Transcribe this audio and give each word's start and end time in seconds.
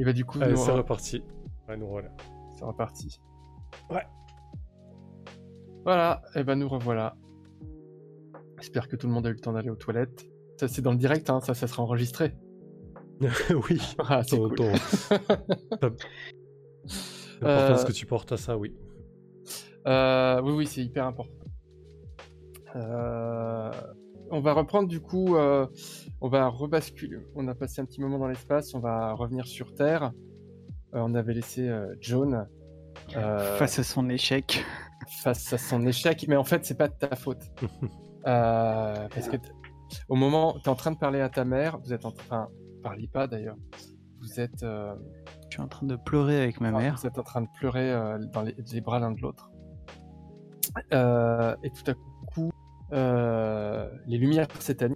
Et 0.00 0.04
bah 0.04 0.12
du 0.14 0.24
coup, 0.24 0.38
Allez, 0.40 0.56
c'est 0.56 0.70
reparti. 0.70 1.22
Ouais, 1.68 1.76
nous 1.76 1.86
voilà. 1.86 2.08
c'est 2.54 2.64
reparti. 2.64 3.20
Ouais. 3.90 4.06
Voilà, 5.84 6.22
et 6.34 6.42
ben 6.42 6.58
nous 6.58 6.68
revoilà. 6.68 7.16
J'espère 8.58 8.88
que 8.88 8.96
tout 8.96 9.06
le 9.06 9.12
monde 9.12 9.26
a 9.26 9.30
eu 9.30 9.34
le 9.34 9.40
temps 9.40 9.52
d'aller 9.52 9.68
aux 9.70 9.76
toilettes. 9.76 10.26
Ça 10.58 10.68
c'est 10.68 10.80
dans 10.82 10.92
le 10.92 10.96
direct, 10.96 11.28
hein, 11.28 11.40
ça, 11.40 11.52
ça 11.54 11.66
sera 11.66 11.82
enregistré. 11.82 12.34
oui. 13.68 13.78
Ah, 13.98 14.22
c'est 14.22 14.36
Ton- 14.36 14.48
cool. 14.48 14.56
ta- 14.56 15.90
L'importance 17.42 17.84
que 17.84 17.92
tu 17.92 18.06
portes 18.06 18.32
à 18.32 18.36
ça, 18.38 18.56
oui. 18.56 18.74
Euh, 19.86 20.40
oui, 20.42 20.52
oui, 20.52 20.66
c'est 20.66 20.82
hyper 20.82 21.06
important. 21.06 21.32
Euh, 22.76 23.70
on 24.30 24.40
va 24.40 24.52
reprendre 24.54 24.88
du 24.88 25.00
coup, 25.00 25.36
euh, 25.36 25.66
on 26.20 26.28
va 26.28 26.48
rebasculer. 26.48 27.18
On 27.34 27.48
a 27.48 27.54
passé 27.54 27.80
un 27.80 27.84
petit 27.84 28.00
moment 28.00 28.18
dans 28.18 28.28
l'espace, 28.28 28.74
on 28.74 28.80
va 28.80 29.12
revenir 29.12 29.46
sur 29.46 29.74
Terre. 29.74 30.12
Euh, 30.94 31.00
on 31.02 31.14
avait 31.14 31.34
laissé 31.34 31.68
euh, 31.68 31.94
John 32.00 32.46
euh, 33.16 33.56
Face 33.56 33.78
à 33.78 33.84
son 33.84 34.08
échec. 34.08 34.64
face 35.22 35.52
à 35.52 35.58
son 35.58 35.86
échec, 35.86 36.26
mais 36.28 36.36
en 36.36 36.44
fait, 36.44 36.64
c'est 36.64 36.76
pas 36.76 36.88
de 36.88 36.94
ta 36.94 37.16
faute. 37.16 37.42
Euh, 38.26 39.08
parce 39.14 39.30
que 39.30 39.38
au 40.10 40.14
moment, 40.14 40.52
tu 40.62 40.66
es 40.66 40.68
en 40.68 40.74
train 40.74 40.90
de 40.90 40.98
parler 40.98 41.22
à 41.22 41.30
ta 41.30 41.46
mère, 41.46 41.78
vous 41.78 41.94
êtes 41.94 42.04
en 42.04 42.10
train, 42.10 42.48
parlez 42.82 43.08
pas 43.08 43.26
d'ailleurs, 43.26 43.56
vous 44.20 44.40
êtes, 44.40 44.62
euh, 44.62 44.94
Je 45.48 45.54
suis 45.54 45.62
en 45.62 45.68
train 45.68 45.86
de 45.86 45.96
pleurer 45.96 46.42
avec 46.42 46.60
ma 46.60 46.70
mère. 46.70 46.96
vous 46.96 47.06
êtes 47.06 47.18
en 47.18 47.22
train 47.22 47.40
de 47.40 47.48
pleurer 47.58 47.90
euh, 47.90 48.18
dans 48.18 48.42
les, 48.42 48.54
les 48.72 48.80
bras 48.82 49.00
l'un 49.00 49.12
de 49.12 49.20
l'autre. 49.22 49.50
Euh, 50.92 51.56
et 51.62 51.70
tout 51.70 51.90
à 51.90 51.94
coup, 52.34 52.50
euh, 52.92 53.88
les 54.06 54.18
lumières 54.18 54.48
s'éteignent. 54.58 54.94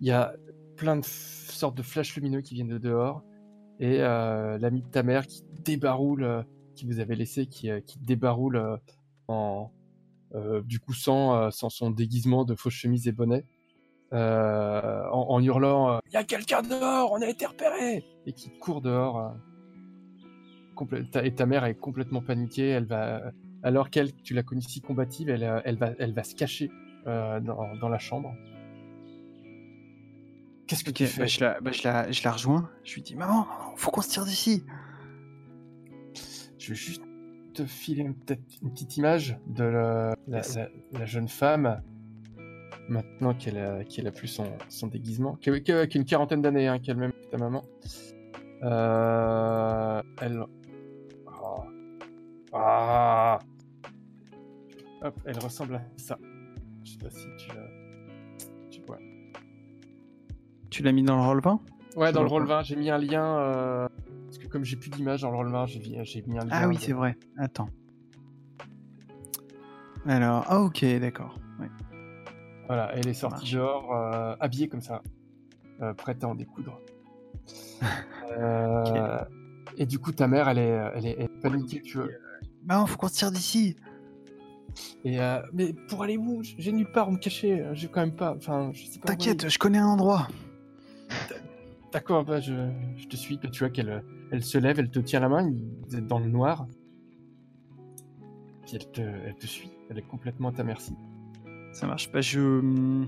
Il 0.00 0.06
y 0.06 0.10
a 0.10 0.34
plein 0.76 0.96
de 0.96 1.04
sortes 1.04 1.76
de 1.76 1.82
flashs 1.82 2.14
lumineux 2.16 2.42
qui 2.42 2.54
viennent 2.54 2.68
de 2.68 2.78
dehors. 2.78 3.22
Et 3.78 4.00
euh, 4.00 4.58
l'ami 4.58 4.82
de 4.82 4.88
ta 4.88 5.02
mère 5.02 5.26
qui 5.26 5.42
débaroule, 5.64 6.24
euh, 6.24 6.42
qui 6.76 6.86
vous 6.86 7.00
avait 7.00 7.16
laissé, 7.16 7.46
qui, 7.46 7.70
euh, 7.70 7.80
débaroule 8.00 8.56
euh, 8.56 8.76
en, 9.26 9.72
euh, 10.34 10.62
du 10.62 10.78
coup 10.78 10.94
sans, 10.94 11.50
son 11.50 11.90
déguisement 11.90 12.44
de 12.44 12.54
fausse 12.54 12.74
chemise 12.74 13.08
et 13.08 13.12
bonnet, 13.12 13.44
en, 14.12 15.40
hurlant 15.42 15.98
Il 16.06 16.12
y 16.12 16.16
a 16.16 16.24
quelqu'un 16.24 16.62
dehors, 16.62 17.10
on 17.12 17.20
a 17.20 17.26
été 17.26 17.44
repéré 17.44 18.04
Et 18.26 18.32
qui 18.32 18.50
court 18.60 18.80
dehors. 18.80 19.34
et 21.24 21.34
ta 21.34 21.46
mère 21.46 21.64
est 21.64 21.74
complètement 21.74 22.22
paniquée, 22.22 22.68
elle 22.68 22.86
va, 22.86 23.32
alors 23.64 23.90
qu'elle, 23.90 24.14
tu 24.14 24.32
l'as 24.32 24.44
connue 24.44 24.62
si 24.62 24.80
combative, 24.80 25.28
elle, 25.28 25.76
va, 25.76 25.92
elle 25.98 26.14
va 26.14 26.22
se 26.22 26.34
cacher 26.36 26.70
dans 27.04 27.88
la 27.88 27.98
chambre. 27.98 28.32
Qu'est-ce 30.66 30.84
que 30.84 30.90
tu 30.90 31.06
fais? 31.06 31.22
bah, 31.22 31.26
je, 31.26 31.40
la, 31.40 31.60
bah, 31.60 31.72
je, 31.72 31.82
la, 31.84 32.10
je 32.10 32.24
la 32.24 32.32
rejoins. 32.32 32.70
Je 32.82 32.94
lui 32.94 33.02
dis 33.02 33.14
Maman, 33.14 33.46
faut 33.76 33.90
qu'on 33.90 34.02
se 34.02 34.10
tire 34.10 34.24
d'ici. 34.24 34.64
Je 36.58 36.70
vais 36.70 36.74
juste 36.74 37.02
te 37.54 37.64
filer 37.64 38.02
une, 38.02 38.14
petite 38.14 38.96
image 38.96 39.38
de 39.46 39.64
la, 39.64 41.04
jeune 41.04 41.28
femme, 41.28 41.80
maintenant 42.88 43.34
qu'elle 43.34 43.58
a, 43.58 43.84
qu'elle 43.84 44.06
a 44.06 44.10
plus 44.10 44.28
son, 44.28 44.46
son 44.68 44.88
déguisement, 44.88 45.36
qui 45.36 45.50
a, 45.50 45.86
qui 45.86 45.98
une 45.98 46.04
quarantaine 46.04 46.42
d'années, 46.42 46.68
hein, 46.68 46.78
qui 46.78 46.90
a 46.90 46.94
le 46.94 47.00
même 47.00 47.12
que 47.12 47.30
ta 47.30 47.38
maman. 47.38 47.62
Euh, 48.62 50.02
elle... 50.20 50.44
Ah. 51.26 51.66
Ah. 52.52 53.38
Hop, 55.02 55.20
elle 55.24 55.38
ressemble 55.38 55.76
à 55.76 55.82
ça. 55.96 56.18
Je 56.84 56.92
sais 56.92 56.98
pas 56.98 57.10
si 57.10 57.26
tu, 57.38 57.50
euh, 57.50 57.75
Tu 60.76 60.82
l'as 60.82 60.92
mis 60.92 61.02
dans 61.02 61.16
le 61.16 61.22
roll 61.22 61.40
20 61.40 61.58
Ouais, 61.96 62.12
dans 62.12 62.20
le 62.20 62.28
roll 62.28 62.44
20, 62.44 62.62
j'ai 62.64 62.76
mis 62.76 62.90
un 62.90 62.98
lien... 62.98 63.24
euh, 63.38 63.88
Parce 64.26 64.36
que 64.36 64.46
comme 64.46 64.62
j'ai 64.62 64.76
plus 64.76 64.90
d'image 64.90 65.22
dans 65.22 65.30
le 65.30 65.36
roll 65.38 65.50
20, 65.50 65.64
j'ai 65.64 65.80
mis- 65.80 66.38
un 66.38 66.44
lien... 66.44 66.48
Ah 66.50 66.68
oui, 66.68 66.76
de- 66.76 66.80
c'est 66.82 66.92
vrai. 66.92 67.16
Attends. 67.38 67.70
Alors, 70.04 70.44
ah 70.48 70.60
ok, 70.60 70.84
d'accord. 71.00 71.38
Ouais. 71.58 71.70
Voilà, 72.66 72.94
elle 72.94 73.08
est 73.08 73.14
sortie 73.14 73.50
dehors, 73.54 73.90
euh, 73.96 74.36
habillée 74.38 74.68
comme 74.68 74.82
ça, 74.82 75.00
euh, 75.80 75.94
prête 75.94 76.22
à 76.24 76.28
en 76.28 76.34
découdre. 76.34 76.78
Et 79.78 79.86
du 79.86 79.98
coup, 79.98 80.12
ta 80.12 80.28
mère, 80.28 80.50
elle 80.50 80.58
est, 80.58 80.90
elle 80.94 81.06
est, 81.06 81.14
elle 81.18 81.24
est 81.24 81.40
paniquée, 81.40 81.80
tu 81.80 81.96
vois. 81.96 82.08
Maman, 82.66 82.84
faut 82.84 82.98
qu'on 82.98 83.08
se 83.08 83.14
tire 83.14 83.30
d'ici. 83.30 83.76
Et 85.04 85.18
mais 85.54 85.72
pour 85.88 86.02
aller 86.02 86.18
où? 86.18 86.42
J'ai 86.42 86.72
nulle 86.72 86.92
part 86.92 87.08
où 87.08 87.12
me 87.12 87.16
cacher. 87.18 87.66
J'ai 87.72 87.88
quand 87.88 88.00
même 88.00 88.14
pas. 88.14 88.34
Enfin, 88.36 88.72
je 88.74 88.84
sais 88.84 88.98
pas. 88.98 89.06
T'inquiète, 89.08 89.48
je 89.48 89.58
connais 89.58 89.78
un 89.78 89.86
endroit. 89.86 90.28
D'accord, 91.92 92.24
bah, 92.24 92.40
je, 92.40 92.52
je 92.96 93.06
te 93.06 93.16
suis. 93.16 93.38
Tu 93.38 93.58
vois 93.58 93.70
qu'elle, 93.70 94.02
elle 94.30 94.44
se 94.44 94.58
lève, 94.58 94.78
elle 94.78 94.90
te 94.90 94.98
tient 94.98 95.20
la 95.20 95.28
main. 95.28 95.50
Vous 95.86 95.96
êtes 95.96 96.06
dans 96.06 96.18
le 96.18 96.28
noir. 96.28 96.66
Puis 98.62 98.76
elle 98.76 98.90
te, 98.90 99.00
elle 99.00 99.36
te 99.36 99.46
suit. 99.46 99.70
Elle 99.88 99.98
est 99.98 100.06
complètement 100.06 100.48
à 100.48 100.52
ta 100.52 100.64
merci. 100.64 100.94
Ça 101.72 101.86
marche. 101.86 102.10
Bah, 102.12 102.20
je. 102.20 103.04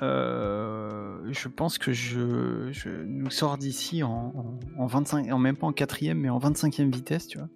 Euh, 0.00 1.18
je 1.32 1.48
pense 1.48 1.76
que 1.76 1.92
je, 1.92 2.68
je 2.70 2.88
nous 2.88 3.30
sors 3.30 3.58
d'ici 3.58 4.04
en, 4.04 4.32
en, 4.78 4.82
en 4.82 4.86
25, 4.86 5.32
en 5.32 5.38
même 5.38 5.56
pas 5.56 5.66
en 5.66 5.72
quatrième, 5.72 6.18
mais 6.18 6.28
en 6.28 6.38
25e 6.38 6.92
vitesse, 6.94 7.26
tu 7.26 7.38
vois. 7.38 7.48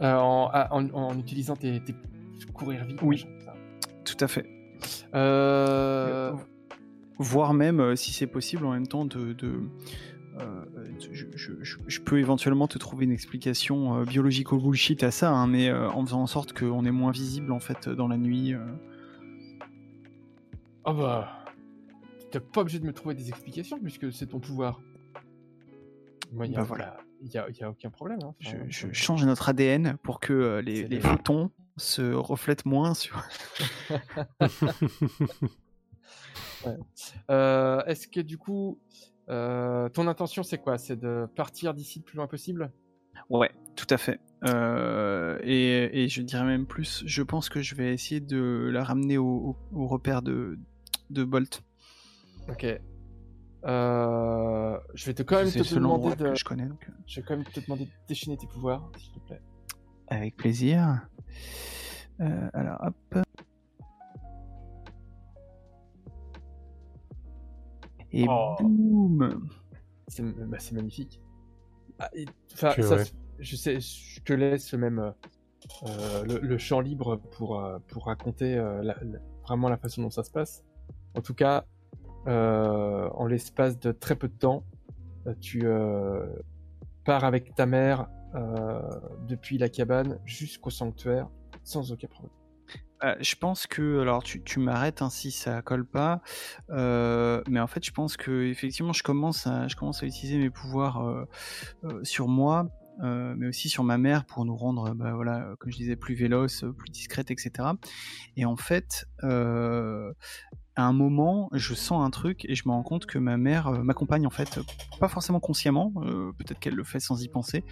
Euh, 0.00 0.16
en, 0.16 0.48
ah, 0.52 0.68
en, 0.72 0.88
en 0.90 1.18
utilisant 1.18 1.56
tes, 1.56 1.82
tes 1.82 1.94
courir 2.54 2.84
vite. 2.84 3.00
Oui. 3.02 3.26
Tout 4.04 4.16
à 4.20 4.28
fait. 4.28 4.46
Euh, 5.14 6.32
Voire 7.18 7.54
même, 7.54 7.80
euh, 7.80 7.96
si 7.96 8.12
c'est 8.12 8.26
possible, 8.26 8.64
en 8.66 8.72
même 8.72 8.86
temps, 8.88 9.04
de. 9.04 9.32
de 9.32 9.60
euh, 10.40 10.64
je, 11.12 11.26
je- 11.36 11.52
je- 11.62 11.78
je 11.86 12.00
peux 12.00 12.18
éventuellement 12.18 12.66
te 12.66 12.76
trouver 12.78 13.04
une 13.04 13.12
explication 13.12 14.00
euh, 14.00 14.04
biologico-bullshit 14.04 15.04
à 15.04 15.12
ça, 15.12 15.30
hein, 15.30 15.46
mais 15.46 15.68
euh, 15.68 15.88
en 15.90 16.04
faisant 16.04 16.22
en 16.22 16.26
sorte 16.26 16.52
qu'on 16.58 16.84
est 16.84 16.90
moins 16.90 17.12
visible 17.12 17.52
en 17.52 17.60
fait 17.60 17.88
dans 17.88 18.08
la 18.08 18.16
nuit. 18.16 18.52
Ah 20.84 20.92
bah, 20.92 21.44
t'es 22.32 22.40
pas 22.40 22.62
obligé 22.62 22.80
de 22.80 22.86
me 22.86 22.92
trouver 22.92 23.14
des 23.14 23.28
explications 23.28 23.78
puisque 23.78 24.12
c'est 24.12 24.26
ton 24.26 24.40
pouvoir. 24.40 24.80
Moi, 26.32 26.46
y 26.46 26.54
a, 26.56 26.58
Bah 26.58 26.64
voilà. 26.64 26.96
Il 27.22 27.30
y 27.32 27.38
a, 27.38 27.48
y 27.48 27.62
a 27.62 27.70
aucun 27.70 27.90
problème. 27.90 28.18
hein. 28.24 28.34
Je, 28.40 28.88
change 28.92 29.24
notre 29.24 29.48
ADN 29.48 29.96
pour 30.02 30.18
que 30.18 30.60
les, 30.64 31.00
photons 31.00 31.52
se 31.76 32.12
reflètent 32.12 32.66
moins 32.66 32.92
sur. 32.94 33.22
Euh, 37.30 37.82
Est-ce 37.86 38.08
que 38.08 38.20
du 38.20 38.38
coup, 38.38 38.78
euh, 39.28 39.88
ton 39.88 40.06
intention 40.08 40.42
c'est 40.42 40.58
quoi? 40.58 40.78
C'est 40.78 40.96
de 40.96 41.26
partir 41.36 41.74
d'ici 41.74 41.98
le 42.00 42.04
plus 42.04 42.16
loin 42.16 42.26
possible? 42.26 42.72
Ouais, 43.30 43.50
tout 43.76 43.86
à 43.90 43.96
fait. 43.96 44.20
Euh, 44.44 45.38
et, 45.42 46.04
et 46.04 46.08
je 46.08 46.20
dirais 46.22 46.44
même 46.44 46.66
plus, 46.66 47.02
je 47.06 47.22
pense 47.22 47.48
que 47.48 47.62
je 47.62 47.74
vais 47.74 47.94
essayer 47.94 48.20
de 48.20 48.68
la 48.72 48.84
ramener 48.84 49.16
au, 49.18 49.56
au- 49.72 49.78
au 49.82 49.86
repère 49.86 50.20
de, 50.22 50.58
de 51.10 51.24
Bolt. 51.24 51.62
Ok. 52.48 52.66
Je 53.64 55.06
vais 55.06 55.14
te 55.14 55.22
quand 55.22 55.36
même 55.38 55.50
te 55.52 55.58
endroit 55.78 56.14
demander 56.14 56.16
de. 56.16 56.30
que 56.30 56.34
je 56.36 56.44
connais. 56.44 56.66
donc, 56.66 56.90
Je 57.06 57.20
vais 57.20 57.24
quand 57.26 57.36
même 57.36 57.44
te 57.46 57.60
demander 57.60 57.86
de 57.86 57.90
déchaîner 58.08 58.36
tes 58.36 58.46
pouvoirs, 58.46 58.90
s'il 58.98 59.12
te 59.14 59.20
plaît. 59.26 59.40
Avec 60.08 60.36
plaisir. 60.36 61.08
Alors, 62.18 62.78
hop. 62.84 63.24
Et 68.14 68.26
Oh. 68.28 68.54
boum 68.60 69.48
C'est 70.08 70.22
bah, 70.22 70.58
c'est 70.60 70.74
magnifique. 70.74 71.20
Ah, 71.98 72.10
et- 72.14 72.26
ça 72.48 72.72
je 73.40 73.56
sais, 73.56 73.80
je 73.80 74.20
te 74.22 74.32
laisse 74.32 74.72
même 74.74 75.12
euh, 75.86 76.24
le, 76.24 76.38
le 76.38 76.58
champ 76.58 76.80
libre 76.80 77.16
pour, 77.32 77.58
euh, 77.60 77.78
pour 77.88 78.06
raconter 78.06 78.56
euh, 78.56 78.82
la- 78.82 78.96
la- 79.02 79.18
vraiment 79.42 79.68
la 79.68 79.76
façon 79.76 80.02
dont 80.02 80.10
ça 80.10 80.22
se 80.22 80.30
passe. 80.30 80.64
En 81.16 81.20
tout 81.20 81.34
cas, 81.34 81.64
euh, 82.28 83.08
en 83.10 83.26
l'espace 83.26 83.78
de 83.78 83.90
très 83.92 84.14
peu 84.16 84.28
de 84.28 84.36
temps, 84.38 84.64
tu 85.40 85.62
euh, 85.64 86.26
pars 87.04 87.24
avec 87.24 87.54
ta 87.54 87.66
mère 87.66 88.08
euh, 88.34 88.80
depuis 89.28 89.58
la 89.58 89.68
cabane 89.68 90.18
jusqu'au 90.24 90.70
sanctuaire 90.70 91.28
sans 91.62 91.92
aucun 91.92 92.08
problème. 92.08 92.32
Euh, 93.02 93.14
je 93.20 93.34
pense 93.34 93.66
que, 93.66 94.00
alors 94.00 94.22
tu, 94.22 94.42
tu 94.42 94.60
m'arrêtes 94.60 95.02
hein, 95.02 95.10
si 95.10 95.30
ça 95.30 95.62
colle 95.62 95.84
pas, 95.84 96.22
euh, 96.70 97.42
mais 97.48 97.60
en 97.60 97.66
fait 97.66 97.84
je 97.84 97.90
pense 97.90 98.16
que 98.16 98.44
effectivement 98.44 98.92
je 98.92 99.02
commence 99.02 99.46
à, 99.46 99.66
je 99.68 99.76
commence 99.76 100.02
à 100.02 100.06
utiliser 100.06 100.38
mes 100.38 100.50
pouvoirs 100.50 101.04
euh, 101.04 101.24
euh, 101.84 102.04
sur 102.04 102.28
moi, 102.28 102.68
euh, 103.02 103.34
mais 103.36 103.48
aussi 103.48 103.68
sur 103.68 103.82
ma 103.82 103.98
mère 103.98 104.24
pour 104.24 104.44
nous 104.44 104.56
rendre, 104.56 104.94
bah, 104.94 105.12
voilà, 105.12 105.54
comme 105.58 105.72
je 105.72 105.76
disais, 105.76 105.96
plus 105.96 106.14
véloce, 106.14 106.64
plus 106.78 106.90
discrète, 106.90 107.30
etc. 107.30 107.70
Et 108.36 108.44
en 108.44 108.56
fait, 108.56 109.06
à 110.76 110.84
un 110.84 110.92
moment, 110.92 111.48
je 111.52 111.74
sens 111.74 112.04
un 112.04 112.10
truc 112.10 112.44
et 112.46 112.54
je 112.54 112.64
me 112.66 112.72
rends 112.72 112.82
compte 112.82 113.06
que 113.06 113.18
ma 113.18 113.36
mère 113.36 113.68
euh, 113.68 113.82
m'accompagne 113.82 114.26
en 114.26 114.30
fait, 114.30 114.60
pas 114.98 115.08
forcément 115.08 115.40
consciemment, 115.40 115.92
euh, 115.98 116.32
peut-être 116.38 116.58
qu'elle 116.58 116.74
le 116.74 116.84
fait 116.84 117.00
sans 117.00 117.22
y 117.22 117.28
penser, 117.28 117.64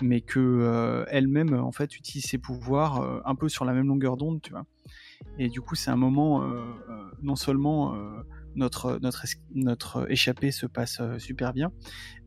mais 0.00 0.20
que 0.20 0.38
euh, 0.40 1.04
elle-même 1.08 1.54
en 1.54 1.72
fait 1.72 1.96
utilise 1.96 2.24
ses 2.24 2.38
pouvoirs 2.38 3.00
euh, 3.00 3.20
un 3.24 3.34
peu 3.34 3.48
sur 3.48 3.64
la 3.64 3.72
même 3.72 3.88
longueur 3.88 4.16
d'onde, 4.16 4.40
tu 4.40 4.50
vois. 4.50 4.66
Et 5.38 5.48
du 5.48 5.60
coup, 5.60 5.74
c'est 5.74 5.90
un 5.90 5.96
moment 5.96 6.42
euh, 6.42 6.60
euh, 6.88 7.10
non 7.22 7.36
seulement 7.36 7.94
euh, 7.94 8.22
notre, 8.54 8.98
notre, 9.02 9.24
notre 9.54 10.10
échappée 10.10 10.52
se 10.52 10.66
passe 10.66 11.00
super 11.18 11.52
bien, 11.52 11.72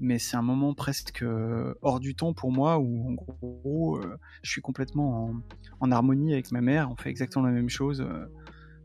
mais 0.02 0.20
c'est 0.20 0.36
un 0.36 0.42
moment 0.42 0.74
presque 0.74 1.24
hors 1.82 2.00
du 2.02 2.16
temps 2.16 2.34
pour 2.34 2.52
moi 2.52 2.80
où 2.80 3.08
en 3.08 3.14
gros 3.14 4.02
je 4.42 4.52
suis 4.52 4.62
complètement 4.62 5.30
en, 5.30 5.42
en, 5.80 5.92
harmonie 5.92 6.34
avec 6.34 6.52
ma 6.52 6.60
mère, 6.60 6.92
on 6.92 6.98
fait 6.98 7.10
exactement 7.10 7.46
la 7.46 7.54
même 7.54 7.70
chose 7.70 8.06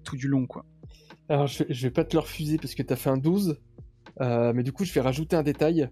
tout 0.04 0.14
du 0.14 0.28
long 0.28 0.46
quoi. 0.46 0.64
Alors 1.32 1.46
je 1.46 1.64
vais, 1.64 1.72
je 1.72 1.82
vais 1.86 1.90
pas 1.90 2.04
te 2.04 2.14
le 2.14 2.20
refuser 2.20 2.58
parce 2.58 2.74
que 2.74 2.82
tu 2.82 2.92
as 2.92 2.96
fait 2.96 3.10
un 3.10 3.16
12, 3.16 3.60
mais 4.20 4.62
du 4.62 4.72
coup 4.72 4.84
je 4.84 4.92
vais 4.92 5.00
rajouter 5.00 5.36
un 5.36 5.42
détail. 5.42 5.88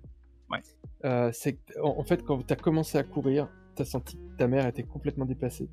Ouais. 0.51 1.31
c'est 1.33 1.59
en, 1.83 2.05
fait 2.05 2.23
quand 2.25 2.47
tu 2.47 2.53
as 2.53 2.57
commencé 2.57 2.99
à 2.99 3.05
courir, 3.05 3.49
tu 3.77 3.83
as 3.83 3.85
senti 3.85 4.17
que 4.17 4.37
ta 4.37 4.49
mère 4.49 4.67
était 4.67 4.83
complètement 4.83 5.25
dépassée. 5.25 5.71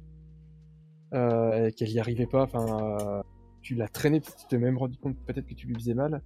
et 1.13 1.71
qu'elle 1.75 1.91
y 1.91 1.99
arrivait 1.99 2.27
pas, 2.27 2.43
enfin 2.43 3.23
tu 3.61 3.75
l'as 3.75 3.89
traîné, 3.89 4.21
tu 4.21 4.31
t'es 4.49 4.57
même 4.57 4.77
rendu 4.77 4.97
compte 4.97 5.17
peut-être 5.25 5.45
que 5.45 5.53
tu 5.53 5.67
lui 5.67 5.75
faisais 5.75 5.93
mal, 5.93 6.21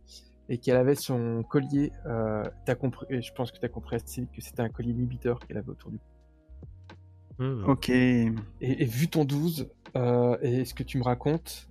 et 0.47 0.59
qu'elle 0.59 0.77
avait 0.77 0.93
son 0.93 1.41
collier, 1.41 1.91
euh, 2.05 2.43
as 2.67 2.75
compris, 2.75 3.07
et 3.09 3.21
je 3.21 3.33
pense 3.33 3.51
que 3.51 3.57
tu 3.57 3.65
as 3.65 3.69
compris 3.69 3.95
assez 3.95 4.21
vite 4.21 4.31
que 4.31 4.41
c'était 4.41 4.61
un 4.61 4.69
collier 4.69 4.91
inhibiteur 4.91 5.39
qu'elle 5.39 5.57
avait 5.57 5.69
autour 5.69 5.89
du 5.89 5.97
cou. 5.97 7.43
Hmm. 7.43 7.63
Ok. 7.67 7.89
Et, 7.89 8.35
vu 8.61 9.07
ton 9.07 9.25
12, 9.25 9.71
euh, 9.95 10.37
et 10.41 10.65
ce 10.65 10.75
que 10.75 10.83
tu 10.83 10.99
me 10.99 11.03
racontes, 11.03 11.67
euh, 11.67 11.70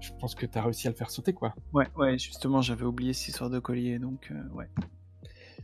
je 0.00 0.12
pense 0.20 0.34
que 0.34 0.46
tu 0.46 0.58
as 0.58 0.62
réussi 0.62 0.86
à 0.86 0.90
le 0.90 0.96
faire 0.96 1.10
sauter, 1.10 1.32
quoi. 1.32 1.54
Ouais, 1.72 1.86
ouais, 1.96 2.18
justement, 2.18 2.60
j'avais 2.60 2.84
oublié 2.84 3.12
cette 3.12 3.28
histoire 3.28 3.50
de 3.50 3.58
collier, 3.58 3.98
donc 3.98 4.30
euh, 4.30 4.48
ouais. 4.54 4.68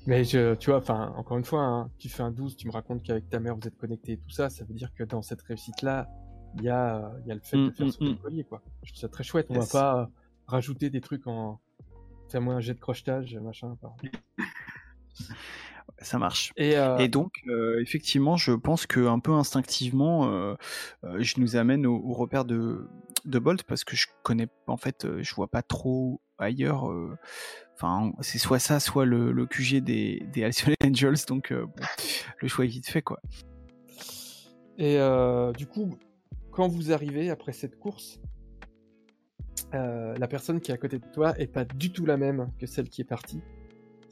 Mais 0.07 0.25
je, 0.25 0.55
tu 0.57 0.71
vois, 0.71 0.79
enfin, 0.79 1.15
encore 1.17 1.39
une 1.39 1.45
fois, 1.45 1.63
hein, 1.63 1.91
tu 1.99 2.09
fais 2.09 2.23
un 2.23 2.31
12, 2.31 2.57
tu 2.57 2.67
me 2.67 2.73
racontes 2.73 3.03
qu'avec 3.03 3.29
ta 3.31 3.41
mère 3.41 3.57
vous 3.57 3.67
êtes 3.67 3.77
connecté 3.77 4.13
et 4.13 4.19
tout 4.19 4.31
ça, 4.31 4.51
ça 4.51 4.65
veut 4.65 4.75
dire 4.75 4.93
que 4.95 5.05
dans 5.05 5.23
cette 5.23 5.41
réussite-là, 5.43 6.09
il 6.57 6.63
y 6.63 6.69
a, 6.69 7.11
y 7.27 7.31
a 7.31 7.35
le 7.35 7.41
fait 7.41 7.57
de 7.57 7.69
mm, 7.69 7.73
faire 7.73 7.93
ce 7.93 8.05
mm, 8.05 8.17
collier, 8.19 8.45
quoi. 8.45 8.63
Je 8.83 8.93
trouve 8.93 9.01
ça 9.01 9.09
très 9.09 9.25
chouette. 9.25 9.47
On 9.49 9.59
va 9.59 9.67
pas 9.67 10.11
rajouter 10.47 10.91
des 10.91 11.01
trucs 11.01 11.27
en. 11.27 11.59
Fais-moi 12.29 12.55
un 12.55 12.61
jet 12.61 12.75
de 12.75 12.81
crochetage, 12.81 13.37
machin. 13.37 13.77
Ça 15.99 16.19
marche. 16.19 16.53
Et, 16.57 16.77
euh, 16.77 17.07
donc, 17.09 17.33
euh, 17.47 17.81
effectivement, 17.81 18.37
je 18.37 18.53
pense 18.53 18.87
que 18.87 19.07
un 19.07 19.21
peu 19.21 19.33
instinctivement, 19.33 20.29
euh, 20.29 20.55
je 21.19 21.41
nous 21.41 21.57
amène 21.57 21.87
au, 21.87 22.13
repère 22.13 22.45
de, 22.45 22.89
de, 23.25 23.39
Bolt 23.39 23.63
parce 23.63 23.85
que 23.85 23.97
je 23.97 24.07
connais, 24.23 24.49
en 24.67 24.77
fait, 24.77 25.07
je 25.23 25.35
vois 25.35 25.49
pas 25.49 25.63
trop 25.63 26.21
ailleurs. 26.39 26.93
Enfin, 27.75 28.13
c'est 28.21 28.39
soit 28.39 28.59
ça, 28.59 28.81
soit 28.81 29.05
le, 29.05 29.33
le 29.33 29.47
QG 29.47 29.77
des, 29.83 30.27
des 30.33 30.49
Angels, 30.85 31.27
donc 31.29 31.51
le 31.51 32.49
choix 32.49 32.65
est 32.65 32.69
vite 32.69 32.89
fait, 32.89 33.03
quoi. 33.03 33.21
Et 34.79 34.99
du 35.57 35.67
coup, 35.67 35.97
quand 36.51 36.69
vous 36.69 36.93
arrivez 36.93 37.31
après 37.31 37.53
cette 37.53 37.79
course, 37.79 38.21
la 39.73 40.29
personne 40.29 40.61
qui 40.61 40.71
est 40.71 40.75
à 40.75 40.79
côté 40.79 40.99
de 40.99 41.07
toi 41.13 41.39
est 41.39 41.47
pas 41.47 41.65
du 41.65 41.93
tout 41.93 42.05
la 42.05 42.17
même 42.17 42.49
que 42.59 42.67
celle 42.67 42.89
qui 42.89 43.01
est 43.01 43.09
partie. 43.09 43.41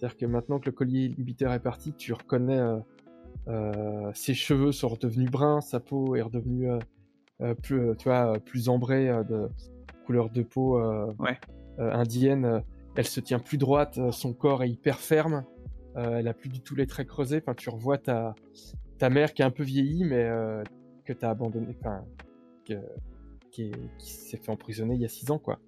C'est-à-dire 0.02 0.18
que 0.18 0.26
maintenant 0.26 0.58
que 0.58 0.66
le 0.66 0.72
collier 0.72 1.06
inhibiteur 1.06 1.52
est 1.52 1.62
parti, 1.62 1.92
tu 1.92 2.12
reconnais 2.12 2.58
euh, 2.58 2.80
euh, 3.46 4.10
ses 4.14 4.34
cheveux 4.34 4.72
sont 4.72 4.88
redevenus 4.88 5.30
bruns, 5.30 5.60
sa 5.60 5.78
peau 5.78 6.16
est 6.16 6.22
redevenue 6.22 6.70
plus, 7.62 7.96
tu 7.98 8.08
vois, 8.08 8.38
plus 8.40 8.68
ambrée 8.68 9.06
de 9.28 9.48
couleur 10.04 10.28
de 10.28 10.42
peau 10.42 10.80
indienne. 11.78 12.62
Elle 12.96 13.06
se 13.06 13.20
tient 13.20 13.38
plus 13.38 13.58
droite, 13.58 13.98
son 14.10 14.32
corps 14.32 14.64
est 14.64 14.70
hyper 14.70 14.98
ferme. 14.98 15.44
elle 15.94 16.26
a 16.26 16.34
plus 16.34 16.48
du 16.48 16.60
tout 16.60 16.74
les 16.74 16.86
traits 16.86 17.06
creusés. 17.06 17.38
Enfin, 17.38 17.54
tu 17.54 17.70
revois 17.70 17.98
ta, 17.98 18.34
ta 18.98 19.08
mère 19.08 19.34
qui 19.34 19.42
est 19.42 19.44
un 19.44 19.50
peu 19.50 19.62
vieillie, 19.62 20.04
mais 20.04 20.28
que 21.04 21.12
tu 21.12 21.24
as 21.24 21.30
abandonné, 21.30 21.76
enfin, 21.80 22.04
qui, 23.52 23.72
s'est 23.98 24.36
fait 24.36 24.50
emprisonner 24.50 24.94
il 24.94 25.00
y 25.00 25.04
a 25.04 25.08
6 25.08 25.30
ans, 25.30 25.38
quoi. 25.38 25.60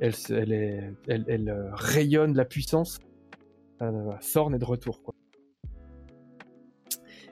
Elle, 0.00 0.14
elle, 0.30 0.52
est, 0.52 0.92
elle, 1.08 1.24
elle 1.28 1.48
euh, 1.48 1.70
rayonne 1.72 2.34
la 2.34 2.44
puissance. 2.44 2.98
Euh, 3.82 4.12
Thorn 4.32 4.54
est 4.54 4.58
de 4.58 4.64
retour, 4.64 5.02
quoi. 5.02 5.14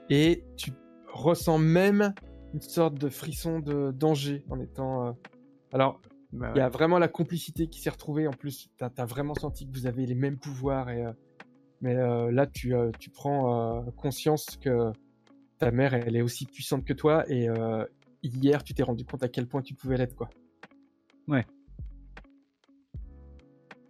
Et 0.09 0.43
tu 0.57 0.71
ressens 1.11 1.57
même 1.57 2.13
une 2.53 2.61
sorte 2.61 2.95
de 2.95 3.09
frisson 3.09 3.59
de 3.59 3.91
danger 3.91 4.43
en 4.49 4.59
étant. 4.59 5.07
Euh, 5.07 5.11
alors, 5.73 6.01
bah 6.31 6.51
il 6.55 6.59
y 6.59 6.61
a 6.61 6.69
vraiment 6.69 6.99
la 6.99 7.07
complicité 7.07 7.67
qui 7.67 7.81
s'est 7.81 7.89
retrouvée. 7.89 8.27
En 8.27 8.33
plus, 8.33 8.69
tu 8.77 8.83
as, 8.83 9.05
vraiment 9.05 9.33
senti 9.33 9.67
que 9.67 9.73
vous 9.73 9.87
avez 9.87 10.05
les 10.05 10.15
mêmes 10.15 10.37
pouvoirs. 10.37 10.89
Et, 10.89 11.03
mais 11.81 11.95
là, 11.95 12.45
tu, 12.45 12.73
tu 12.99 13.09
prends 13.09 13.83
conscience 13.97 14.57
que 14.61 14.91
ta 15.57 15.71
mère, 15.71 15.93
elle 15.93 16.15
est 16.15 16.21
aussi 16.21 16.45
puissante 16.45 16.85
que 16.85 16.93
toi. 16.93 17.23
Et, 17.29 17.47
hier, 18.21 18.63
tu 18.63 18.73
t'es 18.73 18.83
rendu 18.83 19.05
compte 19.05 19.23
à 19.23 19.29
quel 19.29 19.47
point 19.47 19.61
tu 19.61 19.73
pouvais 19.73 19.97
l'être, 19.97 20.15
quoi. 20.15 20.29
Ouais. 21.27 21.45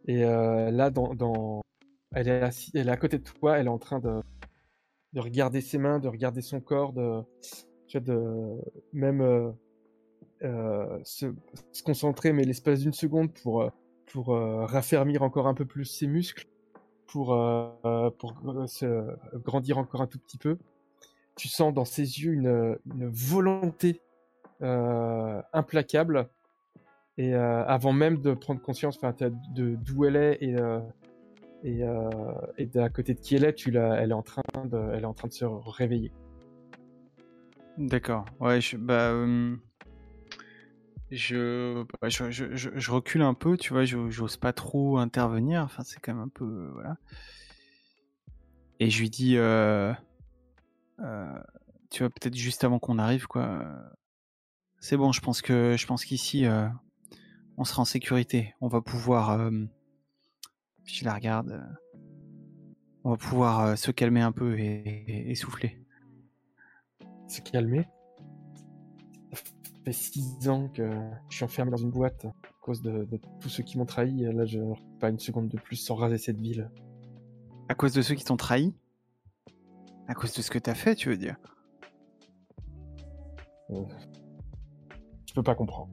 Et 0.07 0.24
euh, 0.24 0.72
là, 0.72 0.90
dans, 0.90 1.62
Elle, 2.13 2.28
est 2.28 2.90
à 2.90 2.98
côté 2.98 3.18
de 3.18 3.24
toi, 3.24 3.57
elle 3.57 3.68
est 3.68 3.69
en 3.69 3.78
train 3.78 4.00
de, 4.00 4.22
de 5.13 5.19
regarder 5.19 5.62
ses 5.62 5.78
mains, 5.78 6.00
de 6.00 6.07
regarder 6.07 6.42
son 6.42 6.62
corps, 6.62 6.94
de, 6.94 7.24
même 8.94 9.22
euh, 9.22 9.52
euh, 10.44 11.00
se, 11.04 11.28
concentrer, 11.84 12.34
mais 12.34 12.44
l'espace 12.44 12.81
d'une 12.81 12.94
seconde 12.94 13.34
pour, 13.34 13.69
pour 14.07 14.28
raffermir 14.30 15.24
encore 15.24 15.48
un 15.48 15.54
peu 15.54 15.66
plus 15.66 15.86
ses 15.86 16.07
muscles, 16.07 16.48
pour, 17.07 17.30
se 18.68 19.38
grandir 19.38 19.78
encore 19.78 20.02
un 20.02 20.07
tout 20.07 20.19
petit 20.19 20.38
peu. 20.38 20.57
Tu 21.36 21.50
sens 21.50 21.74
dans 21.74 21.86
ses 21.86 22.22
yeux 22.22 22.34
une, 22.34 22.78
volonté 22.86 24.02
euh, 24.62 25.42
implacable. 25.54 26.30
Et 27.18 27.34
euh, 27.34 27.66
avant 27.66 27.94
même 27.94 28.19
de 28.19 28.34
prendre 28.34 28.62
conscience 28.62 29.00
d'où 29.54 30.06
elle 30.06 30.18
est 30.18 30.38
et, 30.42 30.56
euh, 31.65 32.09
et, 32.57 32.63
et 32.63 32.65
d'à 32.65 32.89
côté 32.89 33.13
de 33.13 33.19
qui 33.19 33.35
elle 33.35 33.44
est, 33.45 33.67
elle 33.67 34.12
est 34.12 34.13
en 34.13 34.21
train 34.21 34.41
de, 34.65 34.77
elle 34.94 35.03
est 35.03 35.06
en 35.06 35.13
train 35.13 35.27
de 35.27 35.33
se 35.33 35.45
réveiller. 35.45 36.12
D'accord. 37.77 38.25
Ouais, 38.39 38.62
je, 38.62 38.77
bah, 38.77 39.12
je, 41.12 41.83
bah, 42.01 42.09
je, 42.09 42.31
je, 42.31 42.91
recule 42.91 43.21
un 43.21 43.33
peu, 43.33 43.57
tu 43.57 43.73
vois, 43.73 43.85
j'ose 43.85 44.38
pas 44.38 44.53
trop 44.53 44.97
intervenir. 44.97 45.62
Enfin, 45.62 45.83
c'est 45.83 46.00
quand 46.00 46.13
même 46.13 46.23
un 46.23 46.29
peu, 46.29 46.69
voilà. 46.73 46.97
Et 48.79 48.89
je 48.89 49.01
lui 49.01 49.09
dis, 49.09 49.38
euh, 49.38 49.94
tu 51.89 52.03
vois, 52.03 52.09
peut-être 52.09 52.35
juste 52.35 52.63
avant 52.63 52.79
qu'on 52.79 52.97
arrive, 52.97 53.27
quoi. 53.27 53.65
C'est 54.79 54.97
bon, 54.97 55.11
je 55.11 55.21
pense 55.21 55.41
que 55.41 55.75
je 55.77 55.88
pense 55.88 56.06
qu'ici 56.06 56.45
euh, 56.45 56.68
on 57.57 57.63
sera 57.63 57.81
en 57.81 57.85
sécurité. 57.85 58.53
On 58.61 58.68
va 58.68 58.81
pouvoir, 58.81 59.50
euh, 60.85 60.91
je 60.91 61.05
la 61.05 61.13
regarde, 61.13 61.51
euh, 61.51 61.61
on 63.04 63.11
va 63.11 63.18
pouvoir 63.18 63.77
se 63.77 63.92
calmer 63.92 64.21
un 64.21 64.31
peu 64.31 64.57
et, 64.59 65.33
souffler. 65.35 65.80
Se 67.27 67.42
calmer. 67.42 67.87
Ça 69.33 69.42
fait 69.85 69.94
six 69.94 70.49
ans 70.49 70.69
que 70.69 70.89
je 71.30 71.35
suis 71.35 71.45
enfermé 71.45 71.71
dans 71.71 71.77
une 71.77 71.92
boîte 71.92 72.25
à 72.25 72.33
cause 72.61 72.81
de, 72.81 73.07
tous 73.39 73.49
ceux 73.49 73.63
qui 73.63 73.77
m'ont 73.77 73.85
trahi. 73.85 74.23
Là, 74.23 74.45
je 74.45 74.59
pas 74.99 75.09
une 75.09 75.19
seconde 75.19 75.49
de 75.49 75.57
plus 75.57 75.75
sans 75.75 75.95
raser 75.95 76.18
cette 76.18 76.39
ville. 76.39 76.71
À 77.69 77.75
cause 77.75 77.94
de 77.94 78.01
ceux 78.01 78.15
qui 78.15 78.23
t'ont 78.23 78.37
trahi? 78.37 78.73
À 80.07 80.13
cause 80.13 80.33
de 80.33 80.42
ce 80.42 80.51
que 80.51 80.59
t'as 80.59 80.75
fait, 80.75 80.95
tu 80.95 81.09
veux 81.09 81.18
dire? 81.18 81.37
Peux 85.35 85.44
pas 85.44 85.56
comprendre. 85.56 85.89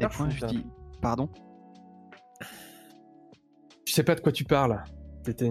Et 0.00 0.06
point, 0.08 0.28
je 0.28 0.44
dis, 0.46 0.66
pardon 1.00 1.28
Je 3.86 3.92
sais 3.92 4.02
pas 4.02 4.14
de 4.14 4.20
quoi 4.20 4.32
tu 4.32 4.44
parles. 4.44 4.82
T'étais 5.24 5.50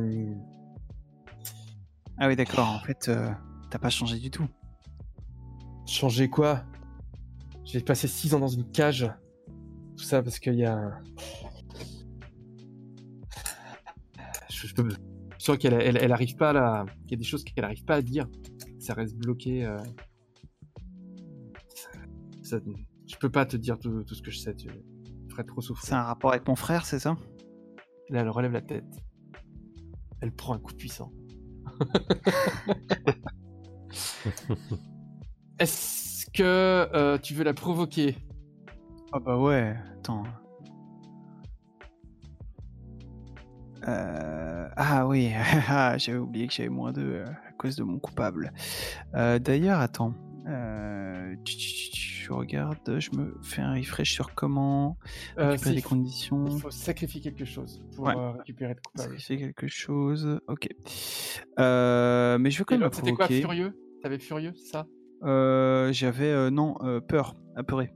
Ah 2.18 2.28
oui, 2.28 2.36
d'accord. 2.36 2.68
En 2.68 2.80
fait, 2.80 3.10
euh, 3.10 3.32
t'as 3.70 3.80
pas 3.80 3.90
changé 3.90 4.20
du 4.20 4.30
tout. 4.30 4.48
Changer 5.88 6.30
quoi? 6.30 6.64
J'ai 7.64 7.82
passé 7.82 8.08
6 8.08 8.36
ans 8.36 8.40
dans 8.40 8.48
une 8.48 8.70
cage. 8.72 9.12
Tout 9.98 10.04
ça 10.04 10.22
parce 10.22 10.40
qu'il 10.40 10.56
y 10.56 10.66
a. 10.66 11.02
Je, 14.50 14.68
je, 14.68 14.74
je 15.40 15.52
qu'elle 15.54 15.74
elle, 15.74 16.12
arrive 16.12 16.36
pas 16.36 16.52
à. 16.52 16.86
Il 17.06 17.12
y 17.12 17.14
a 17.16 17.18
des 17.18 17.24
choses 17.24 17.44
qu'elle 17.44 17.66
arrive 17.66 17.84
pas 17.86 17.96
à 17.96 18.02
dire 18.02 18.28
ça 18.86 18.94
reste 18.94 19.16
bloqué. 19.16 19.66
Euh... 19.66 19.78
je 23.08 23.16
peux 23.18 23.30
pas 23.30 23.46
te 23.46 23.58
dire 23.58 23.78
tout, 23.80 24.06
ce 24.08 24.22
que 24.22 24.32
je 24.32 24.40
sais, 24.40 24.56
tu 24.56 24.70
ferais 25.30 25.44
trop 25.44 25.62
souffrir. 25.62 25.88
C'est 25.88 25.96
un 25.96 26.04
rapport 26.04 26.32
avec 26.32 26.48
mon 26.48 26.56
frère, 26.56 26.86
c'est 26.86 27.00
ça? 27.00 27.18
Là, 28.10 28.22
elle 28.22 28.30
relève 28.30 28.52
la 28.52 28.62
tête. 28.62 28.86
Elle 30.22 30.32
prend 30.32 30.54
un 30.54 30.60
coup 30.60 30.74
puissant. 30.74 31.12
Est-ce 35.60 36.26
que 36.32 36.44
euh, 36.44 37.18
tu 37.18 37.34
veux 37.34 37.44
la 37.44 37.54
provoquer? 37.54 38.18
Ah 39.12 39.20
bah 39.20 39.38
ouais, 39.38 39.76
attends. 39.94 40.24
Euh, 43.88 44.68
ah 44.76 45.08
oui, 45.08 45.32
ah, 45.70 45.98
j'avais 45.98 46.18
oublié 46.18 46.48
que 46.48 46.54
j'avais 46.54 46.70
moins 46.70 46.92
deux. 46.92 47.16
Euh, 47.16 47.26
cause 47.58 47.76
de 47.76 47.84
mon 47.84 48.00
coupable. 48.00 48.52
Euh, 49.16 49.40
d'ailleurs, 49.40 49.80
attends, 49.80 50.14
Euh, 50.48 51.36
tch, 51.44 51.58
tch, 51.92 52.24
je 52.25 52.32
regarde, 52.32 53.00
je 53.00 53.10
me 53.18 53.38
fais 53.42 53.62
un 53.62 53.74
refresh 53.74 54.12
sur 54.14 54.34
comment 54.36 54.98
Euh, 55.38 55.50
récupérer 55.52 55.75
les 55.75 55.82
conditions. 55.82 56.46
Il 56.48 56.60
faut 56.60 56.72
sacrifier 56.72 57.22
quelque 57.22 57.46
chose 57.46 57.84
pour 57.96 58.06
Ouais. 58.06 58.16
euh, 58.16 58.32
récupérer 58.32 58.75
de 58.75 58.80
coupable. 58.80 59.10
Sacrifier 59.10 59.38
quelque 59.38 59.68
chose. 59.68 60.40
Ok. 60.48 60.68
Euh, 61.60 62.38
mais 62.38 62.52
je 62.52 62.60
vais 62.60 62.64
quand 62.66 62.75
même 62.75 62.82
la 62.82 62.86
l'autre, 62.88 62.98
C'était 62.98 63.12
quoi, 63.14 63.25
provoquer. 63.25 63.42
furieux? 63.42 63.80
T'avais 64.02 64.20
furieux, 64.20 64.54
ça? 64.56 64.86
J'avais 65.92 66.52
non 66.52 66.75
peur, 67.08 67.36
apeuré. 67.56 67.92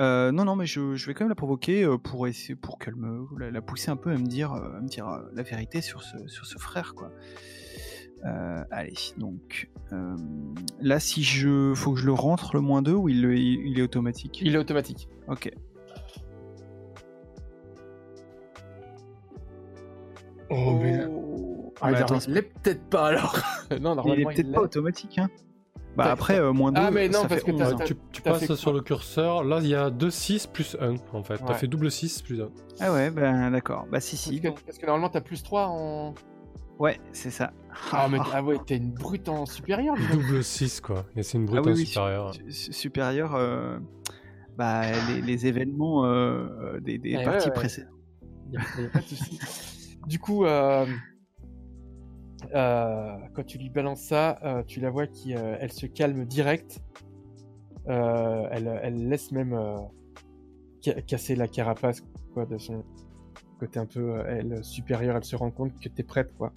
Euh, 0.00 0.30
non 0.30 0.44
non 0.44 0.54
mais 0.54 0.64
je, 0.64 0.94
je 0.94 1.06
vais 1.08 1.14
quand 1.14 1.24
même 1.24 1.28
la 1.30 1.34
provoquer 1.34 1.82
euh, 1.82 1.98
pour 1.98 2.28
essayer 2.28 2.54
pour 2.54 2.78
qu'elle 2.78 2.94
me 2.94 3.26
la, 3.36 3.50
la 3.50 3.60
pousser 3.60 3.90
un 3.90 3.96
peu 3.96 4.12
à 4.12 4.16
me 4.16 4.26
dire 4.26 4.52
à 4.52 4.80
me 4.80 4.86
dire 4.86 5.08
euh, 5.08 5.24
la 5.34 5.42
vérité 5.42 5.80
sur 5.80 6.04
ce 6.04 6.28
sur 6.28 6.46
ce 6.46 6.56
frère 6.56 6.94
quoi. 6.94 7.10
Euh, 8.24 8.64
allez 8.72 8.94
donc 9.16 9.70
euh, 9.92 10.16
là 10.80 10.98
si 10.98 11.22
je 11.22 11.72
faut 11.74 11.92
que 11.92 12.00
je 12.00 12.06
le 12.06 12.12
rentre 12.12 12.54
le 12.56 12.60
moins 12.60 12.82
2 12.82 12.92
ou 12.92 13.08
il, 13.08 13.22
le- 13.22 13.36
il, 13.36 13.78
est 13.78 13.82
automatique? 13.82 14.40
Il 14.42 14.54
est 14.54 14.58
automatique. 14.58 15.08
Ok. 15.28 15.50
Oh, 20.50 20.78
mais... 20.80 20.98
Ah, 21.80 21.90
mais 21.90 21.98
il, 21.98 22.02
attends, 22.02 22.14
est- 22.16 22.26
il 22.28 22.36
est 22.36 22.42
peut-être 22.42 22.84
pas 22.88 23.06
alors. 23.08 23.36
non, 23.70 23.76
il 23.76 23.76
est 23.76 23.80
normalement, 23.80 24.30
peut-être 24.30 24.52
pas 24.52 24.60
automatique 24.62 25.18
hein. 25.18 25.28
Bah 25.96 26.04
T'as- 26.04 26.12
après 26.12 26.38
euh, 26.38 26.52
moins 26.52 26.70
2 26.72 26.80
Ah, 26.80 26.90
mais 26.90 27.08
non, 27.08 27.22
ça 27.22 27.28
parce 27.28 27.42
fait 27.42 27.52
que 27.52 27.56
t'as- 27.56 27.66
11, 27.66 27.72
hein. 27.72 27.76
Ouais, 27.78 27.84
tu 27.84 27.94
tu 28.12 28.22
t'as 28.22 28.30
passes 28.32 28.46
fait 28.46 28.56
sur 28.56 28.72
le 28.72 28.80
curseur, 28.80 29.42
là 29.44 29.58
il 29.60 29.68
y 29.68 29.74
a 29.74 29.90
2 29.90 30.10
6 30.10 30.46
plus 30.46 30.76
1 30.80 30.94
en 31.12 31.22
fait. 31.22 31.38
T'as 31.38 31.46
Ouais. 31.48 31.54
fait 31.54 31.66
double 31.66 31.90
6 31.90 32.22
plus 32.22 32.40
1. 32.40 32.48
Ah 32.80 32.92
ouais 32.92 33.10
ben 33.10 33.50
d'accord. 33.50 33.86
Bah 33.90 34.00
si 34.00 34.16
si. 34.16 34.40
Parce 34.40 34.54
que, 34.60 34.64
parce 34.64 34.78
que 34.78 34.86
normalement, 34.86 35.08
t'as 35.08 35.20
plus 35.20 35.42
3 35.42 35.66
en. 35.68 36.14
Ouais, 36.78 37.00
c'est 37.12 37.30
ça. 37.30 37.52
Ah, 37.92 38.08
mais 38.10 38.18
ah 38.32 38.42
ouais, 38.42 38.56
t'es 38.66 38.76
une 38.76 38.90
brute 38.92 39.28
en 39.28 39.46
supérieur, 39.46 39.96
dis 39.96 40.06
donc. 40.08 40.22
Double 40.22 40.44
6 40.44 40.80
quoi. 40.80 41.06
Et 41.16 41.22
c'est 41.22 41.38
une 41.38 41.46
brute 41.46 41.60
Ah 41.60 41.62
oui, 41.66 41.72
en 41.72 41.74
oui, 41.76 41.86
supérieur. 41.86 42.34
su- 42.34 42.52
su- 42.52 42.72
supérieur, 42.72 43.34
euh, 43.34 43.78
bah, 44.56 44.82
les, 45.08 45.22
les 45.22 45.46
événements 45.46 46.04
euh, 46.04 46.80
des, 46.80 46.98
des 46.98 47.16
Ouais, 47.16 47.24
parties 47.24 47.46
ouais, 47.48 47.54
ouais. 47.54 47.54
précédentes. 47.54 47.92
Y 48.52 48.56
a- 48.56 48.82
y 48.82 48.86
a 48.86 48.90
pas 48.90 49.00
de 49.00 49.06
souci. 49.06 49.38
Du 50.06 50.18
coup, 50.18 50.44
euh, 50.44 50.86
euh, 52.54 53.16
quand 53.34 53.44
tu 53.44 53.58
lui 53.58 53.68
balances 53.70 54.00
ça, 54.02 54.38
euh, 54.44 54.62
tu 54.66 54.80
la 54.80 54.90
vois 54.90 55.06
qui, 55.06 55.34
euh, 55.34 55.56
elle 55.60 55.72
se 55.72 55.86
calme 55.86 56.24
direct. 56.24 56.80
Euh, 57.88 58.46
elle, 58.50 58.80
elle 58.82 59.08
laisse 59.08 59.32
même 59.32 59.54
euh, 59.54 59.76
ca- 60.82 61.00
casser 61.02 61.36
la 61.36 61.48
carapace 61.48 62.02
quoi, 62.34 62.44
de 62.46 62.58
son 62.58 62.84
côté 63.58 63.78
un 63.78 63.86
peu 63.86 64.18
euh, 64.18 64.24
elle 64.28 64.64
supérieur. 64.64 65.16
Elle 65.16 65.24
se 65.24 65.36
rend 65.36 65.50
compte 65.50 65.78
que 65.80 65.88
t'es 65.88 66.02
prête 66.02 66.34
quoi. 66.36 66.52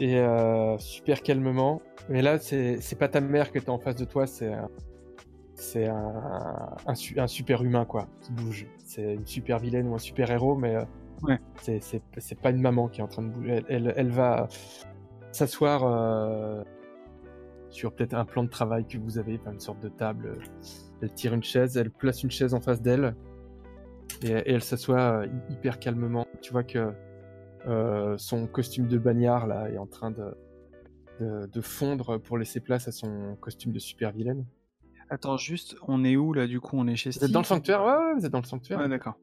Et 0.00 0.18
euh, 0.18 0.78
super 0.78 1.22
calmement. 1.22 1.82
Mais 2.08 2.22
là, 2.22 2.38
c'est 2.38 2.98
pas 2.98 3.08
ta 3.08 3.20
mère 3.20 3.52
que 3.52 3.58
t'as 3.58 3.72
en 3.72 3.78
face 3.78 3.96
de 3.96 4.04
toi, 4.04 4.26
c'est 4.26 4.52
un, 4.52 4.68
c'est 5.54 5.86
un, 5.86 6.74
un, 6.86 6.94
su- 6.94 7.20
un 7.20 7.26
super 7.26 7.62
humain 7.62 7.84
quoi 7.84 8.08
qui 8.22 8.32
bouge. 8.32 8.66
C'est 8.78 9.14
une 9.14 9.26
super 9.26 9.58
vilaine 9.58 9.88
ou 9.88 9.94
un 9.94 9.98
super 9.98 10.30
héros, 10.30 10.56
mais 10.56 10.76
euh, 10.76 10.82
Ouais. 11.22 11.38
c'est 11.60 12.40
pas 12.40 12.48
une 12.48 12.62
maman 12.62 12.88
qui 12.88 13.00
est 13.00 13.04
en 13.04 13.08
train 13.08 13.20
de 13.22 13.28
bouger. 13.28 13.62
Elle, 13.68 13.86
elle, 13.88 13.92
elle 13.94 14.10
va 14.10 14.48
s'asseoir 15.32 15.82
euh, 15.84 16.64
sur 17.68 17.92
peut-être 17.92 18.14
un 18.14 18.24
plan 18.24 18.42
de 18.42 18.48
travail 18.48 18.86
que 18.86 18.96
vous 18.96 19.18
avez, 19.18 19.38
une 19.52 19.60
sorte 19.60 19.80
de 19.80 19.90
table. 19.90 20.38
Elle 21.02 21.12
tire 21.12 21.34
une 21.34 21.42
chaise, 21.42 21.76
elle 21.76 21.90
place 21.90 22.22
une 22.22 22.30
chaise 22.30 22.54
en 22.54 22.60
face 22.62 22.80
d'elle 22.80 23.14
et, 24.22 24.30
et 24.30 24.52
elle 24.52 24.62
s'assoit 24.62 25.26
hy- 25.26 25.52
hyper 25.52 25.78
calmement. 25.78 26.26
Tu 26.40 26.52
vois 26.52 26.64
que 26.64 26.90
euh, 27.66 28.16
son 28.18 28.46
costume 28.46 28.86
de 28.86 28.98
bagnard 28.98 29.46
là 29.46 29.68
est 29.70 29.78
en 29.78 29.86
train 29.86 30.10
de, 30.10 30.34
de, 31.20 31.46
de 31.46 31.60
fondre 31.60 32.18
pour 32.18 32.38
laisser 32.38 32.60
place 32.60 32.88
à 32.88 32.92
son 32.92 33.36
costume 33.40 33.72
de 33.72 33.78
super 33.78 34.12
vilaine. 34.12 34.44
Attends, 35.10 35.36
juste, 35.36 35.76
on 35.88 36.04
est 36.04 36.16
où 36.16 36.32
là 36.32 36.46
du 36.46 36.60
coup 36.60 36.76
On 36.78 36.86
est 36.86 36.96
chez 36.96 37.10
Vous 37.10 37.24
êtes 37.24 37.32
dans 37.32 37.40
le 37.40 37.44
Steve 37.44 37.56
sanctuaire? 37.58 37.82
Ouais, 37.82 37.92
ouais, 37.92 38.14
vous 38.18 38.24
êtes 38.26 38.32
dans 38.32 38.40
le 38.40 38.46
sanctuaire. 38.46 38.78
Ouais, 38.78 38.88
d'accord. 38.88 39.14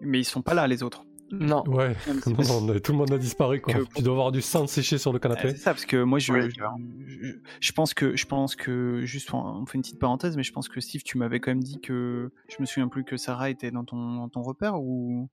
Mais 0.00 0.18
ils 0.20 0.24
sont 0.24 0.42
pas 0.42 0.54
là, 0.54 0.66
les 0.66 0.82
autres. 0.82 1.04
Non. 1.30 1.62
Ouais, 1.66 1.94
non, 2.06 2.14
tout 2.80 2.92
le 2.92 2.98
monde 2.98 3.12
a 3.12 3.18
disparu 3.18 3.60
quoi. 3.60 3.74
Que- 3.74 3.84
Tu 3.96 4.02
dois 4.02 4.14
avoir 4.14 4.32
du 4.32 4.40
sang 4.40 4.66
séché 4.66 4.96
sur 4.96 5.12
le 5.12 5.16
Ah, 5.16 5.20
canapé. 5.20 5.50
c'est 5.50 5.56
ça, 5.58 5.72
parce 5.72 5.84
que 5.84 6.02
moi, 6.02 6.18
je, 6.18 6.32
Ouais, 6.32 6.48
je, 6.50 6.56
carrément. 6.56 6.78
je- 7.06 7.34
je 7.60 7.72
pense 7.72 7.92
que, 7.92 8.16
je 8.16 8.24
pense 8.24 8.56
que, 8.56 9.02
juste, 9.04 9.32
on 9.34 9.66
fait 9.66 9.74
une 9.76 9.82
petite 9.82 9.98
parenthèse, 9.98 10.36
mais 10.38 10.42
je 10.42 10.52
pense 10.52 10.68
que 10.70 10.80
Steve, 10.80 11.02
tu 11.02 11.18
m'avais 11.18 11.38
quand 11.38 11.50
même 11.50 11.62
dit 11.62 11.80
que, 11.82 12.32
je 12.48 12.56
me 12.60 12.64
souviens 12.66 12.88
plus 12.88 13.04
que 13.04 13.16
Sarah 13.18 13.50
était 13.50 13.70
dans 13.70 13.84
ton, 13.84 14.14
dans 14.16 14.28
ton 14.30 14.40
repère 14.42 14.80
ou? 14.80 15.28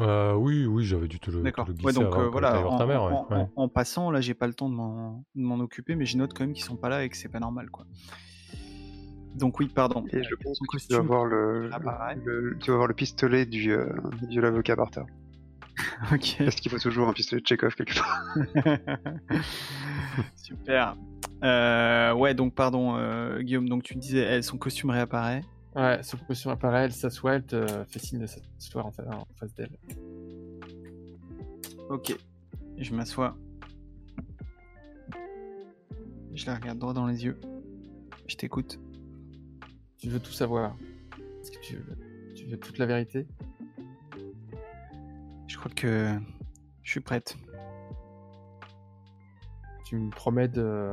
Euh, 0.00 0.34
oui, 0.34 0.64
oui, 0.66 0.84
j'avais 0.84 1.06
dû 1.08 1.20
te 1.20 1.30
le, 1.30 1.38
te 1.38 1.42
D'accord. 1.44 1.66
le 1.66 1.72
Ouais, 1.74 1.78
glisser 1.78 1.94
donc 2.00 2.12
avant 2.14 2.22
euh, 2.22 2.28
voilà, 2.30 2.66
en, 2.66 2.78
ta 2.78 2.86
mère. 2.86 3.02
en- 3.02 3.26
ouais, 3.30 3.36
ouais. 3.36 3.42
en- 3.56 3.62
en 3.62 3.68
passant, 3.68 4.10
là, 4.10 4.20
j'ai 4.20 4.34
pas 4.34 4.46
le 4.46 4.54
temps 4.54 4.68
de 4.70 4.74
m'en 4.74 5.24
de 5.34 5.42
m'en 5.42 5.58
occuper, 5.60 5.94
mais 5.96 6.06
je 6.06 6.16
note 6.16 6.32
quand 6.34 6.44
même 6.44 6.54
qu'ils 6.54 6.64
sont 6.64 6.76
pas 6.76 6.88
là 6.88 7.04
et 7.04 7.08
que 7.10 7.16
c'est 7.16 7.28
pas 7.28 7.40
normal, 7.40 7.70
quoi. 7.70 7.84
Donc 9.34 9.58
oui, 9.60 9.68
pardon. 9.68 10.04
Et 10.12 10.22
je 10.22 10.34
pense 10.42 10.58
que 10.58 10.78
tu 10.78 10.86
dois 10.88 10.98
costume. 10.98 11.06
voir 11.06 11.24
le, 11.24 11.70
tu 12.60 12.70
voir 12.70 12.86
le 12.86 12.94
pistolet 12.94 13.46
du, 13.46 13.72
euh, 13.72 13.86
du 14.28 14.40
l'avocat 14.40 14.76
par 14.76 14.90
terre. 14.90 15.06
Ok. 16.12 16.40
Est-ce 16.40 16.56
qu'il 16.56 16.70
faut 16.70 16.78
toujours 16.78 17.08
un 17.08 17.12
pistolet 17.12 17.40
de 17.40 17.46
Chekhov 17.46 17.74
quelque 17.74 17.94
part 17.94 18.22
Super. 20.36 20.96
Euh, 21.44 22.12
ouais, 22.12 22.34
donc 22.34 22.54
pardon, 22.54 22.96
euh, 22.96 23.40
Guillaume. 23.40 23.68
Donc 23.68 23.82
tu 23.82 23.94
disais, 23.94 24.18
elle, 24.20 24.44
son 24.44 24.58
costume 24.58 24.90
réapparaît. 24.90 25.42
Ouais, 25.74 26.00
costume 26.26 26.50
apparaît, 26.50 26.84
elle 26.84 26.92
s'assoit, 26.92 27.34
elle 27.34 27.44
te 27.44 27.84
fait 27.88 27.98
signe 27.98 28.18
de 28.18 28.26
s'asseoir 28.26 28.86
en, 28.86 28.90
en 28.90 29.26
face 29.36 29.54
d'elle. 29.54 29.78
Ok. 31.88 32.14
Je 32.78 32.94
m'assois. 32.94 33.36
Je 36.34 36.46
la 36.46 36.56
regarde 36.56 36.78
droit 36.78 36.92
dans 36.92 37.06
les 37.06 37.24
yeux. 37.24 37.40
Je 38.26 38.36
t'écoute. 38.36 38.80
Tu 39.98 40.08
veux 40.08 40.20
tout 40.20 40.32
savoir 40.32 40.76
Est-ce 41.40 41.50
que 41.50 41.60
tu 41.62 41.76
veux, 41.76 41.96
tu 42.34 42.46
veux 42.46 42.58
toute 42.58 42.78
la 42.78 42.86
vérité? 42.86 43.26
Je 45.46 45.56
crois 45.56 45.70
que 45.70 46.18
je 46.82 46.90
suis 46.90 47.00
prête. 47.00 47.36
Tu 49.84 49.96
me 49.96 50.10
promets 50.10 50.48
de... 50.48 50.92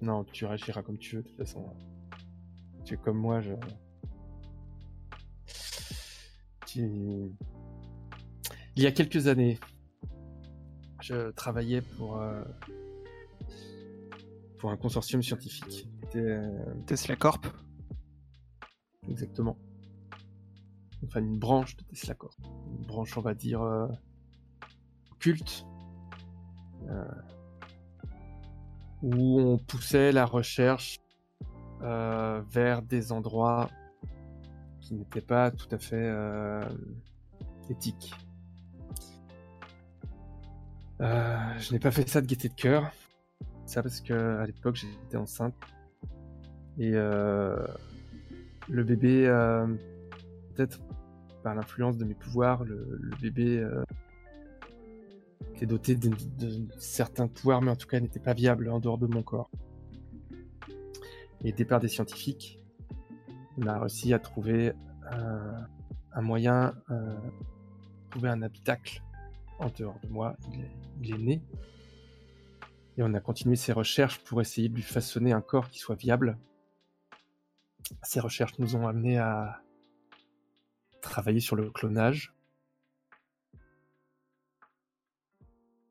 Non, 0.00 0.24
tu 0.24 0.46
réagiras 0.46 0.82
comme 0.82 0.98
tu 0.98 1.16
veux, 1.16 1.22
de 1.22 1.28
toute 1.28 1.36
façon. 1.36 1.66
Tu 2.84 2.94
es 2.94 2.96
comme 2.96 3.18
moi, 3.18 3.40
je... 3.40 3.54
Tu... 6.66 7.32
Il 8.74 8.82
y 8.82 8.86
a 8.86 8.92
quelques 8.92 9.26
années, 9.26 9.58
je 11.00 11.30
travaillais 11.32 11.82
pour, 11.82 12.20
euh, 12.20 12.42
pour 14.58 14.70
un 14.70 14.76
consortium 14.76 15.22
scientifique. 15.22 15.88
Euh, 16.14 16.74
Tesla 16.86 17.16
Corp. 17.16 17.46
Exactement. 19.08 19.58
Enfin, 21.04 21.20
une 21.20 21.38
branche 21.38 21.76
de 21.76 21.84
Tesla 21.84 22.14
Corp. 22.14 22.34
Une 22.78 22.86
branche, 22.86 23.16
on 23.18 23.20
va 23.20 23.34
dire, 23.34 23.60
euh, 23.62 23.88
culte. 25.18 25.66
euh, 26.88 27.04
où 29.02 29.40
on 29.40 29.58
poussait 29.58 30.12
la 30.12 30.24
recherche 30.24 31.01
euh, 31.82 32.40
vers 32.48 32.82
des 32.82 33.10
endroits 33.10 33.68
qui 34.80 34.94
n'étaient 34.94 35.20
pas 35.20 35.50
tout 35.50 35.66
à 35.72 35.78
fait 35.78 35.96
euh, 35.96 36.62
éthiques. 37.68 38.14
Euh, 41.00 41.58
je 41.58 41.72
n'ai 41.72 41.80
pas 41.80 41.90
fait 41.90 42.08
ça 42.08 42.20
de 42.20 42.26
gaieté 42.26 42.48
de 42.48 42.54
cœur. 42.54 42.92
Ça 43.66 43.82
parce 43.82 44.00
que 44.00 44.38
à 44.38 44.46
l'époque 44.46 44.76
j'étais 44.76 45.16
enceinte 45.16 45.54
et 46.78 46.90
le 46.92 47.64
bébé, 48.68 49.26
peut-être 50.54 50.80
par 51.42 51.54
l'influence 51.54 51.96
de 51.96 52.04
mes 52.04 52.14
pouvoirs, 52.14 52.64
le, 52.64 52.98
le 53.00 53.16
bébé 53.16 53.66
était 55.54 55.66
doté 55.66 55.96
de 55.96 56.10
certains 56.78 57.28
pouvoirs, 57.28 57.62
mais 57.62 57.70
en 57.70 57.76
tout 57.76 57.88
cas 57.88 57.98
n'était 57.98 58.20
pas 58.20 58.34
viable 58.34 58.68
en 58.68 58.78
dehors 58.78 58.98
de 58.98 59.06
mon 59.06 59.22
corps. 59.22 59.50
Et 61.44 61.52
départ 61.52 61.80
des 61.80 61.88
scientifiques, 61.88 62.60
on 63.58 63.66
a 63.66 63.78
réussi 63.78 64.14
à 64.14 64.18
trouver 64.18 64.72
euh, 65.12 65.60
un 66.12 66.22
moyen, 66.22 66.74
euh, 66.90 67.18
trouver 68.10 68.28
un 68.28 68.42
habitacle 68.42 69.02
en 69.58 69.68
dehors 69.70 69.98
de 70.00 70.08
moi. 70.08 70.36
Il 70.52 70.60
est, 70.60 70.70
il 71.00 71.14
est 71.14 71.18
né. 71.18 71.42
Et 72.96 73.02
on 73.02 73.12
a 73.14 73.20
continué 73.20 73.56
ces 73.56 73.72
recherches 73.72 74.18
pour 74.24 74.40
essayer 74.40 74.68
de 74.68 74.74
lui 74.74 74.82
façonner 74.82 75.32
un 75.32 75.40
corps 75.40 75.68
qui 75.68 75.78
soit 75.78 75.96
viable. 75.96 76.38
Ces 78.02 78.20
recherches 78.20 78.58
nous 78.58 78.76
ont 78.76 78.86
amené 78.86 79.18
à 79.18 79.62
travailler 81.00 81.40
sur 81.40 81.56
le 81.56 81.70
clonage. 81.70 82.34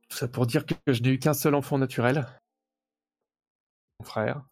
Tout 0.08 0.18
ça 0.18 0.28
pour 0.28 0.46
dire 0.46 0.66
que 0.66 0.76
je 0.88 1.02
n'ai 1.02 1.10
eu 1.10 1.20
qu'un 1.20 1.34
seul 1.34 1.56
enfant 1.56 1.78
naturel, 1.78 2.26
mon 4.00 4.06
frère. 4.06 4.44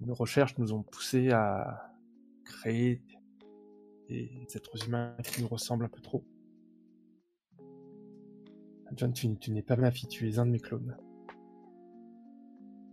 Nos 0.00 0.14
recherches 0.14 0.58
nous 0.58 0.72
ont 0.72 0.82
poussé 0.82 1.30
à 1.30 1.94
créer 2.44 3.02
des 4.08 4.46
êtres 4.54 4.86
humains 4.86 5.16
qui 5.22 5.42
nous 5.42 5.48
ressemblent 5.48 5.84
un 5.84 5.88
peu 5.88 6.00
trop. 6.00 6.24
John, 8.96 9.12
tu, 9.12 9.34
tu 9.38 9.50
n'es 9.50 9.62
pas 9.62 9.76
ma 9.76 9.90
fille, 9.90 10.08
tu 10.08 10.28
es 10.28 10.38
un 10.38 10.46
de 10.46 10.52
mes 10.52 10.60
clones. 10.60 10.96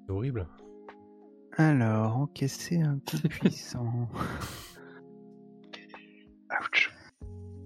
C'est 0.06 0.12
horrible. 0.12 0.48
Alors, 1.58 2.18
encaisser 2.18 2.82
un 2.82 3.00
coup 3.00 3.18
puissant. 3.30 4.10
Ouch. 6.60 6.92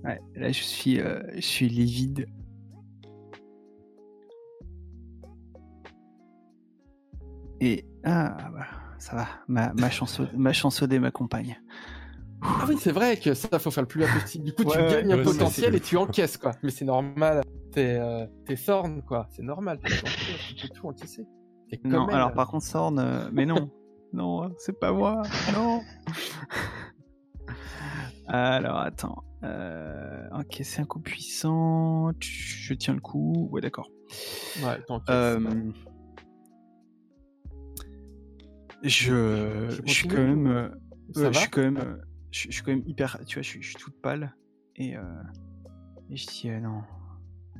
Ouais, 0.04 0.20
là 0.36 0.52
je 0.52 0.62
suis, 0.62 1.00
euh, 1.00 1.22
je 1.36 1.42
suis 1.42 1.70
livide. 1.70 2.28
Et 7.62 7.86
ah 8.04 8.52
bah, 8.54 8.85
ça 8.98 9.16
va, 9.16 9.28
ma, 9.48 9.74
ma 9.74 9.90
chance 9.90 10.22
ma 10.36 10.52
m'accompagne. 11.00 11.62
Ah 12.42 12.66
oui, 12.68 12.76
c'est 12.80 12.92
vrai 12.92 13.18
que 13.18 13.34
ça, 13.34 13.60
faut 13.60 13.72
faire 13.72 13.84
le 13.84 13.88
plus 13.88 14.02
bas 14.02 14.08
possible. 14.22 14.46
Du 14.46 14.54
coup, 14.54 14.64
tu 14.64 14.78
Ouais, 14.78 14.90
gagnes 14.90 15.14
un 15.14 15.18
ouais, 15.18 15.24
potentiel 15.24 15.76
et 15.76 15.80
tu 15.80 15.98
encaisses, 15.98 16.38
quoi. 16.38 16.52
Mais 16.64 16.70
c'est 16.70 16.86
normal. 16.86 17.42
T'es 17.72 17.98
euh, 18.00 18.26
t'es 18.46 18.56
Thorn, 18.56 19.02
quoi. 19.02 19.28
C'est 19.32 19.42
normal. 19.42 19.80
Tu 19.84 20.68
peux, 20.68 20.74
tout 20.74 20.88
encaisser. 20.88 21.26
Non, 21.84 22.08
alors 22.08 22.34
par 22.34 22.48
contre 22.48 22.66
Sorn, 22.66 23.00
euh, 23.00 23.30
mais 23.34 23.46
non, 23.46 23.70
non, 24.14 24.54
c'est 24.58 24.80
pas 24.80 24.92
moi, 24.92 25.24
non. 25.54 25.82
alors 28.28 28.78
attends, 28.78 29.24
euh, 29.44 30.28
encaisser 30.32 30.82
un 30.82 30.86
coup 30.86 31.00
puissant, 31.00 32.12
je 32.20 32.74
tiens 32.76 32.94
le 32.94 33.02
coup, 33.02 33.50
ouais 33.52 33.62
d'accord. 33.62 33.90
Ouais, 34.64 34.80
t'encaisses. 34.88 35.40
Euh, 38.86 38.90
je, 38.90 39.76
Je 39.76 39.82
je 39.86 39.92
suis 39.92 40.08
quand 40.08 40.18
même, 40.18 40.48
euh, 40.48 40.70
euh, 41.18 41.32
je 41.32 41.40
suis 41.40 41.50
quand 41.50 41.62
même, 41.62 41.78
euh, 41.78 41.98
je, 42.32 42.48
je 42.50 42.52
suis 42.54 42.64
quand 42.64 42.72
même 42.72 42.84
hyper, 42.86 43.20
tu 43.26 43.36
vois, 43.36 43.42
je 43.42 43.60
suis, 43.60 43.74
toute 43.76 44.00
pâle 44.00 44.36
et, 44.76 44.96
euh, 44.96 45.24
et 46.10 46.16
je 46.16 46.28
dis 46.28 46.50
euh, 46.50 46.60
non, 46.60 46.84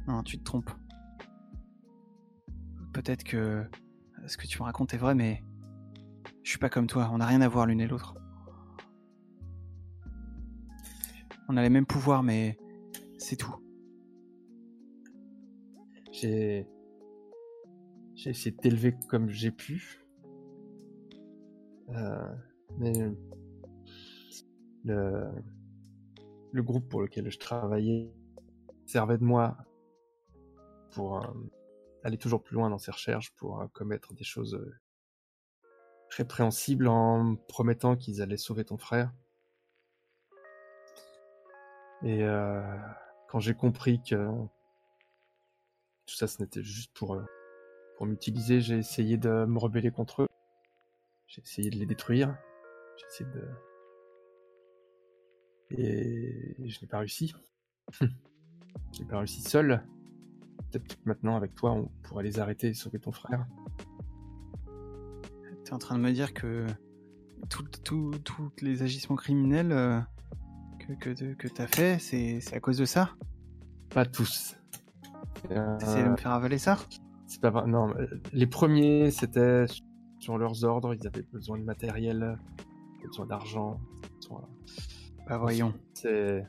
non, 0.08 0.22
tu 0.24 0.38
te 0.38 0.44
trompes. 0.44 0.70
Peut-être 2.94 3.24
que 3.24 3.66
ce 4.28 4.38
que 4.38 4.46
tu 4.46 4.60
me 4.60 4.64
racontes 4.66 4.94
est 4.94 4.98
vrai, 4.98 5.16
mais 5.16 5.44
je 6.44 6.50
suis 6.52 6.60
pas 6.60 6.70
comme 6.70 6.88
toi. 6.88 7.10
On 7.12 7.18
n'a 7.18 7.26
rien 7.26 7.42
à 7.42 7.48
voir 7.48 7.66
l'une 7.66 7.82
et 7.82 7.88
l'autre. 7.88 8.16
On 11.50 11.58
a 11.58 11.62
les 11.62 11.70
mêmes 11.70 11.86
pouvoirs, 11.86 12.24
mais 12.24 12.58
c'est 13.18 13.36
tout. 13.36 13.56
J'ai 16.12 16.68
j'ai 18.14 18.30
essayé 18.30 18.52
de 18.52 18.58
t'élever 18.58 18.96
comme 19.10 19.30
j'ai 19.30 19.52
pu. 19.52 20.05
Euh, 21.90 22.36
mais 22.78 22.94
le 24.86 26.64
groupe 26.64 26.90
pour 26.90 27.02
lequel 27.02 27.30
je 27.30 27.38
travaillais 27.38 28.12
servait 28.86 29.18
de 29.18 29.24
moi 29.24 29.58
pour 30.92 31.18
euh, 31.18 31.34
aller 32.04 32.18
toujours 32.18 32.42
plus 32.42 32.56
loin 32.56 32.70
dans 32.70 32.78
ses 32.78 32.92
recherches, 32.92 33.34
pour 33.36 33.62
euh, 33.62 33.68
commettre 33.74 34.14
des 34.14 34.24
choses 34.24 34.60
répréhensibles 36.10 36.88
en 36.88 37.24
me 37.24 37.36
promettant 37.36 37.96
qu'ils 37.96 38.22
allaient 38.22 38.38
sauver 38.38 38.64
ton 38.64 38.78
frère. 38.78 39.12
Et 42.04 42.24
quand 43.30 43.40
j'ai 43.40 43.56
compris 43.56 44.00
que 44.04 44.30
tout 46.06 46.16
ça, 46.16 46.28
ce 46.28 46.42
n'était 46.42 46.62
juste 46.62 46.94
pour, 46.94 47.20
pour 47.98 48.06
m'utiliser. 48.06 48.62
J'ai 48.62 48.78
essayé 48.78 49.18
de 49.18 49.46
me 49.46 49.58
rebeller 49.58 49.90
contre 49.90 50.22
eux. 50.22 50.28
J'ai 51.28 51.42
essayé 51.42 51.70
de 51.70 51.78
les 51.78 51.86
détruire. 51.86 52.36
J'ai 52.98 53.06
essayé 53.08 53.30
de... 53.32 53.48
Et 55.72 56.56
je 56.68 56.82
n'ai 56.82 56.88
pas 56.88 57.00
réussi. 57.00 57.34
je 58.02 58.06
n'ai 59.00 59.06
pas 59.06 59.20
réussi 59.20 59.42
seul. 59.42 59.84
Peut-être 60.72 60.96
que 60.96 61.02
maintenant, 61.06 61.36
avec 61.36 61.56
toi, 61.56 61.72
on 61.72 61.88
pourrait 62.04 62.24
les 62.24 62.40
arrêter 62.40 62.68
et 62.68 62.74
sauver 62.74 63.00
ton 63.00 63.12
frère. 63.12 63.46
T'es 65.64 65.74
en 65.74 65.80
train 65.80 65.98
de 65.98 66.04
me 66.04 66.12
dire 66.12 66.34
que 66.34 66.68
tous 67.84 68.52
les 68.62 68.84
agissements 68.84 69.16
criminels 69.16 69.72
euh, 69.72 70.00
que, 70.80 70.94
que, 70.94 71.34
que 71.34 71.48
t'as 71.48 71.68
fait, 71.68 72.00
c'est 72.00 72.54
à 72.54 72.60
cause 72.60 72.78
de 72.78 72.86
ça? 72.86 73.16
Pas 73.90 74.06
tous. 74.06 74.56
Euh, 75.52 75.78
de 75.78 76.10
me 76.10 76.18
faire 76.18 76.32
avaler 76.32 76.58
ça? 76.58 76.78
C'est 77.28 77.42
pas 77.42 77.50
vrai. 77.50 77.68
Non, 77.68 77.90
euh, 77.98 78.08
les 78.34 78.48
premiers, 78.48 79.12
c'était 79.12 79.66
sur 80.26 80.38
leurs 80.40 80.64
ordres. 80.64 80.94
Ils 80.96 81.06
avaient 81.06 81.26
besoin 81.32 81.58
de 81.60 81.64
matériel, 81.64 82.38
besoin 83.06 83.28
d'argent. 83.28 83.80
besoin- 84.16 84.50
Bah 85.30 85.38
voyons. 85.38 85.74
C'est 85.94 86.44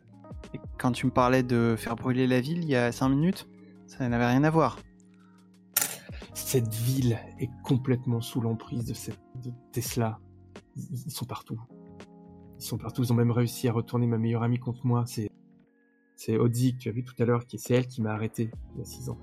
Et 0.55 0.61
quand 0.79 0.93
tu 0.93 1.05
me 1.07 1.11
parlais 1.13 1.43
de 1.43 1.75
faire 1.77 1.95
brûler 1.95 2.27
la 2.27 2.41
ville 2.41 2.63
il 2.63 2.69
y 2.71 2.75
a 2.77 2.91
5 2.91 3.11
minutes, 3.11 3.49
ça 3.87 4.09
n'avait 4.09 4.27
rien 4.27 4.45
à 4.45 4.51
voir. 4.51 4.79
cette 6.35 6.73
ville 6.73 7.19
est 7.39 7.51
complètement 7.65 8.21
sous 8.21 8.41
l'emprise 8.41 8.85
de, 8.87 8.95
cette, 8.95 9.19
de 9.45 9.51
Tesla. 9.73 10.19
Ils, 10.77 11.03
ils 11.07 11.11
sont 11.11 11.25
partout. 11.27 11.61
Ils 12.59 12.65
sont 12.65 12.79
partout. 12.79 13.03
Ils 13.03 13.13
ont 13.13 13.17
même 13.17 13.31
réussi 13.33 13.69
à 13.69 13.73
retourner 13.73 14.07
ma 14.07 14.17
meilleure 14.17 14.43
amie 14.43 14.59
contre 14.59 14.87
moi. 14.87 15.05
C'est 15.07 15.29
c'est 16.15 16.37
que 16.39 16.77
tu 16.79 16.89
as 16.89 16.93
vu 16.93 17.05
tout 17.05 17.15
à 17.19 17.25
l'heure. 17.27 17.47
qui 17.47 17.59
C'est 17.59 17.75
elle 17.75 17.87
qui 17.89 18.01
m'a 18.01 18.13
arrêté 18.13 18.51
il 18.75 18.79
y 18.79 18.81
a 18.83 18.85
6 18.85 19.11
ans. 19.11 19.19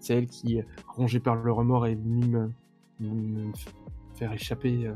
C'est 0.00 0.14
elle 0.16 0.26
qui, 0.26 0.60
rongée 0.88 1.20
par 1.20 1.36
le 1.36 1.52
remords, 1.52 1.86
est 1.86 1.94
venue 1.94 2.26
me, 2.26 2.50
me 3.00 3.52
faire 4.16 4.32
échapper 4.32 4.86
euh, 4.86 4.94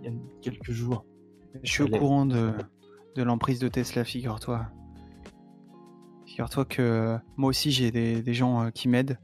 il 0.00 0.04
y 0.04 0.08
a 0.08 0.18
quelques 0.40 0.72
jours. 0.72 1.04
Je 1.62 1.70
suis 1.70 1.82
au 1.82 1.88
courant 1.88 2.26
de, 2.26 2.52
de 3.14 3.22
l'emprise 3.22 3.58
de 3.58 3.68
Tesla, 3.68 4.04
figure-toi. 4.04 4.66
Figure-toi 6.26 6.64
que 6.64 7.18
moi 7.36 7.50
aussi 7.50 7.70
j'ai 7.70 7.90
des, 7.90 8.22
des 8.22 8.34
gens 8.34 8.62
euh, 8.64 8.70
qui 8.70 8.88
m'aident, 8.88 9.18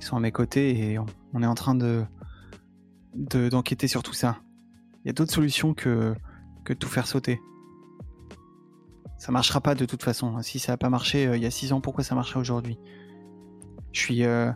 qui 0.00 0.06
sont 0.06 0.16
à 0.16 0.20
mes 0.20 0.32
côtés 0.32 0.78
et 0.92 0.98
on, 0.98 1.06
on 1.32 1.42
est 1.42 1.46
en 1.46 1.54
train 1.54 1.74
de 1.74 2.04
de- 3.14 3.48
d'enquêter 3.48 3.88
sur 3.88 4.02
tout 4.02 4.12
ça. 4.12 4.38
Il 5.04 5.08
y 5.08 5.10
a 5.10 5.12
d'autres 5.14 5.32
solutions 5.32 5.72
que, 5.72 6.14
que 6.64 6.72
de 6.74 6.78
tout 6.78 6.88
faire 6.88 7.06
sauter. 7.06 7.40
Ça 9.18 9.32
marchera 9.32 9.60
pas 9.62 9.74
de 9.74 9.86
toute 9.86 10.02
façon. 10.02 10.42
Si 10.42 10.58
ça 10.58 10.72
n'a 10.72 10.76
pas 10.76 10.90
marché 10.90 11.26
euh, 11.26 11.36
il 11.36 11.42
y 11.42 11.46
a 11.46 11.50
6 11.50 11.72
ans, 11.72 11.80
pourquoi 11.80 12.04
ça 12.04 12.14
marcherait 12.14 12.40
aujourd'hui? 12.40 12.78
Je 13.92 14.00
suis, 14.00 14.24
euh, 14.24 14.52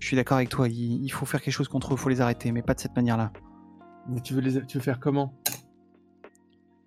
je 0.00 0.06
suis 0.06 0.16
d'accord 0.16 0.36
avec 0.36 0.48
toi. 0.48 0.68
Il, 0.68 1.04
il 1.04 1.08
faut 1.10 1.26
faire 1.26 1.40
quelque 1.42 1.54
chose 1.54 1.68
contre 1.68 1.92
eux, 1.92 1.96
il 1.96 1.98
faut 1.98 2.08
les 2.08 2.20
arrêter, 2.20 2.52
mais 2.52 2.62
pas 2.62 2.74
de 2.74 2.80
cette 2.80 2.96
manière-là. 2.96 3.32
Mais 4.08 4.20
tu 4.20 4.34
veux, 4.34 4.40
les, 4.40 4.64
tu 4.66 4.78
veux 4.78 4.82
faire 4.84 5.00
comment? 5.00 5.34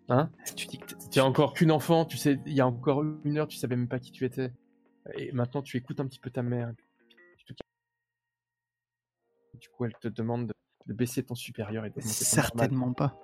Hein? 0.10 0.30
Tu 0.56 0.68
dis 0.68 0.78
que 0.78 0.86
t'es- 0.88 0.96
Tu 1.12 1.20
es 1.20 1.22
encore 1.22 1.54
qu'une 1.54 1.72
enfant, 1.72 2.06
tu 2.06 2.18
sais, 2.18 2.40
il 2.46 2.54
y 2.54 2.62
a 2.62 2.68
encore 2.68 3.04
une 3.24 3.38
heure, 3.38 3.48
tu 3.48 3.58
savais 3.58 3.76
même 3.76 3.88
pas 3.88 4.00
qui 4.00 4.12
tu 4.12 4.26
étais. 4.26 4.52
Et 5.16 5.32
maintenant, 5.32 5.62
tu 5.62 5.78
écoutes 5.78 6.00
un 6.00 6.06
petit 6.08 6.20
peu 6.20 6.30
ta 6.30 6.44
mère. 6.44 6.72
Du 9.60 9.70
coup, 9.70 9.86
elle 9.86 9.94
te 9.94 10.08
demande 10.08 10.48
de, 10.48 10.54
de 10.88 10.94
baisser 10.94 11.24
ton 11.24 11.36
supérieur 11.36 11.86
et 11.86 11.90
normal. 11.90 12.12
certainement 12.12 12.94
pas. 12.94 13.20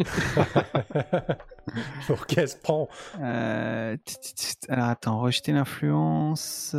Prend. 2.62 2.88
Euh, 3.20 3.96
tut, 4.04 4.16
tut, 4.20 4.34
tut. 4.34 4.70
Alors 4.70 4.86
attends, 4.86 5.20
rejeter 5.20 5.52
l'influence. 5.52 6.74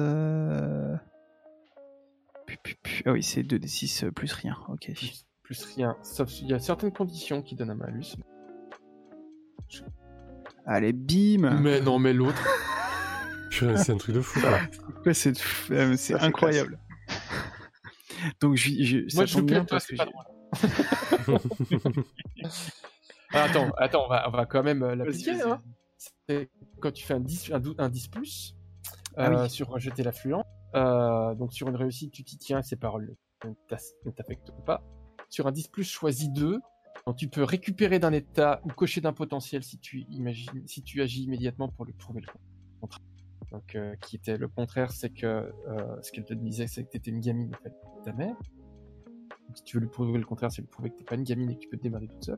Ah 3.05 3.11
oui, 3.11 3.23
c'est 3.23 3.41
2d6 3.43 4.11
plus 4.11 4.31
rien. 4.33 4.57
Ok. 4.69 4.91
Plus, 4.95 5.25
plus 5.43 5.63
rien. 5.75 5.95
Sauf 6.03 6.41
il 6.41 6.47
y 6.47 6.53
a 6.53 6.59
certaines 6.59 6.91
conditions 6.91 7.41
qui 7.41 7.55
donnent 7.55 7.71
un 7.71 7.75
malus. 7.75 8.15
Allez, 10.65 10.93
bim 10.93 11.59
Mais 11.61 11.81
non, 11.81 11.99
mais 11.99 12.13
l'autre. 12.13 12.41
Purée, 13.51 13.77
C'est 13.77 13.91
un 13.91 13.97
truc 13.97 14.15
de 14.15 14.21
fou. 14.21 14.39
Ouais, 15.05 15.13
C'est 15.13 15.31
euh, 15.71 15.95
c'est 15.95 16.13
Ça, 16.13 16.19
c'est 16.19 16.25
incroyable. 16.25 16.79
Donc, 18.41 18.55
je, 18.55 18.69
je, 18.83 19.07
ça 19.09 19.15
Moi, 19.17 19.25
je 19.25 19.33
tombe 19.35 19.45
bien 19.45 19.65
parce 19.65 19.87
que 19.87 19.95
drôle. 19.95 20.13
Ah, 23.31 23.43
attends, 23.43 23.69
attends, 23.77 24.05
on 24.05 24.09
va, 24.09 24.27
on 24.27 24.31
va 24.31 24.45
quand 24.47 24.63
même 24.63 24.81
euh, 24.81 24.95
l'appliquer. 24.95 25.39
Hein. 25.43 25.61
C'est 26.27 26.49
quand 26.81 26.91
tu 26.91 27.05
fais 27.05 27.13
un 27.13 27.19
10, 27.19 27.51
un, 27.53 27.59
dou- 27.59 27.75
un 27.77 27.87
10 27.89 28.07
plus 28.07 28.55
Ah 29.15 29.29
euh, 29.29 29.43
oui. 29.43 29.49
sur 29.51 29.67
rejeter 29.67 30.01
l'affluent. 30.01 30.41
Euh, 30.75 31.35
donc 31.35 31.53
sur 31.53 31.67
une 31.67 31.75
réussite, 31.75 32.11
tu 32.11 32.23
t'y 32.23 32.37
tiens, 32.37 32.61
ces 32.61 32.75
paroles 32.75 33.15
ne 33.45 34.11
t'affectent 34.11 34.51
pas. 34.65 34.83
Sur 35.29 35.47
un 35.47 35.51
10 35.51 35.67
plus, 35.69 35.83
choisis 35.83 36.29
2. 36.31 36.59
Donc 37.05 37.15
tu 37.15 37.27
peux 37.27 37.43
récupérer 37.43 37.99
d'un 37.99 38.11
état 38.11 38.61
ou 38.65 38.69
cocher 38.69 39.01
d'un 39.01 39.13
potentiel 39.13 39.63
si 39.63 39.79
tu 39.79 40.05
imagines, 40.09 40.67
si 40.67 40.83
tu 40.83 41.01
agis 41.01 41.23
immédiatement 41.23 41.69
pour 41.69 41.85
lui 41.85 41.93
prouver 41.93 42.21
le 42.21 42.27
contraire. 42.79 43.05
Donc 43.51 43.75
euh, 43.75 43.95
qui 44.01 44.15
était 44.15 44.37
le 44.37 44.47
contraire, 44.47 44.91
c'est 44.91 45.09
que 45.09 45.25
euh, 45.25 46.01
ce 46.01 46.11
qu'elle 46.11 46.25
te 46.25 46.33
disait, 46.33 46.67
c'est 46.67 46.83
que 46.83 46.89
tu 46.89 46.97
étais 46.97 47.11
une 47.11 47.21
gamine 47.21 47.53
en 47.55 47.63
fait, 47.63 47.73
ta 48.03 48.13
mère. 48.13 48.35
Donc, 49.47 49.57
si 49.57 49.63
tu 49.63 49.77
veux 49.77 49.81
lui 49.81 49.89
prouver 49.89 50.19
le 50.19 50.25
contraire, 50.25 50.51
c'est 50.51 50.61
lui 50.61 50.67
prouver 50.67 50.91
que 50.91 50.97
t'es 50.97 51.03
pas 51.03 51.15
une 51.15 51.23
gamine 51.23 51.49
et 51.49 51.55
que 51.55 51.61
tu 51.61 51.69
peux 51.69 51.77
te 51.77 51.83
démarrer 51.83 52.07
toute 52.07 52.23
seule. 52.23 52.37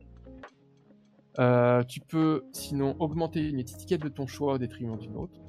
Tu 1.88 2.00
peux 2.02 2.44
sinon 2.54 2.96
augmenter 3.00 3.50
une 3.50 3.60
étiquette 3.60 4.02
de 4.02 4.10
ton 4.10 4.28
choix 4.28 4.54
au 4.54 4.58
détriment 4.58 4.98
d'une 4.98 5.17
autre, 5.17 5.41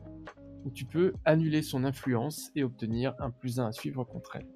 ou 0.65 0.71
tu 0.71 0.85
peux 0.85 1.13
annuler 1.25 1.63
son 1.63 1.85
influence 1.85 2.51
et 2.55 2.65
obtenir 2.65 3.15
un 3.19 3.31
plus 3.31 3.59
1 3.61 3.67
à 3.69 3.73
suivre 3.73 4.05
contre 4.05 4.37
elle. 4.37 4.47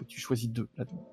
Et 0.00 0.04
tu 0.06 0.20
choisis 0.20 0.48
deux 0.50 0.68
là-dedans. 0.76 1.08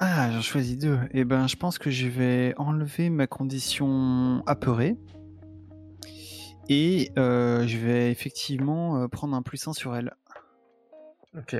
Ah, 0.00 0.30
j'en 0.30 0.40
choisis 0.40 0.78
deux. 0.78 0.98
Et 1.10 1.24
ben, 1.24 1.48
je 1.48 1.56
pense 1.56 1.78
que 1.78 1.90
je 1.90 2.06
vais 2.06 2.54
enlever 2.56 3.10
ma 3.10 3.26
condition 3.26 4.42
apeurée. 4.46 4.96
Et 6.68 7.10
euh, 7.18 7.66
je 7.66 7.78
vais 7.78 8.10
effectivement 8.12 9.02
euh, 9.02 9.08
prendre 9.08 9.34
un 9.34 9.42
plus 9.42 9.66
1 9.66 9.72
sur 9.72 9.96
elle. 9.96 10.14
Ok. 11.36 11.56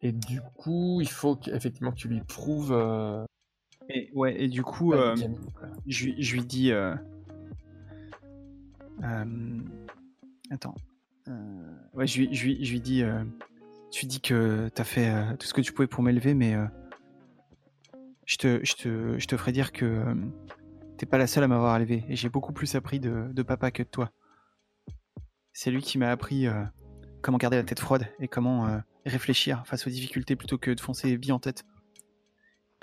Et 0.00 0.12
du 0.12 0.40
coup, 0.56 1.00
il 1.00 1.08
faut 1.08 1.36
qu'effectivement 1.36 1.90
que 1.92 1.96
tu 1.96 2.08
lui 2.08 2.20
prouves. 2.20 2.72
euh, 2.72 3.24
Et, 3.88 4.10
ouais, 4.14 4.42
et 4.42 4.48
du 4.48 4.62
coup, 4.62 4.94
je 5.86 6.34
lui 6.34 6.44
dis. 6.44 6.72
Attends. 10.54 10.74
Euh, 11.28 12.06
je, 12.06 12.22
lui- 12.22 12.80
dis. 12.80 13.02
euh, 13.02 13.24
tu 13.90 14.06
dis 14.06 14.20
que 14.20 14.68
t'as 14.74 14.84
fait 14.84 15.08
euh, 15.08 15.36
tout 15.36 15.46
ce 15.46 15.54
que 15.54 15.60
tu 15.60 15.72
pouvais 15.72 15.86
pour 15.88 16.02
m'élever, 16.02 16.34
mais 16.34 16.56
je, 18.26 18.36
te, 18.36 19.36
ferai 19.36 19.52
dire 19.52 19.72
que 19.72 19.84
euh, 19.84 20.14
t'es 20.96 21.06
pas 21.06 21.18
la 21.18 21.26
seule 21.26 21.44
à 21.44 21.48
m'avoir 21.48 21.76
élevé. 21.76 22.04
Et 22.08 22.16
j'ai 22.16 22.28
beaucoup 22.28 22.52
plus 22.52 22.74
appris 22.74 23.00
de, 23.00 23.42
papa 23.42 23.70
que 23.70 23.82
de 23.82 23.88
toi. 23.88 24.10
C'est 25.52 25.70
lui 25.70 25.82
qui 25.82 25.98
m'a 25.98 26.10
appris 26.10 26.46
comment 27.22 27.38
garder 27.38 27.56
la 27.56 27.62
tête 27.64 27.80
froide 27.80 28.08
et 28.18 28.28
comment 28.28 28.80
réfléchir 29.06 29.62
face 29.66 29.86
aux 29.86 29.90
difficultés 29.90 30.34
plutôt 30.34 30.58
que 30.58 30.72
de 30.72 30.80
foncer 30.80 31.16
vie 31.16 31.32
en 31.32 31.38
tête. 31.38 31.64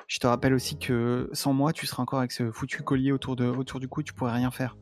Je 0.08 0.20
te 0.20 0.28
rappelle 0.28 0.54
aussi 0.54 0.78
que 0.78 1.30
sans 1.34 1.54
moi, 1.54 1.74
tu 1.74 1.86
seras 1.86 2.04
encore 2.04 2.20
avec 2.20 2.32
ce 2.32 2.52
foutu 2.52 2.84
collier 2.84 3.12
autour 3.12 3.36
du 3.36 3.88
cou, 3.88 4.04
tu 4.04 4.14
pourrais 4.14 4.34
rien 4.34 4.52
faire. 4.52 4.78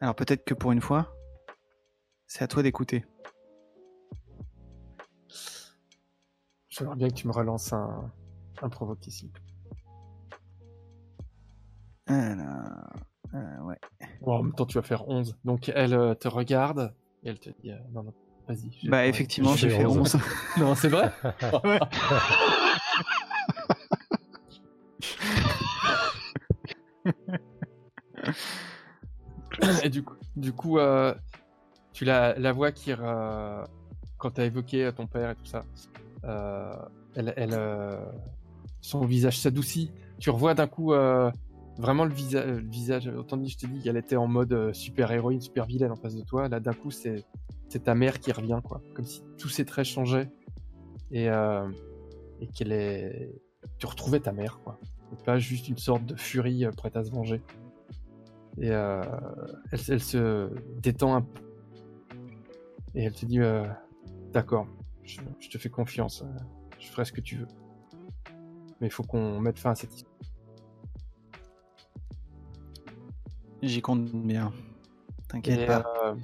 Alors 0.00 0.14
peut-être 0.14 0.44
que 0.44 0.54
pour 0.54 0.70
une 0.72 0.80
fois, 0.80 1.12
c'est 2.26 2.44
à 2.44 2.46
toi 2.46 2.62
d'écouter. 2.62 3.04
J'aimerais 6.68 6.96
bien 6.96 7.08
que 7.08 7.14
tu 7.14 7.26
me 7.26 7.32
relances 7.32 7.72
un, 7.72 8.12
un 8.62 8.68
provoque 8.68 9.04
ici. 9.06 9.32
Alors, 12.06 12.46
euh, 13.34 13.58
ouais. 13.62 13.78
Bon, 14.20 14.34
en 14.38 14.42
même 14.44 14.54
temps, 14.54 14.66
tu 14.66 14.78
vas 14.78 14.82
faire 14.82 15.08
11. 15.08 15.36
Donc, 15.44 15.68
elle 15.74 15.94
euh, 15.94 16.14
te 16.14 16.28
regarde 16.28 16.94
et 17.24 17.30
elle 17.30 17.40
te 17.40 17.50
dit 17.50 17.72
euh, 17.72 17.78
Non, 17.92 18.04
non, 18.04 18.14
vas-y. 18.46 18.88
Bah 18.88 19.06
effectivement, 19.06 19.56
j'ai 19.56 19.68
fait 19.68 19.78
fait 19.78 19.86
11. 19.86 20.14
11. 20.14 20.22
Non, 20.58 20.74
c'est 20.76 20.88
vrai 20.88 21.10
Et 29.84 29.88
du 29.90 30.02
coup, 30.02 30.14
du 30.36 30.52
coup 30.52 30.78
euh, 30.78 31.14
tu 31.92 32.04
la, 32.04 32.38
la 32.38 32.52
vois 32.52 32.72
qui, 32.72 32.92
quand 34.18 34.30
tu 34.34 34.40
as 34.40 34.44
évoqué 34.44 34.84
euh, 34.84 34.92
ton 34.92 35.06
père 35.06 35.30
et 35.30 35.34
tout 35.34 35.46
ça, 35.46 35.64
euh, 36.24 36.74
elle, 37.14 37.32
elle, 37.36 37.58
son 38.80 39.04
visage 39.04 39.38
s'adoucit. 39.38 39.90
Tu 40.18 40.30
revois 40.30 40.54
d'un 40.54 40.66
coup 40.66 40.92
vraiment 41.78 42.04
le, 42.04 42.12
visa- 42.12 42.44
le 42.44 42.58
visage. 42.58 43.08
Autant 43.08 43.36
dit, 43.36 43.48
je 43.48 43.58
te 43.58 43.66
dis 43.66 43.80
qu'elle 43.82 43.96
était 43.96 44.16
en 44.16 44.26
mode 44.26 44.52
euh, 44.52 44.72
super 44.72 45.10
héroïne, 45.12 45.40
super 45.40 45.64
vilaine 45.66 45.92
en 45.92 45.96
face 45.96 46.14
de 46.14 46.22
toi. 46.22 46.48
Là, 46.48 46.60
d'un 46.60 46.72
coup, 46.72 46.90
c'est 46.90 47.24
ta 47.84 47.94
mère 47.94 48.18
qui 48.20 48.32
revient, 48.32 48.60
quoi. 48.64 48.80
Comme 48.94 49.04
si 49.04 49.22
tous 49.38 49.48
ses 49.48 49.64
traits 49.64 49.86
changeaient 49.86 50.30
et, 51.10 51.26
et 51.26 52.46
qu'elle 52.54 52.72
est. 52.72 53.32
Tu 53.78 53.86
retrouvais 53.86 54.20
ta 54.20 54.32
mère, 54.32 54.60
quoi. 54.64 54.78
Et 55.12 55.22
pas 55.24 55.38
juste 55.38 55.68
une 55.68 55.78
sorte 55.78 56.04
de 56.04 56.14
furie 56.16 56.66
prête 56.76 56.96
à 56.96 57.04
se 57.04 57.10
venger. 57.10 57.42
Et 58.60 58.70
euh, 58.70 59.02
elle, 59.72 59.80
elle 59.88 60.00
se 60.02 60.50
détend 60.80 61.14
un 61.14 61.22
peu. 61.22 61.40
Et 62.94 63.04
elle 63.04 63.12
te 63.14 63.24
dit 63.26 63.40
euh, 63.40 63.66
D'accord, 64.32 64.66
je, 65.04 65.20
je 65.38 65.48
te 65.48 65.58
fais 65.58 65.68
confiance. 65.68 66.22
euh, 66.22 66.38
Je 66.78 66.88
ferai 66.88 67.04
ce 67.04 67.12
que 67.12 67.20
tu 67.20 67.36
veux. 67.36 67.46
Mais 68.80 68.88
il 68.88 68.90
faut 68.90 69.02
qu'on 69.04 69.40
mette 69.40 69.58
fin 69.58 69.70
à 69.70 69.74
cette 69.74 69.94
histoire. 69.94 70.14
J'y 73.62 73.82
compte 73.82 74.04
bien. 74.12 74.52
T'inquiète 75.28 75.66
pas. 75.66 75.84
euh, 76.04 76.14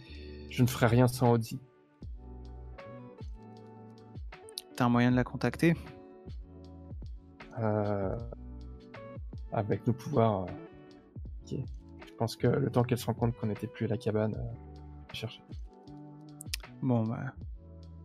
je 0.50 0.62
ne 0.62 0.68
ferai 0.68 0.86
rien 0.86 1.08
sans 1.08 1.32
Audi. 1.32 1.60
T'as 4.76 4.86
un 4.86 4.88
moyen 4.88 5.10
de 5.10 5.16
la 5.16 5.24
contacter? 5.24 5.74
Avec 9.52 9.86
nos 9.86 9.92
pouvoirs. 9.92 10.46
Pense 12.16 12.36
que 12.36 12.46
le 12.46 12.70
temps 12.70 12.82
qu'elle 12.84 12.98
se 12.98 13.06
rend 13.06 13.14
compte 13.14 13.36
qu'on 13.36 13.46
n'était 13.46 13.66
plus 13.66 13.86
à 13.86 13.88
la 13.88 13.96
cabane, 13.98 14.34
euh, 14.34 15.14
chercher. 15.14 15.40
Bon 16.82 17.04
bah, 17.04 17.32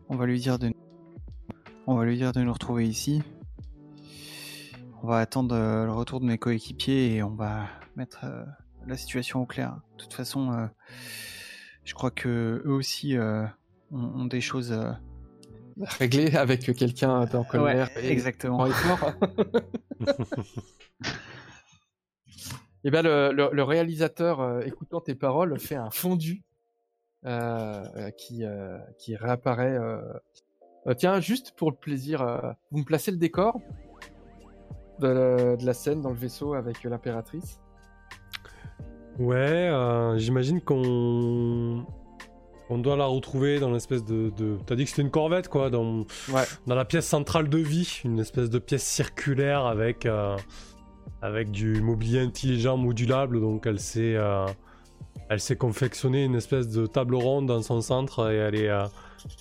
on 0.10 0.16
va 0.16 0.26
lui 0.26 0.40
dire 0.40 0.58
de, 0.60 0.72
on 1.88 1.96
va 1.96 2.06
lui 2.06 2.18
dire 2.18 2.32
de 2.32 2.42
nous 2.42 2.54
retrouver 2.54 2.88
ici. 2.88 3.22
On 5.04 5.08
va 5.08 5.18
attendre 5.20 5.56
euh, 5.56 5.86
le 5.86 5.92
retour 5.94 6.20
de 6.20 6.26
mes 6.26 6.38
coéquipiers 6.38 7.16
et 7.16 7.24
on 7.24 7.36
va 7.36 7.68
mettre 7.96 8.26
euh, 8.26 8.44
la 8.88 8.98
situation 8.98 9.42
au 9.42 9.46
clair. 9.46 9.78
De 9.98 10.04
toute 10.04 10.14
façon, 10.14 10.52
euh, 10.52 10.68
je 11.86 11.94
crois 11.94 12.12
que 12.12 12.62
eux 12.66 12.72
aussi 12.74 13.18
euh, 13.18 13.46
ont, 13.92 14.22
ont 14.22 14.26
des 14.26 14.42
choses. 14.42 14.72
euh, 14.72 14.92
Réglé 16.00 16.36
avec 16.36 16.74
quelqu'un 16.76 17.22
en 17.34 17.44
colère. 17.46 17.90
Ouais, 17.96 18.06
et- 18.06 18.12
exactement. 18.12 18.58
en 18.58 18.66
effort. 18.68 19.14
Et 22.84 22.92
ben 22.92 23.02
le, 23.02 23.32
le- 23.34 23.50
le 23.52 23.64
réalisateur, 23.64 24.40
euh, 24.40 24.62
écoutant 24.62 25.02
tes 25.02 25.16
paroles, 25.16 25.60
fait 25.60 25.76
un 25.76 25.90
fondu 25.90 26.44
euh, 27.26 27.84
euh, 27.98 28.12
qui, 28.12 28.44
qui 28.98 29.16
réapparaît. 29.16 29.78
tiens, 30.98 31.20
juste 31.20 31.54
pour 31.58 31.72
le 31.72 31.78
plaisir, 31.78 32.56
vous 32.72 32.80
me 32.80 32.86
placez 32.86 33.12
le 33.12 33.18
décor 33.18 33.60
de, 35.00 35.08
la- 35.08 35.56
de 35.58 35.66
la 35.66 35.74
scène 35.74 36.02
dans 36.02 36.10
le 36.12 36.16
vaisseau 36.16 36.54
avec 36.54 36.84
l'impératrice? 36.84 37.60
Ouais, 39.18 39.70
j'imagine 40.18 40.62
qu'on 40.62 41.86
on 42.72 42.78
doit 42.78 42.96
la 42.96 43.06
retrouver 43.08 43.60
dans 43.60 43.72
l'espèce 43.72 44.06
de, 44.06 44.30
de... 44.38 44.58
T'as 44.66 44.76
dit 44.76 44.84
que 44.84 44.92
c'était 44.92 45.02
une 45.02 45.10
corvette, 45.10 45.48
quoi, 45.50 45.70
dans... 45.72 46.06
Ouais. 46.32 46.44
dans 46.68 46.76
la 46.76 46.86
pièce 46.86 47.08
centrale 47.08 47.50
de 47.50 47.58
vie, 47.58 48.00
une 48.06 48.20
espèce 48.20 48.50
de 48.50 48.60
pièce 48.60 48.84
circulaire 48.84 49.66
avec, 49.66 50.06
euh, 50.06 50.38
avec 51.22 51.52
du 51.52 51.82
mobilier 51.82 52.20
intelligent 52.20 52.78
modulable. 52.78 53.40
Donc 53.40 53.66
elle 53.66 53.80
s'est, 53.80 54.16
euh, 54.16 54.46
elle 55.30 55.40
s'est 55.40 55.56
confectionnée 55.56 56.26
une 56.26 56.36
espèce 56.36 56.70
de 56.70 56.86
table 56.86 57.16
ronde 57.16 57.48
dans 57.48 57.62
son 57.62 57.82
centre 57.82 58.32
et 58.32 58.38
elle 58.38 58.56
est, 58.56 58.70
euh, 58.70 58.86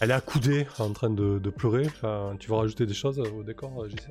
elle 0.00 0.10
est 0.10 0.14
accoudée 0.14 0.66
en 0.78 0.92
train 0.92 1.10
de, 1.10 1.38
de 1.38 1.50
pleurer. 1.50 1.86
Enfin, 1.86 2.36
tu 2.38 2.48
veux 2.50 2.56
rajouter 2.56 2.86
des 2.86 2.94
choses 2.94 3.18
au 3.18 3.42
décor, 3.42 3.82
euh, 3.82 3.88
JC 3.88 4.10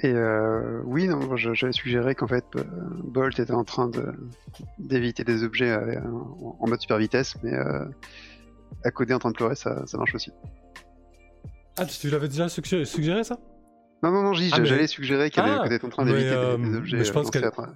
Et 0.00 0.12
euh, 0.12 0.80
oui, 0.84 1.08
non, 1.08 1.36
j'avais 1.36 1.72
suggéré 1.72 2.14
qu'en 2.14 2.28
fait, 2.28 2.44
Bolt 3.04 3.38
était 3.38 3.52
en 3.52 3.64
train 3.64 3.88
de 3.88 4.12
d'éviter 4.78 5.24
des 5.24 5.42
objets 5.44 5.74
en, 5.74 6.56
en 6.60 6.68
mode 6.68 6.80
super 6.80 6.98
vitesse, 6.98 7.36
mais 7.42 7.52
accoudé 8.84 9.14
en 9.14 9.18
train 9.18 9.30
de 9.30 9.36
pleurer, 9.36 9.54
ça, 9.54 9.86
ça 9.86 9.98
marche 9.98 10.14
aussi. 10.14 10.32
Ah, 11.78 11.86
tu 11.86 11.98
tu 11.98 12.10
l'avais 12.10 12.28
déjà 12.28 12.48
suggéré, 12.48 12.84
suggéré 12.84 13.24
ça? 13.24 13.38
Non, 14.02 14.10
non, 14.10 14.22
non, 14.22 14.32
Ah, 14.52 14.58
mais- 14.58 14.66
j'allais 14.66 14.86
suggérer 14.86 15.30
qu'elle 15.30 15.44
Ah, 15.46 15.64
était 15.66 15.84
en 15.84 15.88
train 15.88 16.04
d'éviter 16.04 16.30
des- 16.30 16.34
euh, 16.36 16.56
des, 16.56 16.76
objets 16.76 16.96
mais 16.98 17.04
je 17.04 17.12
pense 17.12 17.28
euh, 17.28 17.30
qu'elle- 17.30 17.42
lancés 17.42 17.60
à 17.60 17.64
tra- 17.66 17.74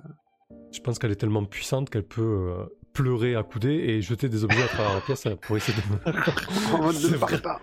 Je 0.72 0.80
pense 0.80 0.98
qu'elle 0.98 1.12
est 1.12 1.16
tellement 1.16 1.44
puissante 1.44 1.88
qu'elle 1.90 2.02
peut 2.06 2.22
euh, 2.22 2.64
pleurer 2.92 3.36
accoudée 3.36 3.74
et 3.74 4.02
jeter 4.02 4.28
des 4.28 4.42
objets 4.44 4.62
à 4.62 4.66
travers 4.66 4.94
la 4.94 5.00
pièce 5.00 5.26
pour 5.42 5.56
essayer 5.56 5.78
de. 5.78 6.74
en 6.74 6.82
mode 6.82 6.96
ne 6.96 7.16
pas. 7.38 7.60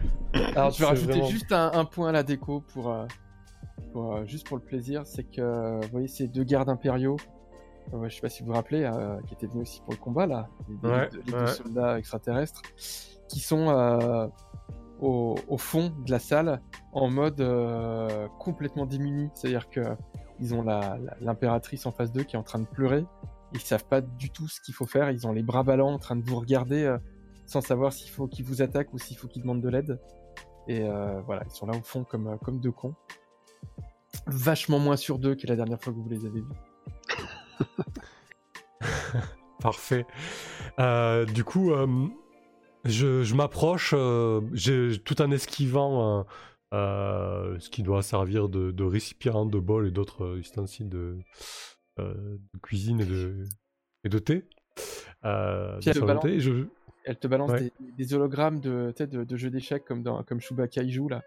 Alors 0.55 0.71
je 0.71 0.79
vais 0.79 0.85
rajouter 0.85 1.11
vraiment- 1.11 1.27
juste 1.27 1.51
un, 1.51 1.71
un 1.73 1.85
point 1.85 2.09
à 2.09 2.11
la 2.11 2.23
déco 2.23 2.61
pour, 2.73 2.91
euh, 2.91 3.05
pour, 3.91 4.15
euh, 4.15 4.25
juste 4.25 4.47
pour 4.47 4.57
le 4.57 4.63
plaisir, 4.63 5.01
c'est 5.05 5.23
que 5.25 5.41
euh, 5.41 5.79
vous 5.81 5.89
voyez 5.91 6.07
ces 6.07 6.27
deux 6.27 6.43
gardes 6.43 6.69
impériaux, 6.69 7.17
euh, 7.93 8.07
je 8.07 8.15
sais 8.15 8.21
pas 8.21 8.29
si 8.29 8.41
vous 8.43 8.47
vous 8.49 8.53
rappelez, 8.55 8.83
euh, 8.83 9.17
qui 9.27 9.33
étaient 9.33 9.47
venus 9.47 9.63
aussi 9.69 9.81
pour 9.81 9.91
le 9.93 9.99
combat 9.99 10.25
là, 10.25 10.47
les, 10.69 10.89
Ouais, 10.89 11.09
deux, 11.11 11.17
les 11.25 11.31
deux 11.31 11.37
ouais. 11.37 11.47
soldats 11.47 11.99
extraterrestres, 11.99 12.61
qui 13.27 13.39
sont 13.39 13.69
euh, 13.69 14.27
au, 15.03 15.57
fond 15.57 15.93
de 16.05 16.11
la 16.11 16.19
salle 16.19 16.61
en 16.93 17.09
mode 17.09 17.41
euh, 17.41 18.27
complètement 18.39 18.85
démunis, 18.85 19.29
c'est-à-dire 19.35 19.69
que 19.69 19.81
ils 20.39 20.55
ont 20.55 20.63
l'impératrice 21.21 21.85
en 21.85 21.91
face 21.91 22.11
d'eux 22.11 22.23
qui 22.23 22.35
est 22.35 22.39
en 22.39 22.43
train 22.43 22.59
de 22.59 22.65
pleurer, 22.65 23.05
ils 23.53 23.59
savent 23.59 23.85
pas 23.85 24.01
du 24.01 24.29
tout 24.29 24.47
ce 24.47 24.59
qu'il 24.61 24.73
faut 24.73 24.85
faire, 24.85 25.11
ils 25.11 25.27
ont 25.27 25.31
les 25.31 25.43
bras 25.43 25.63
ballants 25.63 25.93
en 25.93 25.99
train 25.99 26.15
de 26.15 26.23
vous 26.27 26.39
regarder 26.39 26.83
euh, 26.83 26.97
sans 27.45 27.61
savoir 27.61 27.93
s'il 27.93 28.09
faut 28.09 28.27
qu'ils 28.27 28.45
vous 28.45 28.61
attaquent 28.61 28.93
ou 28.93 28.97
s'il 28.97 29.17
faut 29.17 29.27
qu'ils 29.27 29.41
demandent 29.43 29.61
de 29.61 29.69
l'aide. 29.69 29.99
Et 30.67 30.81
euh, 30.81 31.21
voilà, 31.21 31.43
ils 31.45 31.51
sont 31.51 31.67
là 31.67 31.77
au 31.77 31.83
fond 31.83 32.03
comme, 32.03 32.37
comme 32.39 32.59
deux 32.59 32.71
cons. 32.71 32.95
Vachement 34.27 34.79
moins 34.79 34.97
sur 34.97 35.19
deux 35.19 35.35
que 35.35 35.45
la 35.47 35.55
dernière 35.55 35.81
fois 35.81 35.93
que 35.93 35.99
vous 35.99 36.09
les 36.09 36.25
avez 36.25 36.41
vus. 36.41 36.55
Parfait. 39.59 40.05
Du 41.33 41.43
coup, 41.43 41.71
je, 42.85 43.23
je 43.23 43.35
m'approche 43.35 43.93
euh, 43.97 44.41
j'ai- 44.53 44.97
tout 45.03 45.21
en 45.21 45.31
esquivant 45.31 46.19
euh, 46.19 46.23
euh, 46.73 47.59
ce 47.59 47.69
qui 47.69 47.83
doit 47.83 48.01
servir 48.01 48.49
de, 48.49 48.71
de 48.71 48.83
récipient, 48.83 49.45
de 49.45 49.59
bol 49.59 49.87
et 49.87 49.91
d'autres 49.91 50.25
euh, 50.25 50.37
ustensiles 50.39 50.89
de, 50.89 51.17
euh, 51.99 52.13
de 52.53 52.59
cuisine 52.61 52.99
et 53.01 53.05
de, 53.05 53.45
et 54.03 54.09
de 54.09 54.19
thé. 54.19 54.45
Euh, 55.23 55.77
Puis 55.79 55.89
elle 55.89 55.95
te 55.95 55.99
salon 55.99 56.15
de 56.15 56.19
thé. 56.19 56.33
Et 56.33 56.39
je- 56.39 56.65
Elle 57.05 57.17
te 57.19 57.27
balance 57.27 57.51
Ouais. 57.51 57.61
des, 57.79 57.91
des 58.05 58.13
hologrammes 58.13 58.59
de, 58.59 58.93
de, 58.97 59.23
de 59.23 59.37
jeux 59.37 59.49
d'échecs 59.49 59.85
comme, 59.85 60.01
dans, 60.03 60.23
comme 60.23 60.39
Chewbacca 60.41 60.81
y 60.83 60.91
joue 60.91 61.09
là. 61.09 61.21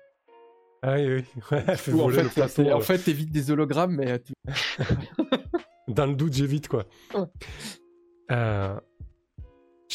Ah 0.83 0.95
oui, 0.97 1.07
oui. 1.07 1.25
Ouais, 1.53 1.65
elle 1.69 1.77
fait 1.79 1.93
en 1.93 2.09
fait, 2.11 2.23
le 2.23 2.29
plateau. 2.29 2.63
en 2.73 2.79
euh, 2.79 2.81
fait, 2.81 2.99
t'évites 2.99 3.31
des 3.33 3.51
hologrammes, 3.51 3.95
mais 3.95 4.11
euh, 4.13 4.19
Dans 5.89 6.07
le 6.07 6.15
doute, 6.15 6.33
j'évite 6.33 6.67
quoi. 6.69 6.85
Ouais. 7.15 7.25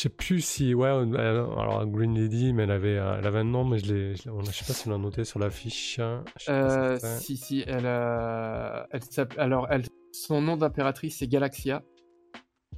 Euh, 0.01 0.03
sais 0.03 0.09
plus 0.09 0.41
si. 0.41 0.73
Ouais, 0.73 0.89
elle- 0.89 1.15
alors 1.15 1.85
Green 1.87 2.15
Lady, 2.15 2.53
mais 2.53 2.63
elle 2.63 2.71
avait, 2.71 2.97
euh, 2.97 3.17
elle 3.19 3.27
avait 3.27 3.39
un 3.39 3.43
nom, 3.43 3.63
mais 3.65 3.77
je 3.79 3.85
je 4.15 4.23
je 4.45 4.51
sais 4.51 4.65
pas 4.65 4.73
si 4.73 4.87
on 4.87 4.91
l'a 4.91 4.97
noté 4.97 5.23
sur 5.25 5.39
la 5.39 5.49
fiche. 5.49 5.99
hein. 5.99 6.23
Je 6.39 6.51
Euh, 6.51 6.97
si, 7.19 7.37
si, 7.37 7.63
elle, 7.67 7.85
euh, 7.85 8.83
elle 8.91 9.03
s'appelle- 9.03 9.39
alors, 9.39 9.67
elle, 9.69 9.83
son 10.11 10.41
nom 10.41 10.57
d'impératrice, 10.57 11.17
c'est 11.19 11.27
Galaxia. 11.27 11.83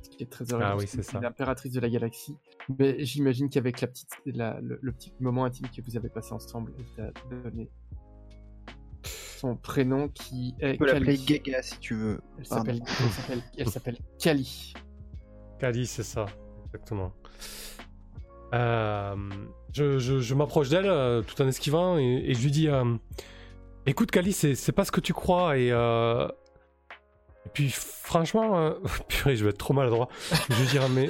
Ce 0.01 0.09
qui 0.09 0.23
est 0.23 0.27
très 0.29 0.43
heureux. 0.51 0.61
Ah 0.65 0.75
oui, 0.75 0.83
c'est 0.85 1.01
ça. 1.01 1.19
L'impératrice 1.21 1.71
de 1.71 1.79
la 1.79 1.89
galaxie. 1.89 2.35
Mais 2.77 3.03
j'imagine 3.05 3.49
qu'avec 3.49 3.79
la 3.79 3.87
petite, 3.87 4.09
la- 4.25 4.59
le, 4.59 4.77
le 4.81 4.91
petit 4.91 5.13
moment 5.21 5.45
intime 5.45 5.67
que 5.69 5.81
vous 5.81 5.95
avez 5.95 6.09
passé 6.09 6.33
ensemble, 6.33 6.73
elle 6.77 7.11
t'a 7.13 7.35
donné 7.43 7.69
son 9.37 9.55
prénom 9.55 10.09
qui 10.09 10.55
est 10.59 10.73
Tu 10.73 10.77
peux 10.79 10.85
l'appeler 10.87 11.17
Kali. 11.17 11.39
Gaga 11.41 11.61
si 11.61 11.79
tu 11.79 11.95
veux. 11.95 12.19
Elle 12.37 12.47
Pardon. 12.47 12.65
s'appelle, 12.65 12.81
elle 12.99 13.09
s'appelle, 13.11 13.41
elle 13.57 13.69
s'appelle 13.69 13.97
Kali. 14.19 14.73
Kali, 15.59 15.85
c'est 15.87 16.03
ça, 16.03 16.25
exactement. 16.73 17.11
Euh, 18.53 19.15
je 19.73 20.33
m'approche 20.33 20.69
d'elle 20.69 20.85
euh, 20.85 21.21
tout 21.21 21.41
en 21.41 21.47
esquivant 21.47 21.97
et, 21.97 22.33
je 22.33 22.41
lui 22.43 22.51
dis 22.51 22.67
euh, 22.67 22.95
Écoute, 23.85 24.11
Kali, 24.11 24.33
c'est 24.33 24.71
pas 24.71 24.85
ce 24.85 24.91
que 24.91 25.01
tu 25.01 25.13
crois. 25.13 25.57
Et, 25.57 25.71
puis, 27.53 27.69
franchement, 27.69 28.73
purée, 29.07 29.35
je 29.35 29.43
vais 29.43 29.49
être 29.51 29.57
trop 29.57 29.73
maladroit. 29.73 30.07
Je 30.49 30.55
veux 30.55 30.65
dire, 30.67 30.87
mais, 30.89 31.09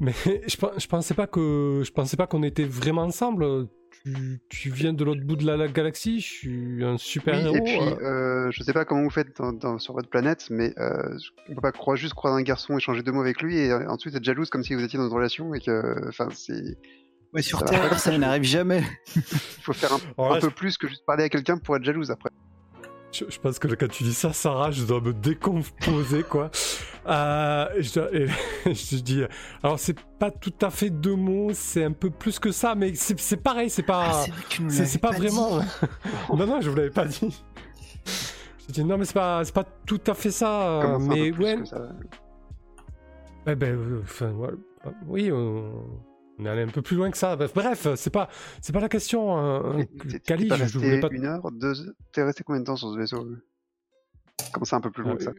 mais, 0.00 0.12
je 0.46 0.86
pensais 0.86 1.14
pas 1.14 1.26
que 1.26 1.82
je 1.84 1.90
pensais 1.90 2.16
pas 2.16 2.26
qu'on 2.26 2.42
était 2.42 2.64
vraiment 2.64 3.02
ensemble. 3.02 3.68
Tu, 4.06 4.38
tu 4.48 4.70
viens 4.70 4.92
de 4.92 5.02
l'autre 5.04 5.22
bout 5.22 5.34
de 5.34 5.44
la, 5.44 5.56
la 5.56 5.66
galaxie, 5.66 6.20
je 6.20 6.26
suis 6.26 6.84
un 6.84 6.96
super 6.96 7.34
Oui, 7.34 7.44
héros. 7.44 7.56
et 7.56 7.60
puis, 7.62 7.76
euh. 7.80 8.46
euh, 8.46 8.50
je 8.52 8.62
sais 8.62 8.72
pas 8.72 8.84
comment 8.84 9.02
vous 9.02 9.10
faites 9.10 9.36
dans- 9.36 9.52
dans- 9.52 9.78
sur 9.80 9.94
votre 9.94 10.08
planète, 10.08 10.46
mais 10.48 10.72
euh, 10.78 11.18
on 11.48 11.56
peut 11.56 11.60
pas 11.60 11.72
croire, 11.72 11.96
juste 11.96 12.14
croire 12.14 12.34
un 12.34 12.42
garçon, 12.42 12.78
échanger 12.78 13.02
deux 13.02 13.10
mots 13.10 13.22
avec 13.22 13.42
lui, 13.42 13.56
et 13.58 13.72
euh, 13.72 13.88
ensuite 13.88 14.14
être 14.14 14.22
jalouse 14.22 14.48
comme 14.48 14.62
si 14.62 14.74
vous 14.74 14.84
étiez 14.84 14.96
dans 14.96 15.08
une 15.08 15.12
relation, 15.12 15.54
et 15.54 15.60
que, 15.60 16.08
enfin, 16.08 16.28
c'est, 16.32 16.76
Ouais, 17.32 17.42
sur 17.42 17.58
Ça 17.58 17.64
Terre, 17.66 17.98
ça 17.98 18.16
n'arrive 18.16 18.44
jamais. 18.44 18.84
il 19.16 19.22
faut 19.62 19.72
faire 19.72 19.92
un, 19.92 19.98
Alors 20.16 20.30
là, 20.30 20.36
un 20.36 20.40
peu 20.40 20.50
plus 20.50 20.78
que 20.78 20.86
juste 20.86 21.04
parler 21.04 21.24
à 21.24 21.28
quelqu'un 21.28 21.58
pour 21.58 21.76
être 21.76 21.82
jalouse 21.84 22.12
après. 22.12 22.30
Je, 23.18 23.24
je 23.30 23.38
pense 23.38 23.58
que 23.58 23.68
quand 23.74 23.88
tu 23.88 24.04
dis 24.04 24.12
ça, 24.14 24.32
Sarah, 24.32 24.70
je 24.70 24.84
dois 24.84 25.00
me 25.00 25.12
décomposer, 25.12 26.22
quoi. 26.22 26.50
Euh, 27.06 27.66
je, 27.78 27.94
dois- 27.94 28.14
et 28.14 28.26
je 28.66 28.90
te 28.90 28.94
dis, 28.96 29.22
alors 29.62 29.78
c'est 29.78 29.96
pas 30.18 30.30
tout 30.30 30.52
à 30.60 30.70
fait 30.70 30.90
deux 30.90 31.14
mots, 31.14 31.50
c'est 31.54 31.84
un 31.84 31.92
peu 31.92 32.10
plus 32.10 32.38
que 32.38 32.50
ça, 32.52 32.74
mais 32.74 32.94
c'est 32.94 33.18
c'est 33.18 33.36
pareil, 33.36 33.70
c'est 33.70 33.82
pas, 33.84 34.24
Ah, 34.24 34.24
c'est 34.68 34.98
pas, 35.00 35.12
vraiment. 35.12 35.60
non, 36.36 36.46
non, 36.46 36.60
je 36.60 36.68
vous 36.70 36.76
l'avais 36.76 36.90
pas 36.90 37.04
dit. 37.06 37.42
Je 38.68 38.72
dis 38.72 38.84
non, 38.84 38.98
mais 38.98 39.04
c'est 39.04 39.14
pas, 39.14 39.44
c'est 39.44 39.54
pas 39.54 39.64
tout 39.86 40.00
à 40.08 40.14
fait 40.14 40.30
ça, 40.32 40.62
euh, 40.68 40.82
Comment 40.82 40.98
mais 41.14 41.30
ouais, 41.32 41.64
ça 41.64 41.88
ouais, 43.46 43.54
ben, 43.54 43.74
euh, 43.76 44.00
enfin, 44.02 44.32
voilà. 44.32 44.56
oui, 45.06 45.30
on, 45.32 45.84
on 46.38 46.44
est 46.44 46.48
allé 46.48 46.62
un 46.62 46.68
peu 46.68 46.82
plus 46.82 46.96
loin 46.96 47.10
que 47.10 47.16
ça. 47.18 47.36
Bref, 47.36 47.86
c'est 47.96 48.10
pas, 48.10 48.28
c'est 48.60 48.72
pas 48.72 48.80
la 48.80 48.88
question. 48.88 49.38
euh, 49.38 49.82
t'es- 50.02 50.08
t'es 50.08 50.20
Kali, 50.20 50.48
pas 50.48 50.56
je, 50.56 50.78
voulais 50.78 51.00
pas. 51.00 51.08
une 51.10 51.24
heure, 51.24 51.50
deux 51.52 51.80
heures 51.86 51.94
T'es 52.12 52.22
resté 52.22 52.44
combien 52.44 52.60
de 52.60 52.66
temps 52.66 52.76
sur 52.76 52.92
ce 52.92 52.98
vaisseau 52.98 53.24
euh? 53.24 53.42
Comment 54.52 54.64
ça, 54.64 54.76
un 54.76 54.80
peu 54.80 54.90
plus 54.90 55.02
loin 55.02 55.16
que 55.16 55.22
ça 55.24 55.32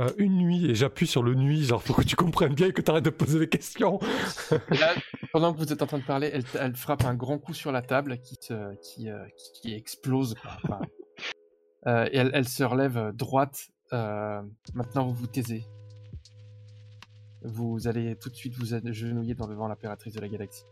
Euh, 0.00 0.10
une 0.18 0.38
nuit 0.38 0.70
et 0.70 0.74
j'appuie 0.74 1.06
sur 1.06 1.22
le 1.22 1.34
nuit, 1.34 1.64
genre 1.64 1.82
pour 1.82 1.96
que 1.96 2.02
tu 2.02 2.16
comprennes 2.16 2.54
bien 2.54 2.68
et 2.68 2.72
que 2.72 2.80
t'arrêtes 2.80 3.04
de 3.04 3.10
poser 3.10 3.38
des 3.38 3.48
questions. 3.48 4.00
Et 4.70 4.76
là, 4.78 4.94
pendant 5.32 5.52
que 5.52 5.58
vous 5.58 5.72
êtes 5.72 5.82
en 5.82 5.86
train 5.86 5.98
de 5.98 6.04
parler, 6.04 6.30
elle, 6.32 6.44
elle 6.58 6.74
frappe 6.74 7.04
un 7.04 7.14
grand 7.14 7.38
coup 7.38 7.54
sur 7.54 7.70
la 7.72 7.82
table 7.82 8.18
qui, 8.18 8.36
qui, 8.38 9.10
euh, 9.10 9.24
qui, 9.36 9.52
qui 9.60 9.74
explose. 9.74 10.34
quoi. 10.34 10.50
Enfin, 10.64 10.80
euh, 11.86 12.08
et 12.10 12.16
elle, 12.16 12.30
elle 12.34 12.48
se 12.48 12.64
relève 12.64 12.96
euh, 12.96 13.12
droite. 13.12 13.68
Euh, 13.92 14.40
maintenant, 14.74 15.06
vous 15.06 15.14
vous 15.14 15.26
taisez. 15.26 15.64
Vous 17.44 17.88
allez 17.88 18.16
tout 18.16 18.30
de 18.30 18.34
suite 18.34 18.54
vous 18.58 18.74
agenouiller 18.74 19.34
devant 19.34 19.68
l'impératrice 19.68 20.14
de 20.14 20.20
la 20.20 20.28
galaxie. 20.28 20.64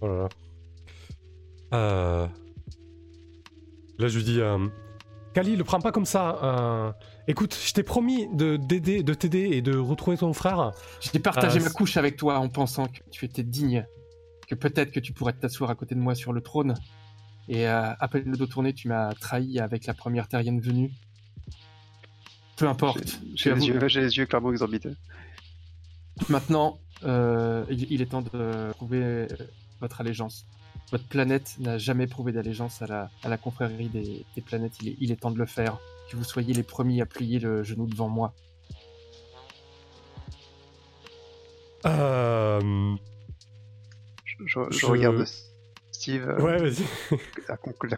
Oh 0.00 0.06
là 0.08 0.14
là. 0.14 0.28
Euh, 1.72 2.26
Là, 3.98 4.08
je 4.08 4.16
lui 4.16 4.24
dis, 4.24 4.40
euh, 4.40 4.66
Kali, 5.34 5.54
le 5.56 5.62
prends 5.64 5.80
pas 5.80 5.92
comme 5.92 6.04
ça. 6.04 6.38
euh, 6.42 6.92
Écoute, 7.28 7.56
je 7.64 7.72
t'ai 7.72 7.82
promis 7.84 8.28
de 8.34 8.56
d'aider, 8.56 9.02
de 9.02 9.14
t'aider 9.14 9.50
et 9.52 9.62
de 9.62 9.76
retrouver 9.76 10.16
ton 10.16 10.32
frère. 10.32 10.72
J'ai 11.00 11.18
partagé 11.20 11.60
ma 11.60 11.70
couche 11.70 11.96
avec 11.96 12.16
toi 12.16 12.38
en 12.38 12.48
pensant 12.48 12.86
que 12.86 12.98
tu 13.10 13.24
étais 13.24 13.44
digne, 13.44 13.86
que 14.48 14.54
peut-être 14.54 14.90
que 14.90 15.00
tu 15.00 15.12
pourrais 15.12 15.32
t'asseoir 15.32 15.70
à 15.70 15.74
côté 15.74 15.94
de 15.94 16.00
moi 16.00 16.14
sur 16.14 16.32
le 16.32 16.40
trône. 16.40 16.74
Et 17.48 17.66
à 17.66 18.08
peine 18.10 18.24
le 18.30 18.36
dos 18.36 18.46
tourné, 18.46 18.72
tu 18.72 18.88
m'as 18.88 19.12
trahi 19.14 19.58
avec 19.60 19.86
la 19.86 19.94
première 19.94 20.28
terrienne 20.28 20.60
venue. 20.60 20.90
Peu 22.56 22.68
importe. 22.68 23.18
J'ai 23.34 23.50
les, 23.50 23.56
voulu- 23.58 23.72
yeux- 23.80 23.88
j'ai 23.88 24.00
les 24.00 24.16
yeux 24.16 24.26
clairement 24.26 24.50
exorbités. 24.52 24.92
Maintenant, 26.28 26.78
euh, 27.04 27.64
il, 27.70 27.90
il 27.92 28.00
est 28.02 28.06
temps 28.06 28.22
de 28.22 28.70
prouver 28.72 29.26
votre 29.80 30.00
allégeance. 30.00 30.46
Votre 30.92 31.04
planète 31.08 31.56
n'a 31.58 31.78
jamais 31.78 32.06
prouvé 32.06 32.30
d'allégeance 32.32 32.80
à 32.82 32.86
la, 32.86 33.10
à 33.22 33.28
la 33.28 33.36
confrérie 33.38 33.88
des, 33.88 34.24
des 34.34 34.40
planètes. 34.42 34.74
Il 34.82 34.88
est, 34.90 34.96
il 35.00 35.10
est 35.12 35.16
temps 35.16 35.30
de 35.32 35.38
le 35.38 35.46
faire. 35.46 35.78
Que 36.10 36.16
vous 36.16 36.24
soyez 36.24 36.52
les 36.54 36.62
premiers 36.62 37.00
à 37.00 37.06
plier 37.06 37.38
le 37.40 37.62
genou 37.64 37.86
devant 37.86 38.08
moi. 38.08 38.34
Euh... 41.86 42.94
Je, 44.24 44.36
je- 44.46 44.60
je 44.70 44.78
Je- 44.78 44.86
regarde 44.86 45.24
Steve, 45.92 46.28
euh, 46.28 46.40
Ouais, 46.40 46.58
vas-y. 46.58 46.84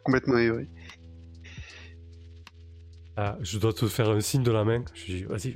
complètement 0.02 0.34
ahuri. 0.36 0.68
Ah, 3.16 3.36
je 3.40 3.58
dois 3.58 3.72
te 3.72 3.86
faire 3.86 4.10
un 4.10 4.20
signe 4.20 4.42
de 4.42 4.50
la 4.50 4.64
main. 4.64 4.84
Je 4.94 5.04
dis, 5.06 5.24
vas-y, 5.24 5.52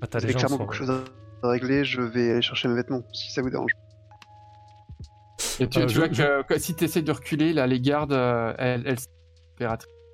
pas 0.00 0.06
ta 0.06 0.18
Vous 0.18 0.24
avez 0.24 0.32
légende. 0.34 0.46
clairement 0.48 0.58
quelque 0.58 0.74
chose 0.74 0.90
à 0.90 1.48
régler, 1.48 1.84
je 1.84 2.00
vais 2.02 2.32
aller 2.32 2.42
chercher 2.42 2.68
mes 2.68 2.74
vêtements, 2.74 3.02
si 3.12 3.32
ça 3.32 3.42
vous 3.42 3.50
dérange. 3.50 3.70
Et 5.60 5.68
tu, 5.68 5.78
Euh, 5.78 5.86
tu 5.86 5.94
je- 5.94 5.98
vois 6.00 6.12
je- 6.12 6.42
que, 6.42 6.58
si 6.58 6.74
tu 6.74 6.84
essaies 6.84 7.02
de 7.02 7.12
reculer, 7.12 7.52
là, 7.52 7.66
les 7.66 7.80
gardes, 7.80 8.12
euh, 8.12 8.52
elles, 8.58 8.96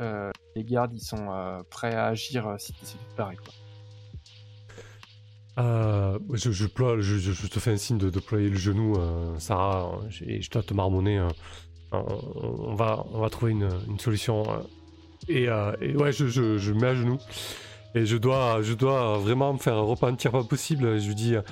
euh, 0.00 0.30
les 0.54 0.64
gardes, 0.64 0.92
ils 0.94 1.00
sont 1.00 1.30
euh, 1.30 1.62
prêts 1.70 1.94
à 1.94 2.06
agir 2.06 2.46
euh, 2.46 2.56
si 2.58 2.72
tu 2.74 2.82
essaies 2.82 2.98
de 3.08 3.12
te 3.12 3.16
barrer. 3.16 3.36
Quoi. 3.36 3.54
Euh, 5.58 6.18
je, 6.32 6.50
je, 6.50 6.66
ploie- 6.66 7.00
je, 7.00 7.16
je- 7.18 7.32
je 7.32 7.46
te 7.46 7.58
fais 7.60 7.72
un 7.72 7.76
signe 7.76 7.98
de 7.98 8.08
déployer 8.10 8.48
le 8.48 8.56
genou, 8.56 8.96
euh, 8.96 9.38
Sarah, 9.38 9.98
euh, 10.04 10.08
et 10.26 10.40
je 10.42 10.50
dois 10.50 10.62
te 10.62 10.74
marmonner. 10.74 11.18
euh, 11.18 11.28
on, 11.92 12.68
on 12.70 12.74
va, 12.74 13.04
on 13.12 13.20
va 13.20 13.28
trouver 13.30 13.52
une, 13.52 13.68
une 13.88 13.98
solution. 13.98 14.44
Euh, 15.30 15.72
et, 15.80 15.96
ouais, 15.96 16.12
je, 16.12 16.26
je, 16.26 16.58
je 16.58 16.72
me 16.72 16.80
mets 16.80 16.88
à 16.88 16.94
genoux. 16.94 17.18
Et 17.94 18.06
je 18.06 18.16
dois, 18.16 18.62
je 18.62 18.72
dois 18.72 19.18
vraiment 19.18 19.52
me 19.52 19.58
faire 19.58 19.76
repentir 19.84 20.32
pas 20.32 20.44
possible. 20.44 20.98
Je 20.98 21.08
lui 21.08 21.14
dis 21.14 21.34
euh, 21.36 21.42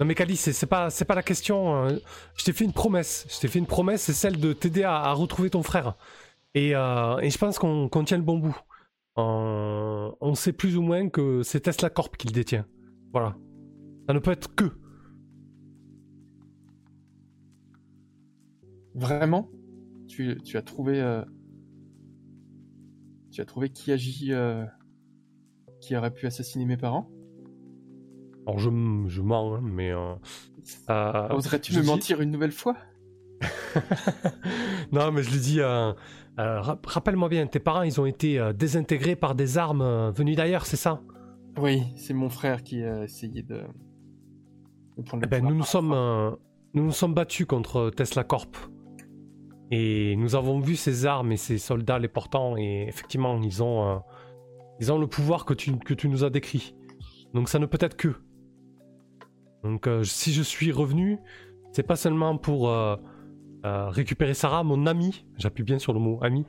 Non, 0.00 0.06
mais 0.06 0.14
Kali, 0.14 0.36
c'est 0.36 0.66
pas, 0.66 0.88
pas 0.90 1.14
la 1.14 1.22
question. 1.22 1.86
euh, 1.86 1.98
je 2.36 2.44
t'ai 2.44 2.52
fait 2.52 2.64
une 2.64 2.72
promesse. 2.72 3.26
Je 3.28 3.40
t'ai 3.40 3.48
fait 3.48 3.58
une 3.58 3.66
promesse, 3.66 4.02
c'est 4.02 4.12
celle 4.12 4.38
de 4.38 4.52
t'aider 4.52 4.84
à, 4.84 5.12
retrouver 5.12 5.50
ton 5.50 5.62
frère. 5.62 5.94
Et, 6.54 6.74
euh, 6.74 7.18
et 7.18 7.30
je 7.30 7.38
pense 7.38 7.58
qu'on 7.58 7.88
qu'on 7.88 8.04
tient 8.04 8.16
le 8.16 8.22
bon 8.22 8.38
bout. 8.38 8.56
On 9.16 10.34
sait 10.34 10.52
plus 10.52 10.76
ou 10.76 10.82
moins 10.82 11.08
que 11.08 11.42
c'est 11.42 11.60
Tesla 11.60 11.90
Corp 11.90 12.16
qui 12.16 12.28
le 12.28 12.32
détient. 12.32 12.66
Voilà. 13.12 13.36
Ça 14.06 14.14
ne 14.14 14.20
peut 14.20 14.30
être 14.30 14.54
que. 14.54 14.70
Vraiment? 18.94 19.50
Tu, 20.08 20.40
tu 20.44 20.56
as 20.56 20.62
trouvé. 20.62 21.02
Tu 23.38 23.42
as 23.42 23.44
trouvé 23.44 23.68
qui 23.70 23.92
agit. 23.92 24.32
euh, 24.32 24.64
qui 25.80 25.94
aurait 25.96 26.10
pu 26.12 26.26
assassiner 26.26 26.64
mes 26.64 26.76
parents? 26.76 27.08
Alors 28.48 28.58
je, 28.58 28.68
je 29.06 29.22
mens, 29.22 29.54
hein, 29.54 29.60
mais. 29.62 29.92
euh, 29.92 30.14
euh, 30.90 31.28
Oserais-tu 31.28 31.72
me 31.76 31.82
dis- 31.82 31.86
mentir 31.86 32.20
une 32.20 32.32
nouvelle 32.32 32.50
fois? 32.50 32.76
Non, 34.90 35.12
mais 35.12 35.22
je 35.22 35.30
lui 35.30 35.38
dis. 35.38 35.60
euh, 35.60 35.92
ra- 36.36 36.80
Rappelle-moi 36.84 37.28
bien, 37.28 37.46
tes 37.46 37.60
parents, 37.60 37.82
ils 37.82 38.00
ont 38.00 38.06
été 38.06 38.40
désintégrés 38.54 39.14
par 39.14 39.36
des 39.36 39.56
armes 39.56 40.10
venues 40.10 40.34
d'ailleurs, 40.34 40.66
c'est 40.66 40.76
ça? 40.76 41.00
Oui, 41.58 41.82
c'est 41.96 42.14
mon 42.14 42.30
frère 42.30 42.64
qui 42.64 42.82
a 42.82 43.04
essayé 43.04 43.42
de. 43.44 43.62
de 44.96 45.02
prendre 45.02 45.22
Eh 45.24 45.28
ben, 45.28 45.44
nous 45.44 45.54
nous 45.54 45.62
sommes, 45.64 45.94
nous 46.74 46.82
nous 46.84 46.90
sommes 46.92 47.14
battus 47.14 47.46
contre 47.46 47.90
Tesla 47.90 48.24
Corp. 48.24 48.68
Et 49.70 50.16
nous 50.16 50.34
avons 50.34 50.60
vu 50.60 50.76
ces 50.76 51.04
armes 51.04 51.32
et 51.32 51.36
ces 51.36 51.58
soldats 51.58 51.98
les 51.98 52.08
portant. 52.08 52.56
Et 52.56 52.86
effectivement, 52.88 53.40
ils 53.42 53.62
ont, 53.62 53.88
euh, 53.88 53.98
ils 54.80 54.90
ont 54.92 54.98
le 54.98 55.06
pouvoir 55.06 55.44
que 55.44 55.54
tu, 55.54 55.76
que 55.78 55.94
tu 55.94 56.08
nous 56.08 56.24
as 56.24 56.30
décrit. 56.30 56.74
Donc 57.34 57.48
ça 57.48 57.58
ne 57.58 57.66
peut 57.66 57.78
être 57.80 57.96
que. 57.96 58.14
Donc 59.62 59.86
euh, 59.86 60.04
si 60.04 60.32
je 60.32 60.42
suis 60.42 60.72
revenu, 60.72 61.18
c'est 61.72 61.82
pas 61.82 61.96
seulement 61.96 62.38
pour 62.38 62.70
euh, 62.70 62.96
récupérer 63.64 64.34
Sarah, 64.34 64.62
mon 64.62 64.86
ami. 64.86 65.26
J'appuie 65.36 65.64
bien 65.64 65.78
sur 65.78 65.92
le 65.92 66.00
mot 66.00 66.18
ami. 66.22 66.46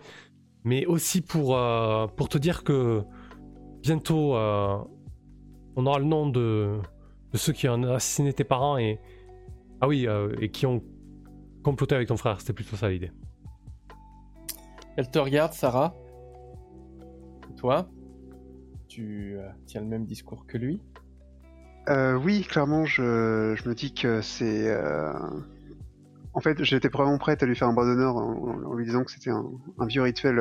Mais 0.63 0.85
aussi 0.85 1.21
pour, 1.21 1.57
pour 2.17 2.29
te 2.29 2.37
dire 2.37 2.63
que 2.65 3.01
bientôt, 3.81 4.33
on 4.33 5.85
aura 5.85 5.99
le 5.99 6.05
nom 6.05 6.27
de, 6.27 6.79
de 7.31 7.37
ceux 7.37 7.53
qui 7.53 7.69
ont 7.69 7.81
assassiné 7.83 8.33
tes 8.33 8.43
parents 8.43 8.77
et 8.77 8.99
ah 9.79 9.87
oui 9.87 10.05
et 10.41 10.49
qui 10.49 10.65
ont 10.65 10.83
comploté 11.63 11.95
avec 11.95 12.07
ton 12.07 12.17
frère 12.17 12.39
c'était 12.39 12.53
plutôt 12.53 12.75
ça 12.75 12.89
l'idée 12.89 13.11
Elle 14.97 15.09
te 15.09 15.19
regarde, 15.19 15.53
Sarah. 15.53 15.93
Et 17.49 17.55
toi, 17.55 17.89
tu 18.87 19.35
euh, 19.37 19.47
tiens 19.65 19.81
le 19.81 19.87
même 19.87 20.05
discours 20.05 20.45
que 20.45 20.57
lui? 20.57 20.81
Euh, 21.87 22.15
oui, 22.15 22.41
clairement, 22.43 22.85
je, 22.85 23.55
je 23.55 23.69
me 23.69 23.73
dis 23.73 23.93
que 23.93 24.21
c'est. 24.21 24.67
euh, 24.67 25.13
En 26.33 26.41
fait, 26.41 26.63
j'étais 26.63 26.89
vraiment 26.89 27.17
prête 27.17 27.41
à 27.41 27.45
lui 27.45 27.55
faire 27.55 27.67
un 27.67 27.73
bras 27.73 27.85
d'honneur 27.85 28.15
en, 28.17 28.63
en 28.63 28.73
lui 28.73 28.85
disant 28.85 29.03
que 29.03 29.11
c'était 29.11 29.31
un, 29.31 29.45
un 29.79 29.85
vieux 29.85 30.01
rituel 30.01 30.39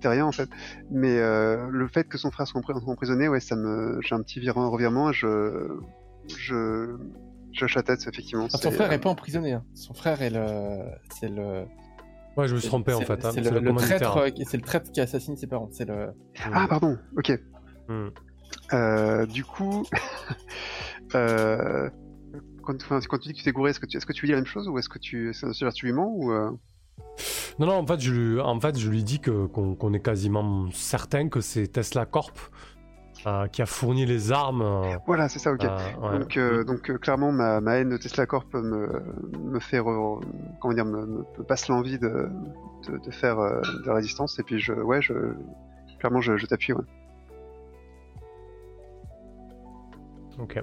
terrien, 0.00 0.26
en 0.26 0.32
fait. 0.32 0.48
Mais 0.90 1.18
euh, 1.18 1.68
le 1.70 1.88
fait 1.88 2.06
que 2.06 2.18
son 2.18 2.30
frère 2.30 2.46
soit 2.46 2.60
empri- 2.60 2.78
emprisonné, 2.86 3.28
ouais, 3.28 3.40
ça 3.40 3.56
me. 3.56 3.98
J'ai 4.02 4.14
un 4.14 4.22
petit 4.22 4.40
virement, 4.40 4.70
revirement 4.70 5.10
et 5.10 5.14
je. 5.14 5.78
Je. 6.28 6.96
Tête, 7.84 8.06
effectivement. 8.08 8.46
Ah, 8.52 8.58
son 8.58 8.70
frère 8.70 8.90
euh, 8.90 8.94
est 8.94 8.98
pas 8.98 9.10
emprisonné. 9.10 9.52
hein. 9.52 9.64
Son 9.74 9.94
frère 9.94 10.20
est 10.22 10.30
le. 10.30 10.82
C'est 11.18 11.28
le. 11.28 11.64
Ouais, 12.36 12.46
je 12.48 12.54
me 12.54 12.60
suis 12.60 12.68
trompé 12.68 12.92
en 12.92 13.00
fait. 13.00 13.24
hein, 13.24 13.30
C'est 13.32 13.40
le, 13.40 13.74
traître. 13.76 14.16
euh, 14.18 14.30
qui- 14.30 14.44
C'est 14.44 14.58
le 14.58 14.62
traître 14.62 14.92
qui 14.92 15.00
assassine 15.00 15.36
ses 15.36 15.46
parents. 15.46 15.68
C'est 15.72 15.88
le. 15.88 16.08
Ah, 16.52 16.66
pardon, 16.68 16.98
ok. 17.16 17.38
Hmm. 17.88 18.08
Euh, 18.72 19.26
du 19.26 19.44
coup, 19.44 19.84
euh, 21.14 21.88
quand, 22.62 22.74
enfin, 22.82 23.00
quand 23.08 23.18
tu 23.18 23.28
dis 23.28 23.32
que 23.34 23.38
tu 23.38 23.44
t'es 23.44 23.52
gouré, 23.52 23.70
est-ce 23.70 23.80
que 23.80 23.86
tu, 23.86 23.96
est-ce 23.96 24.06
que 24.06 24.12
tu 24.12 24.22
veux 24.22 24.26
dire 24.28 24.36
la 24.36 24.42
même 24.42 24.50
chose 24.50 24.68
ou 24.68 24.78
est-ce 24.78 24.88
que 24.88 24.98
tu, 24.98 25.32
c'est 25.32 25.46
lui 25.82 25.92
mens 25.92 26.10
ou 26.14 26.32
euh, 26.32 26.50
Non, 27.58 27.66
non, 27.66 27.74
en 27.74 27.86
fait, 27.86 28.00
je 28.00 28.12
lui, 28.12 28.40
en 28.40 28.60
fait, 28.60 28.78
je 28.78 28.90
lui 28.90 29.02
dis 29.04 29.20
que, 29.20 29.46
qu'on, 29.46 29.74
qu'on 29.74 29.92
est 29.94 30.00
quasiment 30.02 30.68
certain 30.72 31.28
que 31.28 31.40
c'est 31.40 31.68
Tesla 31.68 32.06
Corp 32.06 32.38
euh, 33.26 33.46
qui 33.48 33.60
a 33.62 33.66
fourni 33.66 34.06
les 34.06 34.30
armes. 34.32 34.62
euh, 34.62 34.96
Voilà, 35.06 35.28
c'est 35.28 35.38
ça, 35.38 35.52
ok. 35.52 35.64
euh, 35.64 35.76
ouais. 36.00 36.18
Donc, 36.20 36.36
euh, 36.36 36.64
donc 36.64 36.90
euh, 36.90 36.98
clairement, 36.98 37.32
ma, 37.32 37.60
ma 37.60 37.76
haine 37.78 37.90
de 37.90 37.96
Tesla 37.96 38.26
Corp 38.26 38.52
me, 38.54 39.02
me 39.38 39.58
fait, 39.60 39.78
re- 39.78 40.22
comment 40.60 40.74
dire, 40.74 40.84
me, 40.84 41.24
passe 41.44 41.68
l'envie 41.68 41.98
de, 41.98 42.28
de, 42.88 42.98
de 42.98 43.10
faire 43.10 43.38
euh, 43.40 43.60
de 43.82 43.86
la 43.86 43.94
résistance 43.94 44.38
et 44.38 44.42
puis 44.42 44.58
je, 44.60 44.72
ouais, 44.72 45.02
je, 45.02 45.14
clairement, 45.98 46.20
je, 46.20 46.36
je 46.36 46.46
t'appuie, 46.46 46.72
ouais. 46.72 46.84
Ok. 50.38 50.62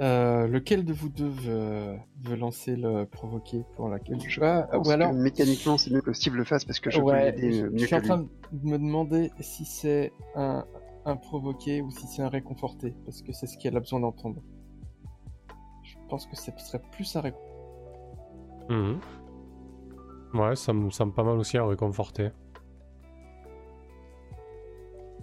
Euh, 0.00 0.46
lequel 0.46 0.84
de 0.84 0.92
vous 0.92 1.08
deux 1.08 1.28
veut, 1.28 1.96
veut 2.22 2.36
lancer 2.36 2.76
le 2.76 3.04
provoquer 3.04 3.64
pour 3.74 3.88
laquelle 3.88 4.20
Je 4.20 4.40
Ah, 4.40 4.68
Ou 4.78 4.90
alors, 4.90 5.10
que 5.10 5.16
mécaniquement, 5.16 5.76
c'est 5.76 5.90
mieux 5.90 6.02
que 6.02 6.12
Steve 6.12 6.36
le 6.36 6.44
fasse 6.44 6.64
parce 6.64 6.78
que 6.78 6.88
je 6.90 7.00
ouais, 7.00 7.32
peux 7.32 7.36
l'aider 7.40 7.52
je, 7.52 7.66
mieux 7.66 7.78
je 7.78 7.86
suis 7.86 7.90
que 7.90 7.94
en 7.96 7.98
lui. 7.98 8.06
train 8.06 8.18
de 8.18 8.28
me 8.70 8.78
demander 8.78 9.32
si 9.40 9.64
c'est 9.64 10.12
un, 10.36 10.64
un 11.08 11.16
provoqué 11.16 11.80
ou 11.82 11.90
si 11.90 12.06
c'est 12.06 12.22
un 12.22 12.28
réconforté, 12.28 12.94
parce 13.04 13.22
que 13.22 13.32
c'est 13.32 13.46
ce 13.46 13.56
qu'elle 13.58 13.76
a 13.76 13.80
besoin 13.80 14.00
d'entendre. 14.00 14.42
Je 15.82 15.96
pense 16.08 16.26
que 16.26 16.36
ce 16.36 16.50
serait 16.58 16.82
plus 16.92 17.16
un 17.16 17.20
réconforté. 17.20 17.48
Mhm. 18.70 19.00
Ouais, 20.34 20.56
ça 20.56 20.72
me 20.72 20.90
semble 20.90 21.14
pas 21.14 21.24
mal 21.24 21.38
aussi 21.38 21.56
à 21.56 21.64
réconforter. 21.66 22.30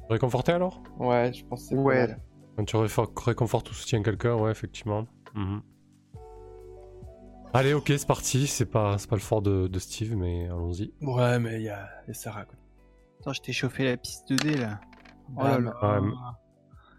Réconforter 0.10 0.52
alors? 0.54 0.82
Ouais, 1.00 1.32
je 1.34 1.46
pense 1.46 1.62
que 1.64 1.68
c'est 1.70 1.76
pas 1.76 1.82
Ouais. 1.82 2.08
mal. 2.08 2.22
Quand 2.58 2.66
tu 2.66 2.78
réconfortes 2.78 3.70
ou 3.70 3.74
soutiens 3.74 4.02
quelqu'un, 4.02 4.36
ouais, 4.36 4.52
effectivement. 4.52 5.06
Mhm. 5.34 5.62
Allez, 7.54 7.74
ok, 7.74 7.86
c'est 7.88 8.08
parti. 8.08 8.48
C'est 8.48 8.66
pas, 8.66 8.98
c'est 8.98 9.10
pas 9.10 9.16
le 9.16 9.22
fort 9.22 9.42
de, 9.42 9.68
de 9.68 9.80
Steve, 9.80 10.16
mais 10.16 10.46
allons-y. 10.46 10.94
Ouais, 11.02 11.40
mais 11.40 11.56
il 11.56 11.62
y 11.62 11.66
y 11.66 11.70
a 11.70 11.90
Sarah. 12.14 12.46
Quoi. 12.46 12.56
Attends, 13.22 13.34
je 13.34 13.42
t'ai 13.42 13.52
chauffé 13.54 13.86
la 13.86 13.98
piste 13.98 14.30
2D 14.30 14.58
là. 14.60 14.80
Oh 15.36 15.44
là 15.44 15.58
mais- 15.60 15.66
là. 15.66 16.00
Ouais, 16.02 16.08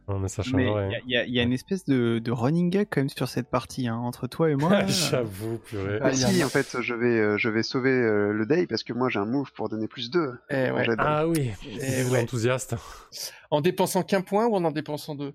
Non, 0.09 0.21
mais 0.21 0.29
ça 0.29 0.43
change 0.45 0.55
Mais 0.55 0.71
rien. 0.71 1.01
il 1.05 1.11
y, 1.11 1.17
a- 1.17 1.25
y 1.27 1.31
y 1.33 1.41
une 1.43 1.53
espèce 1.53 1.85
de, 1.85 2.21
de 2.21 2.31
running 2.31 2.71
gag 2.71 2.87
quand 2.91 3.01
même 3.01 3.09
sur 3.09 3.29
cette 3.29 3.51
partie, 3.51 3.89
hein, 3.89 3.97
entre 3.97 4.29
toi 4.29 4.49
et 4.51 4.55
moi. 4.55 4.85
J'avoue, 4.87 5.59
purée. 5.59 5.99
Ah, 6.01 6.13
si, 6.13 6.45
en 6.45 6.49
fait, 6.49 6.81
je 6.81 6.95
vais, 6.95 7.19
euh, 7.19 7.37
je 7.39 7.49
vais 7.49 7.65
sauver 7.65 7.91
euh, 7.91 8.33
le 8.33 8.47
day 8.47 8.67
parce 8.69 8.85
que 8.85 8.93
moi 8.93 9.09
j'ai 9.09 9.19
un 9.19 9.25
move 9.27 9.53
pour 9.53 9.69
donner 9.69 9.89
plus 9.89 10.11
2. 10.11 10.39
Eh 10.51 10.71
ouais. 10.71 10.87
Ah 10.99 11.27
oui, 11.27 11.51
Eh 11.69 11.79
c'est 11.81 12.11
ouais. 12.11 12.23
enthousiaste. 12.23 12.77
En 13.51 13.61
dépensant 13.61 14.03
qu'un 14.05 14.21
point 14.23 14.47
ou 14.47 14.55
en 14.55 14.65
en 14.65 14.71
dépensant 14.71 15.17
deux? 15.17 15.35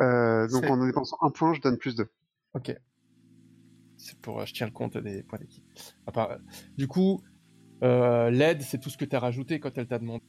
Euh, 0.00 0.46
donc 0.48 0.64
C'est- 0.64 0.70
en 0.70 0.86
dépensant 0.86 1.16
un 1.22 1.30
point, 1.30 1.52
je 1.54 1.60
donne 1.60 1.78
plus 1.78 1.96
2. 1.96 2.06
Ok. 2.54 2.72
C'est 3.96 4.16
pour, 4.20 4.40
euh, 4.40 4.44
je 4.46 4.54
tiens 4.54 4.66
le 4.66 4.72
compte 4.72 4.96
des 4.96 5.24
points 5.24 5.40
d'équipe. 5.40 5.64
Du 6.76 6.86
coup, 6.86 7.20
euh, 7.82 8.30
l'aide, 8.30 8.62
c'est 8.62 8.78
tout 8.78 8.90
ce 8.90 8.96
que 8.96 9.04
tu 9.04 9.16
as 9.16 9.18
rajouté 9.18 9.58
quand 9.58 9.76
elle 9.76 9.88
t'a 9.88 9.98
demandé. 9.98 10.22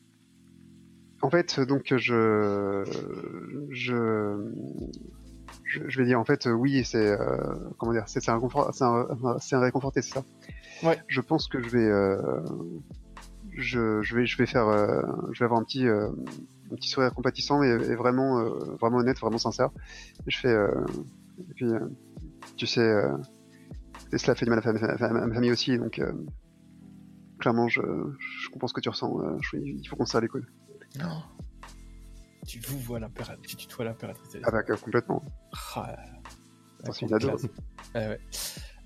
En 1.22 1.30
fait, 1.30 1.60
donc 1.60 1.94
je, 1.98 2.84
je, 3.70 4.52
je, 5.66 6.00
vais 6.00 6.06
dire 6.06 6.20
en 6.20 6.24
fait 6.24 6.46
oui, 6.46 6.86
c'est 6.86 7.12
euh, 7.12 7.56
comment 7.78 7.92
dire, 7.92 8.06
c'est 8.08 8.28
un 8.30 8.40
confort, 8.40 8.74
c'est 8.74 8.86
un, 8.86 9.06
un 9.52 9.60
réconforté, 9.60 10.02
c'est 10.02 10.14
ça. 10.14 10.24
Ouais. 10.82 10.98
Je 11.08 11.20
pense 11.20 11.48
que 11.48 11.62
je 11.62 11.70
vais, 11.70 11.86
euh, 11.90 12.22
je, 13.52 14.02
je 14.02 14.16
vais, 14.16 14.26
je 14.26 14.38
vais 14.38 14.46
faire, 14.46 14.68
euh, 14.68 15.02
je 15.34 15.40
vais 15.40 15.46
avoir 15.46 15.60
un 15.60 15.64
petit, 15.66 15.88
euh, 15.88 16.08
un 16.72 16.76
petit 16.76 16.90
sourire 16.90 17.14
compatissant 17.14 17.64
et, 17.64 17.68
et 17.70 17.96
vraiment, 17.96 18.40
euh, 18.40 18.50
vraiment 18.80 18.98
honnête, 19.00 19.20
vraiment 19.20 19.38
sincère. 19.38 19.70
Et 20.26 20.32
je 20.32 20.40
fais, 20.40 20.48
euh, 20.48 20.72
et 21.50 21.54
puis 21.54 21.66
tu 22.56 22.66
sais, 22.66 22.80
euh, 22.80 23.12
cela 24.16 24.36
fait 24.36 24.46
du 24.46 24.52
mal 24.52 24.62
à, 24.66 25.10
ma- 25.12 25.34
famille 25.34 25.52
aussi, 25.52 25.78
donc 25.78 26.02
clairement, 27.40 27.68
je, 27.68 27.82
je 27.82 28.50
comprends 28.50 28.68
ce 28.68 28.74
que 28.74 28.82
tu 28.82 28.90
ressens. 28.90 29.20
je- 29.42 29.58
il 29.58 29.86
faut 29.88 29.98
qu'on 29.98 30.06
se 30.06 30.12
serre 30.12 30.22
les 30.22 30.28
coudes. 30.30 30.46
Non. 30.98 31.22
Tu 32.48 32.60
vous 32.62 32.80
vois 32.80 33.00
l'impératrice, 33.00 33.48
tu 33.48 33.56
tutoies 33.58 33.86
l'impératrice. 33.86 34.38
Ah 34.44 34.52
bah 34.52 34.64
complètement. 34.64 35.24
Ah. 35.76 35.96
Ouais, 37.94 38.08
ouais. 38.08 38.20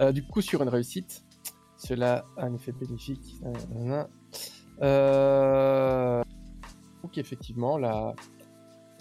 Euh, 0.01 0.11
du 0.11 0.25
coup, 0.25 0.41
sur 0.41 0.61
une 0.63 0.69
réussite, 0.69 1.23
cela 1.77 2.25
a 2.37 2.45
un 2.45 2.53
effet 2.55 2.71
bénéfique. 2.71 3.35
Euh. 3.45 4.05
Euh... 4.81 6.23
Donc, 7.03 7.17
effectivement, 7.17 7.77
la... 7.77 8.13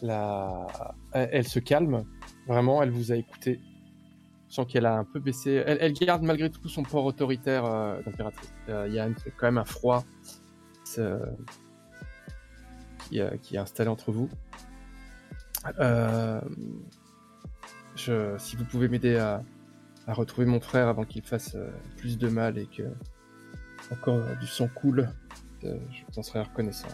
La... 0.02 0.66
Elle, 1.12 1.46
se 1.48 1.58
calme. 1.58 2.04
Vraiment, 2.46 2.82
elle 2.82 2.90
vous 2.90 3.12
a 3.12 3.16
écouté. 3.16 3.60
Sans 4.48 4.64
qu'elle 4.66 4.84
a 4.84 4.94
un 4.94 5.04
peu 5.04 5.18
baissé. 5.18 5.62
Elle, 5.66 5.78
elle 5.80 5.92
garde 5.94 6.22
malgré 6.22 6.50
tout 6.50 6.68
son 6.68 6.82
port 6.82 7.04
autoritaire 7.06 7.64
euh, 7.64 8.02
d'impératrice. 8.02 8.52
Euh, 8.68 8.86
Il 8.88 8.94
y 8.94 8.98
a 9.00 9.06
une- 9.06 9.14
quand 9.14 9.46
même 9.46 9.58
un 9.58 9.64
froid 9.64 10.04
euh, 10.98 11.24
qui, 13.08 13.20
euh, 13.20 13.36
qui 13.42 13.56
est 13.56 13.58
installé 13.58 13.88
entre 13.88 14.12
vous. 14.12 14.28
Euh, 15.78 16.40
je, 17.94 18.36
si 18.38 18.56
vous 18.56 18.64
pouvez 18.64 18.88
m'aider 18.88 19.16
à, 19.16 19.42
à 20.06 20.14
retrouver 20.14 20.46
mon 20.46 20.60
frère 20.60 20.88
avant 20.88 21.04
qu'il 21.04 21.22
fasse 21.22 21.54
euh, 21.54 21.70
plus 21.96 22.18
de 22.18 22.28
mal 22.28 22.58
et 22.58 22.66
que 22.66 22.82
encore 23.90 24.20
du 24.40 24.46
sang 24.46 24.68
coule, 24.68 25.08
je 25.62 25.68
vous 26.08 26.18
en 26.18 26.22
serais 26.22 26.42
reconnaissant. 26.42 26.88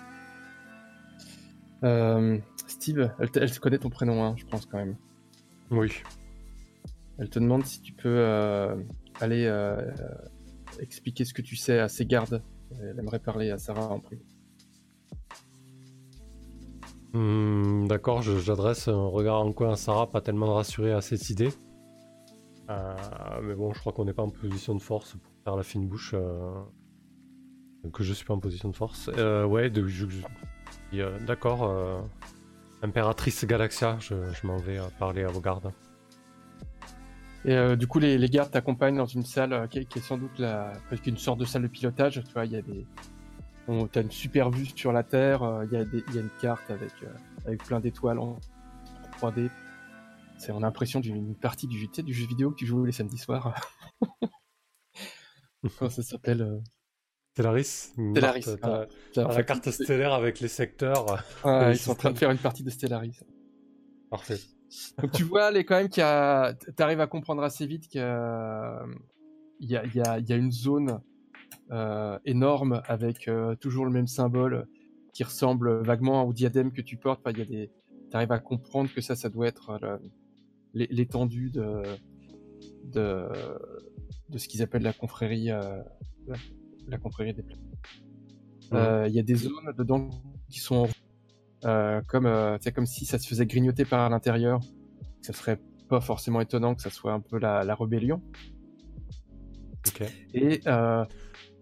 Euh, 1.84 2.38
Steve, 2.66 3.10
elle, 3.18 3.28
elle 3.34 3.58
connaît 3.60 3.78
ton 3.78 3.90
prénom, 3.90 4.24
hein, 4.24 4.34
je 4.36 4.44
pense 4.44 4.66
quand 4.66 4.78
même. 4.78 4.96
Oui. 5.70 5.92
Elle 7.18 7.30
te 7.30 7.38
demande 7.38 7.64
si 7.64 7.80
tu 7.80 7.92
peux 7.92 8.08
euh, 8.18 8.76
aller 9.20 9.44
euh, 9.46 9.90
expliquer 10.80 11.24
ce 11.24 11.34
que 11.34 11.42
tu 11.42 11.56
sais 11.56 11.78
à 11.78 11.88
ses 11.88 12.06
gardes. 12.06 12.42
Elle 12.80 12.98
aimerait 12.98 13.18
parler 13.18 13.50
à 13.50 13.58
Sarah 13.58 13.88
en 13.88 14.00
privé. 14.00 14.22
Hmm, 17.14 17.86
D'accord, 17.86 18.22
j'adresse 18.22 18.88
un 18.88 19.06
regard 19.06 19.40
en 19.40 19.52
coin 19.52 19.72
à 19.72 19.76
Sarah, 19.76 20.08
pas 20.10 20.20
tellement 20.20 20.54
rassurée 20.54 20.92
à 20.92 21.00
cette 21.00 21.30
idée. 21.30 21.50
Euh, 22.70 22.94
mais 23.42 23.54
bon, 23.54 23.72
je 23.72 23.80
crois 23.80 23.92
qu'on 23.92 24.04
n'est 24.04 24.12
pas 24.12 24.22
en 24.22 24.30
position 24.30 24.74
de 24.74 24.82
force 24.82 25.14
pour 25.14 25.32
faire 25.44 25.56
la 25.56 25.62
fine 25.62 25.88
bouche. 25.88 26.12
euh, 26.14 26.60
Que 27.92 28.02
je 28.02 28.12
suis 28.12 28.26
pas 28.26 28.34
en 28.34 28.40
position 28.40 28.68
de 28.68 28.76
force. 28.76 29.10
Euh, 29.16 29.46
ouais, 29.46 29.70
d'accord. 31.26 31.74
Impératrice 32.82 33.44
Galaxia, 33.46 33.96
je, 34.00 34.14
m'en 34.46 34.58
vais 34.58 34.78
parler 34.98 35.24
à 35.24 35.28
vos 35.28 35.40
gardes. 35.40 35.72
Et 37.44 37.76
du 37.76 37.86
coup, 37.86 37.98
les, 37.98 38.18
gardes 38.28 38.50
t'accompagnent 38.50 38.98
dans 38.98 39.06
une 39.06 39.24
salle 39.24 39.66
qui, 39.70 39.78
est, 39.78 39.98
sans 40.00 40.18
doute 40.18 40.38
la, 40.38 40.74
une 41.06 41.16
sorte 41.16 41.40
de 41.40 41.46
salle 41.46 41.62
de 41.62 41.68
pilotage. 41.68 42.22
Tu 42.22 42.32
vois, 42.34 42.44
il 42.44 42.52
y 42.52 42.56
a 42.56 42.62
des, 42.62 42.84
t'as 43.92 44.02
une 44.02 44.10
super 44.10 44.50
vue 44.50 44.66
sur 44.66 44.92
la 44.92 45.02
Terre. 45.02 45.42
euh, 45.42 45.66
Il 45.66 45.72
y 45.72 45.76
a 45.76 45.82
y 45.82 46.18
une 46.18 46.30
carte 46.40 46.70
avec 46.70 46.92
euh, 47.02 47.12
avec 47.46 47.62
plein 47.64 47.80
d'étoiles 47.80 48.18
en 48.18 48.38
3D. 49.20 49.50
C'est 50.38 50.52
on 50.52 50.58
a 50.58 50.60
l'impression 50.60 51.00
d'une 51.00 51.34
partie 51.34 51.66
du, 51.66 51.88
tu 51.90 52.12
jeu 52.12 52.26
vidéo 52.26 52.50
que 52.50 52.56
tu 52.56 52.66
joues 52.66 52.84
les 52.84 52.92
samedis 52.92 53.18
soirs. 53.18 53.54
Comment 55.78 55.90
ça 55.90 56.02
s'appelle 56.02 56.42
euh, 56.42 56.60
Stellaris 57.32 57.92
Stellaris, 57.94 58.46
la 59.14 59.42
carte 59.42 59.70
stellaire 59.70 60.12
avec 60.12 60.40
les 60.40 60.48
secteurs. 60.48 61.24
Ils 61.44 61.76
sont 61.76 61.92
en 61.92 61.94
train 61.94 62.10
de 62.10 62.18
faire 62.18 62.30
une 62.30 62.38
partie 62.38 62.64
de 62.64 62.70
Stellaris. 62.70 63.20
Parfait. 64.10 64.38
Donc 64.98 65.12
tu 65.12 65.24
vois, 65.24 65.50
les 65.50 65.64
quand 65.64 65.76
même 65.76 65.88
qu'il 65.88 66.00
y 66.00 66.04
a, 66.04 66.54
t'arrives 66.76 67.00
à 67.00 67.06
comprendre 67.06 67.42
assez 67.42 67.66
vite 67.66 67.88
qu'il 67.88 68.00
y 68.00 68.04
a, 68.04 68.84
y 69.60 70.22
y 70.26 70.32
une 70.32 70.52
zone 70.52 71.00
énorme 72.24 72.82
avec 72.86 73.28
euh, 73.28 73.54
toujours 73.56 73.84
le 73.84 73.90
même 73.90 74.06
symbole 74.06 74.66
qui 75.12 75.24
ressemble 75.24 75.82
vaguement 75.84 76.24
au 76.24 76.32
diadème 76.32 76.72
que 76.72 76.82
tu 76.82 76.96
portes. 76.96 77.20
Enfin, 77.20 77.32
il 77.32 77.38
y 77.38 77.42
a 77.42 77.44
des, 77.44 77.70
t'arrives 78.10 78.32
à 78.32 78.38
comprendre 78.38 78.90
que 78.94 79.00
ça, 79.00 79.16
ça 79.16 79.28
doit 79.28 79.48
être 79.48 79.78
l'é- 80.74 80.88
l'étendue 80.90 81.50
de, 81.50 81.82
de, 82.84 83.26
de 84.30 84.38
ce 84.38 84.48
qu'ils 84.48 84.62
appellent 84.62 84.82
la 84.82 84.92
confrérie, 84.92 85.50
euh, 85.50 85.82
la, 86.26 86.36
la 86.88 86.98
confrérie 86.98 87.34
des 87.34 87.42
planètes. 87.42 87.64
Euh, 88.72 89.06
Il 89.08 89.14
y 89.14 89.18
a 89.18 89.22
des 89.22 89.34
zones 89.34 89.72
dedans 89.76 90.08
qui 90.48 90.60
sont 90.60 90.88
euh, 91.64 92.00
comme 92.06 92.26
euh, 92.26 92.56
c'est 92.60 92.72
comme 92.72 92.86
si 92.86 93.04
ça 93.04 93.18
se 93.18 93.26
faisait 93.26 93.46
grignoter 93.46 93.84
par 93.84 94.08
l'intérieur 94.10 94.60
ce 95.22 95.32
serait 95.32 95.58
pas 95.88 96.00
forcément 96.00 96.40
étonnant 96.40 96.74
que 96.74 96.82
ça 96.82 96.90
soit 96.90 97.12
un 97.12 97.20
peu 97.20 97.38
la, 97.38 97.64
la 97.64 97.74
rébellion. 97.74 98.22
Ok. 99.86 100.02
Et 100.34 100.60
euh, 100.66 101.04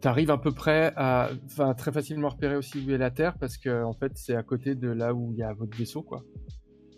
tu 0.07 0.11
arrives 0.11 0.31
à 0.31 0.39
peu 0.39 0.53
près 0.53 0.93
à, 0.95 1.31
enfin, 1.47 1.75
très 1.75 1.91
facilement 1.91 2.29
repérer 2.29 2.55
aussi 2.55 2.79
où 2.79 2.91
est 2.93 2.97
la 2.97 3.11
Terre 3.11 3.37
parce 3.39 3.57
que 3.59 3.83
en 3.83 3.93
fait 3.93 4.13
c'est 4.15 4.37
à 4.37 4.45
côté 4.45 4.77
de 4.77 4.89
là 4.89 5.13
où 5.13 5.33
il 5.33 5.39
y 5.39 5.43
a 5.43 5.53
votre 5.53 5.77
vaisseau 5.77 6.03
quoi. 6.03 6.23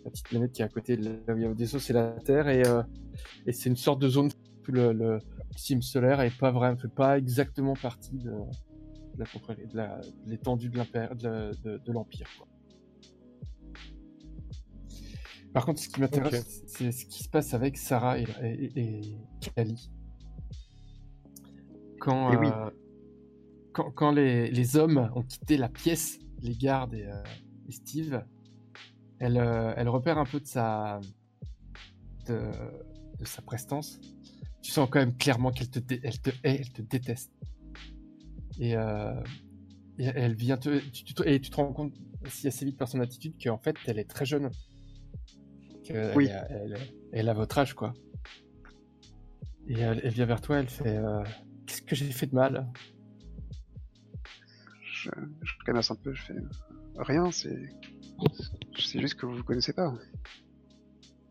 La 0.05 0.11
petite 0.11 0.27
planète 0.27 0.51
qui 0.51 0.61
est 0.61 0.65
à 0.65 0.69
côté 0.69 0.95
de 0.95 1.05
là 1.25 1.33
où 1.33 1.37
il 1.37 1.41
y 1.41 1.45
a 1.45 1.47
votre 1.47 1.59
vaisseau 1.59 1.79
c'est 1.79 1.93
la 1.93 2.11
Terre 2.23 2.47
et, 2.49 2.63
euh, 2.67 2.83
et 3.47 3.51
c'est 3.51 3.67
une 3.67 3.75
sorte 3.77 3.99
de 3.99 4.07
zone 4.09 4.29
où 4.67 4.71
le, 4.71 4.93
le 4.93 5.17
système 5.55 5.81
solaire 5.81 6.21
est 6.21 6.37
pas 6.37 6.51
vraiment, 6.51 6.77
fait 6.77 6.87
pas 6.87 7.17
exactement 7.17 7.73
partie 7.73 8.15
de, 8.19 8.29
de 8.29 9.17
la 9.17 9.25
confrérie- 9.25 9.65
de 9.65 9.75
la- 9.75 9.97
de 10.01 10.29
l'étendue 10.29 10.69
de 10.69 10.77
l'empire, 10.77 11.15
de, 11.15 11.51
de- 11.63 11.81
de 11.83 11.91
l'empire 11.91 12.27
quoi. 12.37 12.47
Par 15.51 15.65
contre, 15.65 15.81
ce 15.81 15.89
qui 15.89 15.99
m'intéresse, 15.99 16.61
c'est 16.67 16.91
ce 16.91 17.05
qui 17.07 17.23
se 17.23 17.29
passe 17.29 17.55
avec 17.55 17.75
Sarah 17.75 18.19
et, 18.19 18.27
et, 18.43 18.79
et 18.79 19.01
Kali. 19.55 19.89
Quand, 21.99 22.31
Et 22.33 22.37
oui. 22.37 22.47
euh, 22.47 22.69
quand, 23.73 23.91
quand 23.91 24.11
les, 24.11 24.49
les 24.51 24.77
hommes 24.77 25.11
ont 25.15 25.23
quitté 25.23 25.57
la 25.57 25.69
pièce, 25.69 26.19
les 26.41 26.55
gardes 26.55 26.93
et, 26.93 27.05
euh, 27.05 27.23
et 27.67 27.71
Steve, 27.71 28.23
elle, 29.19 29.37
euh, 29.37 29.73
elle 29.75 29.89
repère 29.89 30.17
un 30.17 30.25
peu 30.25 30.39
de 30.39 30.45
sa, 30.45 30.99
de, 32.27 32.39
de 33.19 33.25
sa 33.25 33.41
prestance. 33.41 33.99
Tu 34.61 34.71
sens 34.71 34.89
quand 34.89 34.99
même 34.99 35.15
clairement 35.15 35.51
qu'elle 35.51 35.69
te, 35.69 35.79
elle 36.03 36.19
te 36.19 36.29
hait, 36.43 36.57
elle 36.61 36.69
te 36.71 36.81
déteste. 36.81 37.31
Et, 38.59 38.75
euh, 38.75 39.21
et 39.97 40.05
elle 40.05 40.35
vient 40.35 40.57
te, 40.57 40.79
tu, 40.89 41.13
et 41.25 41.39
tu 41.39 41.49
te 41.49 41.55
rends 41.55 41.73
compte 41.73 41.93
aussi 42.25 42.47
assez 42.47 42.65
vite 42.65 42.77
par 42.77 42.87
son 42.87 42.99
attitude 42.99 43.35
qu'en 43.41 43.57
fait 43.57 43.75
elle 43.85 43.99
est 43.99 44.09
très 44.09 44.25
jeune. 44.25 44.49
Que 45.87 46.15
Oui. 46.15 46.27
Elle, 46.27 46.73
elle, 46.73 46.77
elle 47.13 47.29
a 47.29 47.33
votre 47.33 47.57
âge 47.57 47.73
quoi. 47.73 47.93
Et 49.67 49.79
elle, 49.79 50.01
elle 50.03 50.13
vient 50.13 50.25
vers 50.25 50.41
toi, 50.41 50.59
elle 50.59 50.69
fait 50.69 50.99
Qu'est-ce 51.65 51.81
que 51.83 51.95
j'ai 51.95 52.11
fait 52.11 52.25
de 52.25 52.35
mal? 52.35 52.67
Je, 55.03 55.09
je 55.43 55.53
canasse 55.65 55.91
un 55.91 55.95
peu, 55.95 56.13
je 56.13 56.21
fais 56.21 56.35
rien, 56.97 57.31
c'est. 57.31 57.57
C'est 58.77 58.99
juste 58.99 59.15
que 59.15 59.25
vous 59.25 59.35
vous 59.37 59.43
connaissez 59.43 59.73
pas. 59.73 59.93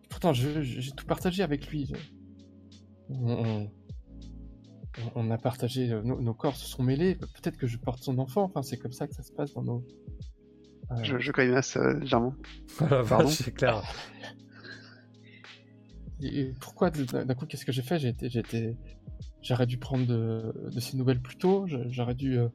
Pourtant, 0.09 0.33
j'ai 0.33 0.91
tout 0.93 1.07
partagé 1.07 1.43
avec 1.43 1.69
lui. 1.71 1.93
On, 3.11 3.31
on- 3.31 3.71
on 5.15 5.31
a 5.31 5.39
partagé, 5.39 5.93
euh, 5.93 6.03
nos, 6.03 6.21
nos 6.21 6.35
corps 6.35 6.57
se 6.57 6.67
sont 6.67 6.83
mêlés. 6.83 7.15
Peut-être 7.15 7.57
que 7.57 7.67
je 7.69 7.77
porte 7.79 8.03
son 8.03 8.19
enfant. 8.19 8.43
Enfin, 8.45 8.63
c'est 8.63 8.79
comme 8.79 8.91
ça 8.93 9.07
que 9.07 9.15
ça 9.15 9.23
se 9.23 9.31
passe 9.33 9.55
dans 9.55 9.63
nos. 9.63 9.85
Euh, 10.91 11.03
Je, 11.05 11.19
je 11.19 11.31
euh, 11.77 12.01
légèrement. 12.01 12.35
La 12.81 12.89
Pardon 13.05 13.27
vache, 13.29 13.35
c'est 13.35 13.53
clair. 13.55 13.83
Et 16.21 16.41
et 16.41 16.53
pourquoi 16.61 16.91
d'un 16.91 17.33
coup, 17.35 17.47
qu'est-ce 17.47 17.65
que 17.65 17.71
j'ai 17.71 17.83
fait? 17.83 17.99
J'ai 18.01 18.09
été, 18.09 18.77
j'aurais 19.41 19.67
dû 19.67 19.79
prendre 19.79 20.05
de, 20.05 20.53
de 20.75 20.81
ces 20.81 20.97
nouvelles 20.97 21.23
plus 21.23 21.37
tôt. 21.37 21.67
J'aurais 21.91 22.17
dû, 22.17 22.37
euh, 22.39 22.49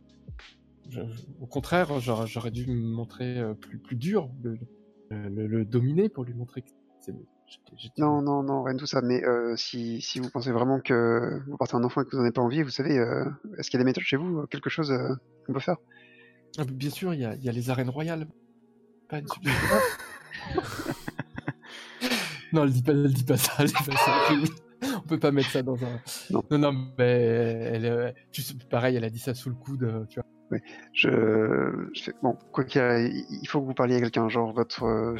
je- 0.89 1.01
au 1.39 1.47
contraire, 1.47 1.99
j'aurais 1.99 2.51
dû 2.51 2.67
me 2.67 2.95
montrer 2.95 3.39
euh, 3.39 3.53
plus, 3.53 3.79
plus 3.79 3.95
dur, 3.95 4.29
le, 4.43 4.57
le- 5.09 5.47
le 5.47 5.65
dominer 5.65 6.09
pour 6.09 6.23
lui 6.23 6.33
montrer 6.33 6.61
que 6.61 6.69
c'est. 6.99 7.13
Non, 7.97 8.21
non, 8.21 8.41
non, 8.41 8.63
rien 8.63 8.73
de 8.73 8.79
tout 8.79 8.87
ça. 8.87 9.01
Mais 9.01 9.23
euh, 9.23 9.55
si, 9.57 10.01
si 10.01 10.19
vous 10.19 10.29
pensez 10.29 10.51
vraiment 10.51 10.79
que 10.79 11.41
vous 11.47 11.57
portez 11.57 11.75
un 11.75 11.83
enfant 11.83 12.01
et 12.01 12.05
que 12.05 12.11
vous 12.11 12.17
n'en 12.17 12.23
avez 12.23 12.31
pas 12.31 12.41
envie, 12.41 12.63
vous 12.63 12.69
savez, 12.69 12.97
euh, 12.97 13.25
est-ce 13.57 13.69
qu'il 13.69 13.77
y 13.77 13.81
a 13.81 13.83
des 13.83 13.89
méthodes 13.89 14.03
chez 14.03 14.17
vous, 14.17 14.47
quelque 14.47 14.69
chose 14.69 14.91
euh, 14.91 15.13
qu'on 15.45 15.53
peut 15.53 15.59
faire? 15.59 15.77
Ah, 16.57 16.63
bien 16.65 16.89
sûr, 16.89 17.13
il 17.13 17.19
y 17.19 17.25
a, 17.25 17.35
il 17.35 17.43
y 17.43 17.49
a 17.49 17.51
les 17.51 17.69
arènes 17.69 17.89
royales. 17.89 18.27
Pas 19.09 19.19
une 19.19 19.27
non, 22.53 22.63
elle 22.63 22.71
dit 22.71 22.83
pas, 22.83 22.91
elle 22.93 23.13
dit 23.13 23.23
pas 23.23 23.37
ça. 23.37 23.53
elle 23.59 23.67
dit 23.67 23.73
pas 23.73 23.97
ça. 23.97 24.29
On 24.97 25.01
peut 25.07 25.19
pas 25.19 25.31
mettre 25.31 25.49
ça 25.49 25.63
dans 25.63 25.75
un. 25.83 25.99
Non. 26.29 26.43
non, 26.51 26.57
non, 26.57 26.87
mais 26.97 27.05
elle, 27.73 28.13
tu 28.31 28.41
sais, 28.41 28.53
pareil, 28.69 28.95
elle 28.95 29.03
a 29.03 29.09
dit 29.09 29.19
ça 29.19 29.33
sous 29.33 29.49
le 29.49 29.55
coude, 29.55 30.05
tu 30.09 30.19
vois. 30.19 30.25
Je, 30.93 31.89
fais, 31.95 32.13
bon, 32.21 32.37
quoi 32.51 32.63
qu'il 32.63 32.81
il 32.81 33.47
faut 33.47 33.61
que 33.61 33.65
vous 33.65 33.73
parliez 33.73 33.95
à 33.95 33.99
quelqu'un, 33.99 34.29
genre 34.29 34.53
votre 34.53 34.83
euh, 34.83 35.17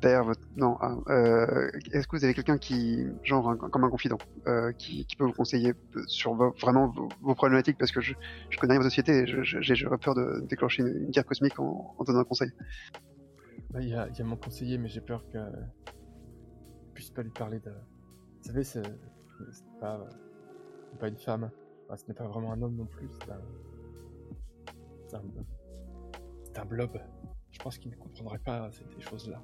père, 0.00 0.24
votre 0.24 0.40
non, 0.56 0.76
ah, 0.80 0.96
euh, 1.08 1.70
est-ce 1.92 2.06
que 2.06 2.16
vous 2.16 2.24
avez 2.24 2.34
quelqu'un 2.34 2.58
qui, 2.58 3.06
genre 3.22 3.56
comme 3.56 3.84
un 3.84 3.90
confident, 3.90 4.18
euh, 4.46 4.72
qui, 4.72 5.06
peut 5.16 5.24
vous 5.24 5.32
conseiller 5.32 5.74
sur 6.06 6.34
vraiment 6.34 6.88
vos, 7.20 7.34
problématiques, 7.34 7.78
parce 7.78 7.92
que 7.92 8.00
je, 8.00 8.14
connais 8.58 8.76
votre 8.76 8.90
société, 8.90 9.22
et 9.22 9.74
j'aurais 9.74 9.98
peur 9.98 10.14
de 10.14 10.44
déclencher 10.48 10.82
une, 10.82 11.10
guerre 11.10 11.26
cosmique 11.26 11.58
en, 11.58 11.96
donnant 12.06 12.20
un 12.20 12.24
conseil. 12.24 12.50
Bah, 13.70 13.80
Il 13.80 13.88
y, 13.88 13.94
a, 13.94 14.08
mon 14.24 14.36
conseiller, 14.36 14.78
mais 14.78 14.88
j'ai 14.88 15.00
peur 15.00 15.24
que 15.32 15.38
je 15.38 16.94
puisse 16.94 17.10
pas 17.10 17.22
lui 17.22 17.30
parler 17.30 17.58
de. 17.58 17.70
Vous 17.70 18.48
savez, 18.48 18.64
c'est 18.64 18.82
pas, 19.80 20.04
c'est 20.90 20.98
pas 20.98 21.08
une 21.08 21.16
femme. 21.16 21.50
Ce 21.96 22.08
n'est 22.08 22.14
pas 22.14 22.26
vraiment 22.26 22.52
un 22.52 22.62
homme 22.62 22.76
non 22.76 22.86
plus. 22.86 23.08
C'est 23.20 23.30
un... 23.30 23.40
c'est 26.52 26.58
un... 26.58 26.64
blob. 26.64 26.98
Je 27.50 27.58
pense 27.58 27.78
qu'il 27.78 27.90
ne 27.90 27.96
comprendrait 27.96 28.38
pas 28.38 28.70
ces, 28.72 29.00
choses-là. 29.00 29.42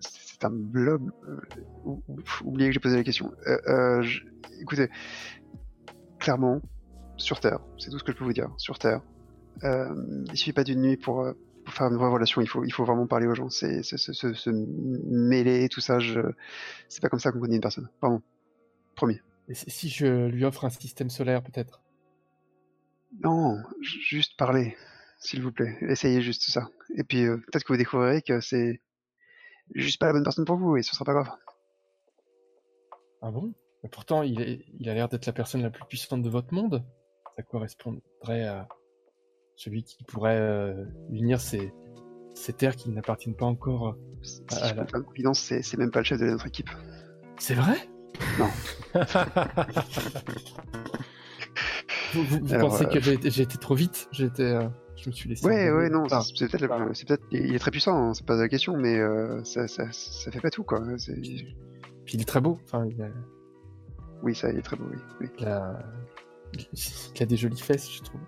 C'est 0.00 0.44
un 0.44 0.50
blob. 0.50 1.10
euh, 1.28 1.40
ou- 1.84 2.02
ou- 2.08 2.18
oubliez 2.44 2.68
que 2.68 2.74
j'ai 2.74 2.80
posé 2.80 2.96
la 2.96 3.04
question. 3.04 3.32
Euh, 3.46 3.58
euh, 3.68 4.02
je- 4.02 4.24
écoutez, 4.60 4.88
clairement, 6.18 6.60
sur 7.16 7.40
Terre, 7.40 7.60
c'est 7.78 7.90
tout 7.90 7.98
ce 7.98 8.04
que 8.04 8.12
je 8.12 8.16
peux 8.16 8.24
vous 8.24 8.32
dire. 8.32 8.50
Sur 8.56 8.78
Terre, 8.78 9.02
il 9.62 10.36
suffit 10.36 10.52
pas 10.52 10.64
d'une 10.64 10.80
nuit 10.80 10.96
pour, 10.96 11.26
pour 11.64 11.74
faire 11.74 11.86
une 11.88 11.96
vraie 11.96 12.10
relation. 12.10 12.40
Il 12.40 12.48
faut, 12.48 12.64
il 12.64 12.72
faut 12.72 12.84
vraiment 12.84 13.06
parler 13.06 13.26
aux 13.26 13.34
gens. 13.34 13.50
C'est 13.50 13.82
se, 13.82 14.50
mêler, 14.50 15.68
tout 15.68 15.80
ça. 15.80 15.98
Je, 15.98 16.20
c'est 16.88 17.00
pas 17.00 17.08
comme 17.08 17.20
ça 17.20 17.30
qu'on 17.32 17.40
connaît 17.40 17.56
une 17.56 17.60
personne. 17.60 17.88
Pardon. 18.00 18.20
Promis. 18.96 19.20
Et 19.48 19.54
si 19.54 19.88
je 19.90 20.26
lui 20.26 20.44
offre 20.44 20.64
un 20.64 20.70
système 20.70 21.10
solaire, 21.10 21.42
peut-être? 21.42 21.83
Non, 23.22 23.62
ju- 23.80 24.00
juste 24.00 24.36
parler, 24.36 24.76
s'il 25.18 25.42
vous 25.42 25.52
plaît. 25.52 25.76
Essayez 25.82 26.20
juste 26.20 26.50
ça. 26.50 26.68
Et 26.96 27.04
puis 27.04 27.24
euh, 27.24 27.36
peut-être 27.36 27.64
que 27.64 27.72
vous 27.72 27.76
découvrirez 27.78 28.22
que 28.22 28.40
c'est 28.40 28.80
juste 29.74 30.00
pas 30.00 30.06
la 30.06 30.12
bonne 30.14 30.24
personne 30.24 30.44
pour 30.44 30.56
vous 30.56 30.76
et 30.76 30.82
ce 30.82 30.94
sera 30.94 31.04
pas 31.04 31.12
grave. 31.14 31.30
Ah 33.22 33.30
bon? 33.30 33.54
Mais 33.82 33.88
pourtant, 33.88 34.22
il, 34.22 34.40
est, 34.40 34.64
il 34.78 34.88
a 34.88 34.94
l'air 34.94 35.08
d'être 35.08 35.26
la 35.26 35.32
personne 35.32 35.62
la 35.62 35.70
plus 35.70 35.84
puissante 35.86 36.22
de 36.22 36.28
votre 36.28 36.52
monde. 36.52 36.84
Ça 37.36 37.42
correspondrait 37.42 38.44
à 38.44 38.68
celui 39.56 39.84
qui 39.84 40.02
pourrait 40.04 40.38
euh, 40.38 40.84
unir 41.10 41.40
ces, 41.40 41.72
ces 42.34 42.52
terres 42.52 42.76
qui 42.76 42.90
n'appartiennent 42.90 43.36
pas 43.36 43.46
encore. 43.46 43.88
euh. 43.88 43.92
Si 44.22 44.42
je 44.50 44.74
faire 44.74 44.86
une 44.94 45.04
confidence, 45.04 45.40
c'est 45.40 45.76
même 45.76 45.90
pas 45.90 46.00
le 46.00 46.04
chef 46.04 46.18
de 46.18 46.26
notre 46.26 46.46
équipe. 46.46 46.70
C'est 47.38 47.54
vrai? 47.54 47.76
Vous, 52.14 52.22
vous- 52.22 52.38
vous 52.46 52.54
Alors, 52.54 52.70
pensez 52.70 52.84
euh, 52.84 52.88
que 52.88 53.00
j'ai 53.00 53.12
été, 53.14 53.30
j'ai 53.30 53.42
été 53.42 53.58
trop 53.58 53.74
vite? 53.74 54.08
Été, 54.18 54.42
euh, 54.42 54.68
Je 54.96 55.08
me 55.10 55.14
suis 55.14 55.28
laissé. 55.28 55.44
Ouais, 55.46 55.70
ouais, 55.70 55.90
non, 55.90 56.04
c'est 56.08 56.48
peut-être, 56.48 56.94
c'est 56.94 57.06
peut-être, 57.08 57.24
il 57.30 57.54
est 57.54 57.58
très 57.58 57.70
puissant, 57.70 58.10
hein, 58.10 58.14
c'est 58.14 58.24
pas 58.26 58.36
la 58.36 58.48
question, 58.48 58.76
mais 58.76 58.98
euh, 58.98 59.42
ça, 59.44 59.66
ça, 59.68 59.84
ça 59.92 60.30
fait 60.30 60.40
pas 60.40 60.50
tout, 60.50 60.64
quoi. 60.64 60.80
C'est- 60.98 61.14
Puis 61.20 62.14
il 62.14 62.20
est 62.20 62.24
très 62.24 62.40
beau. 62.40 62.58
Enfin, 62.64 62.86
il 62.86 63.02
a, 63.02 63.08
Oui, 64.22 64.34
ça, 64.34 64.50
il 64.50 64.58
est 64.58 64.62
très 64.62 64.76
beau, 64.76 64.84
oui. 64.90 64.98
oui. 65.20 65.28
il 65.38 65.46
a, 65.46 65.78
il 67.16 67.22
a 67.22 67.26
des 67.26 67.36
jolies 67.36 67.60
fesses, 67.60 67.90
je 67.92 68.02
trouve. 68.02 68.20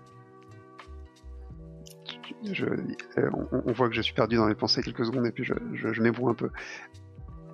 Je, 2.51 2.65
euh, 2.65 3.29
on, 3.51 3.61
on 3.65 3.71
voit 3.71 3.87
que 3.89 3.95
je 3.95 4.01
suis 4.01 4.13
perdu 4.13 4.35
dans 4.35 4.45
mes 4.45 4.55
pensées 4.55 4.83
quelques 4.83 5.05
secondes 5.05 5.25
et 5.25 5.31
puis 5.31 5.43
je, 5.43 5.53
je, 5.73 5.91
je 5.93 6.01
m'ébroue 6.01 6.29
un 6.29 6.33
peu. 6.35 6.49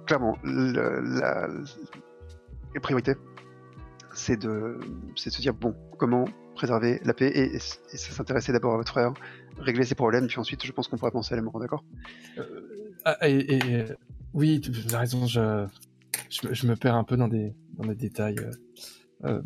Clairement, 0.07 0.37
le- 0.43 0.99
la, 1.19 1.47
la 1.47 2.81
priorité, 2.81 3.13
c'est 4.13 4.37
de, 4.37 4.79
c'est 5.15 5.29
de 5.29 5.35
se 5.35 5.41
dire 5.41 5.53
bon, 5.53 5.75
comment 5.97 6.25
préserver 6.55 7.01
la 7.03 7.13
paix 7.13 7.27
et, 7.29 7.55
et, 7.55 7.55
et 7.55 7.97
s'intéresser 7.97 8.51
d'abord 8.51 8.73
à 8.73 8.77
votre 8.77 8.91
frère, 8.91 9.13
régler 9.57 9.85
ses 9.85 9.95
problèmes, 9.95 10.27
puis 10.27 10.39
ensuite, 10.39 10.63
je 10.65 10.71
pense 10.71 10.87
qu'on 10.87 10.97
pourrait 10.97 11.11
penser 11.11 11.33
à 11.33 11.37
la 11.37 11.41
mort, 11.43 11.59
d'accord 11.59 11.83
Ah, 13.05 13.17
et, 13.27 13.33
et- 13.37 13.57
et- 13.71 13.85
oui, 14.33 14.61
tu 14.61 14.71
as 14.93 14.99
raison. 14.99 15.25
Je, 15.27 15.65
je, 16.29 16.47
me- 16.47 16.53
je 16.53 16.67
me 16.67 16.75
perds 16.75 16.95
un 16.95 17.03
peu 17.03 17.17
dans 17.17 17.27
des, 17.27 17.55
dans 17.77 17.85
des 17.87 17.95
détails. 17.95 18.37
euh. 18.39 18.51
Euh, 19.25 19.41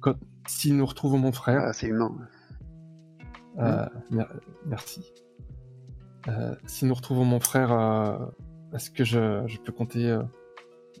quand, 0.00 0.14
si 0.46 0.72
nous 0.72 0.86
retrouvons 0.86 1.18
mon 1.18 1.32
frère, 1.32 1.60
Ah, 1.64 1.72
C'est 1.72 1.88
humain. 1.88 2.16
Euh, 3.58 3.86
mer- 4.10 4.32
merci. 4.66 5.12
Euh, 6.28 6.54
si 6.66 6.84
nous 6.84 6.94
retrouvons 6.94 7.24
mon 7.24 7.40
frère, 7.40 7.72
euh, 7.72 8.18
est-ce 8.74 8.90
que 8.90 9.04
je, 9.04 9.42
je 9.46 9.58
peux 9.58 9.72
compter 9.72 10.10
euh, 10.10 10.22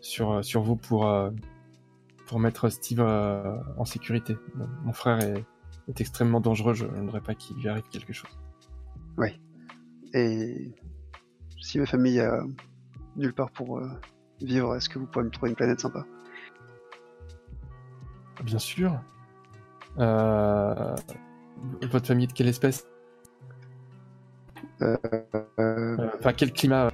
sur, 0.00 0.44
sur 0.44 0.62
vous 0.62 0.76
pour, 0.76 1.06
euh, 1.08 1.30
pour 2.26 2.40
mettre 2.40 2.68
Steve 2.68 3.00
euh, 3.00 3.58
en 3.76 3.84
sécurité. 3.84 4.36
Mon, 4.54 4.68
mon 4.84 4.92
frère 4.92 5.20
est, 5.20 5.44
est 5.88 6.00
extrêmement 6.00 6.40
dangereux, 6.40 6.74
je 6.74 6.86
ne 6.86 7.00
voudrais 7.02 7.20
pas 7.20 7.34
qu'il 7.34 7.56
lui 7.56 7.68
arrive 7.68 7.84
quelque 7.90 8.12
chose. 8.12 8.30
Et 10.14 10.72
si 11.60 11.78
ma 11.78 11.84
famille 11.84 12.20
a 12.20 12.42
nulle 13.16 13.34
part 13.34 13.50
pour 13.50 13.78
euh, 13.78 13.90
vivre, 14.40 14.74
est-ce 14.76 14.88
que 14.88 14.98
vous 14.98 15.06
pourrez 15.06 15.24
me 15.24 15.30
trouver 15.30 15.50
une 15.50 15.56
planète 15.56 15.80
sympa? 15.80 16.04
Bien 18.42 18.58
sûr. 18.58 18.98
Euh, 19.98 20.94
votre 21.90 22.06
famille 22.06 22.24
est 22.24 22.28
de 22.28 22.32
quelle 22.32 22.48
espèce? 22.48 22.86
Euh, 24.80 24.96
Euh, 25.58 25.96
Enfin, 26.18 26.32
quel 26.32 26.52
climat 26.52 26.90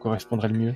correspondrait 0.00 0.48
le 0.48 0.58
mieux? 0.58 0.74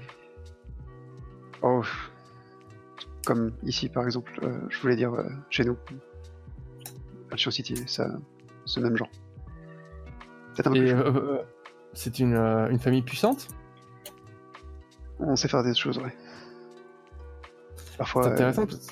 Comme 3.27 3.53
ici 3.65 3.89
par 3.89 4.05
exemple, 4.05 4.33
euh, 4.43 4.59
je 4.71 4.81
voulais 4.81 4.97
dire 4.97 5.13
euh, 5.13 5.29
chez 5.51 5.65
nous. 5.65 5.77
Ocean 7.33 7.51
City, 7.51 7.75
ça, 7.87 8.09
ce 8.65 8.81
même 8.81 8.97
genre. 8.97 9.11
Peut-être 10.55 10.69
un 10.69 10.73
peu 10.73 10.79
Et 10.79 10.95
plus. 10.95 11.01
euh, 11.03 11.43
c'est 11.93 12.19
une, 12.21 12.35
euh, 12.35 12.69
une 12.71 12.79
famille 12.79 13.03
puissante? 13.03 13.49
On 15.19 15.35
sait 15.37 15.49
faire 15.49 15.63
des 15.65 15.75
choses, 15.75 15.99
ouais. 15.99 16.15
Parfois, 17.99 18.23
C'est 18.23 18.29
euh, 18.29 18.33
intéressant. 18.33 18.67
parce- 18.67 18.89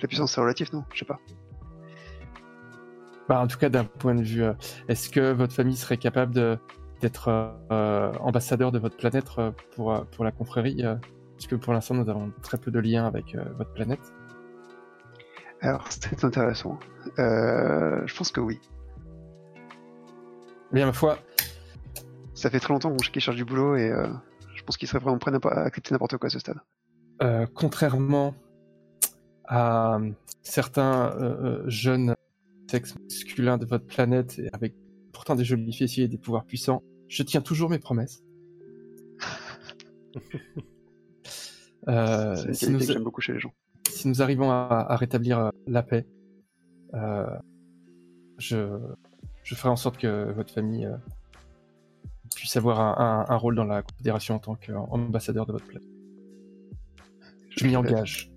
la 0.00 0.08
puissance 0.08 0.32
c'est 0.32 0.40
relatif, 0.40 0.72
non? 0.72 0.84
Je 0.92 1.00
sais 1.00 1.04
pas. 1.04 1.18
Bah, 3.28 3.40
en 3.40 3.46
tout 3.46 3.58
cas, 3.58 3.68
d'un 3.70 3.84
point 3.84 4.14
de 4.14 4.22
vue, 4.22 4.42
euh, 4.42 4.52
est-ce 4.88 5.08
que 5.08 5.32
votre 5.32 5.52
famille 5.54 5.76
serait 5.76 5.96
capable 5.96 6.34
de- 6.34 6.58
d'être 7.00 7.28
euh, 7.28 7.48
euh, 7.70 8.12
ambassadeur 8.20 8.70
de 8.72 8.78
votre 8.78 8.96
planète 8.96 9.26
euh, 9.38 9.50
pour, 9.74 9.92
euh, 9.94 10.04
pour 10.12 10.24
la 10.24 10.30
confrérie 10.32 10.84
euh, 10.84 10.96
Parce 11.36 11.46
que 11.46 11.56
pour 11.56 11.72
l'instant, 11.72 11.94
nous 11.94 12.08
avons 12.08 12.32
très 12.42 12.58
peu 12.58 12.70
de 12.70 12.78
liens 12.78 13.06
avec 13.06 13.34
euh, 13.34 13.44
votre 13.56 13.72
planète. 13.72 14.12
Alors, 15.60 15.86
c'est 15.90 16.24
intéressant. 16.24 16.78
Euh, 17.18 18.06
je 18.06 18.16
pense 18.16 18.30
que 18.30 18.40
oui. 18.40 18.60
Bien, 20.72 20.86
ma 20.86 20.92
foi, 20.92 21.18
Ça 22.34 22.50
fait 22.50 22.60
très 22.60 22.72
longtemps 22.72 22.94
qu'il 22.96 23.22
cherche 23.22 23.36
du 23.36 23.44
boulot 23.44 23.76
et 23.76 23.90
euh, 23.90 24.08
je 24.54 24.62
pense 24.64 24.76
qu'il 24.76 24.88
serait 24.88 24.98
vraiment 24.98 25.18
prêt 25.18 25.32
à 25.32 25.60
accepter 25.62 25.94
n'importe 25.94 26.16
quoi 26.18 26.26
à 26.26 26.30
ce 26.30 26.38
stade. 26.38 26.58
contrairement 27.54 28.34
à 29.46 29.98
certains 30.42 31.16
euh, 31.16 31.62
jeunes 31.66 32.14
sexes 32.70 32.94
masculins 32.98 33.58
de 33.58 33.66
votre 33.66 33.86
planète, 33.86 34.38
et 34.38 34.48
avec 34.52 34.74
pourtant 35.12 35.34
des 35.34 35.44
jolis 35.44 35.72
fessiers 35.72 36.04
et 36.04 36.08
des 36.08 36.18
pouvoirs 36.18 36.44
puissants, 36.44 36.82
je 37.08 37.22
tiens 37.22 37.40
toujours 37.40 37.70
mes 37.70 37.78
promesses. 37.78 38.22
Euh, 41.88 42.34
c'est 42.36 42.48
une 42.48 42.54
si, 42.54 42.60
qualité 42.66 42.72
nous, 42.72 42.86
que 42.86 42.92
j'aime 42.94 43.04
beaucoup 43.04 43.20
chez 43.20 43.32
les 43.34 43.40
gens. 43.40 43.52
si 43.88 44.08
nous 44.08 44.22
arrivons 44.22 44.50
à, 44.50 44.86
à 44.88 44.96
rétablir 44.96 45.38
euh, 45.38 45.50
la 45.66 45.82
paix, 45.82 46.06
euh, 46.94 47.26
je, 48.38 48.78
je 49.42 49.54
ferai 49.54 49.68
en 49.68 49.76
sorte 49.76 49.98
que 49.98 50.32
votre 50.32 50.52
famille 50.52 50.86
euh, 50.86 50.96
puisse 52.34 52.56
avoir 52.56 52.80
un, 52.80 53.26
un- 53.28 53.32
un 53.32 53.36
rôle 53.36 53.54
dans 53.54 53.64
la 53.64 53.82
Confédération 53.82 54.36
en 54.36 54.38
tant 54.38 54.54
qu'ambassadeur 54.54 55.46
de 55.46 55.52
votre 55.52 55.66
planète. 55.66 55.88
Je 57.50 57.66
m'y 57.66 57.76
engage. 57.76 58.30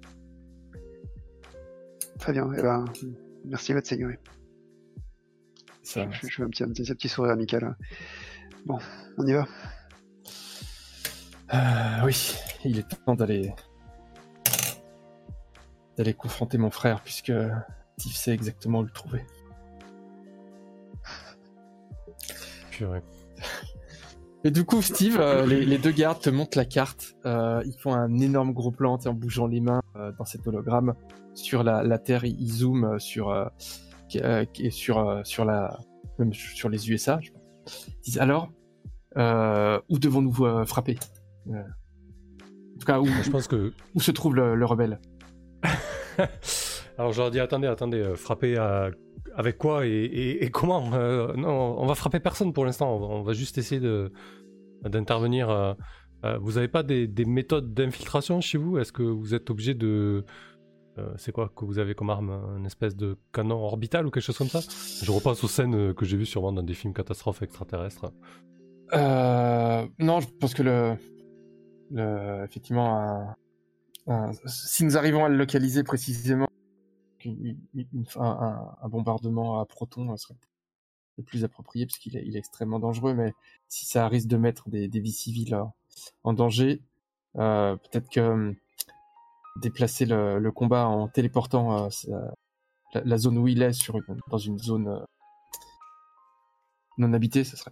Très 2.19 2.33
bien. 2.33 2.47
Eh 2.57 2.61
ben, 2.61 2.85
merci 3.45 3.73
votre 3.73 3.87
seigneurie. 3.87 4.17
Ça, 5.83 6.07
Je, 6.11 6.27
je 6.27 6.35
fais 6.35 6.43
un 6.43 6.49
petit, 6.49 6.63
un 6.63 6.67
petit, 6.69 6.91
un 6.91 6.95
petit 6.95 7.07
sourire 7.07 7.31
amical. 7.31 7.75
Bon, 8.65 8.77
on 9.17 9.25
y 9.25 9.33
va. 9.33 9.47
Euh, 11.53 12.05
oui, 12.05 12.35
il 12.65 12.79
est 12.79 13.05
temps 13.05 13.15
d'aller 13.15 13.53
d'aller 15.97 16.13
confronter 16.13 16.57
mon 16.57 16.69
frère 16.69 17.01
puisque 17.01 17.31
Steve 17.97 18.13
sait 18.15 18.33
exactement 18.33 18.79
où 18.79 18.83
le 18.83 18.89
trouver. 18.89 19.25
Purée. 22.71 23.01
Et 24.43 24.51
du 24.51 24.63
coup, 24.63 24.81
Steve, 24.81 25.17
euh, 25.19 25.45
les, 25.45 25.65
les 25.65 25.77
deux 25.77 25.91
gardes 25.91 26.21
te 26.21 26.29
montrent 26.29 26.57
la 26.57 26.65
carte. 26.65 27.15
Euh, 27.25 27.61
ils 27.65 27.77
font 27.77 27.93
un 27.93 28.19
énorme 28.19 28.53
gros 28.53 28.71
plan 28.71 28.97
en 29.03 29.13
bougeant 29.13 29.47
les 29.47 29.59
mains 29.59 29.81
euh, 29.95 30.11
dans 30.17 30.25
cet 30.25 30.45
hologramme 30.47 30.93
sur 31.33 31.63
la, 31.63 31.83
la 31.83 31.97
Terre. 31.97 32.23
Ils 32.23 32.51
zooment 32.51 32.99
sur 32.99 33.51
sur 34.69 35.21
sur 35.25 35.45
la 35.45 35.79
même 36.19 36.33
sur 36.33 36.69
les 36.69 36.89
USA. 36.91 37.19
Je 37.21 37.31
pense. 37.31 37.87
Ils 37.87 38.01
disent 38.03 38.19
alors 38.19 38.49
où 39.15 39.99
devons-nous 39.99 40.65
frapper? 40.65 40.97
En 41.49 42.79
tout 42.79 42.85
cas, 42.85 42.99
où, 42.99 43.05
Je 43.07 43.29
pense 43.29 43.47
que. 43.47 43.73
où 43.95 43.99
se 44.01 44.11
trouve 44.11 44.35
le, 44.35 44.55
le 44.55 44.65
rebelle 44.65 44.99
Alors 46.97 47.11
je 47.13 47.21
leur 47.21 47.31
dis 47.31 47.39
attendez, 47.39 47.67
attendez, 47.67 47.99
euh, 47.99 48.15
frapper 48.15 48.57
à- 48.57 48.89
avec 49.35 49.57
quoi 49.57 49.85
et, 49.85 49.89
et- 49.89 50.43
et 50.43 50.49
comment 50.49 50.91
Euh, 50.93 51.33
Non, 51.35 51.75
on 51.79 51.85
va 51.85 51.93
frapper 51.95 52.19
personne 52.19 52.53
pour 52.53 52.65
l'instant. 52.65 52.95
On 52.97 53.21
va, 53.21 53.33
juste 53.33 53.57
essayer 53.57 53.81
de 53.81 54.11
d'intervenir. 54.83 55.49
euh, 55.49 55.73
euh, 56.25 56.37
vous 56.39 56.57
avez 56.57 56.67
pas 56.67 56.81
des, 56.83 57.07
des 57.07 57.25
méthodes 57.25 57.73
d'infiltration 57.73 58.41
chez 58.41 58.57
vous? 58.57 58.77
Est-ce 58.79 58.91
que 58.91 59.03
vous 59.03 59.35
êtes 59.35 59.49
obligé 59.51 59.73
de 59.75 60.25
euh, 60.97 61.13
c'est 61.17 61.31
quoi 61.31 61.51
que 61.55 61.65
vous 61.65 61.77
avez 61.77 61.93
comme 61.93 62.09
arme 62.09 62.31
Un 62.31 62.63
espèce 62.65 62.95
de 62.95 63.17
canon 63.31 63.57
orbital 63.63 64.07
ou 64.07 64.09
quelque 64.09 64.23
chose 64.23 64.37
comme 64.37 64.47
ça? 64.47 64.61
Je 65.03 65.11
repasse 65.11 65.43
aux 65.43 65.47
scènes 65.47 65.93
que 65.93 66.05
j'ai 66.05 66.17
vues 66.17 66.25
sûrement 66.25 66.51
dans 66.51 66.63
des 66.63 66.73
films 66.73 66.93
catastrophes 66.93 67.43
extraterrestres. 67.43 68.11
Euh, 68.93 69.85
non, 69.99 70.19
je 70.21 70.27
pense 70.39 70.55
que 70.55 70.63
le, 70.63 70.95
le 71.91 72.43
effectivement, 72.45 72.97
un- 72.99 73.35
un- 74.07 74.31
si 74.45 74.85
nous 74.85 74.97
arrivons 74.97 75.25
à 75.25 75.29
le 75.29 75.37
localiser 75.37 75.83
précisément, 75.83 76.47
une- 77.25 77.57
une- 77.73 78.05
un, 78.17 78.75
un- 78.81 78.89
bombardement 78.89 79.59
à 79.59 79.65
protons 79.65 80.11
euh, 80.13 80.17
serait 80.17 80.35
le 81.17 81.23
plus 81.23 81.43
approprié 81.43 81.85
parce 81.85 81.99
qu'il 81.99 82.15
est, 82.17 82.23
il 82.25 82.35
est 82.35 82.39
extrêmement 82.39 82.79
dangereux. 82.79 83.13
Mais 83.13 83.33
si 83.69 83.85
ça 83.85 84.07
risque 84.07 84.27
de 84.27 84.37
mettre 84.37 84.69
des, 84.69 84.87
des 84.87 84.99
vies 84.99 85.11
civiles 85.11 85.55
euh, 85.55 85.63
en 86.23 86.33
danger, 86.33 86.81
euh, 87.37 87.75
peut-être 87.77 88.09
que 88.09 88.19
hum, 88.21 88.55
déplacer 89.57 90.05
le, 90.05 90.39
le 90.39 90.51
combat 90.51 90.87
en 90.87 91.07
téléportant 91.07 91.85
euh, 91.85 91.89
la, 93.03 93.17
zone 93.17 93.37
où 93.37 93.47
il 93.47 93.61
est 93.61 93.73
sur 93.73 93.95
une- 93.97 94.19
dans 94.29 94.37
une 94.37 94.59
zone 94.59 94.87
euh, 94.87 94.99
non 96.97 97.13
habitée, 97.13 97.43
ça 97.43 97.57
serait 97.57 97.71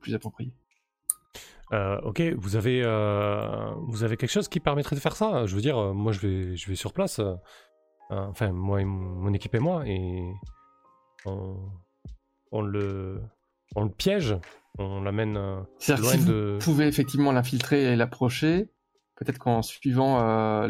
plus 0.00 0.14
approprié. 0.14 0.52
Euh, 1.72 1.98
ok, 2.02 2.20
vous 2.36 2.56
avez, 2.56 2.82
euh, 2.84 3.70
vous 3.88 4.04
avez 4.04 4.16
quelque 4.16 4.30
chose 4.30 4.48
qui 4.48 4.60
permettrait 4.60 4.94
de 4.94 5.00
faire 5.00 5.16
ça? 5.16 5.46
Je 5.46 5.54
veux 5.54 5.62
dire, 5.62 5.78
euh, 5.78 5.92
moi 5.92 6.12
je 6.12 6.20
vais, 6.20 6.56
je 6.56 6.68
vais 6.68 6.74
sur 6.74 6.92
place. 6.92 7.18
euh, 7.18 7.34
enfin, 8.10 8.52
moi 8.52 8.80
et 8.82 8.84
mon, 8.84 9.32
équipe 9.32 9.54
et 9.54 9.58
moi, 9.58 9.86
et 9.86 10.22
on, 11.24 11.56
on 12.50 12.60
le, 12.60 13.22
on 13.74 13.84
le 13.84 13.90
piège, 13.90 14.36
on 14.78 15.00
l'amène 15.00 15.38
C'est-à-dire 15.78 16.04
loin 16.04 16.12
si 16.12 16.18
vous 16.18 16.32
de. 16.32 16.58
pouvez 16.60 16.86
effectivement 16.86 17.32
l'infiltrer 17.32 17.84
et 17.84 17.96
l'approcher, 17.96 18.68
peut-être 19.16 19.38
qu'en 19.38 19.62
suivant 19.62 20.68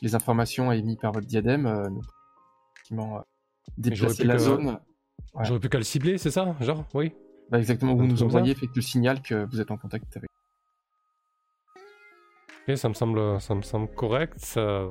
les 0.00 0.14
informations 0.14 0.72
émises 0.72 0.96
par 0.96 1.12
votre 1.12 1.26
diadème, 1.26 1.64
nous 1.90 2.00
pouvons 2.88 3.18
effectivement 3.18 3.24
déplacer 3.76 4.24
la 4.24 4.38
zone. 4.38 4.78
Ouais. 5.34 5.44
J'aurais 5.44 5.60
pu 5.60 5.68
qu'à 5.68 5.78
le 5.78 5.84
cibler, 5.84 6.16
c'est 6.16 6.30
ça? 6.30 6.56
Genre, 6.60 6.84
oui? 6.94 7.12
Bah, 7.52 7.58
exactement 7.58 7.94
vous 7.94 8.06
nous 8.06 8.22
envoyez, 8.22 8.54
fait 8.54 8.66
que 8.66 8.72
le 8.76 8.80
signal 8.80 9.20
que 9.20 9.44
vous 9.50 9.60
êtes 9.60 9.70
en 9.70 9.76
contact 9.76 10.16
avec. 10.16 10.30
Ok, 12.66 12.76
ça 12.78 12.88
me 12.88 12.94
semble, 12.94 13.40
ça 13.42 13.54
me 13.54 13.60
semble 13.62 13.88
correct. 13.94 14.34
Ça... 14.38 14.86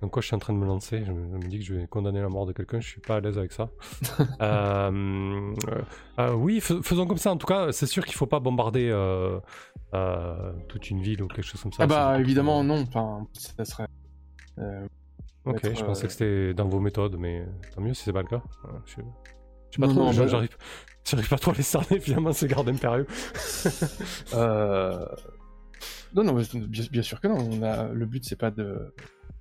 Donc 0.00 0.12
quoi, 0.12 0.22
je 0.22 0.28
suis 0.28 0.36
en 0.36 0.38
train 0.38 0.52
de 0.52 0.58
me 0.58 0.66
lancer. 0.66 1.04
Je 1.04 1.10
me, 1.10 1.28
je 1.32 1.36
me 1.44 1.48
dis 1.50 1.58
que 1.58 1.64
je 1.64 1.74
vais 1.74 1.86
condamner 1.88 2.20
la 2.20 2.28
mort 2.28 2.46
de 2.46 2.52
quelqu'un. 2.52 2.78
Je 2.78 2.86
suis 2.88 3.00
pas 3.00 3.16
à 3.16 3.20
l'aise 3.20 3.38
avec 3.38 3.50
ça. 3.52 3.70
Euh, 4.40 5.52
euh, 5.68 5.82
euh, 6.20 6.32
oui, 6.34 6.60
fais- 6.60 6.80
faisons 6.84 7.08
comme 7.08 7.18
ça. 7.18 7.32
En 7.32 7.36
tout 7.36 7.48
cas, 7.48 7.72
c'est 7.72 7.86
sûr 7.86 8.04
qu'il 8.04 8.14
faut 8.14 8.26
pas 8.28 8.38
bombarder 8.38 8.88
euh, 8.88 9.40
euh, 9.94 10.52
toute 10.68 10.90
une 10.90 11.02
ville 11.02 11.22
ou 11.24 11.26
quelque 11.26 11.42
chose 11.42 11.60
comme 11.60 11.72
ça. 11.72 11.82
ah 11.82 11.86
bah 11.88 12.20
évidemment 12.20 12.62
non, 12.62 12.82
enfin 12.82 13.26
ça 13.32 13.64
serait. 13.64 13.88
euh, 14.58 14.86
Ok, 15.44 15.64
mettre, 15.64 15.76
je 15.76 15.82
euh, 15.82 15.86
pensais 15.86 16.06
que 16.06 16.12
c'était 16.12 16.54
dans 16.54 16.68
vos 16.68 16.78
méthodes, 16.78 17.16
mais 17.18 17.44
tant 17.74 17.80
mieux 17.80 17.94
si 17.94 18.04
c'est 18.04 18.12
pas 18.12 18.22
le 18.22 18.28
cas. 18.28 18.42
Je, 18.86 18.92
je 18.92 19.02
sais 19.02 19.02
pas 19.80 19.88
Non, 19.88 19.94
trop. 19.94 20.04
bah- 20.12 20.26
J'arrive, 20.28 20.56
j'arrive 21.10 21.28
pas 21.28 21.38
trop 21.38 21.52
à 21.52 21.54
les 21.54 21.62
cerner 21.62 22.00
finalement 22.00 22.32
ces 22.32 22.48
gardes 22.48 22.68
impériaux. 22.68 23.06
euh, 24.34 25.06
Non 26.14 26.24
non, 26.24 26.32
mais 26.34 26.44
bien, 26.66 26.84
bien 26.90 27.02
sûr 27.02 27.20
que 27.20 27.28
non. 27.28 27.38
On 27.38 27.62
a 27.62 27.88
le 27.88 28.06
but 28.06 28.24
c'est 28.24 28.36
pas 28.36 28.50
de 28.50 28.94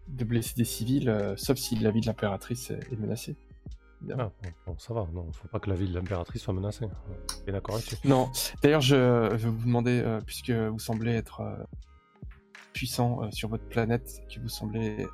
de 0.07 0.23
blesser 0.23 0.53
des 0.55 0.63
civils, 0.63 1.09
euh, 1.09 1.35
sauf 1.35 1.57
si 1.57 1.75
la 1.75 1.91
vie 1.91 1.99
de 1.99 2.05
l'impératrice 2.05 2.71
est, 2.71 2.79
est 2.91 2.95
menacée. 2.97 3.35
Ah, 4.11 4.15
bon, 4.15 4.31
bon, 4.65 4.75
ça 4.77 4.93
va. 4.93 5.07
Non, 5.13 5.31
faut 5.31 5.47
pas 5.47 5.59
que 5.59 5.69
la 5.69 5.75
ville 5.75 5.91
de 5.91 5.99
l'impératrice 5.99 6.41
soit 6.43 6.53
menacée. 6.53 6.85
Et 7.47 7.51
d'accord 7.51 7.75
là-dessus. 7.75 7.95
Non. 8.05 8.29
D'ailleurs, 8.61 8.81
je 8.81 8.95
vais 8.95 9.49
vous 9.49 9.65
demander, 9.65 10.01
euh, 10.05 10.21
puisque 10.25 10.51
vous 10.51 10.79
semblez 10.79 11.13
être 11.13 11.41
euh, 11.41 11.55
puissant 12.73 13.23
euh, 13.23 13.31
sur 13.31 13.49
votre 13.49 13.65
planète, 13.65 14.21
que 14.33 14.39
vous 14.39 14.49
semblez 14.49 15.07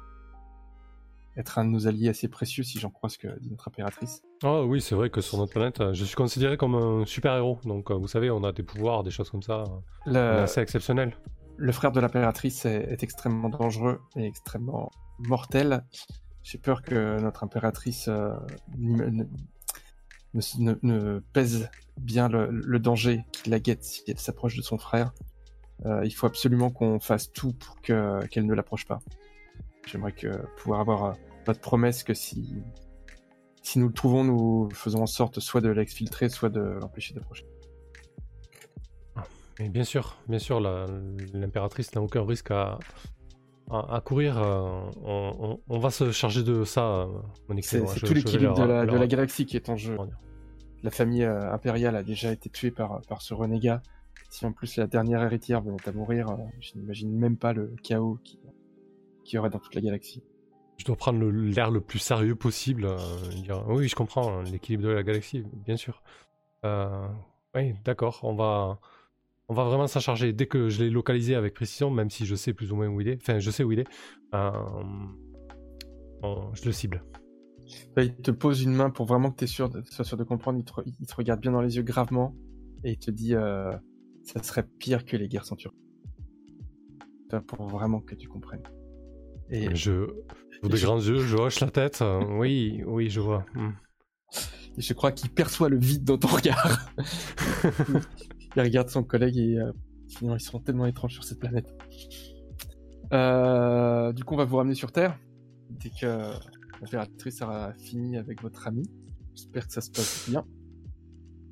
être 1.37 1.57
un 1.57 1.65
de 1.65 1.69
nos 1.71 1.87
alliés 1.87 2.09
assez 2.09 2.27
précieux, 2.27 2.63
si 2.63 2.79
j'en 2.79 2.89
crois 2.89 3.09
ce 3.09 3.17
que 3.17 3.27
dit 3.39 3.49
notre 3.49 3.67
impératrice. 3.67 4.21
Ah 4.43 4.63
oui, 4.63 4.81
c'est 4.81 4.95
vrai 4.95 5.09
que 5.09 5.19
sur 5.21 5.37
notre 5.37 5.51
planète, 5.51 5.81
euh, 5.81 5.93
je 5.93 6.03
suis 6.05 6.15
considéré 6.15 6.57
comme 6.57 6.75
un 6.75 7.05
super-héros. 7.05 7.59
Donc, 7.65 7.89
euh, 7.91 7.95
vous 7.95 8.07
savez, 8.07 8.29
on 8.29 8.43
a 8.43 8.51
des 8.51 8.63
pouvoirs, 8.63 9.03
des 9.03 9.11
choses 9.11 9.29
comme 9.29 9.41
ça. 9.41 9.63
on 10.05 10.11
est 10.11 10.13
Le, 10.13 10.19
assez 10.43 10.61
exceptionnel. 10.61 11.15
le 11.57 11.71
frère 11.71 11.91
de 11.91 11.99
l'impératrice 11.99 12.65
est, 12.65 12.83
est 12.91 13.01
extrêmement 13.03 13.49
dangereux 13.49 13.99
et 14.15 14.25
extrêmement 14.25 14.91
mortel. 15.19 15.83
J'ai 16.43 16.57
peur 16.57 16.81
que 16.81 17.19
notre 17.21 17.43
impératrice 17.43 18.07
euh, 18.09 18.33
ne, 18.77 19.05
ne- 19.05 19.25
ne- 20.59 20.75
ne 20.81 21.19
pèse 21.33 21.69
bien 21.97 22.27
le, 22.27 22.49
le 22.51 22.79
danger 22.79 23.23
qui 23.31 23.49
la 23.49 23.59
guette 23.59 23.83
si 23.83 24.03
elle 24.07 24.19
s'approche 24.19 24.55
de 24.57 24.61
son 24.61 24.77
frère. 24.77 25.13
Euh, 25.85 26.01
il 26.05 26.11
faut 26.11 26.27
absolument 26.27 26.69
qu'on 26.69 26.99
fasse 26.99 27.31
tout 27.31 27.53
pour 27.53 27.81
que 27.81 28.25
qu'elle 28.27 28.45
ne 28.45 28.53
l'approche 28.53 28.85
pas. 28.85 28.99
J'aimerais 29.85 30.11
que 30.13 30.27
pouvoir 30.57 30.79
avoir 30.79 31.03
euh, 31.05 31.11
votre 31.45 31.59
promesse 31.59 32.03
que 32.03 32.13
si 32.13 32.55
si 33.61 33.79
nous 33.79 33.87
le 33.87 33.93
trouvons, 33.93 34.23
nous 34.25 34.69
faisons 34.73 35.03
en 35.03 35.05
sorte 35.07 35.39
soit 35.39 35.61
de 35.61 35.69
l'exfiltrer, 35.69 36.27
soit 36.29 36.49
de 36.49 36.59
l'empêcher 36.59 37.13
d'approcher. 37.13 37.45
Et 39.59 39.69
bien 39.69 39.83
sûr, 39.83 40.17
bien 40.27 40.39
sûr, 40.39 40.59
l'impératrice 40.59 41.93
n'a 41.95 42.01
aucun 42.01 42.25
risque 42.25 42.51
à, 42.51 42.79
à, 43.69 43.95
à 43.95 44.01
courir. 44.01 44.37
euh, 44.37 44.81
on, 45.03 45.31
on- 45.39 45.59
on 45.69 45.79
va 45.79 45.91
se 45.91 46.11
charger 46.11 46.43
de 46.43 46.63
ça, 46.65 46.85
euh, 47.03 47.07
Monique. 47.47 47.65
C'est 47.65 47.79
tout 48.07 48.13
l'équilibre 48.15 48.53
de, 48.55 48.63
la, 48.63 48.81
de 48.81 48.87
leur- 48.91 48.99
la 48.99 49.07
galaxie 49.07 49.45
qui 49.45 49.55
est 49.55 49.69
en 49.69 49.77
jeu. 49.77 49.95
La 50.81 50.91
famille 50.91 51.23
euh, 51.23 51.53
impériale 51.53 51.95
a 51.95 52.03
déjà 52.03 52.33
été 52.33 52.49
tuée 52.49 52.71
par, 52.71 53.01
par 53.07 53.21
ce 53.21 53.33
renégat. 53.33 53.81
Si 54.29 54.45
en 54.45 54.51
plus 54.51 54.75
la 54.77 54.87
dernière 54.87 55.21
héritière 55.23 55.61
venait 55.61 55.87
à 55.87 55.91
mourir, 55.93 56.29
euh, 56.31 56.35
je 56.59 56.71
n'imagine 56.75 57.11
même 57.17 57.37
pas 57.37 57.53
le 57.53 57.73
chaos 57.83 58.17
qui, 58.25 58.39
qui 59.23 59.35
y 59.35 59.39
aurait 59.39 59.49
dans 59.49 59.59
toute 59.59 59.75
la 59.75 59.81
galaxie. 59.81 60.23
Je 60.77 60.85
dois 60.85 60.95
prendre 60.95 61.23
l'air 61.25 61.69
le 61.71 61.81
plus 61.81 61.99
sérieux 61.99 62.35
possible. 62.35 62.85
euh, 62.85 62.97
dire, 63.43 63.63
oui, 63.69 63.87
je 63.87 63.95
comprends 63.95 64.39
hein, 64.39 64.43
l'équilibre 64.43 64.83
de 64.83 64.89
la 64.89 65.03
galaxie, 65.03 65.43
bien 65.65 65.77
sûr. 65.77 66.01
Euh, 66.65 67.07
oui, 67.55 67.73
d'accord. 67.85 68.19
On 68.23 68.35
va, 68.35 68.79
on 69.49 69.53
va 69.53 69.63
vraiment 69.65 69.87
s'en 69.87 69.99
charger. 69.99 70.33
Dès 70.33 70.47
que 70.47 70.69
je 70.69 70.83
l'ai 70.83 70.89
localisé 70.89 71.35
avec 71.35 71.53
précision, 71.53 71.91
même 71.91 72.09
si 72.09 72.25
je 72.25 72.35
sais 72.35 72.53
plus 72.53 72.71
ou 72.71 72.75
moins 72.75 72.87
où 72.87 72.99
il 73.01 73.07
est, 73.07 73.21
enfin, 73.21 73.39
je 73.39 73.51
sais 73.51 73.63
où 73.63 73.71
il 73.71 73.79
est, 73.79 73.87
euh, 74.33 74.51
on- 76.23 76.53
je 76.53 76.65
le 76.65 76.71
cible. 76.71 77.03
Il 77.97 78.15
te 78.15 78.31
pose 78.31 78.63
une 78.63 78.73
main 78.73 78.89
pour 78.89 79.05
vraiment 79.05 79.31
que 79.31 79.37
tu 79.45 79.47
sûr, 79.47 79.69
sois 79.89 80.05
sûr 80.05 80.17
de 80.17 80.23
comprendre. 80.23 80.59
Il 80.59 80.65
te, 80.65 80.73
re- 80.73 80.83
il 80.99 81.05
te 81.07 81.15
regarde 81.15 81.39
bien 81.39 81.51
dans 81.51 81.61
les 81.61 81.75
yeux 81.77 81.83
gravement 81.83 82.35
et 82.83 82.91
il 82.91 82.97
te 82.97 83.11
dit 83.11 83.33
ça 84.23 84.41
serait 84.41 84.65
pire 84.79 85.05
que 85.05 85.15
les 85.17 85.27
guerres 85.27 85.45
centaures. 85.45 85.73
Enfin, 87.27 87.41
Pour 87.41 87.67
vraiment 87.67 87.99
que 88.01 88.15
tu 88.15 88.27
comprennes. 88.27 88.63
Et, 89.53 89.75
Je, 89.75 90.07
je- 90.63 90.85
grands 90.85 90.99
yeux, 90.99 91.19
je 91.19 91.37
hoche 91.37 91.59
la 91.59 91.69
tête. 91.69 92.01
euh, 92.01 92.23
oui, 92.39 92.81
oui, 92.85 93.09
je 93.09 93.19
vois. 93.19 93.45
Hmm. 93.55 93.71
et 94.77 94.81
je 94.81 94.93
crois 94.93 95.11
qu'il 95.11 95.29
perçoit 95.29 95.69
le 95.69 95.77
vide 95.77 96.03
dans 96.03 96.17
ton 96.17 96.27
regard. 96.29 96.89
il 98.55 98.61
regarde 98.61 98.89
son 98.89 99.03
collègue 99.03 99.37
et 99.37 99.57
euh, 99.59 99.71
ils 100.21 100.39
seront 100.39 100.59
tellement 100.59 100.85
étranges 100.87 101.13
sur 101.13 101.23
cette 101.23 101.39
planète. 101.39 101.71
Euh, 103.13 104.11
du 104.13 104.23
coup, 104.23 104.33
on 104.33 104.37
va 104.37 104.45
vous 104.45 104.57
ramener 104.57 104.75
sur 104.75 104.91
Terre 104.91 105.17
dès 105.69 105.89
que 105.89 106.31
l'impératrice 106.81 107.41
aura 107.41 107.73
fini 107.73 108.17
avec 108.17 108.41
votre 108.41 108.67
ami. 108.67 108.89
J'espère 109.35 109.67
que 109.67 109.73
ça 109.73 109.81
se 109.81 109.91
passe 109.91 110.27
bien. 110.29 110.45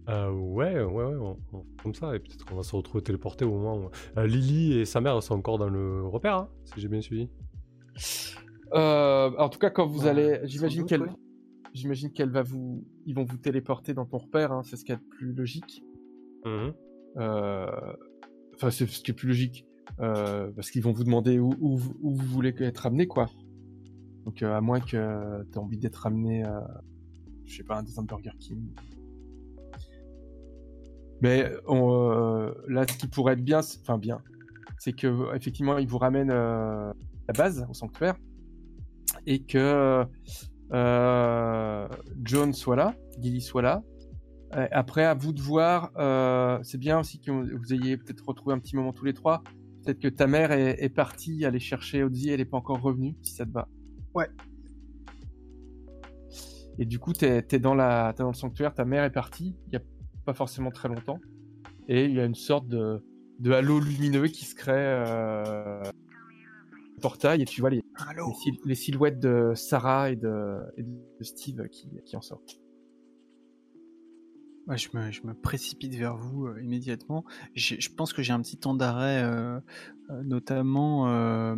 Euh, 0.09 0.31
ouais, 0.31 0.81
ouais, 0.83 1.03
ouais, 1.03 1.15
on- 1.15 1.37
on- 1.53 1.65
comme 1.83 1.93
ça, 1.93 2.15
et 2.15 2.19
peut-être 2.19 2.45
qu'on 2.45 2.55
va 2.55 2.63
se 2.63 2.75
retrouver 2.75 3.03
téléporté 3.03 3.45
au 3.45 3.51
moment 3.51 3.77
où. 3.77 3.89
Euh, 4.17 4.25
Lily 4.25 4.79
et 4.79 4.85
sa 4.85 4.99
mère 5.01 5.21
sont 5.21 5.35
encore 5.35 5.59
dans 5.59 5.69
le 5.69 6.03
repère, 6.07 6.35
hein, 6.35 6.49
si 6.65 6.81
j'ai 6.81 6.87
bien 6.87 7.01
suivi. 7.01 7.29
Euh, 8.73 9.31
en 9.37 9.49
tout 9.49 9.59
cas, 9.59 9.69
quand 9.69 9.85
vous 9.85 10.03
Ouais, 10.03 10.09
allez, 10.09 10.39
j'imagine 10.45 10.85
qu'elle, 10.85 11.01
ouais. 11.01 11.09
j'imagine 11.73 12.11
qu'elle 12.11 12.29
va 12.29 12.41
vous, 12.41 12.85
ils 13.05 13.13
vont 13.15 13.25
vous 13.25 13.37
téléporter 13.37 13.93
dans 13.93 14.05
ton 14.05 14.17
repère. 14.19 14.51
hein, 14.51 14.61
c'est 14.63 14.77
ce 14.77 14.85
qu'il 14.85 14.93
y 14.93 14.97
a 14.97 14.99
de 15.01 15.07
plus 15.09 15.33
logique. 15.33 15.83
Mhm. 16.45 16.73
Euh, 17.17 17.67
Enfin, 18.55 18.69
c'est 18.69 18.85
ce 18.87 19.01
qui 19.01 19.09
est 19.09 19.13
plus 19.15 19.27
logique 19.29 19.65
euh, 20.01 20.51
parce 20.55 20.69
qu'ils 20.69 20.83
vont 20.83 20.91
vous 20.91 21.03
demander 21.03 21.39
où, 21.39 21.55
où, 21.59 21.77
vous- 21.77 21.95
où 22.01 22.13
vous 22.15 22.25
voulez 22.27 22.53
être 22.59 22.85
amené, 22.85 23.07
quoi. 23.07 23.25
Donc, 24.25 24.43
euh, 24.43 24.55
à 24.55 24.61
moins 24.61 24.79
que 24.79 24.85
tu 24.85 24.95
aies 25.53 25.57
envie 25.57 25.79
d'être 25.79 26.05
amené, 26.05 26.43
à, 26.43 26.81
je 27.45 27.57
sais 27.57 27.63
pas, 27.63 27.77
un 27.79 27.83
des 27.83 27.91
Burger 28.03 28.29
King. 28.39 28.69
Mais 31.21 31.51
on, 31.67 31.91
euh, 32.11 32.51
là, 32.67 32.85
ce 32.87 32.97
qui 32.97 33.07
pourrait 33.07 33.33
être 33.33 33.43
bien, 33.43 33.61
c'est- 33.63 33.79
enfin 33.81 33.97
bien, 33.97 34.21
c'est 34.77 34.93
que 34.93 35.35
effectivement, 35.35 35.77
ils 35.79 35.87
vous 35.87 35.97
ramènent 35.97 36.31
euh, 36.31 36.93
la 37.27 37.33
base 37.33 37.65
au 37.69 37.73
sanctuaire 37.73 38.15
et 39.25 39.43
que 39.43 40.05
euh, 40.73 41.87
John 42.23 42.53
soit 42.53 42.75
là, 42.75 42.95
Gilly 43.19 43.41
soit 43.41 43.61
là. 43.61 43.83
Euh, 44.55 44.67
Après, 44.71 45.05
à 45.05 45.13
vous 45.13 45.33
de 45.33 45.41
voir. 45.41 45.91
euh, 45.97 46.59
c'est 46.63 46.77
bien 46.77 46.99
aussi 46.99 47.19
que 47.19 47.31
vous 47.31 47.73
ayez 47.73 47.97
peut-être 47.97 48.25
retrouvé 48.27 48.53
un 48.53 48.59
petit 48.59 48.75
moment 48.75 48.93
tous 48.93 49.05
les 49.05 49.13
trois. 49.13 49.43
Peut-être 49.83 49.99
que 49.99 50.07
ta 50.07 50.27
mère 50.27 50.51
est, 50.51 50.83
est 50.83 50.89
partie 50.89 51.45
aller 51.45 51.59
chercher 51.59 52.03
Ozzy, 52.03 52.29
elle 52.29 52.39
n'est 52.39 52.45
pas 52.45 52.57
encore 52.57 52.81
revenue, 52.81 53.15
si 53.21 53.33
ça 53.33 53.45
te 53.45 53.51
va. 53.51 53.67
Ouais. 54.13 54.27
Et 56.79 56.85
du 56.85 56.99
coup, 56.99 57.13
t'es 57.13 57.45
es 57.49 57.59
dans 57.59 57.75
la, 57.75 58.13
dans 58.13 58.27
le 58.27 58.33
sanctuaire, 58.33 58.73
ta 58.73 58.85
mère 58.85 59.03
est 59.03 59.11
partie, 59.11 59.57
il 59.67 59.73
y 59.73 59.75
a 59.75 59.81
pas 60.25 60.33
forcément 60.33 60.71
très 60.71 60.87
longtemps, 60.87 61.19
et 61.87 62.05
il 62.05 62.13
y 62.13 62.19
a 62.19 62.25
une 62.25 62.35
sorte 62.35 62.67
de, 62.67 63.03
de 63.39 63.51
halo 63.51 63.79
lumineux 63.79 64.27
qui 64.27 64.45
se 64.45 64.55
crée 64.55 64.73
euh, 64.75 65.81
portail, 67.01 67.41
et 67.41 67.45
tu 67.45 67.59
vois 67.61 67.69
les, 67.69 67.77
les, 67.77 68.33
sil- 68.37 68.61
les 68.65 68.75
silhouettes 68.75 69.19
de 69.19 69.53
Sarah 69.55 70.11
et 70.11 70.15
de, 70.15 70.59
et 70.77 70.83
de 70.83 71.23
Steve 71.23 71.67
qui, 71.69 71.89
qui 72.05 72.15
en 72.15 72.21
sortent. 72.21 72.61
Ouais, 74.67 74.77
je, 74.77 74.89
me, 74.93 75.11
je 75.11 75.25
me 75.25 75.33
précipite 75.33 75.95
vers 75.95 76.15
vous 76.15 76.45
euh, 76.45 76.61
immédiatement. 76.61 77.25
Je 77.55 77.89
pense 77.97 78.13
que 78.13 78.21
j'ai 78.21 78.31
un 78.31 78.41
petit 78.41 78.57
temps 78.57 78.75
d'arrêt, 78.75 79.23
euh, 79.23 79.59
euh, 80.11 80.23
notamment 80.23 81.57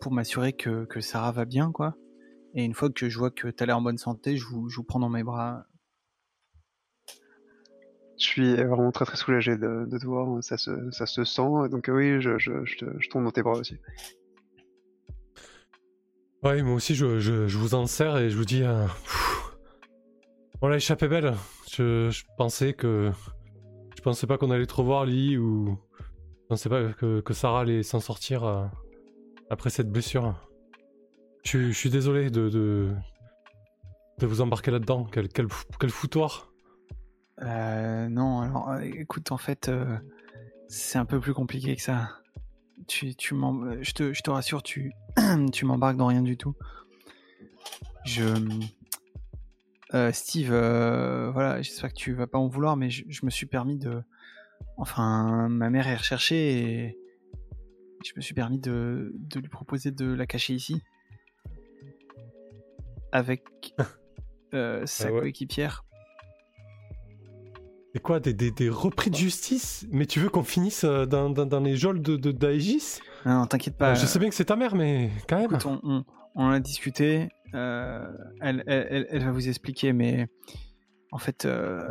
pour 0.00 0.12
m'assurer 0.12 0.52
que, 0.52 0.84
que 0.84 1.00
Sarah 1.00 1.32
va 1.32 1.46
bien, 1.46 1.72
quoi. 1.72 1.96
Et 2.54 2.62
une 2.64 2.74
fois 2.74 2.90
que 2.90 3.08
je 3.08 3.18
vois 3.18 3.30
que 3.30 3.48
t'as 3.48 3.64
l'air 3.64 3.78
en 3.78 3.82
bonne 3.82 3.96
santé, 3.96 4.36
je 4.36 4.44
vous, 4.46 4.68
je 4.68 4.76
vous 4.76 4.84
prends 4.84 5.00
dans 5.00 5.08
mes 5.08 5.24
bras. 5.24 5.66
Je 8.18 8.26
suis 8.26 8.54
vraiment 8.54 8.92
très 8.92 9.06
très 9.06 9.16
soulagé 9.16 9.56
de, 9.56 9.86
de 9.86 9.98
te 9.98 10.06
voir, 10.06 10.44
ça 10.44 10.58
se, 10.58 10.90
ça 10.90 11.06
se 11.06 11.24
sent, 11.24 11.68
donc 11.70 11.90
oui, 11.92 12.20
je, 12.20 12.38
je, 12.38 12.64
je, 12.64 12.76
te, 12.76 12.84
je 13.00 13.08
tombe 13.08 13.24
dans 13.24 13.32
tes 13.32 13.42
bras 13.42 13.58
aussi. 13.58 13.78
Ouais, 16.42 16.62
moi 16.62 16.74
aussi, 16.74 16.94
je, 16.94 17.20
je, 17.20 17.46
je 17.46 17.58
vous 17.58 17.74
en 17.74 17.86
sers 17.86 18.16
et 18.18 18.30
je 18.30 18.36
vous 18.36 18.44
dis. 18.44 18.62
euh, 18.62 18.86
on 20.60 20.68
l'a 20.68 20.76
échappé 20.76 21.08
belle. 21.08 21.34
Je, 21.70 22.10
je 22.10 22.24
pensais 22.36 22.72
que. 22.72 23.10
Je 23.96 24.02
pensais 24.02 24.26
pas 24.26 24.38
qu'on 24.38 24.50
allait 24.50 24.66
te 24.66 24.74
revoir, 24.74 25.04
Lily, 25.04 25.38
ou. 25.38 25.78
Je 26.00 26.46
pensais 26.48 26.68
pas 26.68 26.92
que, 26.92 27.20
que 27.20 27.32
Sarah 27.32 27.60
allait 27.60 27.82
s'en 27.82 28.00
sortir 28.00 28.44
euh, 28.44 28.66
après 29.48 29.70
cette 29.70 29.90
blessure. 29.90 30.34
Je, 31.44 31.70
suis- 31.72 31.90
désolé 31.90 32.30
de, 32.30 32.48
de, 32.48 32.90
de 34.18 34.26
vous 34.26 34.40
embarquer 34.40 34.70
là-dedans. 34.70 35.04
Quel, 35.04 35.28
quel, 35.28 35.46
quel 35.80 35.90
foutoir. 35.90 36.52
Euh, 37.42 38.08
non, 38.08 38.40
alors 38.42 38.70
euh, 38.70 38.80
écoute, 38.80 39.32
en 39.32 39.38
fait, 39.38 39.68
euh, 39.68 39.96
c'est 40.68 40.98
un 40.98 41.06
peu 41.06 41.20
plus 41.20 41.34
compliqué 41.34 41.74
que 41.74 41.82
ça. 41.82 42.21
Tu, 42.86 43.14
tu 43.14 43.34
je, 43.80 43.92
te, 43.92 44.12
je 44.12 44.22
te 44.22 44.30
rassure, 44.30 44.62
tu, 44.62 44.92
tu 45.52 45.64
m'embarques 45.64 45.96
dans 45.96 46.06
rien 46.06 46.22
du 46.22 46.36
tout. 46.36 46.54
Je. 48.04 48.24
Euh, 49.94 50.10
Steve, 50.12 50.52
euh, 50.52 51.30
voilà, 51.32 51.60
j'espère 51.60 51.90
que 51.90 51.98
tu 51.98 52.14
vas 52.14 52.26
pas 52.26 52.38
en 52.38 52.48
vouloir, 52.48 52.76
mais 52.76 52.88
je, 52.90 53.04
je 53.08 53.24
me 53.24 53.30
suis 53.30 53.46
permis 53.46 53.76
de. 53.78 54.02
Enfin, 54.76 55.48
ma 55.48 55.70
mère 55.70 55.86
est 55.86 55.96
recherchée 55.96 56.58
et 56.86 56.98
je 58.04 58.12
me 58.16 58.20
suis 58.20 58.34
permis 58.34 58.58
de, 58.58 59.12
de 59.14 59.38
lui 59.40 59.48
proposer 59.48 59.90
de 59.90 60.12
la 60.12 60.26
cacher 60.26 60.54
ici. 60.54 60.82
Avec 63.12 63.44
euh, 64.54 64.86
sa 64.86 65.08
Ah 65.08 65.12
ouais. 65.12 65.20
coéquipière. 65.20 65.84
C'est 67.92 68.00
quoi, 68.00 68.20
des, 68.20 68.32
des, 68.32 68.50
des 68.50 68.70
repris 68.70 69.10
de 69.10 69.16
justice? 69.16 69.86
Mais 69.90 70.06
tu 70.06 70.18
veux 70.18 70.30
qu'on 70.30 70.44
finisse 70.44 70.84
dans, 70.84 71.28
dans, 71.28 71.44
dans 71.44 71.60
les 71.60 71.76
geôles 71.76 72.00
de, 72.00 72.16
de, 72.16 72.32
d'Aegis? 72.32 73.00
Non, 73.26 73.40
non, 73.40 73.46
t'inquiète 73.46 73.76
pas. 73.76 73.90
Euh, 73.90 73.94
Je 73.94 74.06
sais 74.06 74.18
bien 74.18 74.28
que 74.30 74.34
c'est 74.34 74.46
ta 74.46 74.56
mère, 74.56 74.74
mais 74.74 75.10
quand 75.28 75.36
même. 75.36 75.44
Écoute, 75.46 75.66
on, 75.66 75.78
on- 75.82 76.04
on 76.34 76.48
a 76.48 76.58
discuté. 76.60 77.28
euh, 77.52 78.06
elle, 78.40 78.64
elle, 78.66 79.06
elle- 79.10 79.24
va 79.24 79.30
vous 79.32 79.46
expliquer, 79.48 79.92
mais 79.92 80.26
en 81.10 81.18
fait, 81.18 81.44
euh, 81.44 81.86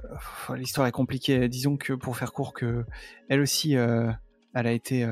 l'histoire 0.56 0.88
est 0.88 0.92
compliquée. 0.92 1.48
Disons 1.48 1.78
que 1.78 1.94
pour 1.94 2.18
faire 2.18 2.34
court, 2.34 2.54
que 2.54 2.84
elle 3.30 3.40
aussi, 3.42 3.74
elle 3.74 4.18
a 4.54 4.72
été 4.72 5.08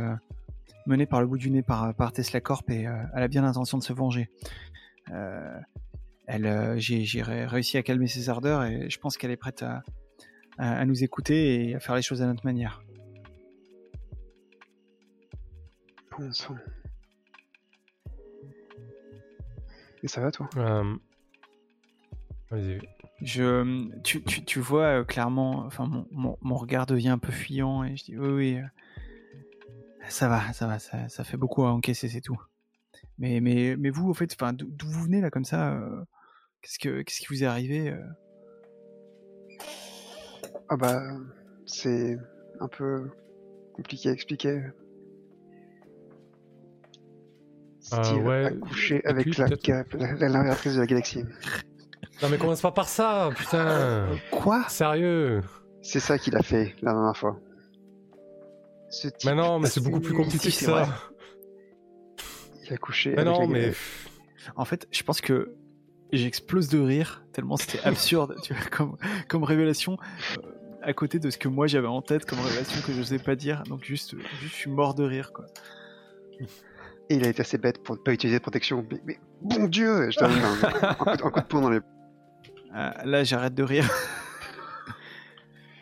menée 0.88 1.06
par 1.06 1.22
le 1.22 1.28
bout 1.28 1.38
du 1.38 1.52
nez 1.52 1.62
par, 1.62 1.94
par 1.94 2.12
Tesla 2.12 2.42
Corp 2.42 2.68
et 2.72 2.88
elle 3.14 3.22
a 3.22 3.28
bien 3.28 3.44
l'intention 3.44 3.78
de 3.78 3.84
se 3.84 3.94
venger. 3.94 4.32
Elle, 6.26 6.74
j'ai, 6.78 7.06
j'ai 7.06 7.22
ré- 7.22 7.46
réussi 7.46 7.78
à 7.78 7.84
calmer 7.84 8.08
ses 8.08 8.30
ardeurs 8.30 8.64
et 8.64 8.90
je 8.90 8.98
pense 9.00 9.18
qu'elle 9.18 9.32
est 9.32 9.38
prête 9.38 9.62
à, 9.62 9.84
à, 10.60 10.80
à 10.80 10.86
nous 10.86 11.04
écouter 11.04 11.70
et 11.70 11.76
à 11.76 11.80
faire 11.80 11.96
les 11.96 12.04
choses 12.04 12.22
à 12.22 12.28
notre 12.28 12.46
manière. 12.46 12.84
Et 20.04 20.08
ça 20.08 20.22
va 20.22 20.32
toi? 20.32 20.50
Euh, 20.58 20.96
Vas-y. 22.52 22.80
Je, 23.22 23.90
tu, 24.02 24.24
tu, 24.24 24.44
tu 24.46 24.60
vois 24.60 25.00
euh, 25.00 25.04
clairement, 25.04 25.66
enfin 25.66 25.86
mon, 25.86 26.08
mon, 26.12 26.38
mon 26.42 26.56
regard 26.56 26.86
devient 26.86 27.10
un 27.10 27.18
peu 27.18 27.32
fuyant 27.32 27.84
et 27.84 27.96
je 27.98 28.06
dis 28.06 28.18
oui 28.18 28.30
oui, 28.30 28.58
euh, 28.60 28.66
ça 30.08 30.30
va, 30.30 30.54
ça 30.54 30.68
va, 30.68 30.80
ça, 30.80 31.10
ça 31.10 31.24
fait 31.24 31.36
beaucoup 31.38 31.64
à 31.64 31.72
encaisser, 31.74 32.08
c'est 32.08 32.22
tout. 32.22 32.42
Mais 33.18 33.42
mais 33.42 33.76
mais 33.78 33.90
vous, 33.90 34.10
au 34.10 34.14
fait, 34.14 34.34
enfin 34.34 34.54
d'où 34.54 34.88
vous 34.88 35.04
venez 35.04 35.20
là 35.22 35.30
comme 35.30 35.46
ça 35.46 35.74
euh, 35.74 36.04
Qu'est-ce 36.62 36.80
que 36.80 37.02
qu'est-ce 37.02 37.20
qui 37.20 37.28
vous 37.28 37.44
est 37.44 37.48
arrivé 37.48 37.90
euh? 37.90 38.02
Ah 40.70 40.78
bah, 40.78 41.02
c'est 41.66 42.18
un 42.60 42.68
peu 42.68 43.10
compliqué 43.74 44.10
à 44.10 44.12
expliquer. 44.12 44.62
Steve 47.80 48.26
ouais, 48.26 48.46
a 48.46 48.52
couché 48.52 49.02
avec 49.06 49.38
la, 49.38 49.48
la, 49.48 50.28
la 50.28 50.44
de 50.44 50.80
la 50.80 50.86
galaxie. 50.86 51.24
Non 52.22 52.30
mais 52.30 52.38
commence 52.38 52.62
pas 52.62 52.72
par 52.72 52.88
ça, 52.88 53.30
putain 53.36 54.08
Quoi? 54.32 54.66
Sérieux 54.68 55.42
C'est 55.82 56.00
ça 56.02 56.18
qu'il 56.18 56.36
a 56.36 56.44
fait 56.44 56.76
la 56.82 56.92
dernière 56.92 57.18
fois. 57.18 57.40
Ce 58.90 59.08
type 59.08 59.30
Mais 59.30 59.36
non, 59.36 59.60
mais 59.60 59.70
c'est 59.70 59.82
beaucoup 59.82 60.02
plus 60.02 60.14
compliqué 60.14 60.50
que 60.52 60.66
vrai. 60.66 60.86
ça 60.86 61.10
qui 62.66 62.74
a 62.74 62.78
couché. 62.78 63.12
Mais 63.12 63.22
avec 63.22 63.34
non, 63.34 63.42
la 63.42 63.48
mais. 63.48 63.74
En 64.56 64.66
fait, 64.66 64.88
je 64.92 65.02
pense 65.04 65.22
que 65.22 65.56
j'explose 66.12 66.70
de 66.70 66.80
rire 66.80 67.24
tellement 67.34 67.56
c'était 67.56 67.86
absurde 67.86 68.36
tu 68.44 68.54
vois, 68.54 68.66
comme, 68.66 68.98
comme 69.28 69.44
révélation 69.44 69.98
euh, 70.38 70.42
à 70.82 70.94
côté 70.94 71.20
de 71.20 71.30
ce 71.30 71.38
que 71.38 71.48
moi 71.48 71.68
j'avais 71.68 71.88
en 71.88 72.02
tête 72.02 72.26
comme 72.26 72.40
révélation 72.40 72.82
que 72.86 72.94
je 72.94 72.98
n'osais 73.00 73.20
pas 73.20 73.36
dire. 73.36 73.64
Donc 73.64 73.84
juste, 73.84 74.16
juste, 74.42 74.54
je 74.54 74.56
suis 74.56 74.70
mort 74.70 74.94
de 74.96 75.04
rire 75.04 75.32
quoi. 75.34 75.46
Et 77.10 77.16
il 77.16 77.26
a 77.26 77.30
été 77.30 77.42
assez 77.42 77.58
bête 77.58 77.82
pour 77.84 77.96
ne 77.96 78.02
pas 78.02 78.14
utiliser 78.14 78.38
de 78.38 78.42
protection. 78.44 78.86
Mais, 78.92 79.02
mais 79.06 79.20
bon 79.42 79.68
Dieu 79.68 80.10
Je 80.12 80.20
donne 80.20 80.32
un, 80.32 80.90
un 80.90 80.94
coup 80.94 81.06
de, 81.06 81.12
un 81.12 81.30
coup 81.32 81.40
de 81.40 81.46
poing 81.46 81.62
dans 81.62 81.70
les. 81.70 81.80
Ah, 82.72 83.02
là, 83.04 83.24
j'arrête 83.24 83.56
de 83.56 83.64
rire. 83.64 83.90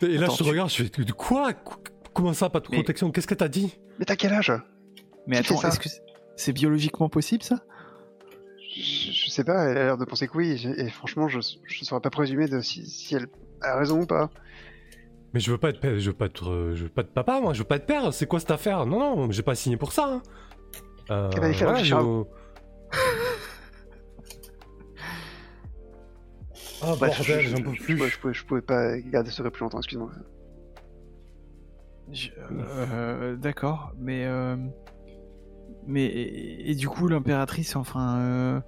Et 0.01 0.17
là, 0.17 0.25
Attends, 0.25 0.33
je 0.33 0.37
te 0.39 0.43
tu- 0.43 0.49
regarde, 0.49 0.69
je 0.69 0.83
fais 0.83 1.03
de 1.03 1.11
quoi? 1.11 1.51
Qu- 1.53 1.91
Comment 2.13 2.31
ça, 2.33 2.49
pas 2.49 2.59
de 2.61 2.67
Mais- 2.71 2.77
protection? 2.77 3.11
Qu'est-ce 3.11 3.27
que 3.27 3.33
t'as 3.35 3.49
dit? 3.49 3.77
Mais 3.99 4.05
t'as 4.05 4.15
quel 4.15 4.31
âge? 4.33 4.53
Mais 5.27 5.37
Qui 5.37 5.43
fait 5.43 5.53
attends, 5.53 5.61
ça? 5.63 5.67
est-ce 5.67 5.79
que 5.79 5.89
c'est- 6.37 6.53
biologiquement 6.53 7.09
possible 7.09 7.43
ça? 7.43 7.59
Je, 8.73 9.11
je 9.11 9.29
sais 9.29 9.43
pas, 9.43 9.65
elle 9.65 9.77
a 9.77 9.83
l'air 9.83 9.97
de 9.97 10.05
penser 10.05 10.27
que 10.29 10.37
oui. 10.37 10.65
Et, 10.65 10.85
et 10.85 10.89
franchement, 10.89 11.27
je 11.27 11.37
ne 11.39 11.41
saurais 11.85 11.99
pas 12.01 12.09
présumer 12.09 12.47
de 12.47 12.61
si, 12.61 12.85
si 12.85 13.15
elle 13.15 13.27
a 13.61 13.75
raison 13.77 14.01
ou 14.03 14.05
pas. 14.05 14.29
Mais 15.37 15.41
je 15.41 15.51
veux 15.51 15.59
pas 15.59 15.69
être 15.69 15.79
père, 15.79 15.99
je 15.99 16.09
veux 16.09 16.15
pas 16.17 16.25
être, 16.25 16.49
euh, 16.49 16.73
je 16.73 16.85
veux 16.85 16.89
pas 16.89 17.01
être 17.03 17.13
papa, 17.13 17.39
moi, 17.39 17.53
je 17.53 17.59
veux 17.59 17.63
pas 17.67 17.75
être 17.75 17.85
père. 17.85 18.11
C'est 18.11 18.25
quoi 18.25 18.39
cette 18.39 18.49
affaire? 18.49 18.87
Non, 18.87 19.15
non, 19.15 19.29
j'ai 19.31 19.43
pas 19.43 19.53
signé 19.53 19.77
pour 19.77 19.91
ça. 19.91 20.05
hein. 20.13 20.21
Euh, 21.11 21.29
faire 21.53 21.67
voilà, 21.67 21.77
le 21.77 21.83
je-. 21.85 21.93
Ah 26.81 26.95
bordel, 26.99 27.47
j'en 27.47 27.57
je- 27.57 27.61
peux 27.63 27.71
plus. 27.73 27.97
je, 27.99 28.07
je 28.07 28.17
pouvais, 28.19 28.33
je 28.33 28.45
pouvais 28.47 28.61
pas 28.63 28.97
garder 28.97 29.29
ce 29.29 29.43
plus 29.43 29.61
longtemps, 29.61 29.77
excuse-moi. 29.77 30.09
Euh, 32.49 33.35
D'accord, 33.35 33.91
mais 33.99 34.25
euh, 34.25 34.55
mais 35.85 36.05
et, 36.05 36.71
et 36.71 36.73
du 36.73 36.89
coup 36.89 37.07
l'impératrice, 37.07 37.75
enfin, 37.75 38.63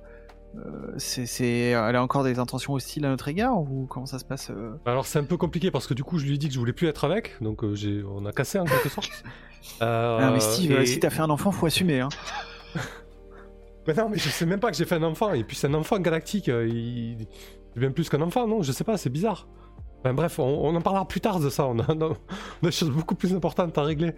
euh, 0.58 0.94
c'est 0.98 1.26
c'est, 1.28 1.48
elle 1.70 1.96
a 1.96 2.02
encore 2.04 2.24
des 2.24 2.40
intentions 2.40 2.74
hostiles 2.74 3.06
à 3.06 3.10
notre 3.10 3.28
égard 3.28 3.60
ou 3.60 3.86
comment 3.88 4.08
ça 4.08 4.18
se 4.18 4.26
passe 4.26 4.50
euh 4.50 4.72
Alors 4.86 5.06
c'est 5.06 5.20
un 5.20 5.24
peu 5.24 5.38
compliqué 5.38 5.70
parce 5.70 5.86
que 5.86 5.94
du 5.94 6.04
coup 6.04 6.18
je 6.18 6.26
lui 6.26 6.36
ai 6.36 6.38
dit 6.38 6.48
que 6.48 6.54
je 6.54 6.60
voulais 6.60 6.74
plus 6.74 6.88
être 6.88 7.04
avec, 7.06 7.36
donc 7.42 7.64
euh, 7.64 7.76
j'ai, 7.76 8.04
on 8.04 8.26
a 8.26 8.32
cassé 8.32 8.60
en 8.60 8.66
quelque 8.66 8.90
sorte. 8.90 9.10
Euh, 9.82 10.18
Ah, 10.22 10.32
mais 10.32 10.40
Steve, 10.40 10.72
et- 10.72 10.86
si 10.86 11.00
t'as 11.02 11.10
fait 11.10 11.22
un 11.22 11.30
enfant, 11.30 11.52
faut 11.52 11.66
assumer. 11.66 12.00
Hein. 12.00 12.08
Mais 13.86 13.94
non, 13.98 14.08
mais 14.10 14.18
je 14.18 14.30
sais 14.30 14.46
même 14.46 14.62
pas 14.62 14.72
que 14.72 14.78
j'ai 14.78 14.86
fait 14.86 14.96
un 14.96 15.04
enfant. 15.04 15.34
Et 15.34 15.44
puis 15.44 15.58
c'est 15.58 15.68
un 15.68 15.74
enfant 15.74 16.00
galactique. 16.00 16.48
il... 16.48 17.28
C'est 17.74 17.80
bien 17.80 17.92
plus 17.92 18.10
qu'un 18.10 18.22
enfant, 18.22 18.48
non 18.48 18.62
Je 18.64 18.72
sais 18.72 18.86
pas, 18.86 18.98
c'est 18.98 19.10
bizarre. 19.10 19.48
Enfin, 20.00 20.14
bref, 20.14 20.40
on, 20.40 20.44
on 20.44 20.76
en 20.76 20.82
parlera 20.82 21.06
plus 21.08 21.20
tard 21.22 21.40
de 21.40 21.50
ça. 21.50 21.66
On 21.68 21.78
a, 21.80 21.86
on 21.94 22.02
a 22.12 22.16
des 22.64 22.72
choses 22.72 22.90
beaucoup 22.90 23.16
plus 23.16 23.34
importantes 23.34 23.78
à 23.78 23.84
régler. 23.84 24.14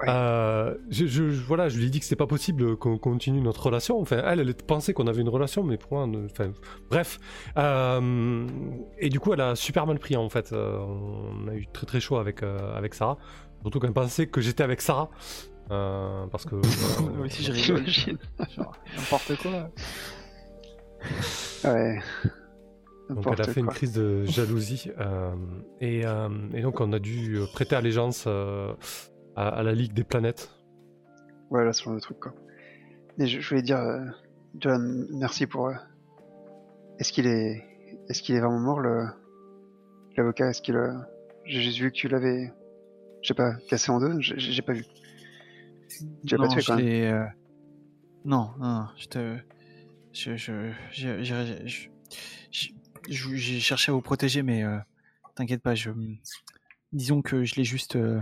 Ouais. 0.00 0.06
Euh, 0.08 0.74
je, 0.90 1.22
voilà, 1.24 1.68
je 1.68 1.78
lui 1.78 1.86
ai 1.86 1.90
dit 1.90 1.98
que 2.00 2.04
c'était 2.04 2.16
pas 2.16 2.26
possible 2.26 2.76
qu'on 2.76 2.98
continue 2.98 3.40
notre 3.40 3.64
relation. 3.66 4.00
Enfin, 4.00 4.22
elle, 4.26 4.40
elle 4.40 4.54
pensait 4.54 4.92
qu'on 4.92 5.06
avait 5.06 5.22
une 5.22 5.28
relation, 5.28 5.62
mais 5.62 5.76
pour 5.78 5.92
moi, 5.94 6.06
ne- 6.06 6.26
enfin, 6.26 6.52
bref. 6.90 7.18
Euh, 7.58 8.46
et 8.98 9.08
du 9.08 9.20
coup, 9.20 9.32
elle 9.32 9.40
a 9.40 9.56
super 9.56 9.86
mal 9.86 9.98
pris 9.98 10.16
en 10.16 10.28
fait. 10.28 10.52
Euh, 10.52 10.78
on 10.78 11.48
a 11.48 11.54
eu 11.54 11.66
très 11.72 11.86
très 11.86 12.00
chaud 12.00 12.16
avec 12.16 12.42
euh, 12.42 12.76
avec 12.76 12.94
Sarah. 12.94 13.16
Surtout 13.62 13.80
qu'elle 13.80 13.92
pensait 13.92 14.26
que 14.26 14.40
j'étais 14.40 14.62
avec 14.64 14.80
Sarah. 14.80 15.10
Euh, 15.70 16.26
parce 16.28 16.44
que 16.44 16.54
Moi 17.16 17.26
aussi, 17.26 17.42
je 17.42 17.52
rigole. 17.52 17.84
N'importe 18.96 19.36
quoi. 19.42 19.70
Ouais. 21.64 21.98
Donc 23.08 23.24
elle 23.30 23.40
a 23.40 23.46
fait 23.46 23.60
une 23.60 23.68
crise 23.68 23.92
de 23.92 24.24
jalousie 24.26 24.90
euh, 24.98 25.34
et, 25.80 26.04
euh, 26.06 26.28
et 26.54 26.62
donc 26.62 26.80
on 26.80 26.92
a 26.92 26.98
dû 26.98 27.36
euh, 27.36 27.46
prêter 27.52 27.76
allégeance 27.76 28.24
euh, 28.26 28.72
à, 29.36 29.48
à 29.48 29.62
la 29.62 29.72
Ligue 29.72 29.92
des 29.92 30.04
planètes. 30.04 30.50
Voilà, 31.50 31.72
ce 31.72 31.82
genre 31.84 31.94
de 31.94 32.00
truc, 32.00 32.18
quoi. 32.18 32.34
Et 33.18 33.26
je, 33.26 33.40
je 33.40 33.48
voulais 33.48 33.62
dire, 33.62 33.78
euh, 33.78 34.04
John, 34.58 35.06
merci 35.12 35.46
pour. 35.46 35.68
euh, 35.68 35.74
Est-ce 36.98 37.12
qu'il 37.12 37.26
est, 37.26 37.64
est-ce 38.08 38.22
qu'il 38.22 38.34
est 38.34 38.40
vraiment 38.40 38.58
mort 38.58 38.80
le 38.80 39.06
l'avocat? 40.16 40.50
Est-ce 40.50 40.62
qu'il, 40.62 40.76
j'ai 41.44 41.60
juste 41.62 41.78
vu 41.78 41.90
que 41.92 41.96
tu 41.96 42.08
l'avais, 42.08 42.52
je 43.22 43.28
sais 43.28 43.34
pas, 43.34 43.54
cassé 43.68 43.90
en 43.92 44.00
deux? 44.00 44.20
J'ai 44.20 44.38
j'ai 44.38 44.62
pas 44.62 44.72
vu. 44.72 44.84
Tu 46.26 46.34
l'as 46.34 46.38
pas 46.38 46.48
non, 46.48 46.48
tué 46.48 46.62
quand 46.62 46.76
même. 46.76 46.86
euh, 46.86 47.24
non, 48.24 48.50
non, 48.58 48.66
non, 48.80 48.86
je 48.96 49.06
te, 49.06 49.36
je, 50.12 50.36
je, 50.36 50.70
je- 50.90 51.22
je- 51.22 51.22
je- 51.22 51.44
je- 51.62 51.66
je- 51.66 51.88
j'ai 53.08 53.60
cherché 53.60 53.90
à 53.90 53.94
vous 53.94 54.00
protéger, 54.00 54.42
mais 54.42 54.64
euh, 54.64 54.78
t'inquiète 55.34 55.62
pas, 55.62 55.74
je, 55.74 55.90
disons 56.92 57.22
que 57.22 57.44
je 57.44 57.54
l'ai 57.56 57.64
juste 57.64 57.96
euh, 57.96 58.20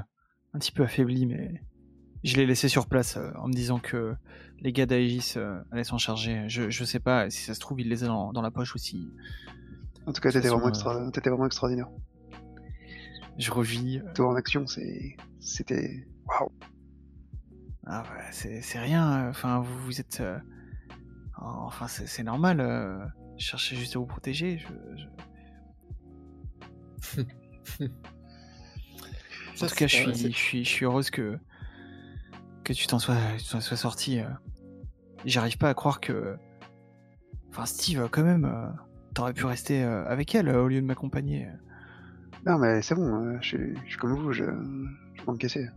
un 0.53 0.59
petit 0.59 0.73
peu 0.73 0.83
affaibli, 0.83 1.27
mais 1.27 1.63
je 2.23 2.37
l'ai 2.37 2.47
laissé 2.47 2.69
sur 2.69 2.87
place 2.87 3.17
euh, 3.17 3.31
en 3.37 3.49
me 3.49 3.53
disant 3.53 3.79
que 3.79 4.15
les 4.61 4.73
gars 4.73 4.87
d'Aegis 4.87 5.35
allaient 5.71 5.85
s'en 5.85 5.99
charger. 5.99 6.45
Je, 6.49 6.71
je 6.71 6.85
sais 6.85 7.01
pas, 7.01 7.29
si 7.31 7.43
ça 7.43 7.55
se 7.55 7.61
trouve, 7.61 7.81
il 7.81 7.89
les 7.89 8.05
a 8.05 8.07
dans, 8.07 8.33
dans 8.33 8.43
la 8.43 8.51
poche 8.51 8.75
aussi. 8.75 9.13
En 10.07 10.13
tout 10.13 10.21
cas, 10.21 10.31
t'étais 10.31 10.49
vraiment, 10.49 10.69
extra... 10.69 11.11
t'étais 11.11 11.31
vraiment 11.31 11.47
extraordinaire. 11.47 11.89
Je 13.39 13.51
revis. 13.51 14.01
Toi 14.15 14.29
en 14.29 14.37
action, 14.37 14.65
c'était, 15.41 16.07
waouh. 16.27 16.53
Ah 17.87 18.03
ouais, 18.03 18.61
c'est 18.63 18.79
rien. 18.79 19.29
Enfin, 19.29 19.61
vous, 19.61 19.79
vous 19.79 20.01
êtes. 20.01 20.23
Enfin, 21.37 21.89
c'est 21.89 22.23
normal. 22.23 23.13
Euh, 23.35 23.39
Je 23.39 23.45
cherchais 23.45 23.77
juste 23.77 23.97
à 23.97 23.99
vous 23.99 24.07
protéger. 24.07 24.59
Je, 24.59 24.69
je- 24.97 25.07
En 29.63 29.67
tout 29.69 29.75
cas, 29.77 29.87
je 29.87 29.95
suis, 29.97 30.33
je 30.33 30.37
suis, 30.37 30.65
je 30.65 30.69
suis 30.69 30.85
heureuse 30.85 31.11
que 31.11 31.39
que 32.65 32.73
tu 32.73 32.87
t'en 32.87 32.99
sois, 32.99 33.17
sois 33.39 33.61
sorti. 33.77 34.21
euh. 34.21 34.29
J'arrive 35.25 35.59
pas 35.59 35.71
à 35.71 35.75
croire 35.75 36.01
que. 36.01 36.37
Enfin, 37.51 37.67
Steve, 37.67 38.09
quand 38.11 38.25
même, 38.25 38.45
euh, 38.47 38.67
t'aurais 39.15 39.33
pu 39.33 39.45
rester 39.47 39.85
euh, 39.85 40.05
avec 40.07 40.35
elle 40.35 40.49
euh, 40.49 40.63
au 40.65 40.69
lieu 40.69 40.81
de 40.81 40.87
m'accompagner. 40.87 41.47
Non, 42.47 42.59
mais 42.59 42.83
c'est 42.83 42.95
bon. 42.97 43.27
euh, 43.27 43.39
je, 43.41 43.47
suis, 43.47 43.75
je 43.85 43.91
suis 43.91 43.99
comme 43.99 44.15
vous. 44.15 44.33
Je, 44.33 44.45
je 45.15 45.23
peux 45.23 45.33
me 45.33 45.37
casser. 45.37 45.69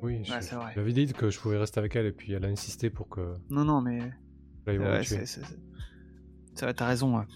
Oui, 0.00 0.24
je, 0.24 0.32
Ouais, 0.32 0.40
c'est 0.40 0.54
vrai. 0.54 0.68
je 0.70 0.74
lui 0.74 0.80
avais 0.80 0.92
dit 0.92 1.12
que 1.12 1.30
je 1.30 1.38
pouvais 1.38 1.58
rester 1.58 1.80
avec 1.80 1.94
elle 1.96 2.06
et 2.06 2.12
puis 2.12 2.32
elle 2.32 2.44
a 2.44 2.48
insisté 2.48 2.88
pour 2.90 3.08
que 3.08 3.36
Non, 3.50 3.64
non, 3.64 3.80
mais 3.82 4.00
Ouais, 4.66 5.00
tuer. 5.02 5.26
c'est- 5.26 5.26
c'est- 5.26 5.40
Ça 5.42 5.48
va, 5.48 5.54
t'as 6.54 6.86
raison. 6.86 7.18
hein. 7.18 7.26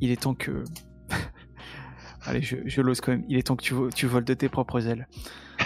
Il 0.00 0.10
est 0.10 0.22
temps 0.22 0.34
que. 0.34 0.64
Allez, 2.24 2.42
je, 2.42 2.56
je 2.66 2.82
l'ose 2.82 3.00
quand 3.00 3.12
même. 3.12 3.24
Il 3.28 3.36
est 3.36 3.46
temps 3.46 3.56
que 3.56 3.62
tu, 3.64 3.74
vo- 3.74 3.90
tu 3.90 4.06
voles 4.06 4.24
de 4.24 4.34
tes 4.34 4.48
propres 4.48 4.86
ailes. 4.86 5.08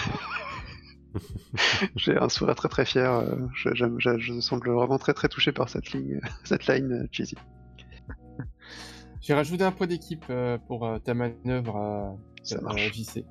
J'ai 1.97 2.17
un 2.17 2.29
sourire 2.29 2.55
très 2.55 2.69
très 2.69 2.85
fier. 2.85 3.11
euh, 3.11 3.37
Je, 3.55 3.71
je, 3.75 4.19
je 4.19 4.41
semble 4.41 4.71
vraiment 4.71 4.99
très 4.99 5.15
très 5.15 5.29
touché 5.29 5.53
par 5.53 5.69
cette 5.69 5.93
ligne, 5.93 6.21
cette 6.45 6.67
line 6.67 6.93
euh, 6.93 7.07
cheesy. 7.11 7.37
J'ai 9.21 9.35
rajouté 9.35 9.65
un 9.65 9.73
point 9.73 9.87
d'équipe 9.87 10.25
euh, 10.31 10.59
pour 10.59 10.89
ta 11.03 11.15
manœuvre 11.15 11.77
à 11.77 12.17
Ça 12.43 12.61
marche. 12.61 12.93
JC. 12.93 13.25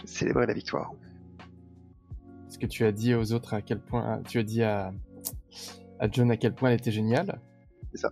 J'ai 0.00 0.06
célébré 0.06 0.46
la 0.46 0.54
victoire. 0.54 0.92
Parce 2.44 2.58
que 2.58 2.66
tu 2.66 2.84
as 2.84 2.92
dit 2.92 3.14
aux 3.14 3.32
autres 3.32 3.54
à 3.54 3.62
quel 3.62 3.80
point. 3.80 4.22
Tu 4.28 4.38
as 4.38 4.42
dit 4.42 4.62
à, 4.62 4.92
à 5.98 6.10
John 6.10 6.30
à 6.30 6.36
quel 6.36 6.54
point 6.54 6.70
elle 6.70 6.78
était 6.78 6.92
géniale? 6.92 7.40
C'est 7.92 7.98
ça. 8.00 8.10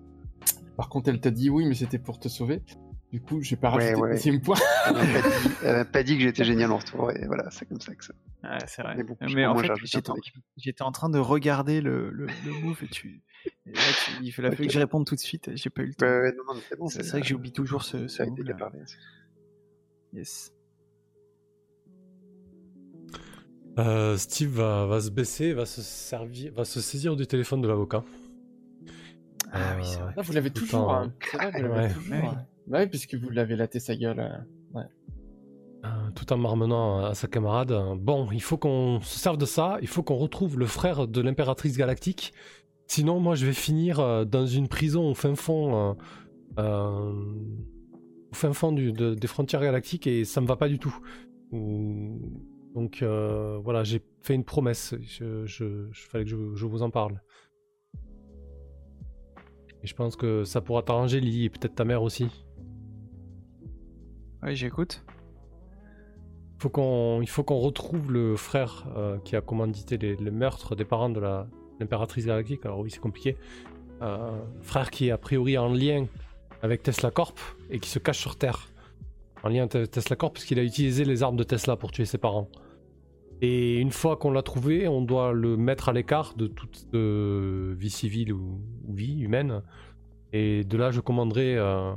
Par 0.77 0.89
contre, 0.89 1.09
elle 1.11 1.21
t'a 1.21 1.31
dit 1.31 1.51
oui, 1.51 1.67
mais 1.67 1.75
c'était 1.75 1.99
pour 1.99 2.19
te 2.19 2.29
sauver. 2.29 2.63
Du 3.13 3.21
coup, 3.21 3.43
j'ai 3.43 3.57
pas 3.57 3.71
Ouais, 3.75 3.83
rajouté 3.87 4.01
ouais. 4.01 4.09
le 4.11 4.15
deuxième 4.15 4.41
point. 4.41 4.57
Elle 4.87 4.93
m'a 4.95 5.85
pas, 5.85 6.03
dit- 6.05 6.13
pas 6.15 6.19
que 6.19 6.21
j'étais 6.21 6.45
génial 6.45 6.71
en 6.71 6.79
retour. 6.79 7.11
Et 7.11 7.27
voilà, 7.27 7.51
c'est 7.51 7.67
comme 7.67 7.81
ça 7.81 7.93
que 7.97 8.05
ça. 8.05 8.15
Ouais, 8.45 8.59
c'est 8.69 8.83
vrai. 8.83 8.95
Mais 8.97 9.03
bon, 9.03 9.17
Mais 9.21 9.29
je- 9.29 9.39
en 9.47 9.57
fait, 9.57 9.73
j'étais 10.57 10.83
en, 10.83 10.93
train 10.93 11.09
de 11.11 11.19
regarder 11.19 11.81
le, 11.81 12.11
le, 12.11 12.27
le 12.27 12.53
move 12.63 12.79
et 12.85 12.87
tu. 12.87 13.21
et 13.67 13.73
là, 13.73 13.81
tu- 14.05 14.23
il 14.23 14.31
fallait 14.31 14.55
que 14.55 14.69
je 14.69 14.79
réponde 14.79 15.07
tout 15.07 15.17
de 15.17 15.21
suite. 15.21 15.51
J'ai 15.57 15.71
pas 15.71 15.83
eu 15.83 15.87
le 15.87 15.95
temps. 15.95 16.07
Ouais, 16.07 16.21
ouais, 16.21 16.33
non, 16.39 16.45
non, 16.47 16.55
mais 16.55 16.61
c'est 16.69 16.79
bon. 16.79 16.87
vrai 16.89 17.21
que 17.21 17.27
j'oublie 17.27 17.51
toujours 17.53 17.83
ce, 17.83 18.07
ce 18.07 18.23
a 18.23 18.27
été 18.27 18.31
move-là. 18.43 18.55
préparé. 18.55 18.79
Yes. 20.13 20.53
Euh, 23.79 24.17
Steve 24.19 24.51
va, 24.51 24.87
va 24.87 25.01
se 25.01 25.11
baisser, 25.11 25.53
va 25.53 25.67
se 25.67 25.83
servir, 25.83 26.53
va 26.55 26.65
se 26.65 26.81
saisir 26.81 27.17
du 27.17 27.27
téléphone 27.27 27.61
de 27.61 27.69
l'avocat. 27.69 28.05
Ah 29.53 29.75
oui, 29.77 29.83
Euh, 29.83 29.85
c'est 29.85 29.99
vrai. 30.01 30.13
Ah, 30.17 30.23
vous 30.23 30.33
l'avez 30.33 30.51
toujours. 30.51 30.93
hein. 30.93 31.13
C'est 31.31 31.37
vrai, 31.37 31.51
vous 31.53 31.63
l'avez 31.69 31.75
Ouais. 31.89 31.93
toujours. 31.93 32.15
Ouais. 32.15 32.81
oui, 32.81 32.87
puisque 32.87 33.15
vous 33.15 33.31
l'avez 33.31 33.57
laté 33.57 33.81
sa 33.81 33.97
gueule. 33.97 34.21
euh. 34.21 34.81
Euh, 35.83 35.89
tout 36.15 36.31
en 36.31 36.37
marmonnant 36.37 37.07
à 37.07 37.15
sa 37.15 37.27
camarade. 37.27 37.73
euh, 37.73 37.95
Bon, 37.97 38.29
il 38.33 38.43
faut 38.43 38.59
qu'on 38.59 39.01
se 39.01 39.19
serve 39.19 39.39
de 39.39 39.47
ça, 39.47 39.79
il 39.81 39.89
faut 39.89 40.03
qu'on 40.03 40.17
retrouve 40.17 40.59
le 40.59 40.67
frère 40.67 41.09
de 41.09 41.21
l'impératrice 41.23 41.79
galactique. 41.79 42.35
Sinon, 42.87 43.19
moi, 43.19 43.35
je 43.35 43.47
vais 43.47 43.55
finir 43.55 43.99
euh, 43.99 44.25
dans 44.27 44.45
une 44.47 44.69
prison 44.69 45.11
au 45.11 45.15
fin 45.15 45.35
fond, 45.35 45.75
euh, 45.75 45.95
euh, 46.59 47.13
au 48.31 48.35
fin 48.35 48.53
fond 48.53 48.73
du- 48.73 48.93
de- 48.93 49.15
des 49.15 49.27
frontières 49.27 49.63
galactiques 49.63 50.07
et 50.07 50.27
ça 50.27 50.43
me 50.43 50.47
va 50.47 50.57
pas 50.57 50.69
du 50.69 50.79
tout. 50.79 50.95
Donc 52.75 53.03
euh, 53.03 53.59
voilà, 53.65 53.83
j'ai 53.83 54.03
fait 54.21 54.35
une 54.35 54.45
promesse. 54.45 54.95
Je, 55.01 55.47
je, 55.47 55.89
je- 55.91 56.09
fallait 56.09 56.25
que 56.25 56.31
je, 56.31 56.37
je 56.55 56.67
vous 56.67 56.83
en 56.83 56.91
parle. 56.91 57.21
Et 59.83 59.87
je 59.87 59.95
pense 59.95 60.17
que 60.17 60.45
ça 60.45 60.61
pourra 60.61 60.83
t'arranger, 60.83 61.21
Lily, 61.21 61.47
et 61.47 61.51
peut-être 61.51 61.75
ta 61.75 61.85
mère 61.85 62.03
aussi. 62.03 62.29
Ouais, 64.43 64.55
j'écoute. 64.55 65.05
Faut 66.59 66.69
qu'on, 66.69 67.23
il 67.23 67.29
faut 67.29 67.43
qu'on 67.43 67.59
retrouve 67.59 68.13
le 68.13 68.37
frère 68.37 68.87
euh, 68.97 69.19
qui 69.25 69.35
a 69.37 69.41
commandité 69.41 69.97
les, 69.97 70.17
les 70.17 70.31
meurtres 70.31 70.77
des 70.77 70.85
parents 70.85 71.09
de 71.09 71.21
la, 71.21 71.47
l'impératrice 71.81 72.27
galactique, 72.27 72.65
alors 72.65 72.81
oui, 72.81 72.91
c'est 72.91 73.01
compliqué. 73.01 73.37
Euh, 74.03 74.39
frère 74.63 74.91
qui 74.91 75.09
est 75.09 75.11
a 75.11 75.19
priori 75.19 75.59
en 75.59 75.73
lien 75.73 76.07
avec 76.63 76.83
Tesla 76.83 77.11
Corp 77.11 77.39
et 77.71 77.81
qui 77.81 77.89
se 77.89 77.99
cache 77.99 78.19
sur 78.19 78.37
Terre. 78.37 78.69
En 79.43 79.49
lien 79.49 79.67
avec 79.73 79.91
Tesla 79.91 80.17
Corp 80.17 80.35
parce 80.35 80.45
qu'il 80.45 80.59
a 80.59 80.63
utilisé 80.63 81.05
les 81.05 81.23
armes 81.23 81.37
de 81.37 81.45
Tesla 81.45 81.77
pour 81.77 81.91
tuer 81.93 82.05
ses 82.05 82.19
parents. 82.19 82.49
Et 83.43 83.79
une 83.79 83.91
fois 83.91 84.17
qu'on 84.17 84.31
l'a 84.31 84.43
trouvé, 84.43 84.87
on 84.87 85.01
doit 85.01 85.33
le 85.33 85.57
mettre 85.57 85.89
à 85.89 85.93
l'écart 85.93 86.35
de 86.35 86.47
toute 86.47 86.87
euh, 86.95 87.75
vie 87.79 87.91
civile 87.91 88.33
ou, 88.33 88.61
vie 88.89 89.21
humaine. 89.21 89.63
Et 90.33 90.65
de 90.65 90.77
là, 90.77 90.91
je 90.91 91.01
commanderai 91.01 91.57
euh, 91.57 91.93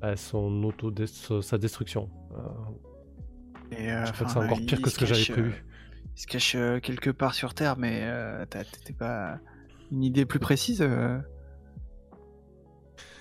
bah, 0.00 0.16
son 0.16 0.62
auto 0.64 0.92
sa 1.40 1.58
destruction. 1.58 2.10
Et, 3.72 3.88
c'est 4.14 4.36
encore 4.36 4.58
pire 4.66 4.82
que 4.82 4.90
ce 4.90 4.98
que 4.98 5.06
j'avais 5.06 5.24
prévu. 5.24 5.64
il 6.14 6.20
se 6.20 6.26
cache 6.26 6.56
quelque 6.82 7.10
part 7.10 7.34
sur 7.34 7.54
Terre, 7.54 7.76
mais 7.78 8.06
t'es 8.50 8.92
pas 8.92 9.38
une 9.90 10.02
idée 10.02 10.26
plus 10.26 10.38
précise 10.38 10.82
euh, 10.82 11.18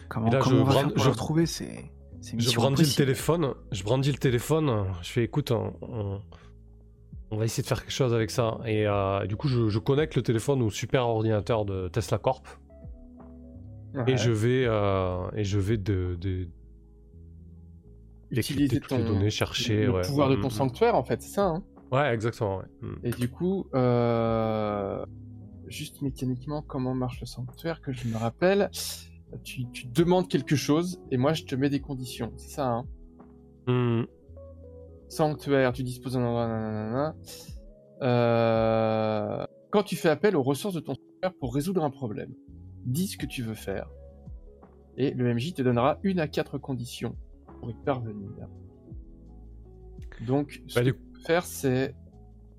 Comment, 0.09 0.29
comment 0.29 0.61
on 0.61 0.63
va 0.63 0.73
faire 0.73 0.93
pour 0.93 1.03
le 1.03 1.09
retrouver 1.09 1.45
C'est 1.45 1.89
je 2.37 2.55
brandis 2.55 2.83
le 2.83 2.95
téléphone. 2.95 3.53
Je 3.71 3.83
brandis 3.83 4.11
le 4.11 4.17
téléphone. 4.17 4.85
Je 5.01 5.09
fais 5.09 5.23
écoute, 5.23 5.51
on, 5.51 6.21
va 7.35 7.45
essayer 7.45 7.63
de 7.63 7.67
faire 7.67 7.81
quelque 7.81 7.93
chose 7.93 8.13
avec 8.13 8.31
ça. 8.31 8.59
Et 8.65 8.87
euh, 8.87 9.25
du 9.25 9.35
coup, 9.35 9.47
je, 9.47 9.79
connecte 9.79 10.15
le 10.15 10.23
téléphone 10.23 10.61
au 10.61 10.69
super 10.69 11.07
ordinateur 11.07 11.65
de 11.65 11.87
Tesla 11.87 12.17
Corp. 12.17 12.47
Et 14.07 14.17
je 14.17 14.31
vais 14.31 14.65
euh, 14.65 15.29
et 15.35 15.43
je 15.43 15.59
vais 15.59 15.77
de, 15.77 16.17
de 16.19 16.47
utiliser 18.31 18.79
toutes 18.79 18.91
les 18.91 19.03
données, 19.03 19.29
chercher 19.29 19.85
le 19.85 20.01
pouvoir 20.01 20.29
de 20.29 20.35
ton 20.35 20.41
mm, 20.41 20.45
mm. 20.45 20.49
sanctuaire 20.49 20.95
en 20.95 21.03
fait, 21.03 21.21
c'est 21.21 21.33
ça. 21.33 21.45
Hein 21.45 21.63
ouais, 21.91 22.11
exactement. 22.11 22.63
Mm. 22.81 22.93
Et 23.03 23.11
du 23.11 23.29
coup, 23.29 23.67
euh 23.75 25.05
juste 25.67 26.01
mécaniquement 26.01 26.61
comment 26.61 26.93
marche 26.93 27.19
le 27.19 27.25
sanctuaire, 27.25 27.81
que 27.81 27.91
je 27.91 28.07
me 28.07 28.17
rappelle? 28.17 28.69
Tu, 29.43 29.65
demandes 29.87 30.27
quelque 30.27 30.55
chose 30.55 31.01
et 31.11 31.17
moi 31.17 31.33
je 31.33 31.43
te 31.43 31.55
mets 31.55 31.69
des 31.69 31.79
conditions, 31.79 32.31
c'est 32.37 32.51
ça, 32.51 32.67
hein. 33.67 34.05
Sanctuaire, 35.13 35.73
tu 35.73 35.83
disposes 35.83 36.13
d'un 36.13 37.15
euh... 38.01 39.45
Quand 39.69 39.83
tu 39.83 39.95
fais 39.95 40.09
appel 40.09 40.35
aux 40.35 40.41
ressources 40.41 40.73
de 40.73 40.79
ton 40.79 40.95
sanctuaire 40.95 41.33
pour 41.39 41.53
résoudre 41.53 41.83
un 41.83 41.91
problème, 41.91 42.33
dis 42.85 43.07
ce 43.07 43.17
que 43.17 43.27
tu 43.27 43.43
veux 43.43 43.53
faire. 43.53 43.89
Et 44.97 45.11
le 45.11 45.31
MJ 45.33 45.53
te 45.53 45.61
donnera 45.61 45.99
une 46.03 46.19
à 46.19 46.27
quatre 46.27 46.57
conditions 46.57 47.15
pour 47.59 47.69
y 47.69 47.75
parvenir. 47.75 48.47
Donc, 50.25 50.61
ce 50.67 50.75
bah, 50.75 50.81
que 50.81 50.89
tu 50.89 50.93
peux 50.95 51.19
faire, 51.19 51.45
c'est 51.45 51.95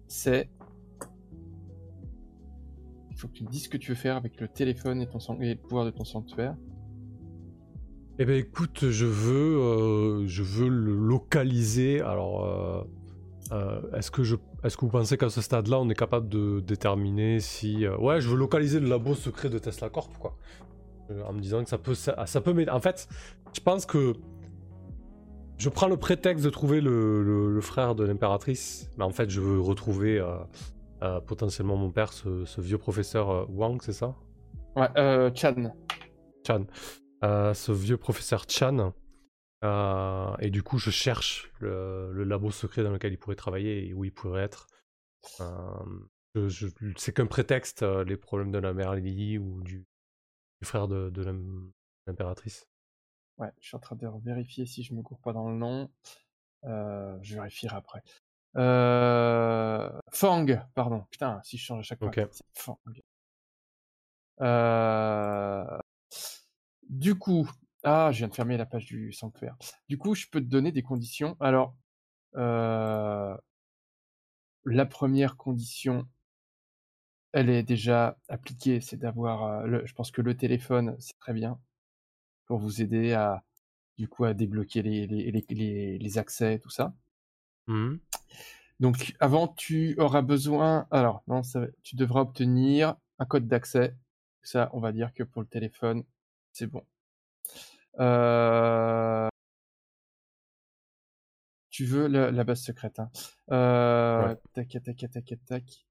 c'est 0.06 0.48
il 3.10 3.16
faut 3.16 3.28
que 3.28 3.32
tu 3.32 3.44
me 3.44 3.48
dises 3.50 3.64
ce 3.64 3.68
que 3.68 3.76
tu 3.76 3.90
veux 3.90 3.96
faire 3.96 4.16
avec 4.16 4.40
le 4.40 4.48
téléphone 4.48 5.00
et, 5.00 5.06
ton 5.06 5.18
le 5.38 5.56
pouvoir 5.56 5.84
de 5.84 5.90
ton 5.90 6.04
sanctuaire. 6.04 6.56
Eh 8.20 8.24
ben 8.24 8.36
écoute, 8.36 8.90
je 8.90 9.06
veux, 9.06 9.58
euh, 9.58 10.26
je 10.28 10.44
veux 10.44 10.68
le 10.68 10.94
localiser. 10.94 12.00
Alors, 12.00 12.44
euh, 12.44 12.84
euh, 13.50 13.96
est-ce 13.96 14.12
que 14.12 14.22
je, 14.22 14.36
est-ce 14.62 14.76
que 14.76 14.82
vous 14.82 14.90
pensez 14.92 15.16
qu'à 15.16 15.30
ce 15.30 15.40
stade-là, 15.40 15.80
on 15.80 15.88
est 15.88 15.96
capable 15.96 16.28
de 16.28 16.60
déterminer 16.60 17.40
si, 17.40 17.88
ouais, 17.88 18.20
je 18.20 18.28
veux 18.28 18.36
localiser 18.36 18.78
le 18.78 18.88
labo 18.88 19.16
secret 19.16 19.48
de 19.48 19.58
Tesla 19.58 19.88
Corp, 19.90 20.16
quoi. 20.18 20.36
En 21.26 21.32
me 21.32 21.40
disant 21.40 21.64
que 21.64 21.68
ça 21.68 21.76
peut, 21.76 21.94
ça, 21.94 22.24
ça 22.26 22.40
peut 22.40 22.54
En 22.70 22.80
fait, 22.80 23.08
je 23.52 23.60
pense 23.60 23.84
que 23.84 24.12
je 25.58 25.68
prends 25.68 25.88
le 25.88 25.96
prétexte 25.96 26.44
de 26.44 26.50
trouver 26.50 26.80
le, 26.80 27.50
le 27.50 27.60
frère 27.60 27.96
de 27.96 28.04
l'impératrice, 28.04 28.88
mais 28.96 29.04
en 29.04 29.10
fait, 29.10 29.28
je 29.28 29.40
veux 29.40 29.60
retrouver 29.60 30.24
potentiellement 31.26 31.76
mon 31.76 31.90
père, 31.90 32.12
ce, 32.12 32.60
vieux 32.60 32.78
professeur 32.78 33.50
Wang, 33.50 33.82
c'est 33.82 33.92
ça? 33.92 34.14
Ouais, 34.76 34.88
Chan. 35.34 35.74
Chan. 36.46 36.64
Ce 37.54 37.72
vieux 37.72 37.96
professeur 37.96 38.44
Chan. 38.48 38.92
et 40.40 40.50
du 40.50 40.62
coup, 40.62 40.78
je 40.78 40.90
cherche 40.90 41.50
le, 41.60 42.24
labo 42.24 42.50
secret 42.50 42.82
dans 42.82 42.90
lequel 42.90 43.12
il 43.12 43.18
pourrait 43.18 43.36
travailler 43.36 43.88
et 43.88 43.94
où 43.94 44.04
il 44.04 44.12
pourrait 44.12 44.42
être. 44.42 44.66
Je, 46.34 46.66
c'est 46.96 47.12
qu'un 47.12 47.26
prétexte, 47.26 47.82
les 47.82 48.16
problèmes 48.16 48.50
de 48.50 48.58
la 48.58 48.72
mère 48.72 48.94
Lily 48.94 49.38
ou 49.38 49.62
du, 49.62 49.84
frère 50.62 50.88
de, 50.88 51.10
de 51.10 51.22
l'impératrice. 52.06 52.66
Ouais, 53.38 53.50
je 53.60 53.68
suis 53.68 53.76
en 53.76 53.80
train 53.80 53.96
de 53.96 54.06
vérifier 54.24 54.66
si 54.66 54.82
je 54.82 54.94
me 54.94 55.02
cours 55.02 55.20
pas 55.20 55.32
dans 55.32 55.48
le 55.48 55.56
nom. 55.56 55.90
je 56.64 57.34
vérifierai 57.34 57.76
après. 57.76 58.02
Euh... 58.56 59.90
Fang, 60.12 60.46
pardon. 60.74 61.04
Putain, 61.10 61.40
si 61.42 61.58
je 61.58 61.64
change 61.64 61.80
à 61.80 61.82
chaque 61.82 61.98
fois. 61.98 62.10
Fang. 62.52 62.78
Euh... 64.40 65.78
Du 66.94 67.16
coup, 67.16 67.50
ah, 67.82 68.12
je 68.12 68.18
viens 68.18 68.28
de 68.28 68.34
fermer 68.34 68.56
la 68.56 68.66
page 68.66 68.86
du 68.86 69.12
sanctuaire. 69.12 69.56
Du 69.88 69.98
coup, 69.98 70.14
je 70.14 70.28
peux 70.30 70.40
te 70.40 70.46
donner 70.46 70.70
des 70.70 70.84
conditions. 70.84 71.36
Alors, 71.40 71.74
euh... 72.36 73.36
la 74.64 74.86
première 74.86 75.36
condition, 75.36 76.06
elle 77.32 77.50
est 77.50 77.64
déjà 77.64 78.16
appliquée, 78.28 78.80
c'est 78.80 78.96
d'avoir. 78.96 79.42
Euh, 79.42 79.66
le... 79.66 79.86
Je 79.86 79.92
pense 79.92 80.12
que 80.12 80.22
le 80.22 80.36
téléphone, 80.36 80.94
c'est 81.00 81.18
très 81.18 81.32
bien 81.32 81.58
pour 82.46 82.58
vous 82.58 82.80
aider 82.80 83.12
à, 83.12 83.42
du 83.98 84.06
coup, 84.06 84.24
à 84.24 84.32
débloquer 84.32 84.82
les, 84.82 85.08
les, 85.08 85.32
les, 85.32 85.98
les 85.98 86.18
accès, 86.18 86.60
tout 86.60 86.70
ça. 86.70 86.94
Mmh. 87.66 87.96
Donc 88.78 89.16
avant, 89.18 89.48
tu 89.48 89.96
auras 89.98 90.22
besoin. 90.22 90.86
Alors 90.92 91.24
non, 91.26 91.42
tu 91.82 91.96
devras 91.96 92.20
obtenir 92.20 92.94
un 93.18 93.26
code 93.26 93.48
d'accès. 93.48 93.96
Ça, 94.42 94.70
on 94.74 94.80
va 94.80 94.92
dire 94.92 95.12
que 95.12 95.24
pour 95.24 95.42
le 95.42 95.48
téléphone, 95.48 96.04
c'est 96.54 96.66
bon. 96.66 96.82
Euh... 98.00 99.28
Tu 101.70 101.84
veux 101.84 102.06
la, 102.06 102.44
base 102.44 102.62
secrète. 102.62 103.00
Hein. 103.00 103.10
Euh... 103.50 104.34
Tac, 104.54 104.68
tac, 104.68 104.96
tac, 104.96 105.10
tac, 105.10 105.44
tac. 105.46 105.86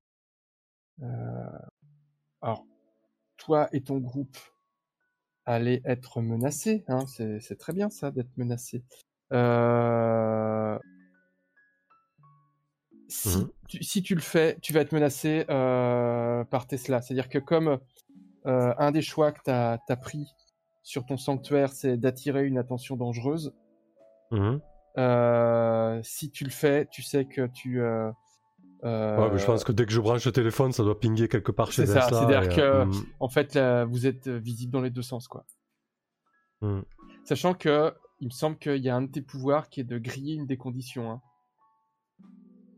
Euh... 1.02 1.60
Alors, 2.42 2.66
toi 3.38 3.68
et 3.74 3.84
ton 3.84 3.98
groupe 3.98 4.38
allez 5.46 5.82
être 5.86 6.22
menacés. 6.22 6.86
Hein. 6.88 7.06
C'est 7.08 7.58
très 7.60 7.74
bien 7.74 7.90
ça 7.90 8.12
d'être 8.12 8.36
menacé. 8.38 8.84
Euh 9.34 10.80
si, 13.14 13.38
mmh. 13.38 13.50
tu, 13.68 13.84
si 13.84 14.02
tu 14.02 14.16
le 14.16 14.22
fais, 14.22 14.58
tu 14.62 14.74
vas 14.74 14.82
être 14.82 14.92
menacé 14.92 15.46
euh, 15.50 16.44
par 16.46 16.68
Tesla. 16.68 17.02
C'est-à-dire 17.02 17.30
que 17.30 17.38
comme 17.38 17.80
euh, 18.46 18.74
un 18.78 18.92
des 18.92 19.02
choix 19.02 19.32
que 19.32 19.42
tu 19.46 19.52
as, 19.52 19.98
pris 19.98 20.28
sur 20.84 21.06
ton 21.06 21.18
sanctuaire, 21.18 21.72
c'est 21.72 21.98
d'attirer 21.98 22.46
une 22.46 22.58
attention 22.58 22.96
dangereuse, 22.96 23.56
mmh. 24.32 24.58
euh, 24.98 26.00
si 26.04 26.30
tu 26.30 26.44
le 26.44 26.50
fais, 26.50 26.88
tu 26.92 27.02
sais 27.02 27.26
que 27.26 27.48
tu... 27.48 27.82
Ouais, 27.82 28.12
mais 28.84 29.38
je 29.38 29.46
pense 29.46 29.64
que 29.64 29.72
dès 29.72 29.86
que 29.86 29.94
je 29.94 30.02
branche 30.02 30.26
le 30.26 30.34
téléphone, 30.34 30.74
ça 30.74 30.84
doit 30.84 31.00
pinguer 31.00 31.30
quelque 31.30 31.54
part 31.54 31.72
chez 31.72 31.84
Tesla. 31.84 32.02
C'est 32.02 32.14
ça, 32.14 32.28
c'est-à-dire 32.28 32.54
que, 32.54 32.84
mmh. 32.84 33.06
en 33.22 33.30
fait, 33.30 33.58
vous 33.88 34.06
êtes 34.06 34.28
visible 34.28 34.74
dans 34.74 34.82
les 34.82 34.90
deux 34.90 35.02
sens, 35.02 35.28
quoi. 35.28 35.46
Sachant 37.24 37.54
que, 37.54 37.94
il 38.20 38.28
me 38.28 38.32
semble 38.32 38.58
qu'il 38.58 38.78
y 38.78 38.90
a 38.90 38.96
un 38.96 39.02
de 39.02 39.12
tes 39.12 39.22
pouvoirs 39.22 39.70
qui 39.70 39.82
est 39.82 39.86
de 39.86 39.98
griller 39.98 40.36
une 40.36 40.46
des 40.46 40.58
conditions. 40.58 41.12
Hein. 41.12 41.22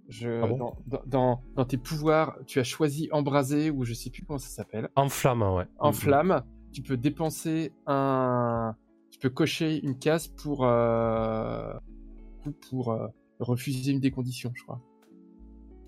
Je, 0.07 0.41
ah 0.43 1.05
dans, 1.07 1.41
dans, 1.55 1.65
tes 1.65 1.77
pouvoirs, 1.77 2.37
tu 2.45 2.59
as 2.59 2.63
choisi 2.63 3.09
embraser 3.11 3.71
ou 3.71 3.85
je 3.85 3.93
sais 3.93 4.11
plus 4.11 4.23
comment 4.23 4.37
ça 4.37 4.49
s'appelle. 4.49 4.89
En 4.95 5.09
flamme, 5.09 5.41
ouais. 5.41 5.65
En 5.79 5.93
flamme, 5.93 6.43
tu 6.75 6.81
peux 6.81 6.97
dépenser 6.97 7.71
un. 7.87 8.75
Tu 9.09 9.19
peux 9.19 9.29
cocher 9.29 9.81
une 9.83 9.97
case 9.97 10.27
pour. 10.27 10.65
Euh... 10.65 11.73
pour 12.69 12.91
euh, 12.91 13.07
refuser 13.39 13.91
une 13.91 13.99
des 13.99 14.11
conditions, 14.11 14.51
je 14.53 14.63
crois. 14.63 14.81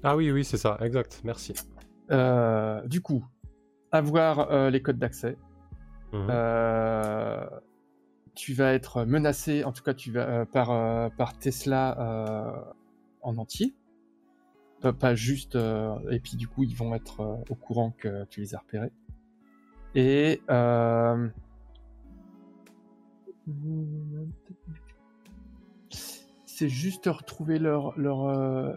Ah 0.04 0.16
oui, 0.16 0.32
oui, 0.32 0.46
c'est 0.46 0.58
ça, 0.58 0.78
exact, 0.82 1.22
merci. 1.24 1.54
Euh, 2.12 2.86
du 2.88 3.02
coup, 3.02 3.26
avoir 3.92 4.70
les 4.70 4.82
codes 4.82 4.98
d'accès. 4.98 5.38
Mhm. 6.14 6.30
tu 8.34 8.54
vas 8.54 8.74
être 8.74 9.04
menacé, 9.04 9.66
en 9.66 9.74
tout 9.74 9.84
cas, 9.84 9.94
tu 9.94 10.12
vas 10.12 10.46
par, 10.46 11.12
par 11.18 11.38
Tesla 11.38 12.66
en 13.22 13.38
entier 13.38 13.76
pas, 14.82 15.16
juste. 15.16 15.56
Euh, 15.56 15.98
et 16.12 16.20
puis 16.20 16.38
du 16.38 16.48
coup, 16.48 16.64
ils 16.64 16.76
vont 16.76 16.94
être 16.96 17.22
euh, 17.22 17.36
au 17.50 17.56
courant 17.56 17.92
que 17.98 18.26
tu 18.26 18.42
les 18.42 18.56
as 18.56 18.60
repérés. 18.60 18.92
Et 20.00 20.42
euh, 20.52 21.28
c'est 26.36 26.70
juste 26.70 27.08
retrouver 27.08 27.58
leur 27.58 27.98
leur, 27.98 28.28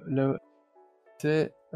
leur... 0.07 0.41
c'est 1.19 1.53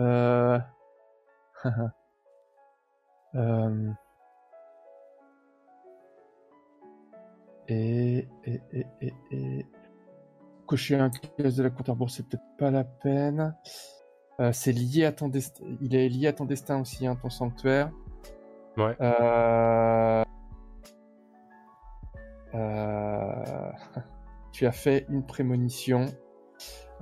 et, 7.69 8.27
et, 8.45 8.63
et, 8.73 9.15
et, 9.31 9.67
cocher 10.67 10.97
un 10.97 11.11
caisse 11.11 11.57
de 11.57 11.63
la 11.63 11.69
compte 11.69 11.91
à 11.91 11.95
bourse, 11.95 12.15
c'est 12.15 12.27
peut-être 12.27 12.57
pas 12.59 12.71
la 12.71 12.85
peine. 12.85 13.55
Euh, 14.41 14.53
c'est 14.53 14.73
lié 14.73 15.05
à 15.05 15.13
ton 15.13 15.29
destin. 15.29 15.63
Il 15.83 15.95
est 15.95 16.09
lié 16.09 16.29
à 16.29 16.33
ton 16.33 16.47
destin 16.47 16.81
aussi, 16.81 17.07
hein, 17.07 17.15
ton 17.21 17.29
sanctuaire. 17.29 17.93
Euh, 18.79 20.25
euh, 22.55 23.73
tu 24.53 24.67
as 24.67 24.73
fait 24.73 25.07
une 25.09 25.25
prémonition 25.25 26.07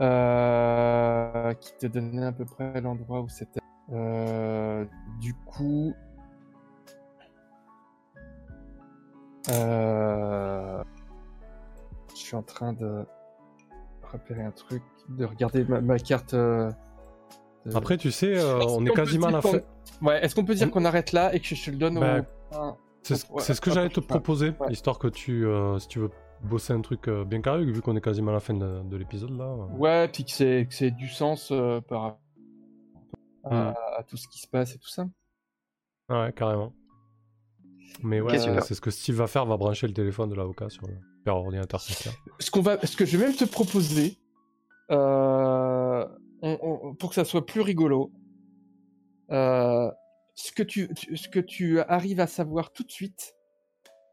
euh, 0.00 1.54
qui 1.54 1.76
te 1.78 1.86
donnait 1.86 2.26
à 2.26 2.32
peu 2.32 2.44
près 2.44 2.80
l'endroit 2.80 3.20
où 3.20 3.28
c'était. 3.28 3.60
Du 5.20 5.34
coup, 5.46 5.92
je 9.48 10.82
suis 12.14 12.36
en 12.36 12.42
train 12.42 12.72
de 12.72 13.04
repérer 14.02 14.42
un 14.42 14.50
truc, 14.50 14.82
de 15.08 15.24
regarder 15.24 15.64
ma 15.64 15.98
carte. 15.98 16.34
Euh, 17.66 17.70
Après, 17.74 17.96
tu 17.96 18.10
sais, 18.10 18.36
euh, 18.38 18.60
on 18.68 18.84
est 18.86 18.90
quasiment 18.90 19.28
à 19.28 19.30
la 19.32 19.42
fin. 19.42 19.60
Ouais, 20.00 20.24
est-ce 20.24 20.34
qu'on 20.34 20.44
peut 20.44 20.54
dire 20.54 20.66
Mm. 20.66 20.70
qu'on 20.70 20.84
arrête 20.84 21.12
là 21.12 21.34
et 21.34 21.40
que 21.40 21.46
je 21.54 21.64
te 21.64 21.70
le 21.70 21.76
donne 21.76 21.98
Bah, 22.00 22.20
au. 22.52 22.56
un- 22.56 22.76
C'est 23.02 23.16
ce, 23.16 23.26
Ouais, 23.32 23.42
c'est 23.42 23.54
ce 23.54 23.60
que 23.60 23.70
j'allais 23.72 23.88
te 23.88 23.98
proposer, 24.00 24.52
Ouais. 24.60 24.70
histoire 24.72 24.98
que 24.98 25.08
tu, 25.08 25.44
euh, 25.46 25.78
si 25.80 25.88
tu 25.88 25.98
veux 25.98 26.10
bosser 26.44 26.72
un 26.72 26.80
truc 26.80 27.08
euh, 27.08 27.24
bien 27.24 27.40
carré, 27.40 27.64
vu 27.64 27.80
qu'on 27.82 27.96
est 27.96 28.00
quasiment 28.00 28.30
à 28.30 28.34
la 28.34 28.40
fin 28.40 28.54
de, 28.54 28.82
de 28.84 28.96
l'épisode 28.96 29.36
là. 29.36 29.54
Ouais, 29.76 30.08
puis 30.08 30.24
que 30.24 30.30
c'est 30.30 30.66
que 30.68 30.74
c'est 30.74 30.90
du 30.92 31.08
sens 31.08 31.48
euh, 31.52 31.80
par 31.80 32.02
rapport 32.02 32.18
à, 33.44 33.50
Mm. 33.70 33.74
à 33.98 34.02
tout 34.04 34.16
ce 34.16 34.28
qui 34.28 34.38
se 34.38 34.46
passe 34.46 34.74
et 34.74 34.78
tout 34.78 34.88
ça. 34.88 35.06
Ouais, 36.08 36.32
carrément. 36.36 36.72
Mais 38.02 38.20
ouais, 38.20 38.38
c'est 38.38 38.74
ce 38.74 38.80
que 38.80 38.90
Steve 38.90 39.16
va 39.16 39.26
faire, 39.26 39.46
va 39.46 39.56
brancher 39.56 39.86
le 39.88 39.92
téléphone 39.92 40.28
de 40.30 40.34
l'avocat 40.34 40.68
sur 40.70 40.82
le 40.86 40.94
ordinateur. 41.30 41.80
c'est 41.80 41.94
clair. 42.02 42.14
Ce 42.38 42.50
qu'on 42.50 42.60
va, 42.62 42.78
ce 42.84 42.96
que 42.96 43.04
je 43.04 43.16
vais 43.16 43.26
même 43.26 43.36
te 43.36 43.44
proposer, 43.44 44.16
euh, 44.90 46.06
on- 46.42 46.58
on- 46.62 46.94
pour 46.94 47.10
que 47.10 47.14
ça 47.14 47.24
soit 47.24 47.46
plus 47.46 47.60
rigolo, 47.60 48.10
euh, 49.30 49.90
ce 50.34 50.52
que 50.52 50.62
tu, 50.62 50.88
ce 51.14 51.28
que 51.28 51.40
tu 51.40 51.80
arrives 51.80 52.20
à 52.20 52.26
savoir 52.26 52.72
tout 52.72 52.84
de 52.84 52.90
suite, 52.90 53.34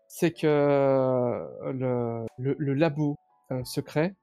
c'est 0.08 0.32
que 0.32 0.48
le, 1.74 2.26
le, 2.38 2.56
le 2.58 2.74
labo 2.74 3.16
euh, 3.52 3.64
secret, 3.64 4.16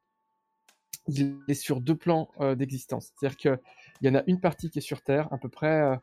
il 1.08 1.40
est 1.48 1.54
sur 1.54 1.80
deux 1.80 1.96
plans 1.96 2.28
euh, 2.40 2.54
d'existence. 2.54 3.12
C'est-à-dire 3.18 3.36
que 3.38 3.60
il 4.00 4.06
y 4.06 4.10
en 4.10 4.14
a 4.18 4.22
une 4.26 4.40
partie 4.40 4.70
qui 4.70 4.78
est 4.78 4.82
sur 4.82 5.02
Terre, 5.02 5.32
à 5.32 5.38
peu 5.38 5.48
près 5.48 5.80
euh, 5.80 5.96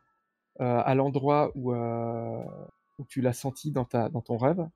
euh, 0.61 0.81
à 0.85 0.95
l'endroit 0.95 1.51
où, 1.55 1.73
euh, 1.73 2.43
où 2.99 3.05
tu 3.05 3.21
l'as 3.21 3.33
senti 3.33 3.71
dans 3.71 3.85
ta, 3.85 4.09
dans 4.09 4.21
ton 4.21 4.37
rêve 4.37 4.67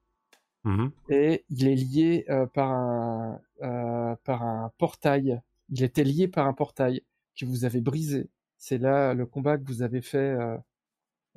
Mhm. 0.64 0.92
et 1.10 1.46
il 1.50 1.68
est 1.68 1.76
lié 1.76 2.26
euh, 2.30 2.46
par 2.48 2.72
un 2.72 3.40
euh, 3.62 4.16
par 4.24 4.44
un 4.44 4.72
portail. 4.78 5.42
Il 5.70 5.84
était 5.84 6.04
lié 6.04 6.28
par 6.28 6.48
un 6.48 6.54
portail 6.54 7.02
que 7.40 7.46
vous 7.46 7.66
avez 7.66 7.82
brisé. 7.82 8.30
C'est 8.58 8.78
là 8.78 9.14
le 9.14 9.26
combat 9.26 9.58
que 9.58 9.66
vous 9.66 9.82
avez 9.82 10.02
fait 10.02 10.18
euh, 10.18 10.58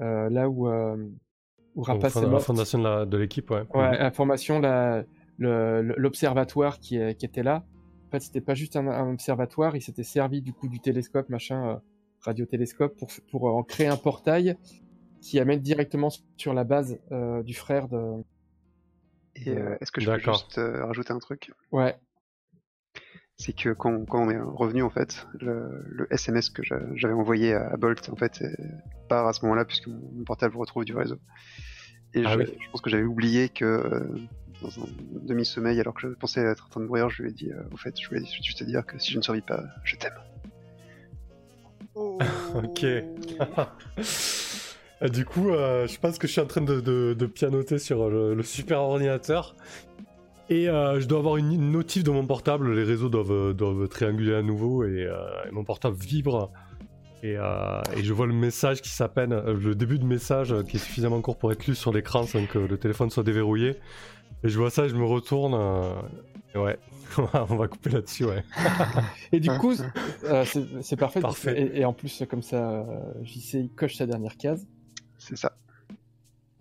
euh, 0.01 0.31
là 0.31 0.49
où 0.49 0.69
euh, 0.69 0.97
où 1.75 1.83
Rapace 1.83 2.17
est 2.17 2.19
à 2.19 2.23
la 2.23 2.29
mort. 2.29 2.43
fondation 2.43 3.07
de 3.07 3.17
l'équipe, 3.17 3.51
ouais. 3.51 3.63
Ouais, 3.75 3.91
Mhm. 3.93 3.99
la 3.99 4.11
formation, 4.11 4.61
l'observatoire 5.39 6.81
qui, 6.81 6.97
était 6.97 7.43
là. 7.43 7.65
En 8.09 8.11
fait, 8.11 8.21
c'était 8.21 8.41
pas 8.41 8.55
juste 8.55 8.75
un, 8.77 8.89
un 8.89 9.13
observatoire, 9.13 9.77
il 9.77 9.83
s'était 9.83 10.03
servi 10.03 10.43
du 10.43 10.53
coup 10.53 10.67
du 10.69 10.81
télescope, 10.81 11.29
machin, 11.29 11.69
euh, 11.69 11.77
radiotélescope, 12.23 12.97
pour, 12.99 13.09
pour 13.31 13.45
en 13.45 13.63
créer 13.63 13.87
un 13.87 13.97
portail 13.97 14.57
qui 15.21 15.39
amène 15.39 15.61
directement 15.61 16.09
sur 16.37 16.55
la 16.55 16.65
base 16.65 16.99
euh, 17.13 17.43
du 17.43 17.55
frère 17.55 17.89
de. 17.89 18.25
Et 19.37 19.51
euh, 19.51 19.77
est-ce 19.81 19.93
que 19.93 20.01
je 20.01 20.11
peux 20.11 20.19
juste 20.19 20.59
euh, 20.59 20.85
rajouter 20.85 21.13
un 21.13 21.19
truc? 21.19 21.53
Ouais, 21.71 21.97
C'est 23.43 23.55
que 23.55 23.71
quand, 23.71 24.05
quand 24.05 24.27
on 24.27 24.29
est 24.29 24.39
revenu, 24.39 24.83
en 24.83 24.91
fait, 24.91 25.27
le, 25.41 25.83
le 25.89 26.07
SMS 26.13 26.51
que 26.51 26.63
j'a- 26.63 26.83
j'avais 26.95 27.15
envoyé 27.15 27.55
à, 27.55 27.71
à 27.73 27.77
Bolt, 27.79 28.07
en 28.13 28.17
fait, 28.17 28.43
euh, 28.43 28.49
part 29.09 29.27
à 29.27 29.33
ce 29.33 29.41
moment-là, 29.47 29.65
puisque 29.65 29.87
mon, 29.87 29.99
mon 30.15 30.25
portable 30.25 30.55
retrouve 30.59 30.85
du 30.85 30.95
réseau. 30.95 31.17
Et 32.13 32.23
Ah 32.27 32.35
je, 32.35 32.39
oui. 32.41 32.45
je 32.47 32.71
pense 32.71 32.83
que 32.83 32.91
j'avais 32.91 33.05
oublié 33.05 33.49
que 33.49 33.65
euh, 33.65 34.01
dans 34.61 34.69
un 34.83 34.87
demi-sommeil, 35.23 35.81
alors 35.81 35.95
que 35.95 36.03
je 36.03 36.09
pensais 36.09 36.43
être 36.43 36.67
en 36.67 36.69
train 36.69 36.81
de 36.83 36.87
mourir, 36.87 37.09
je 37.09 37.23
lui 37.23 37.31
ai 37.31 37.33
dit, 37.33 37.51
euh, 37.51 37.63
au 37.73 37.79
fait, 37.79 37.99
je 37.99 38.07
voulais 38.11 38.27
juste 38.27 38.59
te 38.59 38.65
dire 38.65 38.85
que 38.85 38.99
si 38.99 39.11
je 39.13 39.17
ne 39.17 39.23
survis 39.23 39.41
pas, 39.41 39.63
je 39.85 39.97
t'aime. 39.97 40.13
Ok. 42.55 42.85
Et 45.03 45.09
du 45.09 45.25
coup, 45.25 45.49
euh, 45.51 45.87
je 45.87 45.99
pense 45.99 46.19
que 46.19 46.27
je 46.27 46.33
suis 46.33 46.41
en 46.43 46.47
train 46.47 46.61
de, 46.61 46.81
de- 46.81 47.15
de 47.19 47.27
pianoter 47.27 47.79
sur 47.79 48.11
le, 48.11 48.35
le 48.35 48.43
super 48.43 48.81
ordinateur. 48.83 49.57
Et 50.51 50.69
euh, 50.69 50.99
je 51.01 51.07
dois 51.07 51.21
avoir 51.21 51.37
une, 51.37 51.53
une 51.53 51.71
notif 51.71 52.03
de 52.05 52.11
mon 52.11 52.27
portable. 52.27 52.75
Les 52.75 52.83
réseaux 52.85 53.09
doivent, 53.09 53.31
euh, 53.33 53.53
doivent 53.55 53.89
trianguler 53.89 54.35
à 54.35 54.43
nouveau. 54.43 54.85
Et, 54.85 55.05
euh, 55.07 55.15
et 55.49 55.53
mon 55.53 55.65
portable 55.65 55.97
vibre. 55.97 56.51
Et, 57.23 57.37
euh, 57.37 57.81
et 57.97 58.03
je 58.03 58.13
vois 58.13 58.27
le 58.27 58.33
message 58.33 58.83
qui 58.83 58.89
s'appelle. 58.89 59.33
euh, 59.33 59.55
le 59.55 59.75
début 59.75 59.99
de 59.99 60.05
message 60.05 60.53
euh, 60.53 60.63
qui 60.65 60.77
est 60.77 60.81
suffisamment 60.81 61.21
court 61.21 61.39
pour 61.39 61.53
être 61.53 61.67
lu 61.67 61.75
sur 61.75 61.93
l'écran 61.93 62.25
sans 62.25 62.47
que 62.47 62.59
le 62.59 62.79
téléphone 62.79 63.11
soit 63.11 63.23
déverrouillé. 63.23 63.77
Et 64.43 64.49
je 64.49 64.59
vois 64.59 64.71
ça 64.71 64.87
et 64.87 64.89
je 64.89 64.97
me 64.97 65.05
retourne. 65.05 65.55
euh, 65.55 65.95
et 66.55 66.59
ouais, 66.59 66.79
on 67.49 67.57
va 67.57 67.69
couper 67.69 67.91
là-dessus, 67.91 68.25
ouais. 68.25 68.43
Et 69.33 69.39
du 69.39 69.51
coup, 69.51 69.73
euh, 70.25 70.45
c'est 70.83 70.97
parfait. 70.97 71.21
Parfait. 71.21 71.61
Et, 71.75 71.81
et 71.81 71.85
en 71.85 71.93
plus, 71.93 72.25
comme 72.29 72.43
ça, 72.43 72.71
euh, 72.81 72.85
JC 73.23 73.55
il 73.55 73.71
coche 73.71 73.95
sa 73.95 74.07
dernière 74.07 74.37
case 74.37 74.67
C'est 75.19 75.37
ça. 75.37 75.53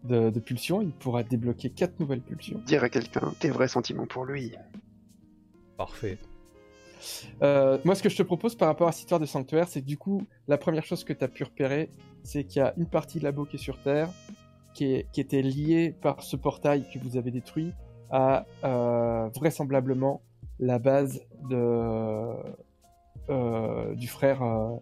De, 0.04 0.30
de 0.30 0.40
pulsion. 0.40 0.82
Il 0.82 0.92
pourra 0.92 1.24
débloquer 1.24 1.70
quatre 1.70 2.00
nouvelles 2.00 2.22
pulsions. 2.22 2.60
Dire 2.66 2.84
à 2.84 2.90
quelqu'un 2.90 3.34
tes 3.40 3.50
vrais 3.50 3.68
sentiments 3.68 4.08
pour 4.08 4.26
lui. 4.26 4.54
Parfait. 5.78 6.18
Euh, 7.42 7.78
moi, 7.86 7.96
ce 7.96 8.04
que 8.04 8.10
je 8.10 8.18
te 8.18 8.24
propose 8.24 8.56
par 8.56 8.68
rapport 8.68 8.88
à 8.90 8.92
cette 8.92 9.02
histoire 9.02 9.22
de 9.22 9.26
sanctuaire, 9.26 9.68
c'est 9.70 9.82
que 9.82 9.86
du 9.86 9.98
coup, 9.98 10.24
la 10.48 10.58
première 10.58 10.84
chose 10.84 11.04
que 11.04 11.14
tu 11.14 11.24
as 11.24 11.30
pu 11.30 11.44
repérer, 11.46 11.90
c'est 12.24 12.44
qu'il 12.44 12.60
y 12.60 12.64
a 12.64 12.74
une 12.78 12.88
partie 12.88 13.20
de 13.20 13.24
labo 13.24 13.46
qui 13.46 13.56
est 13.56 13.60
sur 13.60 13.82
Terre, 13.82 14.10
qui, 14.74 14.86
est- 14.94 15.08
qui 15.14 15.22
était 15.22 15.42
liée 15.42 15.96
par 16.02 16.22
ce 16.24 16.36
portail 16.36 16.86
que 16.94 17.00
vous 17.00 17.16
avez 17.16 17.32
détruit 17.32 17.72
à 18.12 18.46
euh, 18.66 19.30
vraisemblablement 19.36 20.22
la 20.60 20.78
base 20.80 21.22
de, 21.50 22.34
euh, 23.30 23.96
du 23.96 24.08
frère 24.08 24.44
euh, 24.44 24.76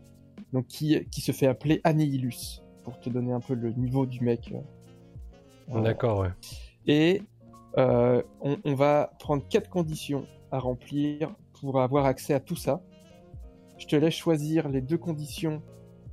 donc 0.54 0.66
qui, 0.68 1.06
qui 1.12 1.22
se 1.22 1.32
fait 1.32 1.46
appeler 1.48 1.82
Annihilus, 1.84 2.64
pour 2.84 3.00
te 3.00 3.10
donner 3.10 3.34
un 3.34 3.40
peu 3.42 3.54
le 3.54 3.72
niveau 3.74 4.06
du 4.08 4.22
mec. 4.22 4.54
D'accord, 5.68 6.20
ouais. 6.22 6.30
et 6.86 7.22
euh, 7.78 8.22
on, 8.42 8.58
on 8.64 8.74
va 8.74 9.12
prendre 9.20 9.48
quatre 9.48 9.70
conditions 9.70 10.26
à 10.52 10.60
remplir 10.60 11.30
pour 11.60 11.82
avoir 11.82 12.06
accès 12.06 12.34
à 12.34 12.40
tout 12.40 12.56
ça. 12.56 12.82
Je 13.78 13.86
te 13.86 13.96
laisse 13.96 14.16
choisir 14.16 14.70
les 14.70 14.82
deux 14.82 14.98
conditions 14.98 15.62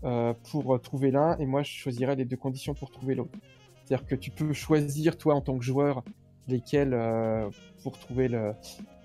euh, 0.04 0.34
pour 0.50 0.78
trouver 0.82 1.10
l'un, 1.10 1.38
et 1.38 1.46
moi 1.46 1.62
je 1.62 1.70
choisirai 1.70 2.16
les 2.16 2.24
deux 2.24 2.36
conditions 2.36 2.74
pour 2.74 2.90
trouver 2.90 3.14
l'autre. 3.14 3.38
C'est-à-dire 3.84 4.06
que 4.06 4.14
tu 4.14 4.30
peux 4.30 4.52
choisir, 4.52 5.16
toi 5.16 5.34
en 5.34 5.40
tant 5.40 5.56
que 5.58 5.64
joueur, 5.64 6.02
lesquels 6.48 6.92
euh, 6.92 7.48
pour 7.82 7.98
trouver 7.98 8.28
le, 8.28 8.52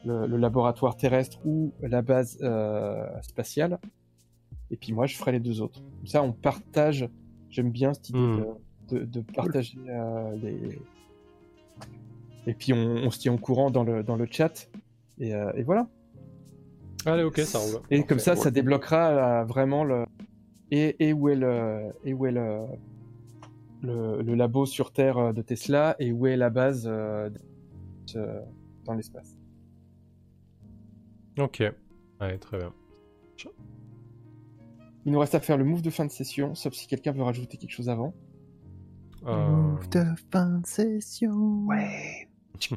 le- 0.03 0.25
le 0.27 0.37
laboratoire 0.37 0.97
terrestre 0.97 1.37
ou 1.45 1.71
la 1.81 2.01
base 2.01 2.37
spatiale. 3.21 3.79
Et 4.71 4.77
puis 4.77 4.91
moi 4.93 5.05
je 5.05 5.15
ferai 5.15 5.31
les 5.33 5.39
deux 5.39 5.61
autres. 5.61 5.81
Comme 5.81 6.07
ça 6.07 6.21
on 6.23 6.33
partage, 6.33 7.07
j'aime 7.49 7.71
bien 7.71 7.93
cette 7.93 8.09
idée 8.09 8.19
Hmm. 8.19 8.37
de, 8.39 8.45
de, 8.89 9.05
de 9.05 9.21
partager 9.21 9.77
euh, 9.89 10.35
les, 10.37 10.79
et 12.47 12.53
puis 12.53 12.73
on, 12.73 12.77
on 12.77 13.11
se 13.11 13.19
tient 13.19 13.33
au 13.33 13.37
courant 13.37 13.69
dans 13.71 13.83
le, 13.83 14.03
dans 14.03 14.15
le 14.15 14.27
chat. 14.29 14.69
Et, 15.19 15.33
euh, 15.35 15.51
et 15.55 15.63
voilà. 15.63 15.87
Allez, 17.05 17.23
ok, 17.23 17.39
ça 17.39 17.59
roule. 17.59 17.81
Et 17.91 18.03
comme 18.03 18.19
ça, 18.19 18.35
ça 18.35 18.51
débloquera 18.51 19.41
euh, 19.41 19.43
vraiment 19.45 19.83
le. 19.83 20.05
Et, 20.71 20.95
et 21.07 21.13
où 21.13 21.29
est 21.29 21.35
le. 21.35 21.93
Et 22.03 22.13
où 22.13 22.25
est 22.25 22.31
le. 22.31 22.65
Le, 23.81 24.21
le 24.21 24.35
labo 24.35 24.65
sur 24.65 24.91
Terre 24.91 25.17
euh, 25.17 25.31
de 25.31 25.41
Tesla 25.41 25.95
et 25.99 26.11
où 26.11 26.27
est 26.27 26.35
la 26.35 26.49
base 26.49 26.83
euh, 26.85 27.29
de- 28.13 28.41
dans 28.83 28.93
l'espace. 28.93 29.37
Ok. 31.37 31.63
Allez, 32.19 32.37
très 32.39 32.57
bien. 32.57 32.73
Il 35.05 35.13
nous 35.13 35.19
reste 35.19 35.33
à 35.33 35.39
faire 35.39 35.57
le 35.57 35.63
move 35.63 35.81
de 35.81 35.89
fin 35.89 36.05
de 36.05 36.11
session, 36.11 36.55
sauf 36.55 36.73
si 36.73 36.87
quelqu'un 36.87 37.13
veut 37.13 37.23
rajouter 37.23 37.55
quelque 37.55 37.71
chose 37.71 37.87
avant. 37.87 38.13
Euh, 39.25 39.47
Move 39.49 39.89
de 39.89 40.05
fin 40.31 40.59
de 40.59 40.65
session. 40.65 41.65
Ouais. 41.65 42.27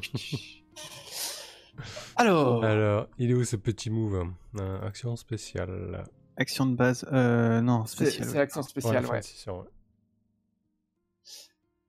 Alors, 2.15 2.63
Alors, 2.63 3.07
il 3.17 3.31
est 3.31 3.33
où 3.33 3.43
ce 3.43 3.55
petit 3.55 3.89
move 3.89 4.27
Euh, 4.59 4.81
Action 4.85 5.15
spéciale? 5.15 6.03
Action 6.37 6.65
de 6.65 6.75
base. 6.75 7.05
Euh, 7.11 7.61
non, 7.61 7.85
c'est 7.85 8.05
spécial. 8.05 8.27
c'est 8.29 8.39
action 8.39 8.61
spéciale, 8.63 8.95
Ouais, 8.95 9.01
ouais. 9.01 9.07
fin 9.07 9.19
de 9.19 9.23
session, 9.23 9.59
ouais. 9.61 9.67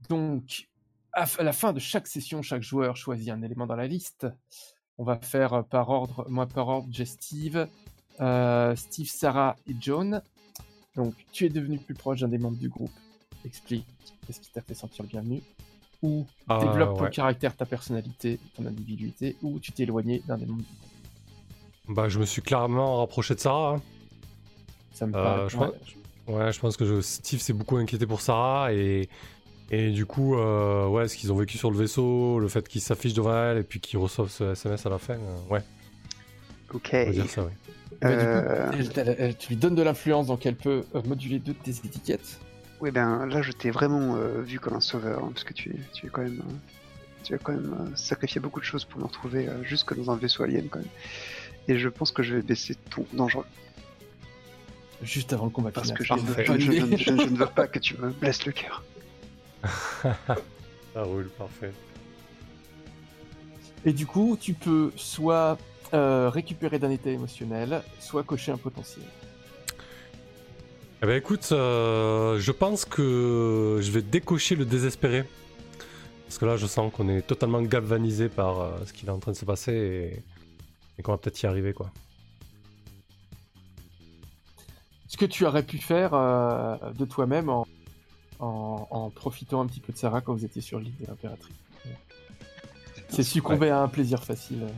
Donc, 0.08 0.68
à 1.12 1.26
la 1.42 1.52
fin 1.52 1.72
de 1.72 1.78
chaque 1.80 2.06
session, 2.06 2.42
chaque 2.42 2.62
joueur 2.62 2.96
choisit 2.96 3.30
un 3.30 3.42
élément 3.42 3.66
dans 3.66 3.76
la 3.76 3.86
liste. 3.86 4.26
On 4.98 5.04
va 5.04 5.18
faire 5.18 5.64
par 5.64 5.88
ordre, 5.90 6.26
moi 6.28 6.46
par 6.46 6.68
ordre, 6.68 6.88
j'ai 6.90 7.04
Steve, 7.06 7.66
euh, 8.20 8.76
Steve, 8.76 9.08
Sarah 9.08 9.56
et 9.66 9.74
John. 9.80 10.22
Donc, 10.94 11.14
tu 11.32 11.44
es 11.46 11.48
devenu 11.48 11.78
plus 11.78 11.94
proche 11.94 12.20
d'un 12.20 12.28
des 12.28 12.38
membres 12.38 12.58
du 12.58 12.68
groupe. 12.68 12.92
Explique 13.44 13.86
qu'est-ce 14.26 14.40
qui 14.40 14.50
t'a 14.50 14.60
fait 14.60 14.74
sentir 14.74 15.04
bienvenu. 15.04 15.42
Ou 16.02 16.26
Ah, 16.48 16.58
développe 16.60 16.98
ton 16.98 17.04
ouais. 17.04 17.10
caractère, 17.10 17.56
ta 17.56 17.64
personnalité, 17.66 18.38
ton 18.56 18.66
individualité. 18.66 19.36
Ou 19.42 19.58
tu 19.58 19.72
t'es 19.72 19.84
éloigné 19.84 20.22
d'un 20.26 20.36
des 20.36 20.44
groupe. 20.46 20.60
Bah, 21.88 22.08
je 22.08 22.18
me 22.18 22.24
suis 22.26 22.42
clairement 22.42 22.98
rapproché 22.98 23.34
de 23.34 23.40
Sarah. 23.40 23.74
hein. 23.76 23.82
Ça 24.92 25.06
me 25.06 25.14
Euh, 25.16 25.22
paraît. 25.22 25.48
je 25.48 25.56
ouais. 25.56 25.66
pense- 25.68 26.34
Ouais, 26.34 26.52
je 26.52 26.60
pense 26.60 26.76
que 26.78 26.84
je- 26.86 27.00
Steve 27.02 27.40
s'est 27.40 27.52
beaucoup 27.52 27.76
inquiété 27.76 28.06
pour 28.06 28.20
Sarah 28.22 28.72
et, 28.72 29.08
et 29.70 29.90
du 29.90 30.06
coup, 30.06 30.36
euh, 30.36 30.86
ouais, 30.88 31.06
ce 31.08 31.16
qu'ils 31.16 31.30
ont 31.32 31.36
vécu 31.36 31.58
sur 31.58 31.70
le 31.70 31.76
vaisseau, 31.76 32.38
le 32.38 32.48
fait 32.48 32.66
qu'il 32.66 32.80
s'affiche 32.80 33.12
devant 33.12 33.34
elle 33.36 33.58
et 33.58 33.62
puis 33.62 33.78
qu'il 33.80 33.98
reçoive 33.98 34.30
ce 34.30 34.52
SMS 34.52 34.86
à 34.86 34.88
la 34.90 34.98
fin, 34.98 35.14
euh, 35.14 35.36
ouais, 35.50 35.62
Ok. 36.72 36.90
on 36.94 37.04
va 37.06 37.10
dire 37.12 37.28
ça, 37.28 37.44
oui. 37.44 37.50
Bah, 38.00 38.08
du 38.10 38.16
coup, 38.16 38.90
elle- 38.96 39.08
elle- 39.08 39.16
elle- 39.18 39.36
tu 39.36 39.50
lui 39.50 39.56
donnes 39.56 39.74
de 39.74 39.82
l'influence, 39.82 40.26
donc 40.28 40.46
elle 40.46 40.56
peut 40.56 40.84
moduler 41.06 41.38
deux 41.38 41.52
de 41.52 41.58
tes 41.58 41.70
étiquettes. 41.86 42.40
Oui, 42.84 42.90
ben 42.90 43.24
là, 43.24 43.40
je 43.40 43.50
t'ai 43.50 43.70
vraiment 43.70 44.16
euh, 44.16 44.42
vu 44.42 44.60
comme 44.60 44.74
un 44.74 44.80
sauveur, 44.80 45.24
hein, 45.24 45.30
parce 45.32 45.42
que 45.44 45.54
tu, 45.54 45.70
es- 45.70 45.80
tu 45.94 46.04
es 46.06 46.10
quand 46.10 46.20
même, 46.20 46.42
euh, 46.46 46.52
tu 47.22 47.32
as 47.34 47.38
quand 47.38 47.52
même 47.52 47.74
euh, 47.80 47.96
sacrifié 47.96 48.38
beaucoup 48.42 48.60
de 48.60 48.66
choses 48.66 48.84
pour 48.84 49.00
me 49.00 49.06
retrouver 49.06 49.48
jusque 49.62 49.96
dans 49.96 50.10
un 50.10 50.16
vaisseau 50.16 50.42
alien 50.42 50.68
quand 50.68 50.80
même. 50.80 50.88
Et 51.66 51.78
je 51.78 51.88
pense 51.88 52.12
que 52.12 52.22
je 52.22 52.34
vais 52.34 52.42
baisser 52.42 52.74
ton 52.74 53.06
dangereux, 53.14 53.46
Juste 55.00 55.32
avant 55.32 55.44
le 55.46 55.50
combat 55.50 55.70
parce 55.70 55.92
que 55.92 56.04
je, 56.04 56.08
Parfait. 56.10 56.44
je- 56.46 56.58
je- 56.58 56.72
je- 56.72 56.96
je- 56.96 57.04
je 57.16 57.28
ne 57.30 57.36
veux 57.38 57.46
pas 57.46 57.66
que 57.66 57.78
tu 57.78 57.96
me 57.96 58.10
blesses 58.10 58.44
le 58.44 58.52
cœur. 58.52 58.82
Ça 60.02 61.02
roule, 61.04 61.30
parfait. 61.38 61.72
Et 63.86 63.94
du 63.94 64.04
coup, 64.06 64.36
tu 64.38 64.52
peux 64.52 64.92
soit 64.96 65.56
euh, 65.94 66.28
récupérer 66.28 66.78
d'un 66.78 66.90
état 66.90 67.08
émotionnel, 67.10 67.82
soit 67.98 68.24
cocher 68.24 68.52
un 68.52 68.58
potentiel. 68.58 69.06
Eh 71.04 71.06
ben 71.06 71.18
écoute, 71.18 71.50
euh, 71.52 72.38
je 72.40 72.50
pense 72.50 72.86
que 72.86 73.78
je 73.82 73.90
vais 73.90 74.00
décocher 74.00 74.56
le 74.56 74.64
désespéré. 74.64 75.24
Parce 76.24 76.38
que 76.38 76.46
là, 76.46 76.56
je 76.56 76.66
sens 76.66 76.90
qu'on 76.94 77.10
est 77.10 77.20
totalement 77.20 77.60
galvanisé 77.60 78.30
par 78.30 78.58
euh, 78.58 78.70
ce 78.86 78.94
qui 78.94 79.04
est 79.04 79.10
en 79.10 79.18
train 79.18 79.32
de 79.32 79.36
se 79.36 79.44
passer 79.44 79.72
et, 79.74 80.22
et 80.98 81.02
qu'on 81.02 81.12
va 81.12 81.18
peut-être 81.18 81.42
y 81.42 81.46
arriver, 81.46 81.74
quoi. 81.74 81.90
Ce 85.06 85.18
que 85.18 85.26
tu 85.26 85.44
aurais 85.44 85.62
pu 85.62 85.76
faire 85.76 86.14
euh, 86.14 86.76
de 86.98 87.04
toi-même 87.04 87.50
en, 87.50 87.66
en, 88.38 88.88
en 88.90 89.10
profitant 89.10 89.60
un 89.60 89.66
petit 89.66 89.80
peu 89.80 89.92
de 89.92 89.98
Sarah 89.98 90.22
quand 90.22 90.32
vous 90.32 90.46
étiez 90.46 90.62
sur 90.62 90.78
l'île 90.80 90.96
de 91.02 91.06
l'impératrice. 91.06 91.54
C'est 93.10 93.22
succomber 93.24 93.68
à 93.68 93.82
un 93.82 93.88
plaisir 93.88 94.24
facile. 94.24 94.68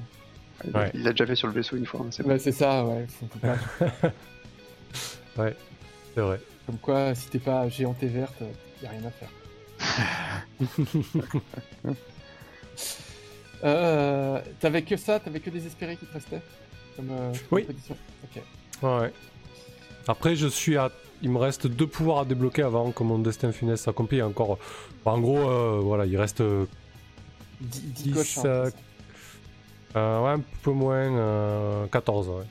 Il 0.64 0.76
Ouais. 0.76 0.90
il 0.92 1.04
l'a 1.04 1.12
déjà 1.12 1.24
fait 1.24 1.36
sur 1.36 1.46
le 1.46 1.54
vaisseau 1.54 1.76
une 1.76 1.86
fois, 1.86 2.00
hein, 2.00 2.08
c'est. 2.10 2.24
Ouais, 2.26 2.40
ça, 2.40 2.84
ouais. 2.84 3.06
pas- 3.40 4.10
C'est 6.16 6.22
vrai. 6.22 6.40
Comme 6.64 6.78
quoi, 6.78 7.14
si 7.14 7.28
t'es 7.28 7.38
pas 7.38 7.68
géante 7.68 8.02
et 8.02 8.06
verte, 8.06 8.42
y 8.82 8.86
a 8.86 8.90
rien 8.90 9.02
à 9.04 9.10
faire. 9.10 9.28
euh, 13.64 14.40
t'avais 14.60 14.80
que 14.82 14.96
ça 14.96 15.20
T'avais 15.20 15.40
que 15.40 15.50
des 15.50 15.66
espérés 15.66 15.96
qui 15.96 16.06
te 16.06 16.12
restaient 16.14 16.40
comme, 16.96 17.10
euh, 17.10 17.32
comme 17.50 17.58
Oui. 17.58 17.66
Ouais. 18.82 19.12
Après, 20.08 20.34
je 20.36 20.46
suis 20.46 20.78
à. 20.78 20.90
Il 21.22 21.30
me 21.30 21.38
reste 21.38 21.66
deux 21.66 21.86
pouvoirs 21.86 22.20
à 22.20 22.24
débloquer 22.24 22.62
avant 22.62 22.90
que 22.92 23.02
mon 23.02 23.18
destin 23.18 23.52
funeste 23.52 23.84
s'accomplisse. 23.84 24.22
Encore. 24.22 24.58
Bon, 25.04 25.10
en 25.12 25.20
gros, 25.20 25.50
euh, 25.50 25.80
voilà, 25.82 26.06
il 26.06 26.16
reste. 26.16 26.40
euh, 26.40 26.64
10, 27.60 27.80
10, 27.80 28.12
coches. 28.12 28.38
hein, 28.38 28.42
euh, 28.46 28.70
euh, 29.96 30.20
ouais, 30.24 30.30
un 30.30 30.42
peu 30.62 30.72
moins. 30.72 30.96
euh, 30.96 31.86
14, 31.88 32.28
ouais. 32.28 32.44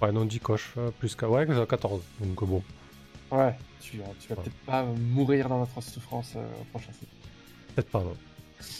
Ouais, 0.00 0.12
non, 0.12 0.24
10 0.24 0.40
coches. 0.40 0.72
euh, 0.78 0.90
plus. 0.98 1.14
Ouais, 1.22 1.46
14. 1.68 2.00
Donc, 2.20 2.42
euh, 2.42 2.46
bon. 2.46 2.62
Ouais, 3.36 3.54
tu, 3.80 3.98
vas- 3.98 4.04
tu 4.20 4.28
vas 4.28 4.36
Ouais. 4.36 4.42
peut-être 4.42 4.64
pas 4.66 4.84
mourir 4.84 5.48
dans 5.48 5.58
notre 5.58 5.80
souffrance 5.80 6.34
euh, 6.36 6.46
au 6.60 6.64
prochain 6.66 6.92
cycle. 6.92 7.12
Peut-être 7.74 7.90
pas, 7.90 8.02
non. 8.02 8.16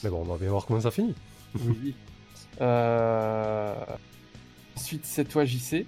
Mais 0.02 0.10
bon, 0.10 0.20
on 0.20 0.24
va 0.24 0.38
bien 0.38 0.50
voir 0.50 0.66
comment 0.66 0.80
ça 0.80 0.90
finit. 0.90 1.14
Oui, 1.54 1.78
oui. 1.82 1.94
Euh... 2.60 3.74
Ensuite, 4.76 5.04
c'est 5.06 5.24
toi, 5.24 5.44
JC. 5.44 5.86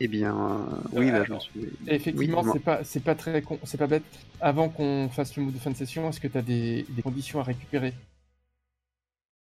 Eh 0.00 0.08
bien, 0.08 0.36
euh, 0.36 0.80
oui, 0.92 1.08
Euh, 1.08 1.12
là, 1.12 1.24
je 1.24 1.32
me 1.32 1.38
suis. 1.38 1.60
Et 1.86 1.94
effectivement, 1.94 2.42
Oui, 2.42 2.50
c'est 2.52 2.58
pas, 2.60 2.84
c'est 2.84 3.00
pas 3.02 3.14
très, 3.14 3.40
con- 3.40 3.58
c'est 3.64 3.78
pas 3.78 3.86
bête. 3.86 4.04
Avant 4.40 4.68
qu'on 4.68 5.08
fasse 5.08 5.34
le 5.36 5.44
mot 5.44 5.50
de 5.50 5.58
fin 5.58 5.70
de 5.70 5.76
session, 5.76 6.08
est-ce 6.10 6.20
que 6.20 6.28
tu 6.28 6.36
as 6.36 6.42
des, 6.42 6.84
des 6.90 7.02
conditions 7.02 7.40
à 7.40 7.42
récupérer 7.44 7.94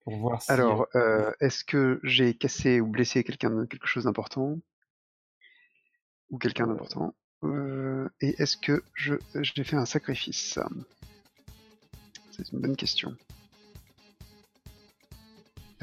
pour 0.03 0.15
voir 0.17 0.41
si. 0.41 0.51
Alors, 0.51 0.87
euh, 0.95 1.31
est-ce 1.41 1.63
que 1.65 1.99
j'ai 2.03 2.33
cassé 2.33 2.79
ou 2.81 2.87
blessé 2.87 3.23
quelqu'un 3.23 3.49
de 3.49 3.65
quelque 3.65 3.87
chose 3.87 4.05
d'important? 4.05 4.57
Ou 6.29 6.37
quelqu'un 6.37 6.67
d'important? 6.67 7.13
Euh, 7.43 8.07
Et 8.21 8.35
est-ce 8.41 8.55
que 8.57 8.83
je 8.93 9.15
j'ai 9.35 9.63
fait 9.63 9.75
un 9.75 9.85
sacrifice? 9.85 10.59
C'est 12.31 12.51
une 12.51 12.59
bonne 12.59 12.75
question. 12.75 13.15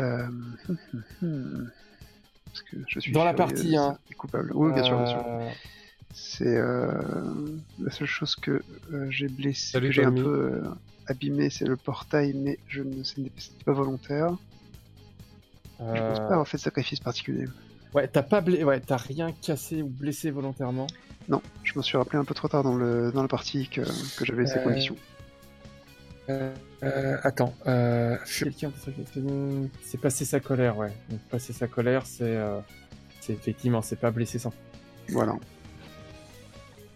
Euh, 0.01 0.27
hum, 0.27 0.57
hum, 0.69 1.03
hum. 1.23 1.71
Parce 2.47 2.63
que 2.63 2.77
je 2.89 3.01
suis 3.01 3.13
Dans 3.13 3.25
la 3.25 3.35
partie, 3.35 3.77
hein. 3.77 3.99
c'est 4.09 4.15
coupable. 4.15 4.53
Oui, 4.55 4.73
bien 4.73 4.83
sûr, 4.85 4.97
bien 4.97 5.07
sûr. 5.07 5.25
euh, 5.27 5.51
C'est 6.15 6.57
euh, 6.57 6.93
la 7.81 7.91
seule 7.91 8.07
chose 8.07 8.37
que 8.37 8.63
euh, 8.93 9.11
j'ai 9.11 9.29
blessé, 9.29 9.73
Salut, 9.73 9.89
que 9.89 9.93
j'ai 9.95 10.05
un 10.05 10.13
peu 10.13 10.53
euh, 10.55 10.63
abîmé, 11.07 11.51
c'est 11.51 11.67
le 11.67 11.77
portail, 11.77 12.33
mais 12.35 12.59
je 12.69 12.83
ne 12.83 13.03
ce 13.03 13.21
n'est 13.21 13.31
c'était 13.37 13.65
pas 13.65 13.73
volontaire. 13.73 14.37
Je 15.81 15.85
pense 16.01 16.19
pas 16.19 16.27
avoir 16.31 16.49
fait 16.49 16.57
de 16.57 16.63
sacrifice 16.63 16.99
particulier. 17.01 17.47
Ouais, 17.95 18.07
t'as 18.09 18.23
pas 18.23 18.41
blé... 18.41 18.65
ouais, 18.65 18.81
t'as 18.81 18.97
rien 18.97 19.33
cassé 19.33 19.83
ou 19.83 19.89
blessé 19.89 20.31
volontairement. 20.31 20.87
Non, 21.29 21.43
je 21.63 21.73
me 21.77 21.83
suis 21.83 21.97
rappelé 21.97 22.19
un 22.19 22.25
peu 22.25 22.35
trop 22.35 22.49
tard 22.49 22.63
dans, 22.63 22.75
le, 22.75 23.13
dans 23.13 23.23
la 23.23 23.29
partie 23.29 23.69
que, 23.69 23.83
que 24.17 24.25
j'avais 24.25 24.47
ces 24.47 24.59
Euh, 24.59 24.65
conditions. 24.65 24.97
Euh, 26.29 26.55
euh, 26.83 27.17
attends, 27.23 27.55
quelqu'un 27.65 28.73
c'est 29.83 29.99
passer 30.01 30.25
sa 30.25 30.41
colère, 30.41 30.77
ouais. 30.77 30.93
Donc 31.09 31.21
passer 31.31 31.53
sa 31.53 31.67
colère, 31.67 32.05
c'est, 32.05 32.39
c'est 33.21 33.33
effectivement, 33.33 33.81
c'est 33.81 33.97
pas 33.97 34.11
blessé 34.11 34.39
sans. 34.39 34.53
Voilà. 35.09 35.35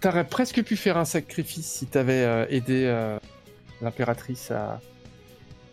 T'aurais 0.01 0.27
presque 0.27 0.63
pu 0.63 0.77
faire 0.77 0.99
un 0.99 1.07
sacrifice 1.07 1.67
si 1.67 1.87
t'avais 1.87 2.47
aidé 2.51 3.17
l'impératrice 3.81 4.51
à, 4.51 4.81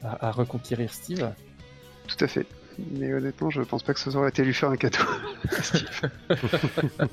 à, 0.04 0.28
à 0.28 0.32
reconquérir 0.32 0.94
Steve. 0.94 1.30
Tout 2.08 2.24
à 2.24 2.28
fait. 2.28 2.46
Mais 2.92 3.14
honnêtement, 3.14 3.50
je 3.50 3.62
pense 3.62 3.84
pas 3.84 3.94
que 3.94 4.00
ça 4.00 4.10
aurait 4.16 4.30
été 4.30 4.44
lui 4.44 4.54
faire 4.54 4.70
un 4.70 4.78
cadeau. 4.78 4.98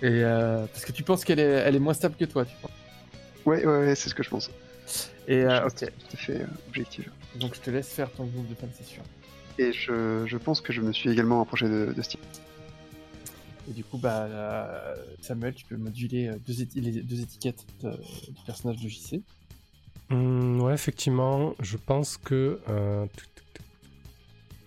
Et 0.00 0.22
euh, 0.22 0.64
parce 0.66 0.84
que 0.84 0.92
tu 0.92 1.02
penses 1.02 1.24
qu'elle 1.24 1.40
est, 1.40 1.42
elle 1.42 1.74
est 1.74 1.80
moins 1.80 1.94
stable 1.94 2.14
que 2.16 2.24
toi, 2.24 2.44
tu 2.44 2.54
penses. 2.62 2.70
ouais, 3.46 3.64
ouais, 3.66 3.78
ouais, 3.86 3.94
c'est 3.96 4.08
ce 4.08 4.14
que 4.14 4.22
je 4.22 4.30
pense. 4.30 4.50
Et 5.26 5.40
Je 5.42 5.46
euh, 5.46 5.60
reste 5.64 5.82
ok, 5.82 5.92
Tout 5.98 6.06
à 6.14 6.16
fait 6.16 6.40
euh, 6.42 6.46
objectif. 6.68 7.08
donc 7.34 7.54
je 7.54 7.60
te 7.60 7.70
laisse 7.70 7.88
faire 7.88 8.10
ton 8.12 8.24
groupe 8.26 8.48
de 8.48 8.54
fin 8.54 8.66
de 8.68 8.72
session. 8.72 9.02
Et 9.58 9.72
je, 9.72 10.24
je 10.26 10.36
pense 10.36 10.60
que 10.60 10.72
je 10.72 10.80
me 10.80 10.92
suis 10.92 11.10
également 11.10 11.38
rapproché 11.38 11.68
de, 11.68 11.92
de 11.92 12.02
Steve. 12.02 12.20
Et 13.68 13.72
du 13.72 13.82
coup, 13.84 13.98
bah, 13.98 14.22
euh, 14.30 14.94
Samuel, 15.20 15.52
tu 15.54 15.64
peux 15.66 15.76
moduler 15.76 16.30
deux, 16.46 16.54
éti- 16.62 16.80
les 16.80 17.02
deux 17.02 17.20
étiquettes 17.20 17.66
de- 17.82 17.90
du 17.90 18.42
personnage 18.46 18.76
de 18.80 18.88
JC. 18.88 19.20
Hum, 20.10 20.62
ouais, 20.62 20.72
effectivement, 20.74 21.54
je 21.60 21.76
pense 21.76 22.16
que. 22.18 22.60
euh. 22.68 23.04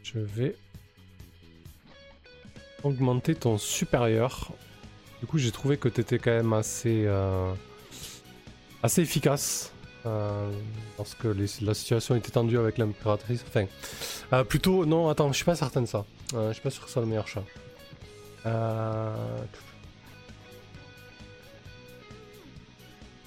Je 0.04 0.20
vais. 0.20 0.56
Augmenter 2.84 3.36
ton 3.36 3.58
supérieur. 3.58 4.52
Du 5.20 5.28
coup, 5.28 5.38
j'ai 5.38 5.52
trouvé 5.52 5.78
que 5.78 5.88
tu 5.88 6.02
étais 6.02 6.18
quand 6.20 6.32
même 6.32 6.54
assez. 6.54 7.04
euh, 7.06 7.54
assez 8.84 9.02
efficace. 9.02 9.72
euh, 10.08 10.52
lorsque 10.98 11.26
les- 11.26 11.46
la 11.64 11.76
situation 11.76 12.16
était 12.16 12.32
tendue 12.32 12.58
avec 12.58 12.80
l'impératrice. 12.80 13.44
Enfin. 13.48 13.66
euh, 14.34 14.44
plutôt. 14.44 14.84
Non, 14.88 15.10
attends, 15.10 15.28
je 15.32 15.36
suis 15.36 15.46
pas 15.46 15.56
certain 15.56 15.82
de 15.82 15.86
ça. 15.86 16.06
Je 16.34 16.54
suis 16.54 16.62
pas 16.64 16.72
sûr 16.72 16.82
que 16.82 16.88
ce 16.88 16.94
soit 16.94 17.04
le 17.04 17.08
meilleur 17.08 17.28
chat. 17.28 17.44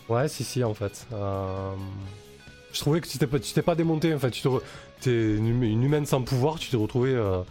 Ouais, 0.09 0.29
si, 0.29 0.45
si, 0.45 0.63
en 0.65 0.75
fait. 0.75 1.07
Je 2.73 2.81
trouvais 2.81 3.01
que 3.01 3.07
tu 3.09 3.19
t'es 3.19 3.63
pas, 3.63 3.75
démonté, 3.75 4.13
en 4.15 4.19
fait. 4.19 4.31
Tu 4.31 4.43
te 4.43 4.49
t'es 5.05 5.37
une, 5.37 5.51
hum- 5.53 5.63
une 5.63 5.83
humaine 5.83 6.07
sans 6.07 6.23
pouvoir, 6.23 6.59
tu 6.59 6.71
t'es 6.71 6.77
retrouvé 6.77 7.11
euh, 7.15 7.43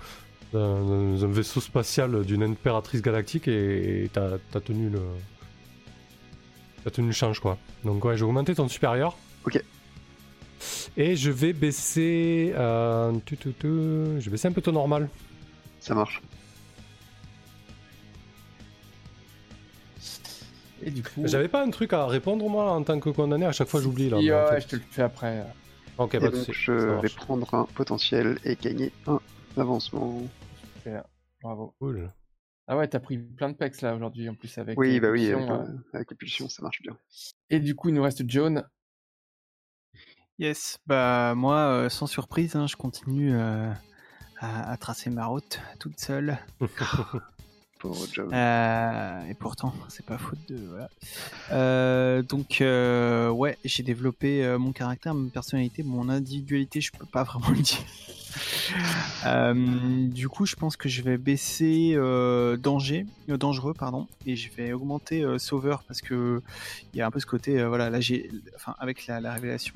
dans, 0.54 1.24
un 1.26 1.32
vaisseau 1.32 1.62
spatial 1.62 2.24
d'une 2.26 2.44
impératrice 2.44 3.02
galactique 3.02 3.48
et 3.48 4.10
t'as 4.14 4.36
as 4.54 4.60
tenu 4.60 4.90
le. 4.90 5.00
T'as 6.84 6.92
tenu 6.92 7.08
le 7.08 7.14
change, 7.14 7.40
quoi. 7.40 7.58
Donc, 7.86 8.04
ouais, 8.04 8.18
j'ai 8.18 8.24
augmenté 8.26 8.54
ton 8.56 8.68
supérieur. 8.68 9.18
Ok. 9.46 9.64
Et 10.98 11.16
je 11.16 11.32
vais 11.32 11.54
baisser. 11.54 12.54
euh, 12.56 13.14
tu, 13.26 13.38
tu, 13.38 13.54
tu, 13.54 13.68
je 13.68 14.26
vais 14.26 14.32
baisser 14.32 14.48
un 14.50 14.52
peu 14.52 14.62
ton 14.62 14.74
normal. 14.74 15.10
Ça 15.80 15.96
marche. 15.96 16.22
Et 20.86 20.92
du 20.92 21.02
coup, 21.02 21.22
J'avais 21.26 21.48
pas 21.48 21.64
un 21.64 21.70
truc 21.70 21.94
à 21.94 22.06
répondre, 22.08 22.48
moi, 22.50 22.72
en 22.72 22.84
tant 22.84 23.00
que 23.00 23.10
condamné. 23.10 23.46
À 23.46 23.54
chaque 23.54 23.70
fois, 23.70 23.82
j'oublie, 23.82 24.10
là. 24.10 24.18
Et, 24.20 24.26
mais 24.26 24.34
en 24.34 24.44
ouais, 24.44 24.50
fait- 24.50 24.62
je 24.62 24.68
te 24.68 24.76
le 24.76 24.82
fais 24.92 25.04
après. 25.04 25.46
Ok, 25.98 26.16
Et 26.16 26.20
donc, 26.20 26.52
je 26.52 26.72
vais 26.72 27.10
prendre 27.10 27.54
un 27.54 27.66
potentiel 27.66 28.40
et 28.44 28.56
gagner 28.56 28.92
un 29.08 29.20
avancement. 29.58 30.22
Super, 30.76 31.04
bravo. 31.42 31.76
Cool. 31.80 32.12
Ah 32.68 32.78
ouais, 32.78 32.88
t'as 32.88 33.00
pris 33.00 33.18
plein 33.18 33.50
de 33.50 33.56
pecs 33.56 33.82
là 33.82 33.94
aujourd'hui 33.96 34.30
en 34.30 34.36
plus 34.36 34.58
avec. 34.58 34.80
Oui, 34.80 35.00
bah 35.00 35.12
oui, 35.12 35.32
avec, 35.32 35.50
euh, 35.50 35.66
avec 35.94 36.10
les 36.12 36.18
pulsions, 36.18 36.50
ça 36.50 36.64
marche 36.64 36.82
bien. 36.82 36.98
Et 37.50 37.60
du 37.60 37.76
coup, 37.76 37.90
il 37.90 37.96
nous 37.96 38.04
reste 38.04 38.24
John. 38.28 38.68
Yes, 40.40 40.78
bah 40.88 41.36
moi, 41.36 41.58
euh, 41.58 41.90
sans 41.90 42.08
surprise, 42.08 42.56
hein, 42.56 42.66
je 42.68 42.76
continue 42.76 43.36
euh, 43.36 43.72
à, 44.40 44.72
à 44.72 44.78
tracer 44.78 45.10
ma 45.10 45.26
route 45.26 45.60
toute 45.80 46.00
seule. 46.00 46.40
Pauvre 47.84 48.08
job. 48.14 48.30
Euh, 48.32 49.26
et 49.30 49.34
pourtant, 49.34 49.74
c'est 49.90 50.06
pas 50.06 50.18
faute 50.18 50.40
de. 50.48 50.56
Voilà. 50.70 50.90
Euh, 51.52 52.22
donc, 52.22 52.62
euh, 52.62 53.30
ouais, 53.30 53.58
j'ai 53.66 53.84
développé 53.84 54.46
euh, 54.46 54.58
mon 54.58 54.72
caractère, 54.72 55.14
ma 55.14 55.30
personnalité, 55.30 55.84
mon 55.84 56.08
individualité, 56.08 56.80
je 56.80 56.94
peux 56.94 57.06
pas 57.06 57.24
vraiment 57.26 57.50
le 57.50 57.60
dire. 57.60 57.84
Euh, 59.26 60.08
du 60.08 60.30
coup, 60.30 60.46
je 60.46 60.56
pense 60.56 60.78
que 60.78 60.88
je 60.88 61.02
vais 61.02 61.18
baisser 61.18 61.92
euh, 61.96 62.56
danger, 62.56 63.06
euh, 63.30 63.36
dangereux, 63.36 63.74
pardon, 63.74 64.08
et 64.26 64.38
je 64.38 64.50
vais 64.54 64.72
augmenter 64.72 65.22
euh, 65.22 65.38
sauveur 65.38 65.84
parce 65.84 66.00
que 66.00 66.42
il 66.94 67.00
y 67.00 67.02
a 67.02 67.06
un 67.06 67.12
peu 67.12 67.20
ce 67.20 67.26
côté, 67.26 67.60
euh, 67.60 67.68
voilà, 67.68 67.90
là 67.90 68.00
j'ai, 68.00 68.32
enfin, 68.56 68.76
avec 68.80 69.08
la, 69.08 69.20
la 69.20 69.34
révélation. 69.34 69.76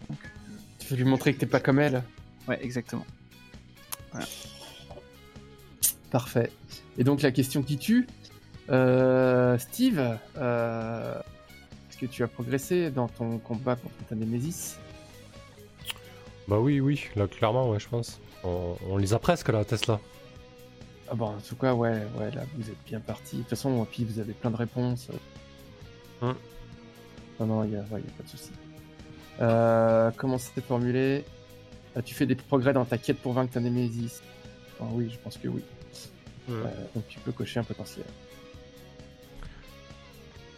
Tu 0.80 0.88
veux 0.88 0.96
lui 0.96 1.04
montrer 1.04 1.34
que 1.34 1.40
t'es 1.42 1.46
pas 1.46 1.60
comme 1.60 1.80
elle? 1.80 2.04
Ouais, 2.48 2.58
exactement. 2.64 3.06
Parfait. 6.12 6.52
Et 6.98 7.04
donc 7.04 7.22
la 7.22 7.32
question 7.32 7.62
qui 7.62 7.78
tue, 7.78 8.08
euh, 8.70 9.58
Steve, 9.58 10.18
euh, 10.38 11.20
est-ce 11.90 11.98
que 11.98 12.06
tu 12.06 12.24
as 12.24 12.28
progressé 12.28 12.90
dans 12.92 13.08
ton 13.08 13.38
combat 13.40 13.76
contre 13.76 13.96
ta 14.10 14.16
Némésis? 14.16 14.78
Bah 16.48 16.60
oui, 16.60 16.80
oui, 16.80 17.06
là 17.16 17.28
clairement, 17.28 17.70
ouais, 17.70 17.80
je 17.80 17.90
pense. 17.90 18.20
On, 18.44 18.76
on 18.90 18.98
les 18.98 19.14
a 19.14 19.20
presque 19.20 19.50
là, 19.50 19.66
Tesla. 19.66 20.00
Ah 21.10 21.16
bon, 21.16 21.28
en 21.28 21.40
tout 21.40 21.56
cas, 21.56 21.74
ouais, 21.74 22.02
ouais, 22.18 22.32
là 22.32 22.44
vous 22.58 22.70
êtes 22.70 22.84
bien 22.86 23.00
parti. 23.00 23.38
De 23.38 23.42
toute 23.42 23.50
façon, 23.52 23.86
puis 23.90 24.06
vous 24.06 24.20
avez 24.20 24.34
plein 24.34 24.52
de 24.52 24.56
réponses. 24.58 25.10
Hum. 26.22 26.36
Non, 27.40 27.46
non, 27.46 27.64
il 27.66 27.72
n'y 27.72 27.76
a, 27.76 27.80
ouais, 27.82 28.02
y 28.02 28.08
a 28.08 28.12
pas 28.18 28.24
de 28.24 28.30
souci. 28.30 28.52
Euh, 29.42 30.10
comment 30.18 30.38
c'était 30.38 30.62
formulé? 30.62 31.24
Ah, 31.96 32.02
Tu 32.02 32.16
fais 32.16 32.26
des 32.26 32.36
progrès 32.36 32.74
dans 32.74 32.86
ta 32.86 32.98
quête 32.98 33.20
pour 33.20 33.34
vaincre 33.34 33.54
ta 33.54 33.60
Némésis? 33.60 34.22
Ah 34.80 34.86
Oui, 34.92 35.10
je 35.12 35.18
pense 35.20 35.38
que 35.38 35.48
oui. 35.48 35.64
Donc 36.48 37.08
tu 37.10 37.20
peux 37.20 37.32
cocher 37.32 37.60
un 37.60 37.64
potentiel. 37.64 38.06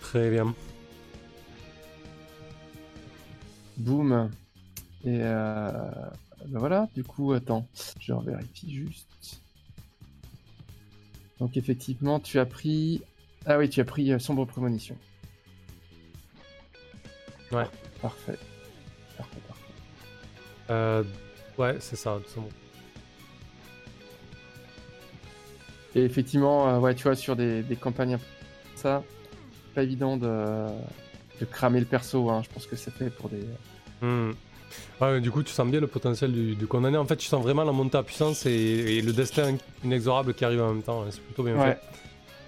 Très 0.01 0.29
bien. 0.29 0.53
Boum. 3.77 4.29
Et 5.05 5.19
euh, 5.21 5.71
ben 6.45 6.59
voilà, 6.59 6.89
du 6.95 7.03
coup, 7.03 7.31
attends, 7.33 7.67
je 7.99 8.13
vérifie 8.13 8.73
juste. 8.73 9.41
Donc 11.39 11.55
effectivement, 11.57 12.19
tu 12.19 12.39
as 12.39 12.45
pris... 12.45 13.01
Ah 13.45 13.57
oui, 13.57 13.69
tu 13.69 13.79
as 13.79 13.85
pris 13.85 14.11
euh, 14.11 14.19
sombre 14.19 14.45
prémonition. 14.45 14.97
Ouais. 17.51 17.65
Parfait. 18.01 18.37
Parfait, 19.17 19.39
parfait. 19.47 19.73
Euh, 20.69 21.03
ouais, 21.57 21.77
c'est 21.79 21.95
ça. 21.95 22.19
c'est 22.27 22.39
Et 25.95 26.03
effectivement, 26.03 26.67
euh, 26.69 26.79
ouais, 26.79 26.93
tu 26.95 27.03
vois, 27.03 27.15
sur 27.15 27.35
des, 27.35 27.63
des 27.63 27.75
campagnes 27.75 28.13
un 28.15 28.17
peu 28.17 28.23
comme 28.23 28.77
ça, 28.77 29.03
pas 29.75 29.83
évident 29.83 30.17
de, 30.17 30.67
de 31.39 31.45
cramer 31.45 31.79
le 31.79 31.85
perso, 31.85 32.29
hein. 32.29 32.41
je 32.43 32.49
pense 32.53 32.65
que 32.67 32.75
c'est 32.75 32.91
fait 32.93 33.09
pour 33.09 33.29
des... 33.29 33.43
Hmm. 34.01 34.31
Ouais, 35.01 35.13
mais 35.13 35.21
du 35.21 35.31
coup, 35.31 35.41
tu 35.41 35.51
sens 35.51 35.67
bien 35.67 35.79
le 35.79 35.87
potentiel 35.87 36.31
du, 36.31 36.55
du 36.55 36.67
condamné. 36.67 36.97
En 36.97 37.05
fait, 37.05 37.15
tu 37.17 37.27
sens 37.27 37.41
vraiment 37.41 37.63
la 37.63 37.71
montée 37.71 37.97
à 37.97 38.03
puissance 38.03 38.45
et, 38.45 38.51
et 38.51 39.01
le 39.01 39.13
destin 39.13 39.57
inexorable 39.83 40.33
qui 40.35 40.45
arrive 40.45 40.61
en 40.61 40.73
même 40.73 40.83
temps. 40.83 41.01
hein. 41.01 41.07
C'est 41.09 41.21
plutôt 41.21 41.43
bien 41.43 41.57
Ouais. 41.57 41.71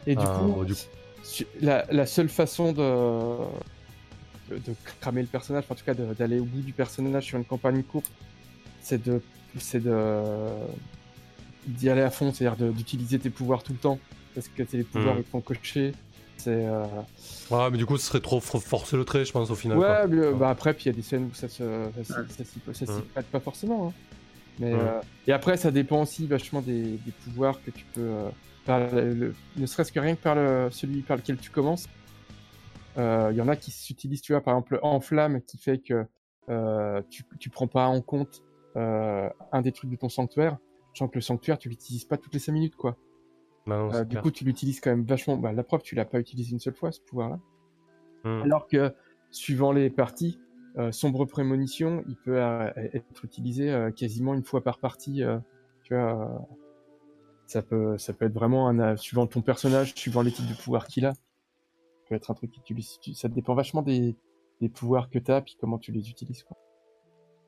fait. 0.06 0.12
Et 0.12 0.16
du 0.16 0.24
Ah, 0.26 0.36
coup, 0.40 0.48
bon, 0.54 0.64
du- 0.64 0.76
su- 1.24 1.48
la, 1.62 1.86
la 1.92 2.06
seule 2.06 2.30
façon 2.30 2.74
de, 2.74 3.38
de, 4.52 4.58
de 4.60 4.76
cramer 5.00 5.22
le 5.22 5.28
personnage, 5.28 5.64
en 5.68 5.74
tout 5.76 5.84
cas 5.84 5.94
d'aller 5.96 6.40
au 6.40 6.46
bout 6.46 6.62
du 6.62 6.74
personnage 6.74 7.26
sur 7.26 7.38
une 7.40 7.46
campagne 7.46 7.82
courte, 7.84 8.12
c'est 8.82 9.04
de 9.04 9.20
c'est 9.58 9.80
de 9.84 10.22
d'y 11.68 11.90
aller 11.90 12.02
à 12.02 12.10
fond, 12.10 12.32
c'est-à-dire 12.34 12.72
d'utiliser 12.74 13.20
tes 13.20 13.30
pouvoirs 13.30 13.64
tout 13.64 13.74
le 13.74 13.80
temps, 13.80 14.00
parce 14.36 14.48
que 14.48 14.64
c'est 14.66 14.78
les 14.78 14.84
pouvoirs 14.84 15.14
Mhm. 15.16 15.20
qui 15.22 15.26
te 15.26 15.30
font 15.32 15.42
cocher. 15.42 15.92
C'est 16.38 16.66
euh, 16.66 16.84
Ouais, 17.52 17.70
mais 17.70 17.78
du 17.78 17.86
coup, 17.86 17.98
ce 17.98 18.06
serait 18.08 18.20
trop 18.20 18.40
for- 18.40 18.64
forcer 18.64 18.98
le 18.98 19.06
trait, 19.06 19.26
je 19.26 19.32
pense, 19.32 19.52
au 19.52 19.56
final. 19.56 19.78
ouais, 19.78 19.86
quoi. 19.86 20.08
mais, 20.08 20.18
euh, 20.18 20.32
Ouais. 20.32 20.40
bah 20.40 20.50
après 20.50 20.74
puis 20.74 20.86
il 20.86 20.88
y 20.88 20.90
a 20.90 20.96
des 20.96 21.04
scènes 21.04 21.26
où 21.32 21.34
ça 21.36 21.48
se 21.48 21.64
ça, 21.96 22.04
s'y- 22.04 22.34
ça 22.34 22.74
ça 22.74 22.86
s'y 22.88 22.92
Mhm. 22.94 23.02
prête 23.14 23.26
pas 23.28 23.40
forcément. 23.40 23.88
hein. 23.90 23.94
Mais 24.60 24.74
Mhm. 24.74 24.80
euh, 24.80 25.02
et 25.28 25.32
après 25.34 25.56
ça 25.58 25.70
dépend 25.72 26.02
aussi 26.02 26.26
vachement 26.28 26.62
des, 26.62 26.82
des 26.84 27.12
pouvoirs 27.24 27.62
que 27.64 27.70
tu 27.72 27.86
peux 27.94 28.02
euh, 28.02 28.30
par 28.66 28.80
le- 28.80 29.14
le- 29.14 29.36
ne 29.58 29.66
serait-ce 29.68 29.92
que 29.92 30.00
rien 30.00 30.16
que 30.16 30.22
par 30.22 30.34
le, 30.36 30.70
celui 30.72 31.02
par 31.02 31.18
lequel 31.18 31.38
tu 31.38 31.52
commences. 31.52 31.86
Euh, 32.98 33.30
Il 33.32 33.38
y 33.38 33.42
en 33.42 33.48
a 33.48 33.56
qui 33.56 33.72
s'utilisent, 33.72 34.22
tu 34.22 34.34
vois, 34.34 34.42
par 34.42 34.56
exemple, 34.56 34.80
en 34.82 35.00
flamme, 35.00 35.42
qui 35.44 35.58
fait 35.58 35.78
que 35.78 36.06
tu, 37.10 37.24
tu 37.40 37.50
prends 37.50 37.68
pas 37.68 37.86
en 37.86 38.02
compte 38.02 38.42
un 38.76 39.62
des 39.62 39.72
trucs 39.72 39.90
de 39.92 39.96
ton 39.96 40.10
sanctuaire. 40.10 40.58
Sachant 40.94 41.08
que 41.08 41.16
le 41.16 41.22
sanctuaire, 41.22 41.58
tu 41.58 41.70
l'utilises 41.70 42.06
pas 42.06 42.18
toutes 42.18 42.34
les 42.34 42.40
5 42.40 42.52
minutes, 42.52 42.76
quoi. 42.76 42.98
Bah 43.68 43.78
non, 43.78 43.94
Euh, 43.94 44.04
du 44.04 44.10
clair. 44.10 44.24
coup, 44.24 44.32
tu 44.32 44.44
l'utilises 44.44 44.80
quand 44.82 44.90
même 44.90 45.04
vachement. 45.06 45.38
Bah, 45.38 45.54
la 45.54 45.64
preuve, 45.64 45.82
tu 45.84 45.96
l'as 45.96 46.06
pas 46.06 46.20
utilisé 46.20 46.52
une 46.52 46.60
seule 46.60 46.74
fois, 46.76 46.92
ce 46.92 47.00
pouvoir-là. 47.02 47.40
Hmm. 48.24 48.42
Alors 48.44 48.68
que, 48.68 48.94
suivant 49.30 49.72
les 49.72 49.90
parties, 49.90 50.40
euh, 50.78 50.92
sombre 50.92 51.26
prémonition, 51.26 52.04
il 52.08 52.16
peut 52.18 52.42
euh, 52.42 52.70
être 52.94 53.24
utilisé 53.26 53.90
quasiment 53.96 54.34
une 54.34 54.44
fois 54.44 54.62
par 54.64 54.80
partie. 54.80 55.22
tu 55.84 55.94
vois, 55.96 56.48
ça 57.46 57.62
peut, 57.62 57.98
ça 57.98 58.14
peut 58.14 58.26
être 58.26 58.34
vraiment 58.34 58.70
un, 58.70 58.96
suivant 58.96 59.28
ton 59.28 59.42
personnage, 59.42 59.94
suivant 59.96 60.22
les 60.22 60.32
types 60.32 60.48
de 60.48 60.54
pouvoirs 60.56 60.88
qu'il 60.88 61.06
a. 61.06 61.14
Ça 61.14 61.20
peut 62.10 62.16
être 62.16 62.32
un 62.32 62.34
truc 62.34 62.52
qui 62.52 62.76
tu- 63.00 63.14
Ça 63.14 63.28
dépend 63.30 63.54
vachement 63.56 63.82
des, 63.82 64.16
des 64.60 64.70
pouvoirs 64.70 65.10
que 65.10 65.20
t'as, 65.20 65.42
puis 65.42 65.58
comment 65.60 65.78
tu 65.78 65.92
les 65.92 66.10
utilises, 66.10 66.44
quoi. 66.44 66.58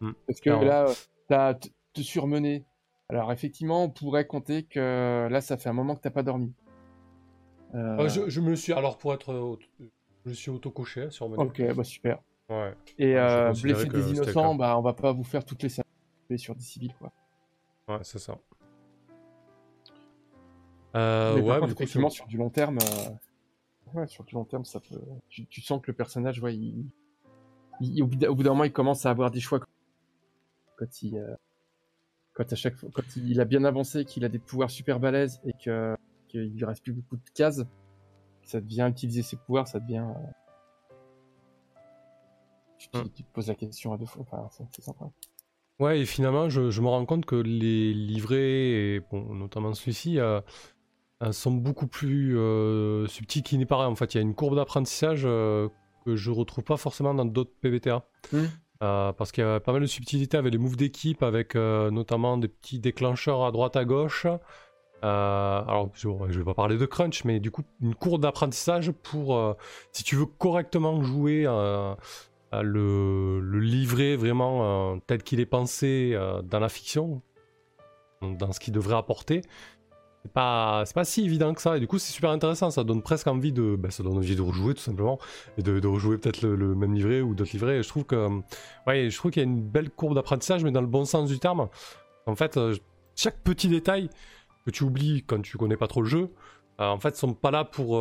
Hmm. 0.02 0.12
Parce 0.28 0.40
que 0.42 0.50
là, 0.50 0.88
euh, 0.90 0.94
t'as 1.28 1.54
t- 1.56 1.72
te 1.94 2.02
surmener. 2.02 2.66
Alors 3.14 3.32
effectivement, 3.32 3.84
on 3.84 3.90
pourrait 3.90 4.26
compter 4.26 4.64
que 4.64 5.28
là, 5.30 5.40
ça 5.42 5.58
fait 5.58 5.70
un 5.70 5.74
moment 5.74 5.96
que 5.96 6.02
t'as 6.02 6.10
pas 6.10 6.24
dormi. 6.24 6.54
Euh, 7.76 8.00
Euh, 8.00 8.10
je, 8.10 8.30
je 8.30 8.42
me 8.42 8.56
suis, 8.56 8.74
alors 8.74 8.98
pour 8.98 9.14
être. 9.14 9.32
euh, 9.32 9.88
Je 10.26 10.32
suis 10.34 10.50
auto-coché 10.50 11.04
hein, 11.04 11.10
sur 11.12 11.30
mon. 11.30 11.38
Ok, 11.38 11.62
bah 11.76 11.84
super. 11.84 12.20
Ouais. 12.50 12.74
Et 12.98 13.16
euh, 13.18 13.54
que 13.54 13.68
des 13.98 14.12
innocents, 14.12 14.56
bah 14.56 14.78
on 14.78 14.82
va 14.82 14.94
pas 14.94 15.12
vous 15.12 15.24
faire 15.24 15.46
toutes 15.46 15.62
les 15.64 15.70
scènes 15.70 15.84
sur 16.38 16.56
des 16.56 16.64
civils 16.64 16.94
quoi. 16.96 17.12
Ouais, 17.88 18.00
c'est 18.04 18.20
ça. 18.20 18.38
Euh, 20.96 21.36
Mais 21.36 21.42
ouais, 21.42 21.48
contre, 21.60 21.66
du 21.68 21.72
effectivement, 21.74 22.10
sur 22.10 22.26
du 22.28 22.38
long 22.38 22.50
terme, 22.50 22.78
euh, 22.82 23.10
ouais, 24.00 24.08
sur 24.08 24.24
du 24.24 24.34
long 24.36 24.46
terme, 24.46 24.66
ça 24.66 24.80
peut. 24.80 25.00
Tu, 25.30 25.46
tu 25.48 25.62
sens 25.62 25.82
que 25.82 25.92
le 25.92 25.96
personnage, 25.96 26.40
ouais, 26.42 26.56
il, 26.56 26.86
il- 27.82 28.02
au 28.04 28.08
bout 28.08 28.44
d'un 28.44 28.50
moment, 28.52 28.64
il 28.64 28.72
commence 28.74 29.06
à 29.06 29.10
avoir 29.12 29.30
des 29.32 29.40
choix 29.40 29.60
quand 30.78 31.02
il, 31.02 31.18
quand 32.34 32.52
à 32.52 32.56
chaque 32.56 32.76
fois, 32.76 32.90
quand 32.94 33.04
il 33.16 33.40
a 33.42 33.46
bien 33.46 33.64
avancé, 33.64 34.06
qu'il 34.06 34.26
a 34.26 34.30
des 34.30 34.40
pouvoirs 34.40 34.70
super 34.72 35.00
balèzes 35.00 35.40
et 35.46 35.54
que 35.54 35.96
qu'il 36.28 36.54
lui 36.56 36.66
reste 36.66 36.84
plus 36.84 36.94
beaucoup 36.94 37.16
de 37.18 37.30
cases, 37.36 37.62
ça 38.44 38.60
devient 38.60 38.88
utiliser 38.90 39.22
ses 39.22 39.38
pouvoirs, 39.38 39.68
ça 39.68 39.80
devient. 39.80 40.06
Tu, 42.78 42.90
tu- 42.90 42.98
Hmm. 43.00 43.10
tu 43.16 43.24
te 43.24 43.32
poses 43.32 43.48
la 43.48 43.56
question 43.56 43.94
à 43.94 43.98
deux 43.98 44.06
fois, 44.06 44.24
enfin, 44.30 44.50
c'est 44.72 44.82
sympa. 44.84 45.06
Ouais, 45.80 46.02
et 46.02 46.06
finalement, 46.06 46.50
je, 46.50 46.70
je 46.70 46.82
me 46.82 46.88
rends 46.88 47.06
compte 47.06 47.26
que 47.26 47.36
les 47.36 47.94
livrets, 47.94 48.96
et 48.96 49.00
bon, 49.12 49.34
notamment 49.34 49.74
celui-ci, 49.74 50.20
euh, 50.20 50.42
euh, 51.24 51.32
sont 51.32 51.52
beaucoup 51.52 51.88
plus 51.88 52.38
euh, 52.38 53.08
subtils 53.08 53.42
qu'il 53.44 53.58
n'y 53.58 53.66
paraît. 53.66 53.86
En 53.86 53.96
fait, 53.96 54.14
il 54.14 54.18
y 54.18 54.20
a 54.20 54.22
une 54.22 54.36
courbe 54.36 54.56
d'apprentissage 54.56 55.24
euh, 55.26 55.70
que 56.06 56.16
je 56.16 56.30
retrouve 56.32 56.64
pas 56.64 56.78
forcément 56.78 57.14
dans 57.14 57.26
d'autres 57.26 57.54
PBTA. 57.62 58.06
Euh, 58.84 59.14
parce 59.14 59.32
qu'il 59.32 59.46
y 59.46 59.48
a 59.48 59.62
pas 59.62 59.72
mal 59.72 59.82
de 59.82 59.88
subtilités 59.88 60.36
avec 60.36 60.52
les 60.52 60.58
moves 60.58 60.76
d'équipe, 60.76 61.24
avec 61.24 61.56
euh, 61.56 61.90
notamment 61.90 62.38
des 62.38 62.50
petits 62.50 62.80
déclencheurs 62.80 63.46
à 63.46 63.52
droite 63.52 63.78
à 63.78 63.86
gauche. 63.86 64.26
Euh, 64.26 65.64
alors, 65.66 65.90
je, 65.94 66.10
je 66.30 66.40
vais 66.40 66.44
pas 66.44 66.54
parler 66.54 66.78
de 66.78 66.86
crunch, 66.86 67.24
mais 67.24 67.40
du 67.40 67.50
coup, 67.50 67.64
une 67.82 67.96
courbe 67.96 68.22
d'apprentissage 68.22 68.92
pour, 68.92 69.56
si 69.94 70.04
tu 70.04 70.18
veux 70.18 70.26
correctement 70.26 71.02
jouer 71.02 71.44
le, 71.44 73.40
le 73.40 73.60
livret 73.60 74.18
vraiment 74.18 75.00
tel 75.08 75.24
qu'il 75.24 75.40
est 75.40 75.46
pensé 75.46 76.18
dans 76.44 76.60
la 76.60 76.70
fiction, 76.70 77.22
dans 78.22 78.52
ce 78.52 78.60
qu'il 78.60 78.74
devrait 78.74 78.96
apporter, 78.96 79.42
c'est 80.24 80.32
pas, 80.32 80.86
pas 80.96 81.04
si 81.04 81.26
évident 81.26 81.54
que 81.54 81.62
ça. 81.62 81.76
Et 81.76 81.80
du 81.82 81.88
coup, 81.88 82.00
c'est 82.00 82.14
super 82.14 82.30
intéressant. 82.30 82.72
Ça 82.72 82.84
donne 82.84 83.02
presque 83.02 83.28
envie 83.28 83.52
de, 83.52 83.76
ben, 83.76 83.92
ça 83.92 84.04
donne 84.04 84.18
envie 84.18 84.36
de 84.36 84.42
rejouer 84.42 84.74
tout 84.74 84.82
simplement 84.82 85.20
et 85.58 85.64
de, 85.64 85.86
rejouer 85.86 86.18
peut-être 86.18 86.42
le, 86.42 86.76
même 86.76 86.94
livret 86.94 87.22
ou 87.22 87.36
d'autres 87.36 87.52
livrets. 87.52 87.80
Et 87.80 87.84
je 87.84 87.90
trouve 87.90 88.06
que, 88.06 88.16
euh, 88.16 88.40
ouais, 88.88 89.10
je 89.10 89.18
trouve 89.18 89.32
qu'il 89.32 89.44
y 89.44 89.46
a 89.46 89.50
une 89.50 89.62
belle 89.62 89.90
courbe 89.90 90.16
d'apprentissage, 90.16 90.64
mais 90.64 90.72
dans 90.72 90.82
le 90.82 90.88
bon 90.88 91.04
sens 91.04 91.30
du 91.30 91.40
terme. 91.40 91.68
En 92.26 92.36
fait, 92.36 92.56
euh, 92.56 92.76
chaque 93.16 93.38
petit 93.40 93.68
détail 93.68 94.10
que 94.66 94.72
tu 94.72 94.86
oublies 94.86 95.24
quand 95.28 95.42
tu 95.42 95.58
connais 95.58 95.76
pas 95.76 95.88
trop 95.88 96.02
le 96.02 96.08
jeu, 96.08 96.30
euh, 96.80 96.88
en 96.88 97.00
fait, 97.00 97.18
sont 97.18 97.34
pas 97.34 97.52
là 97.52 97.66
pour 97.66 98.00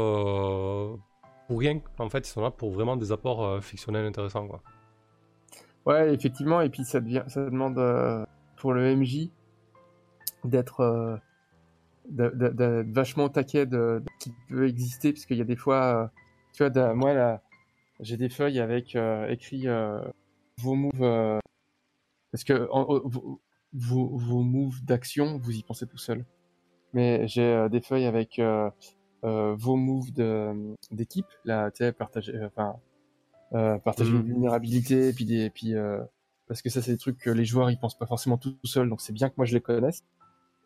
pour 1.48 1.58
rien. 1.58 1.80
En 1.98 2.08
fait, 2.08 2.20
ils 2.20 2.30
sont 2.30 2.40
là 2.40 2.52
pour 2.52 2.70
vraiment 2.70 2.96
des 2.96 3.10
apports 3.10 3.62
fictionnels 3.62 4.06
intéressants, 4.06 4.46
quoi. 4.46 4.62
Ouais, 5.84 6.14
effectivement, 6.14 6.60
et 6.60 6.70
puis 6.70 6.84
ça, 6.84 7.00
devient, 7.00 7.24
ça 7.26 7.44
demande 7.44 7.74
pour 8.56 8.72
le 8.72 8.94
MJ 8.94 9.28
d'être 10.44 11.18
d'être 12.08 12.90
vachement 12.92 13.28
taquet 13.28 13.66
de, 13.66 14.02
de 14.04 14.04
qui 14.20 14.32
peut 14.48 14.66
exister, 14.68 15.12
parce 15.12 15.26
qu'il 15.26 15.36
y 15.38 15.40
a 15.40 15.44
des 15.44 15.56
fois, 15.56 16.04
euh, 16.04 16.08
tu 16.52 16.64
vois, 16.68 16.94
moi 16.94 17.14
là, 17.14 17.42
j'ai 18.00 18.16
des 18.16 18.28
feuilles 18.28 18.60
avec 18.60 18.96
euh, 18.96 19.28
écrit 19.28 19.68
euh, 19.68 20.00
vos 20.58 20.74
moves, 20.74 21.02
euh, 21.02 21.38
parce 22.32 22.44
que 22.44 22.68
en- 22.70 22.84
vos, 23.04 23.40
vos, 23.72 24.16
vos 24.16 24.42
moves 24.42 24.84
d'action, 24.84 25.38
vous 25.38 25.52
y 25.52 25.62
pensez 25.62 25.86
tout 25.86 25.98
seul. 25.98 26.24
Mais 26.94 27.26
j'ai 27.28 27.42
euh, 27.42 27.68
des 27.68 27.80
feuilles 27.80 28.06
avec 28.06 28.40
vos 29.22 29.76
moves 29.76 30.10
d'équipe, 30.90 31.26
là, 31.44 31.70
tu 31.70 31.78
sais, 31.84 31.92
partager, 31.92 32.34
enfin, 32.44 32.76
euh, 33.54 33.78
partager 33.78 34.12
Mhm. 34.12 34.20
une 34.20 34.26
vulnérabilité, 34.26 35.08
et 35.08 35.12
puis 35.12 35.24
des, 35.26 35.44
et 35.44 35.50
puis 35.50 35.74
euh, 35.74 36.00
parce 36.48 36.62
que 36.62 36.70
ça, 36.70 36.82
c'est 36.82 36.92
des 36.92 36.98
trucs 36.98 37.18
que 37.18 37.30
les 37.30 37.44
joueurs 37.44 37.70
ils 37.70 37.78
pensent 37.78 37.98
pas 37.98 38.06
forcément 38.06 38.38
tout, 38.38 38.52
tout 38.52 38.66
seuls, 38.66 38.88
donc 38.88 39.00
c'est 39.00 39.12
bien 39.12 39.28
que 39.28 39.34
moi 39.36 39.46
je 39.46 39.54
les 39.54 39.60
connaisse. 39.60 40.02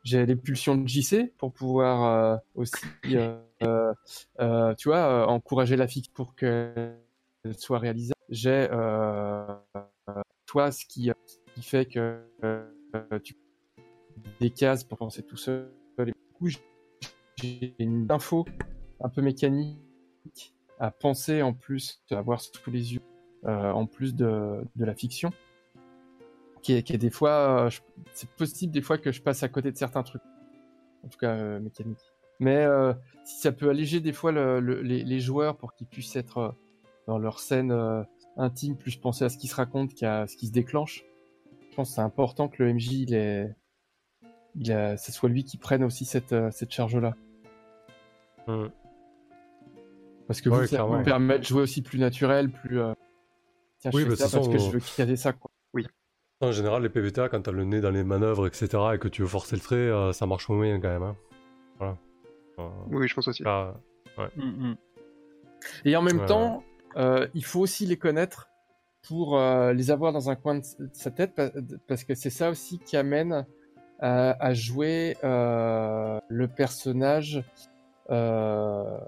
J'ai 0.06 0.24
les 0.24 0.36
pulsions 0.36 0.76
de 0.76 0.86
JC 0.86 1.32
pour 1.36 1.52
pouvoir 1.52 2.04
euh, 2.04 2.36
aussi, 2.54 2.86
euh, 3.64 3.92
euh, 4.38 4.74
tu 4.76 4.88
vois, 4.88 5.26
encourager 5.28 5.74
la 5.74 5.88
fixe 5.88 6.06
pour 6.06 6.36
qu'elle 6.36 6.94
soit 7.58 7.80
réalisable. 7.80 8.14
J'ai 8.28 8.68
toi 10.46 10.70
ce 10.70 10.86
qui, 10.86 11.10
qui 11.54 11.62
fait 11.62 11.86
que 11.86 12.20
tu 13.24 13.34
des 14.38 14.50
cases 14.50 14.84
pour 14.84 14.96
penser 14.96 15.24
tout 15.24 15.36
seul. 15.36 15.72
Et 15.98 16.04
du 16.04 16.12
coup, 16.34 16.48
j'ai 17.36 17.74
une 17.80 18.06
info 18.08 18.44
un 19.00 19.08
peu 19.08 19.22
mécanique 19.22 20.54
à 20.78 20.92
penser 20.92 21.42
en 21.42 21.52
plus, 21.52 22.00
à 22.12 22.20
voir 22.20 22.40
sous 22.40 22.70
les 22.70 22.94
yeux, 22.94 23.00
euh, 23.44 23.72
en 23.72 23.86
plus 23.86 24.14
de, 24.14 24.62
de 24.76 24.84
la 24.84 24.94
fiction, 24.94 25.30
qui 26.66 26.72
est, 26.72 26.82
qui 26.82 26.92
est 26.94 26.98
des 26.98 27.10
fois, 27.10 27.66
euh, 27.66 27.70
je- 27.70 27.80
c'est 28.12 28.28
possible 28.30 28.72
des 28.72 28.82
fois 28.82 28.98
que 28.98 29.12
je 29.12 29.22
passe 29.22 29.44
à 29.44 29.48
côté 29.48 29.70
de 29.70 29.76
certains 29.76 30.02
trucs, 30.02 30.22
en 31.04 31.08
tout 31.08 31.18
cas 31.18 31.30
euh, 31.36 31.60
mécaniques. 31.60 32.12
Mais 32.40 32.56
euh, 32.56 32.92
si 33.24 33.38
ça 33.40 33.52
peut 33.52 33.70
alléger 33.70 34.00
des 34.00 34.12
fois 34.12 34.32
le- 34.32 34.58
le- 34.58 34.82
les, 34.82 35.04
les 35.04 35.20
joueurs 35.20 35.56
pour 35.56 35.74
qu'ils 35.74 35.86
puissent 35.86 36.16
être 36.16 36.38
euh, 36.38 36.50
dans 37.06 37.18
leur 37.18 37.38
scène 37.38 37.70
euh, 37.70 38.02
intime, 38.36 38.76
plus 38.76 38.96
penser 38.96 39.24
à 39.24 39.28
ce 39.28 39.38
qui 39.38 39.46
se 39.46 39.54
raconte 39.54 39.94
qu'à 39.94 40.26
ce 40.26 40.36
qui 40.36 40.48
se 40.48 40.52
déclenche, 40.52 41.04
je 41.70 41.76
pense 41.76 41.90
que 41.90 41.94
c'est 41.94 42.00
important 42.00 42.48
que 42.48 42.62
le 42.64 42.72
MJ, 42.74 42.92
il 42.94 43.14
est, 43.14 43.54
il 44.56 44.72
a, 44.72 44.96
ce 44.96 45.12
soit 45.12 45.28
lui 45.28 45.44
qui 45.44 45.58
prenne 45.58 45.84
aussi 45.84 46.04
cette, 46.04 46.32
euh, 46.32 46.50
cette 46.50 46.72
charge-là. 46.72 47.14
Hmm. 48.48 48.66
Parce 50.26 50.40
que 50.40 50.48
Ouais, 50.48 50.62
vous, 50.62 50.66
ça 50.66 50.82
vous 50.82 51.00
permet 51.04 51.38
de 51.38 51.44
jouer 51.44 51.62
aussi 51.62 51.80
plus 51.82 52.00
naturel, 52.00 52.50
plus. 52.50 52.80
euh, 52.80 52.92
Tiens, 53.78 53.92
je 53.92 53.96
Oui, 53.98 54.02
fais 54.02 54.08
bah, 54.10 54.16
ça 54.16 54.36
parce 54.38 54.48
que 54.48 54.58
je 54.58 54.70
veux 54.72 54.80
caser 54.96 55.14
ça, 55.16 55.32
quoi. 55.32 55.50
En 56.42 56.52
général, 56.52 56.82
les 56.82 56.88
PBTA, 56.90 57.28
quand 57.30 57.40
t'as 57.42 57.52
le 57.52 57.64
nez 57.64 57.80
dans 57.80 57.90
les 57.90 58.04
manœuvres, 58.04 58.46
etc., 58.46 58.68
et 58.94 58.98
que 58.98 59.08
tu 59.08 59.22
veux 59.22 59.28
forcer 59.28 59.56
le 59.56 59.62
trait, 59.62 59.76
euh, 59.76 60.12
ça 60.12 60.26
marche 60.26 60.48
moyen 60.50 60.78
quand 60.80 60.88
même. 60.88 61.02
Hein. 61.02 61.16
Voilà. 61.78 61.96
Euh, 62.58 62.68
Oui, 62.90 63.08
je 63.08 63.14
pense 63.14 63.28
aussi. 63.28 63.42
là, 63.42 63.74
Mm, 64.36 64.42
mm. 64.70 64.76
Et 65.84 65.94
en 65.96 66.00
même 66.02 66.20
Ouais. 66.20 66.26
temps, 66.26 66.62
euh, 66.96 67.26
il 67.34 67.44
faut 67.44 67.60
aussi 67.60 67.84
les 67.86 67.98
connaître 67.98 68.48
pour 69.06 69.38
euh, 69.38 69.72
les 69.74 69.90
avoir 69.90 70.12
dans 70.12 70.30
un 70.30 70.36
coin 70.36 70.54
de 70.56 70.62
sa 70.92 71.10
tête, 71.10 71.34
pa- 71.34 71.50
parce 71.86 72.02
que 72.04 72.14
c'est 72.14 72.30
ça 72.30 72.48
aussi 72.50 72.78
qui 72.78 72.96
amène 72.96 73.44
à, 74.00 74.30
à 74.42 74.54
jouer 74.54 75.16
euh, 75.22 76.18
le 76.28 76.48
personnage 76.48 77.42
euh, 78.10 78.98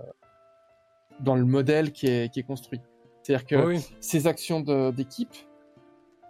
dans 1.20 1.36
le 1.36 1.44
modèle 1.46 1.92
qui 1.92 2.06
est, 2.06 2.30
qui 2.32 2.40
est 2.40 2.46
construit. 2.46 2.80
C'est-à-dire 3.22 3.46
que 3.46 3.56
oui, 3.66 3.86
ces 4.00 4.26
actions 4.26 4.60
d'équipe, 4.90 5.34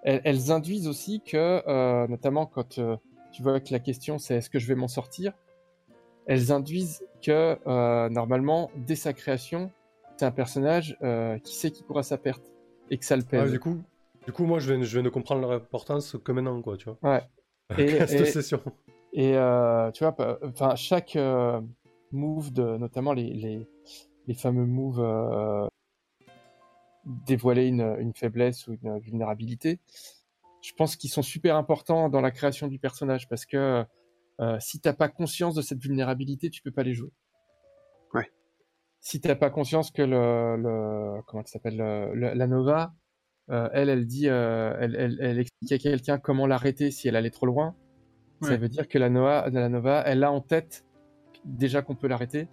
elles, 0.02 0.20
elles 0.24 0.50
induisent 0.52 0.88
aussi 0.88 1.20
que, 1.20 1.62
euh, 1.68 2.06
notamment 2.08 2.46
quand 2.46 2.78
euh, 2.78 2.96
tu 3.32 3.42
vois 3.42 3.60
que 3.60 3.72
la 3.72 3.78
question 3.78 4.18
c'est 4.18 4.36
est-ce 4.36 4.50
que 4.50 4.58
je 4.58 4.66
vais 4.66 4.74
m'en 4.74 4.88
sortir, 4.88 5.32
elles 6.26 6.52
induisent 6.52 7.02
que 7.22 7.56
euh, 7.66 8.08
normalement, 8.08 8.70
dès 8.76 8.96
sa 8.96 9.12
création, 9.12 9.70
c'est 10.16 10.26
un 10.26 10.30
personnage 10.30 10.96
qui 11.44 11.54
sait 11.54 11.70
qu'il 11.70 11.86
court 11.86 11.98
à 11.98 12.02
sa 12.02 12.18
perte 12.18 12.42
et 12.90 12.98
que 12.98 13.04
ça 13.04 13.16
le 13.16 13.22
Ah, 13.26 13.30
pèse. 13.30 13.52
du 13.52 13.60
coup, 13.60 13.82
du 14.26 14.32
coup, 14.32 14.44
moi, 14.44 14.58
je 14.58 14.72
viens, 14.74 14.82
je 14.82 14.92
viens 14.92 15.02
de 15.02 15.08
comprendre 15.08 15.40
leur 15.42 15.52
importance 15.52 16.16
que 16.22 16.32
maintenant, 16.32 16.60
quoi, 16.60 16.76
tu 16.76 16.86
vois. 16.90 16.98
Ouais. 17.02 17.22
Et- 17.78 18.06
Cette 18.06 18.20
et- 18.20 18.24
session. 18.24 18.60
Et 19.12 19.32
tu 19.94 20.04
vois, 20.04 20.14
enfin 20.44 20.74
chaque 20.76 21.16
move 22.12 22.52
de, 22.52 22.76
notamment 22.78 23.12
les 23.12 23.32
les, 23.32 23.66
les 24.26 24.34
fameux 24.34 24.66
moves 24.66 25.00
dévoiler 27.26 27.66
une, 27.66 27.96
une 27.98 28.14
faiblesse 28.14 28.66
ou 28.68 28.74
une 28.82 28.98
vulnérabilité, 29.00 29.80
je 30.62 30.72
pense 30.74 30.96
qu'ils 30.96 31.10
sont 31.10 31.22
super 31.22 31.56
importants 31.56 32.08
dans 32.08 32.20
la 32.20 32.30
création 32.30 32.66
du 32.68 32.78
personnage 32.78 33.28
parce 33.28 33.46
que 33.46 33.84
euh, 34.40 34.56
si 34.60 34.80
t'as 34.80 34.92
pas 34.92 35.08
conscience 35.08 35.54
de 35.54 35.62
cette 35.62 35.80
vulnérabilité, 35.80 36.50
tu 36.50 36.62
peux 36.62 36.70
pas 36.70 36.82
les 36.84 36.94
jouer. 36.94 37.10
Ouais. 38.14 38.30
Si 39.00 39.20
t'as 39.20 39.34
pas 39.36 39.50
conscience 39.50 39.90
que 39.90 40.02
le, 40.02 40.56
le 40.56 41.22
comment 41.26 41.44
ça 41.44 41.52
s'appelle 41.54 41.76
le- 41.76 42.14
le- 42.14 42.34
la 42.34 42.46
Nova, 42.46 42.92
euh, 43.50 43.68
elle, 43.72 43.88
elle 43.88 44.06
dit, 44.06 44.28
euh, 44.28 44.76
elle, 44.80 44.94
elle, 44.96 45.18
elle 45.20 45.38
explique 45.38 45.72
à 45.72 45.78
quelqu'un 45.78 46.18
comment 46.18 46.46
l'arrêter 46.46 46.90
si 46.90 47.08
elle 47.08 47.16
allait 47.16 47.30
trop 47.30 47.46
loin. 47.46 47.74
Ça 48.40 48.56
veut 48.56 48.68
dire 48.68 48.86
que 48.86 48.98
la 48.98 49.10
Nova, 49.10 49.48
la 49.50 49.68
Nova, 49.68 50.02
elle 50.06 50.22
a 50.22 50.30
en 50.30 50.40
tête 50.40 50.84
déjà 51.44 51.82
qu'on 51.82 51.96
peut 51.96 52.06
l'arrêter 52.06 52.46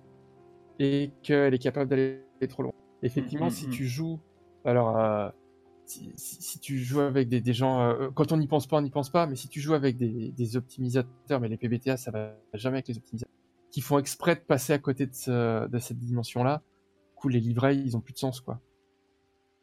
et 0.79 1.11
qu'elle 1.21 1.53
est 1.53 1.59
capable 1.59 1.89
d'aller 1.89 2.23
trop 2.49 2.63
loin. 2.63 2.71
Effectivement, 3.03 3.45
Mm, 3.45 3.49
mm, 3.49 3.51
si 3.51 3.67
mm. 3.67 3.71
tu 3.71 3.85
joues, 3.85 4.19
alors 4.65 4.97
euh, 4.97 5.29
si, 5.85 6.11
si- 6.15 6.41
si 6.41 6.59
tu 6.59 6.77
joues 6.79 7.01
avec 7.01 7.29
des, 7.29 7.41
des 7.41 7.53
gens, 7.53 7.81
euh, 7.81 8.09
quand 8.13 8.31
on 8.31 8.37
n'y 8.37 8.47
pense 8.47 8.67
pas, 8.67 8.77
on 8.77 8.81
n'y 8.81 8.89
pense 8.89 9.09
pas, 9.09 9.27
mais 9.27 9.35
si 9.35 9.47
tu 9.47 9.61
joues 9.61 9.73
avec 9.73 9.97
des, 9.97 10.31
des 10.31 10.57
optimisateurs, 10.57 11.39
mais 11.39 11.47
les 11.47 11.57
PBTA, 11.57 11.97
ça 11.97 12.11
va 12.11 12.35
jamais 12.53 12.77
avec 12.77 12.87
les 12.87 12.97
optimisateurs, 12.97 13.33
qui 13.71 13.81
font 13.81 13.99
exprès 13.99 14.35
de 14.35 14.41
passer 14.41 14.73
à 14.73 14.79
côté 14.79 15.05
de, 15.05 15.13
ce- 15.13 15.67
de 15.67 15.79
cette 15.79 15.99
dimension-là, 15.99 16.61
du 17.09 17.15
coup, 17.21 17.27
les 17.29 17.39
livrets, 17.39 17.77
ils 17.77 17.95
ont 17.95 18.01
plus 18.01 18.13
de 18.13 18.17
sens, 18.19 18.41
quoi. 18.41 18.59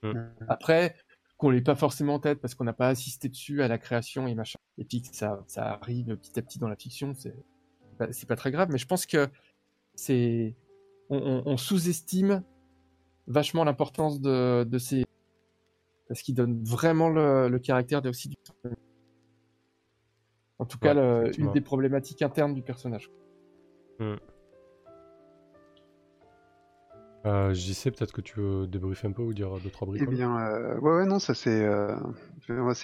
Mm. 0.02 0.12
Après, 0.48 0.94
qu'on 1.38 1.50
l'ait 1.50 1.60
pas 1.60 1.74
forcément 1.74 2.14
en 2.14 2.18
tête 2.20 2.40
parce 2.40 2.54
qu'on 2.54 2.64
n'a 2.64 2.72
pas 2.72 2.88
assisté 2.88 3.28
dessus 3.28 3.62
à 3.62 3.68
la 3.68 3.78
création 3.78 4.26
et 4.28 4.34
machin, 4.34 4.58
et 4.78 4.84
puis 4.84 5.02
que 5.02 5.14
ça, 5.14 5.42
ça 5.48 5.72
arrive 5.72 6.16
petit 6.16 6.38
à 6.38 6.42
petit 6.42 6.58
dans 6.60 6.68
la 6.68 6.76
fiction, 6.76 7.14
c'est 7.16 7.34
pas- 7.98 8.06
pas 8.28 8.36
très 8.36 8.50
grave, 8.52 8.68
mais 8.70 8.78
je 8.78 8.86
pense 8.86 9.06
que 9.06 9.28
c'est 9.94 10.54
on, 11.10 11.18
on- 11.18 11.42
on 11.46 11.56
sous-estime 11.56 12.42
vachement 13.26 13.64
l'importance 13.64 14.20
de, 14.20 14.64
de 14.64 14.78
ces 14.78 15.04
parce 16.08 16.22
qu'ils 16.22 16.34
donnent 16.34 16.62
vraiment 16.64 17.08
le, 17.08 17.48
le 17.48 17.58
caractère 17.58 18.02
de- 18.02 18.10
aussi 18.10 18.28
du 18.28 18.36
en 20.58 20.66
tout 20.66 20.78
cas 20.78 20.94
le- 20.94 21.30
une 21.38 21.52
des 21.52 21.60
problématiques 21.60 22.22
internes 22.22 22.54
du 22.54 22.62
personnage. 22.62 23.10
Euh, 27.24 27.54
JC, 27.54 27.92
peut-être 27.92 28.12
que 28.12 28.20
tu 28.20 28.40
veux 28.40 28.66
débriefer 28.66 29.06
un 29.06 29.12
peu 29.12 29.22
ou 29.22 29.32
dire 29.32 29.48
deux, 29.62 29.70
trois 29.70 29.86
Eh 29.86 29.90
bricoles. 29.90 30.08
bien, 30.12 30.36
euh, 30.38 30.78
ouais, 30.80 30.96
ouais, 30.96 31.06
non, 31.06 31.20
ça 31.20 31.34
c'est 31.34 31.64
euh. 31.64 31.94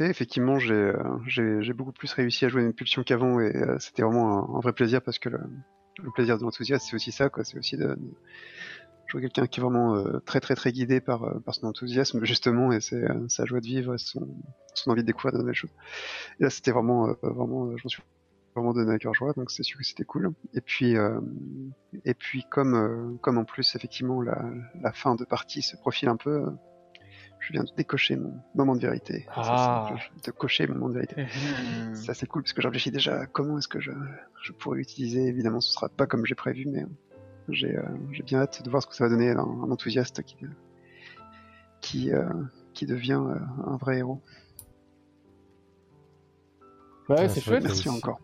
Effectivement, 0.01 0.60
j'ai 0.60 0.73
euh, 0.74 1.02
j'ai 1.27 1.60
j'ai 1.60 1.73
beaucoup 1.73 1.90
plus 1.93 2.12
réussi 2.12 2.44
à 2.44 2.48
jouer 2.48 2.62
une 2.62 2.73
pulsion 2.73 3.02
qu'avant 3.02 3.40
et 3.40 3.55
euh, 3.56 3.77
c'était 3.81 4.02
vraiment 4.02 4.55
un, 4.55 4.56
un 4.59 4.60
vrai 4.60 4.73
plaisir 4.73 5.02
parce 5.02 5.19
que 5.19 5.28
le, 5.28 5.40
le 6.01 6.10
plaisir 6.12 6.39
de 6.39 6.44
l'enthousiasme, 6.44 6.86
c'est 6.89 6.94
aussi 6.94 7.10
ça, 7.10 7.28
quoi. 7.31 7.43
C'est 7.43 7.59
aussi 7.59 7.77
de, 7.77 7.89
de 7.89 8.15
jouer 9.09 9.23
quelqu'un 9.23 9.47
qui 9.47 9.59
est 9.59 9.63
vraiment 9.63 9.97
euh, 9.97 10.21
très, 10.21 10.39
très, 10.41 10.55
très 10.55 10.71
guidé 10.71 11.01
par, 11.01 11.25
euh, 11.25 11.39
par 11.41 11.55
son 11.55 11.67
enthousiasme, 11.67 12.25
justement, 12.25 12.73
et 12.73 12.81
c'est 12.81 13.03
euh, 13.11 13.27
sa 13.29 13.45
joie 13.47 13.61
de 13.61 13.67
vivre, 13.67 13.95
et 13.95 13.99
son, 13.99 14.29
son 14.75 14.91
envie 14.91 15.03
de 15.03 15.07
découvrir 15.07 15.33
de 15.33 15.39
nouvelles 15.39 15.55
choses. 15.55 15.73
Et 16.41 16.45
là, 16.45 16.51
c'était 16.51 16.71
vraiment, 16.73 17.09
euh, 17.09 17.15
vraiment, 17.23 17.67
euh, 17.67 17.77
je 17.77 17.85
m'en 17.85 17.89
suis 17.89 18.03
vraiment 18.55 18.73
donné 18.75 18.93
à 18.93 18.99
cœur 18.99 19.15
joie, 19.15 19.33
donc 19.35 19.51
c'est 19.51 19.63
sûr 19.63 19.79
que 19.79 19.85
c'était 19.85 20.05
cool. 20.05 20.31
Et 20.55 20.61
puis, 20.61 20.97
euh, 20.97 21.21
et 22.05 22.15
puis 22.15 22.45
comme, 22.51 22.75
euh, 22.75 23.17
comme 23.23 23.39
en 23.39 23.45
plus, 23.45 23.75
effectivement, 23.77 24.21
la, 24.21 24.43
la 24.81 24.93
fin 24.93 25.15
de 25.15 25.25
partie 25.25 25.63
se 25.63 25.77
profile 25.77 26.09
un 26.09 26.17
peu, 26.17 26.45
je 27.41 27.53
viens 27.53 27.63
de 27.63 27.71
décocher 27.77 28.17
mon 28.17 28.35
moment 28.57 28.75
de 28.75 28.81
vérité. 28.81 29.25
Ça, 29.37 29.43
Ah. 29.45 29.95
je- 29.97 30.23
de 30.27 30.31
cocher 30.33 30.67
mon 30.67 30.75
moment 30.75 30.89
de 30.89 30.95
vérité. 30.95 31.27
Ça 31.95 32.13
c'est 32.13 32.27
cool 32.27 32.43
parce 32.43 32.53
que 32.53 32.61
je 32.61 32.67
réfléchis 32.67 32.91
déjà 32.91 33.21
à 33.21 33.27
comment 33.27 33.59
est-ce 33.59 33.69
que 33.69 33.79
je, 33.81 33.93
je 34.43 34.53
pourrais 34.53 34.79
l'utiliser. 34.79 35.23
Évidemment, 35.29 35.61
ce 35.61 35.73
sera 35.73 35.89
pas 35.89 36.07
comme 36.07 36.27
j'ai 36.27 36.35
prévu, 36.35 36.67
mais 36.67 36.85
j'ai 37.51 37.77
euh, 37.77 37.83
j'ai 38.12 38.23
bien 38.23 38.41
hâte 38.41 38.62
de 38.62 38.70
voir 38.70 38.83
ce 38.83 38.87
que 38.87 38.95
ça 38.95 39.05
va 39.05 39.11
donner 39.11 39.31
à 39.31 39.39
un, 39.41 39.62
un 39.62 39.70
enthousiaste 39.70 40.23
qui 40.23 40.37
qui, 41.81 42.12
euh, 42.12 42.29
qui 42.75 42.87
devient 42.87 43.20
euh, 43.25 43.37
un 43.66 43.77
vrai 43.77 43.99
héros. 43.99 44.20
Ouais, 47.09 47.16
Ouais, 47.16 47.29
c'est 47.29 47.35
c'est 47.35 47.41
chouette. 47.41 47.61
vrai 47.61 47.69
Merci 47.69 47.89
aussi. 47.89 47.99
encore. 47.99 48.20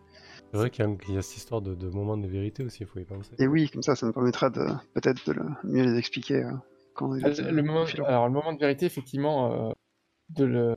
C'est 0.51 0.57
vrai 0.57 0.69
qu'il 0.69 0.85
y, 0.85 0.87
a- 0.87 0.95
qu'il 0.95 1.15
y 1.15 1.17
a 1.17 1.21
cette 1.21 1.37
histoire 1.37 1.61
de, 1.61 1.73
de 1.73 1.89
moment 1.89 2.17
de 2.17 2.27
vérité 2.27 2.63
aussi, 2.63 2.83
il 2.83 2.85
faut 2.85 2.99
y 2.99 3.03
penser. 3.03 3.31
Et 3.39 3.47
oui, 3.47 3.69
comme 3.69 3.81
ça, 3.81 3.95
ça 3.95 4.05
nous 4.05 4.13
permettra 4.13 4.49
de 4.49 4.65
peut-être 4.93 5.25
de 5.27 5.33
le, 5.33 5.45
mieux 5.63 5.83
les 5.83 5.97
expliquer 5.97 6.43
euh, 6.43 6.51
quand 6.93 7.09
on 7.09 7.15
est 7.17 7.39
Euh, 7.39 7.51
le 7.51 7.63
moment, 7.63 7.85
alors 8.05 8.27
le 8.27 8.33
moment 8.33 8.53
de 8.53 8.59
vérité, 8.59 8.85
effectivement, 8.85 9.69
euh, 9.69 9.71
de 10.29 10.45
le, 10.45 10.75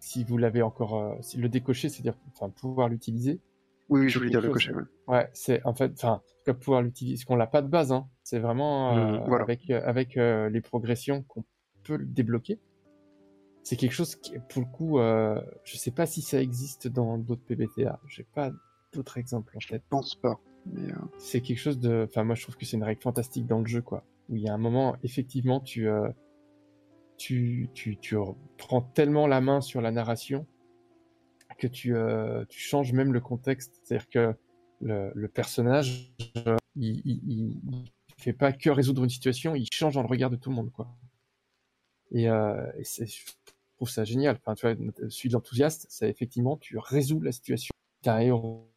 si 0.00 0.24
vous 0.24 0.38
l'avez 0.38 0.62
encore, 0.62 0.96
euh, 0.96 1.14
si 1.20 1.36
le 1.36 1.48
décocher, 1.48 1.88
c'est-à-dire, 1.88 2.14
pouvoir 2.56 2.88
l'utiliser. 2.88 3.40
Oui, 3.92 4.00
oui, 4.02 4.08
je 4.08 4.18
voulais 4.18 4.30
dire 4.30 4.40
le 4.40 4.48
cocher. 4.50 4.72
ouais. 4.72 4.82
Ouais, 5.08 5.28
c'est 5.32 5.64
en 5.66 5.74
fait, 5.74 5.92
enfin, 5.92 6.22
pouvoir 6.60 6.82
l'utiliser, 6.82 7.16
parce 7.16 7.24
qu'on 7.24 7.36
l'a 7.36 7.46
pas 7.46 7.62
de 7.62 7.68
base, 7.68 7.92
hein. 7.92 8.08
C'est 8.24 8.38
vraiment 8.38 8.96
euh, 8.96 9.18
Mm, 9.20 9.24
voilà. 9.28 9.44
avec 9.44 9.68
euh, 9.70 9.80
avec 9.84 10.16
euh, 10.16 10.48
les 10.48 10.60
progressions 10.60 11.22
qu'on 11.22 11.44
peut 11.84 11.96
le 11.96 12.06
débloquer. 12.06 12.58
C'est 13.64 13.76
quelque 13.76 13.92
chose 13.92 14.16
qui, 14.16 14.32
pour 14.48 14.62
le 14.62 14.68
coup, 14.68 14.98
euh, 14.98 15.40
je 15.64 15.76
sais 15.76 15.90
pas 15.92 16.06
si 16.06 16.20
ça 16.22 16.40
existe 16.40 16.88
dans 16.88 17.16
d'autres 17.18 17.42
PBTA. 17.46 18.00
J'ai 18.08 18.24
pas 18.24 18.50
d'autres 18.92 19.18
exemples 19.18 19.56
en 19.56 19.60
Je 19.60 19.68
tête. 19.68 19.82
pense 19.88 20.14
pas. 20.16 20.38
Mais 20.66 20.90
euh, 20.92 20.96
c'est 21.18 21.40
quelque 21.40 21.58
chose 21.58 21.78
de 21.78 22.06
enfin 22.08 22.22
moi 22.24 22.34
je 22.36 22.42
trouve 22.42 22.56
que 22.56 22.64
c'est 22.64 22.76
une 22.76 22.84
règle 22.84 23.02
fantastique 23.02 23.46
dans 23.46 23.58
le 23.58 23.66
jeu 23.66 23.82
quoi 23.82 24.04
où 24.28 24.36
il 24.36 24.42
y 24.42 24.48
a 24.48 24.54
un 24.54 24.58
moment 24.58 24.94
effectivement 25.02 25.58
tu 25.60 25.88
euh, 25.88 26.08
tu 27.16 27.68
tu 27.74 27.96
tu 27.96 28.16
prends 28.58 28.80
tellement 28.80 29.26
la 29.26 29.40
main 29.40 29.60
sur 29.60 29.80
la 29.80 29.90
narration 29.90 30.46
que 31.56 31.66
tu 31.66 31.96
euh, 31.96 32.44
tu 32.48 32.60
changes 32.60 32.92
même 32.92 33.12
le 33.12 33.20
contexte 33.20 33.80
c'est-à-dire 33.82 34.08
que 34.08 34.34
le, 34.80 35.12
le 35.14 35.28
personnage 35.28 36.14
euh, 36.46 36.56
il, 36.76 37.02
il, 37.04 37.60
fait 38.18 38.32
pas 38.32 38.52
que 38.52 38.70
résoudre 38.70 39.04
une 39.04 39.10
situation, 39.10 39.54
il 39.54 39.66
change 39.72 39.94
dans 39.94 40.02
le 40.02 40.08
regard 40.08 40.30
de 40.30 40.36
tout 40.36 40.50
le 40.50 40.56
monde, 40.56 40.70
quoi. 40.70 40.88
Et, 42.12 42.28
euh, 42.28 42.70
et 42.76 42.84
je 42.84 43.32
trouve 43.76 43.88
ça 43.88 44.04
génial. 44.04 44.38
Enfin, 44.40 44.54
tu 44.54 44.66
vois, 44.66 44.76
celui 45.08 45.28
de 45.28 45.34
l'enthousiaste, 45.34 45.86
c'est 45.88 46.08
effectivement, 46.08 46.56
tu 46.56 46.78
résous 46.78 47.20
la 47.20 47.32
situation. 47.32 47.72
T'as 48.02 48.16
un 48.16 48.20
héros, 48.20 48.68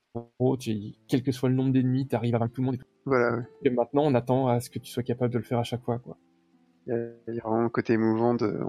tu, 0.60 0.96
quel 1.08 1.22
que 1.22 1.32
soit 1.32 1.50
le 1.50 1.56
nombre 1.56 1.74
d'ennemis, 1.74 2.08
t'arrives 2.08 2.36
à 2.36 2.40
vaincre 2.40 2.54
tout 2.54 2.62
le 2.62 2.66
monde. 2.66 2.76
Et, 2.76 2.80
tout. 2.80 2.86
Voilà, 3.06 3.38
ouais. 3.38 3.44
et 3.64 3.70
maintenant, 3.70 4.04
on 4.06 4.16
attend 4.16 4.48
à 4.48 4.60
ce 4.60 4.70
que 4.70 4.80
tu 4.80 4.92
sois 4.92 5.04
capable 5.04 5.34
de 5.34 5.38
le 5.38 5.44
faire 5.44 5.60
à 5.60 5.64
chaque 5.64 5.84
fois, 5.84 6.00
quoi. 6.00 6.18
Il 6.88 6.94
y, 7.34 7.40
a, 7.40 7.44
vraiment 7.44 7.66
un 7.66 7.70
côté 7.70 7.94
émouvant 7.94 8.36
de, 8.36 8.60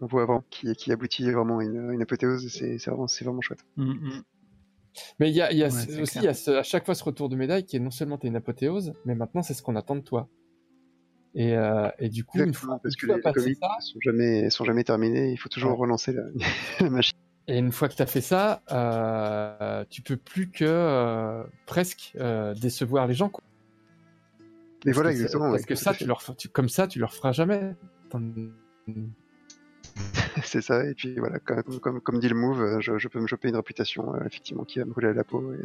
on 0.00 0.06
voit 0.06 0.24
vraiment 0.26 0.44
qui, 0.50 0.72
qui 0.74 0.92
aboutit 0.92 1.30
vraiment 1.30 1.58
à 1.58 1.64
une, 1.64 1.90
une 1.92 2.02
apothéose. 2.02 2.48
C'est 2.48 2.78
c'est 2.78 2.90
vraiment, 2.90 3.06
vraiment 3.20 3.40
chouette. 3.40 3.64
Mm, 3.76 3.92
mm. 3.92 4.22
Mais 5.20 5.30
il 5.30 5.34
y 5.36 5.40
a, 5.40 5.50
il 5.52 5.58
y 5.58 5.62
a 5.62 5.66
Ouais, 5.66 5.70
ce- 5.70 5.90
c'est 5.90 6.00
aussi 6.02 6.12
clair. 6.12 6.22
il 6.24 6.26
y 6.26 6.28
a 6.28 6.34
ce- 6.34 6.50
à 6.50 6.62
chaque 6.62 6.84
fois 6.84 6.94
ce 6.94 7.02
retour 7.04 7.28
de 7.28 7.36
médaille 7.36 7.64
qui 7.64 7.76
est 7.76 7.80
non 7.80 7.90
seulement 7.90 8.18
t'es 8.18 8.28
une 8.28 8.36
apothéose, 8.36 8.92
mais 9.06 9.14
maintenant 9.14 9.42
c'est 9.42 9.54
ce 9.54 9.62
qu'on 9.62 9.76
attend 9.76 9.96
de 9.96 10.00
toi. 10.02 10.28
Et, 11.34 11.56
euh, 11.56 11.88
et 11.98 12.10
du 12.10 12.24
coup, 12.24 12.38
une 12.40 12.52
fois, 12.52 12.78
parce 12.82 12.94
que 12.94 13.06
les, 13.06 13.18
comics 13.22 13.56
ça, 13.58 13.68
sont 13.80 13.98
jamais, 14.02 14.50
sont 14.50 14.64
jamais 14.66 14.84
terminés. 14.84 15.32
Il 15.32 15.38
faut 15.38 15.48
toujours 15.48 15.70
Ouais. 15.70 15.76
relancer 15.78 16.12
la, 16.12 16.24
la 16.80 16.90
machine. 16.90 17.16
et 17.48 17.56
une 17.58 17.72
fois 17.72 17.88
que 17.88 17.94
t'as 17.94 18.04
fait 18.04 18.20
ça, 18.20 18.60
euh, 18.70 19.82
tu 19.88 20.02
peux 20.02 20.18
plus 20.18 20.50
que 20.50 20.64
euh, 20.66 21.42
presque 21.64 22.12
euh, 22.16 22.52
décevoir 22.54 23.06
les 23.06 23.14
gens. 23.14 23.30
Quoi. 23.30 23.42
Mais 24.84 24.92
Parce 24.92 24.94
voilà, 24.96 25.10
que 25.12 25.16
ça- 25.16 25.22
exactement. 25.22 25.50
Parce 25.52 25.62
ouais, 25.62 25.66
que 25.68 25.74
ça, 25.74 25.94
tu 25.94 26.04
leur, 26.04 26.22
tu- 26.36 26.48
comme 26.50 26.68
ça, 26.68 26.86
tu 26.86 26.98
leur 26.98 27.14
feras 27.14 27.32
jamais. 27.32 27.74
C'est 30.44 30.60
ça. 30.62 30.84
Et 30.86 30.94
puis 30.94 31.14
voilà, 31.18 31.38
comme, 31.40 31.62
comme, 31.80 32.00
comme 32.00 32.18
dit 32.20 32.28
le 32.28 32.34
move, 32.34 32.60
euh, 32.62 32.80
je, 32.80 32.96
je 32.98 33.08
peux 33.08 33.20
me 33.20 33.26
choper 33.26 33.48
une 33.48 33.56
réputation 33.56 34.14
euh, 34.14 34.24
effectivement 34.26 34.64
qui 34.64 34.78
va 34.78 34.84
me 34.84 34.92
rouler 34.92 35.08
à 35.08 35.12
la 35.12 35.24
peau 35.24 35.52
et 35.52 35.58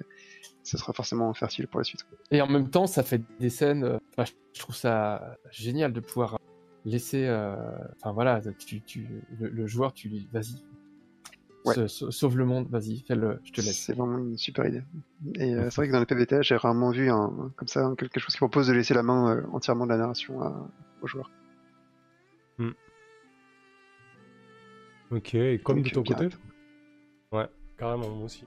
ce 0.63 0.77
sera 0.77 0.93
forcément 0.93 1.33
fertile 1.33 1.67
pour 1.67 1.79
la 1.79 1.83
suite. 1.85 2.05
Et 2.31 2.41
en 2.41 2.47
même 2.47 2.69
temps, 2.69 2.87
ça 2.87 3.03
fait 3.03 3.21
des 3.39 3.49
scènes. 3.49 3.83
euh, 3.83 3.97
enfin, 4.17 4.29
je 4.53 4.59
trouve 4.59 4.75
ça 4.75 5.37
génial 5.51 5.93
de 5.93 5.99
pouvoir 6.01 6.37
laisser. 6.85 7.25
euh, 7.25 7.55
Enfin 8.01 8.11
voilà, 8.11 8.41
tu, 8.59 8.81
tu, 8.81 9.07
le, 9.39 9.49
le 9.49 9.67
joueur, 9.67 9.93
tu 9.93 10.09
lui, 10.09 10.27
vas-y, 10.33 10.63
Ouais. 11.65 11.73
Sa- 11.73 11.87
sa- 11.89 12.11
sauve 12.11 12.37
le 12.37 12.45
monde, 12.45 12.69
vas-y, 12.69 13.03
fais-le, 13.05 13.41
je 13.43 13.51
te 13.51 13.59
laisse. 13.59 13.77
C'est 13.77 13.93
vraiment 13.93 14.19
une 14.19 14.37
super 14.37 14.65
idée. 14.67 14.83
Et 15.35 15.53
euh, 15.53 15.69
c'est 15.69 15.75
vrai 15.81 15.87
que 15.87 15.91
dans 15.91 15.99
les 15.99 16.05
PVTA, 16.05 16.41
j'ai 16.41 16.55
rarement 16.55 16.91
vu 16.91 17.09
un, 17.09 17.51
comme 17.57 17.67
ça 17.67 17.93
quelque 17.97 18.21
chose 18.21 18.31
qui 18.33 18.37
propose 18.37 18.67
de 18.67 18.73
laisser 18.73 18.93
la 18.93 19.03
main 19.03 19.35
euh, 19.35 19.41
entièrement 19.51 19.85
de 19.85 19.89
la 19.91 19.97
narration 19.97 20.41
à- 20.41 20.69
aux 21.01 21.07
joueurs. 21.07 21.29
Ok, 25.11 25.33
et 25.35 25.59
comme 25.63 25.81
de 25.81 25.89
Donc, 25.89 25.93
ton 25.93 26.01
bien. 26.01 26.15
côté 26.15 26.35
Ouais, 27.31 27.47
carrément, 27.77 28.09
moi 28.09 28.25
aussi. 28.25 28.45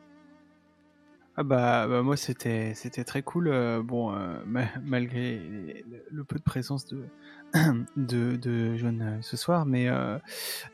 Ah 1.36 1.42
bah, 1.44 1.86
bah, 1.86 2.02
moi 2.02 2.16
c'était 2.16 2.74
c'était 2.74 3.04
très 3.04 3.22
cool 3.22 3.48
euh, 3.48 3.82
bon 3.82 4.12
euh, 4.12 4.42
ma- 4.46 4.68
malgré 4.82 5.38
les- 5.38 5.84
le, 5.88 6.04
le 6.10 6.24
peu 6.24 6.36
de 6.38 6.42
présence 6.42 6.86
de 6.86 7.04
de, 7.96 8.36
de 8.36 8.76
Joanne 8.76 9.00
euh, 9.00 9.22
ce 9.22 9.36
soir 9.36 9.64
mais 9.64 9.88
euh, 9.88 10.18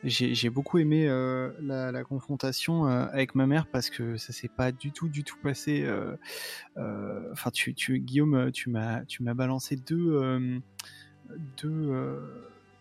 j'ai 0.03 0.33
j'ai 0.33 0.49
beaucoup 0.49 0.79
aimé 0.79 1.07
euh, 1.07 1.53
la, 1.61 1.91
la 1.91 2.03
confrontation 2.03 2.87
euh, 2.87 3.05
avec 3.13 3.35
ma 3.35 3.45
mère 3.45 3.67
parce 3.67 3.89
que 3.89 4.17
ça 4.17 4.33
s'est 4.33 4.49
pas 4.49 4.71
du 4.71 4.91
tout 4.91 5.07
du 5.07 5.23
tout 5.23 5.37
passé 5.41 5.83
euh, 5.83 6.17
euh, 6.77 7.31
enfin 7.31 7.51
tu 7.51 7.73
tu 7.75 7.99
Guillaume 7.99 8.51
tu 8.51 8.69
m'as 8.69 9.05
tu 9.05 9.23
m'as 9.23 9.35
balancé 9.35 9.77
deux 9.77 10.09
euh, 10.15 10.59
deux 11.61 11.69
euh, 11.91 12.19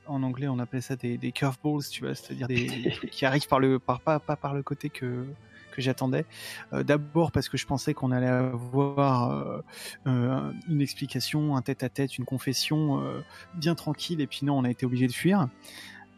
en 0.08 0.22
anglais 0.22 0.48
on 0.48 0.58
appelait 0.58 0.80
ça 0.80 0.96
des, 0.96 1.16
des 1.18 1.32
curveballs 1.32 1.84
tu 1.90 2.04
vois 2.04 2.14
c'est-à-dire 2.14 2.48
des, 2.48 2.66
des 2.68 2.90
trucs 2.90 3.10
qui 3.16 3.24
arrivent 3.26 3.46
par 3.48 3.60
le 3.60 3.78
par 3.78 4.00
pas 4.00 4.18
pas 4.20 4.36
par 4.36 4.54
le 4.54 4.62
côté 4.62 4.88
que 4.90 5.24
que 5.72 5.82
j'attendais 5.82 6.24
euh, 6.72 6.82
D'abord 6.82 7.32
parce 7.32 7.50
que 7.50 7.58
je 7.58 7.66
pensais 7.66 7.92
qu'on 7.92 8.10
allait 8.10 8.26
avoir 8.26 9.30
euh, 9.30 9.60
euh, 10.06 10.50
une 10.70 10.80
explication, 10.80 11.54
un 11.54 11.60
tête-à-tête, 11.60 12.16
une 12.16 12.24
confession 12.24 13.02
euh, 13.02 13.20
bien 13.56 13.74
tranquille, 13.74 14.22
et 14.22 14.26
puis 14.26 14.40
non, 14.46 14.56
on 14.56 14.64
a 14.64 14.70
été 14.70 14.86
obligé 14.86 15.06
de 15.06 15.12
fuir. 15.12 15.48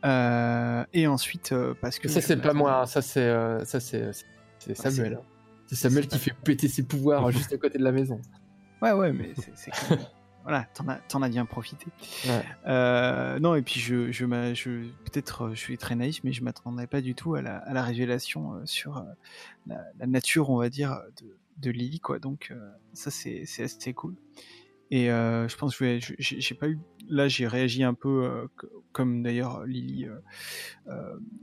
Et 0.05 1.07
ensuite 1.09 1.53
parce 1.81 1.99
que 1.99 2.07
Ça 2.09 2.21
c'est 2.21 2.37
pas 2.41 2.53
moi, 2.53 2.87
ça 2.87 3.03
c'est 3.03 3.29
ça 3.65 3.81
c'est 3.81 4.13
c'est- 4.13 4.27
Ah, 4.71 4.75
Samuel. 4.91 5.19
c'est- 5.67 5.75
Samuel 5.75 6.07
qui 6.07 6.19
fait 6.19 6.35
péter 6.45 6.69
ses 6.69 6.85
pouvoirs 6.85 7.29
juste 7.33 7.53
à 7.53 7.57
côté 7.57 7.79
de 7.79 7.85
la 7.85 7.91
maison. 7.93 8.21
Ouais, 8.81 8.93
ouais, 8.93 9.13
mais 9.13 9.33
c'est 9.37 9.51
c'est 9.57 9.71
quand 9.73 9.91
même- 9.97 10.07
Voilà, 10.49 10.65
t'en 10.73 10.89
as, 10.89 10.97
t'en 10.97 11.21
as 11.21 11.29
bien 11.29 11.45
profité. 11.45 11.87
Ouais. 12.27 12.43
Euh, 12.67 13.39
non, 13.39 13.55
et 13.55 13.61
puis 13.61 13.81
je, 13.81 14.11
je, 14.11 14.25
je 14.55 14.71
peut-être 15.05 15.43
euh, 15.43 15.51
je 15.51 15.61
suis 15.61 15.77
très 15.77 15.95
naïf, 15.95 16.21
mais 16.25 16.33
je 16.33 16.43
m'attendais 16.43 16.87
pas 16.87 17.03
du 17.03 17.15
tout 17.15 17.35
à 17.35 17.43
la, 17.43 17.59
à 17.59 17.75
la 17.75 17.83
révélation 17.83 18.55
euh, 18.55 18.65
sur 18.65 18.97
euh, 18.97 19.03
la, 19.67 19.85
la 19.99 20.07
nature, 20.07 20.49
on 20.49 20.57
va 20.57 20.71
dire, 20.71 21.03
de, 21.21 21.37
de 21.59 21.71
Lily, 21.71 22.01
quoi. 22.01 22.19
Donc 22.19 22.51
ça, 22.95 23.11
c'est 23.11 23.45
c'est 23.45 23.65
assez 23.65 23.93
cool. 23.93 24.15
Et 24.91 25.09
je 25.09 25.57
pense 25.57 25.77
que 25.77 25.99
j'ai 26.01 26.41
j'ai 26.41 26.55
pas 26.55 26.69
eu. 26.69 26.79
Là, 27.11 27.29
j'ai 27.29 27.47
réagi 27.47 27.85
un 27.85 27.93
peu 27.95 28.49
co- 28.57 28.85
comme 28.93 29.23
d'ailleurs 29.23 29.67
Lily 29.67 30.09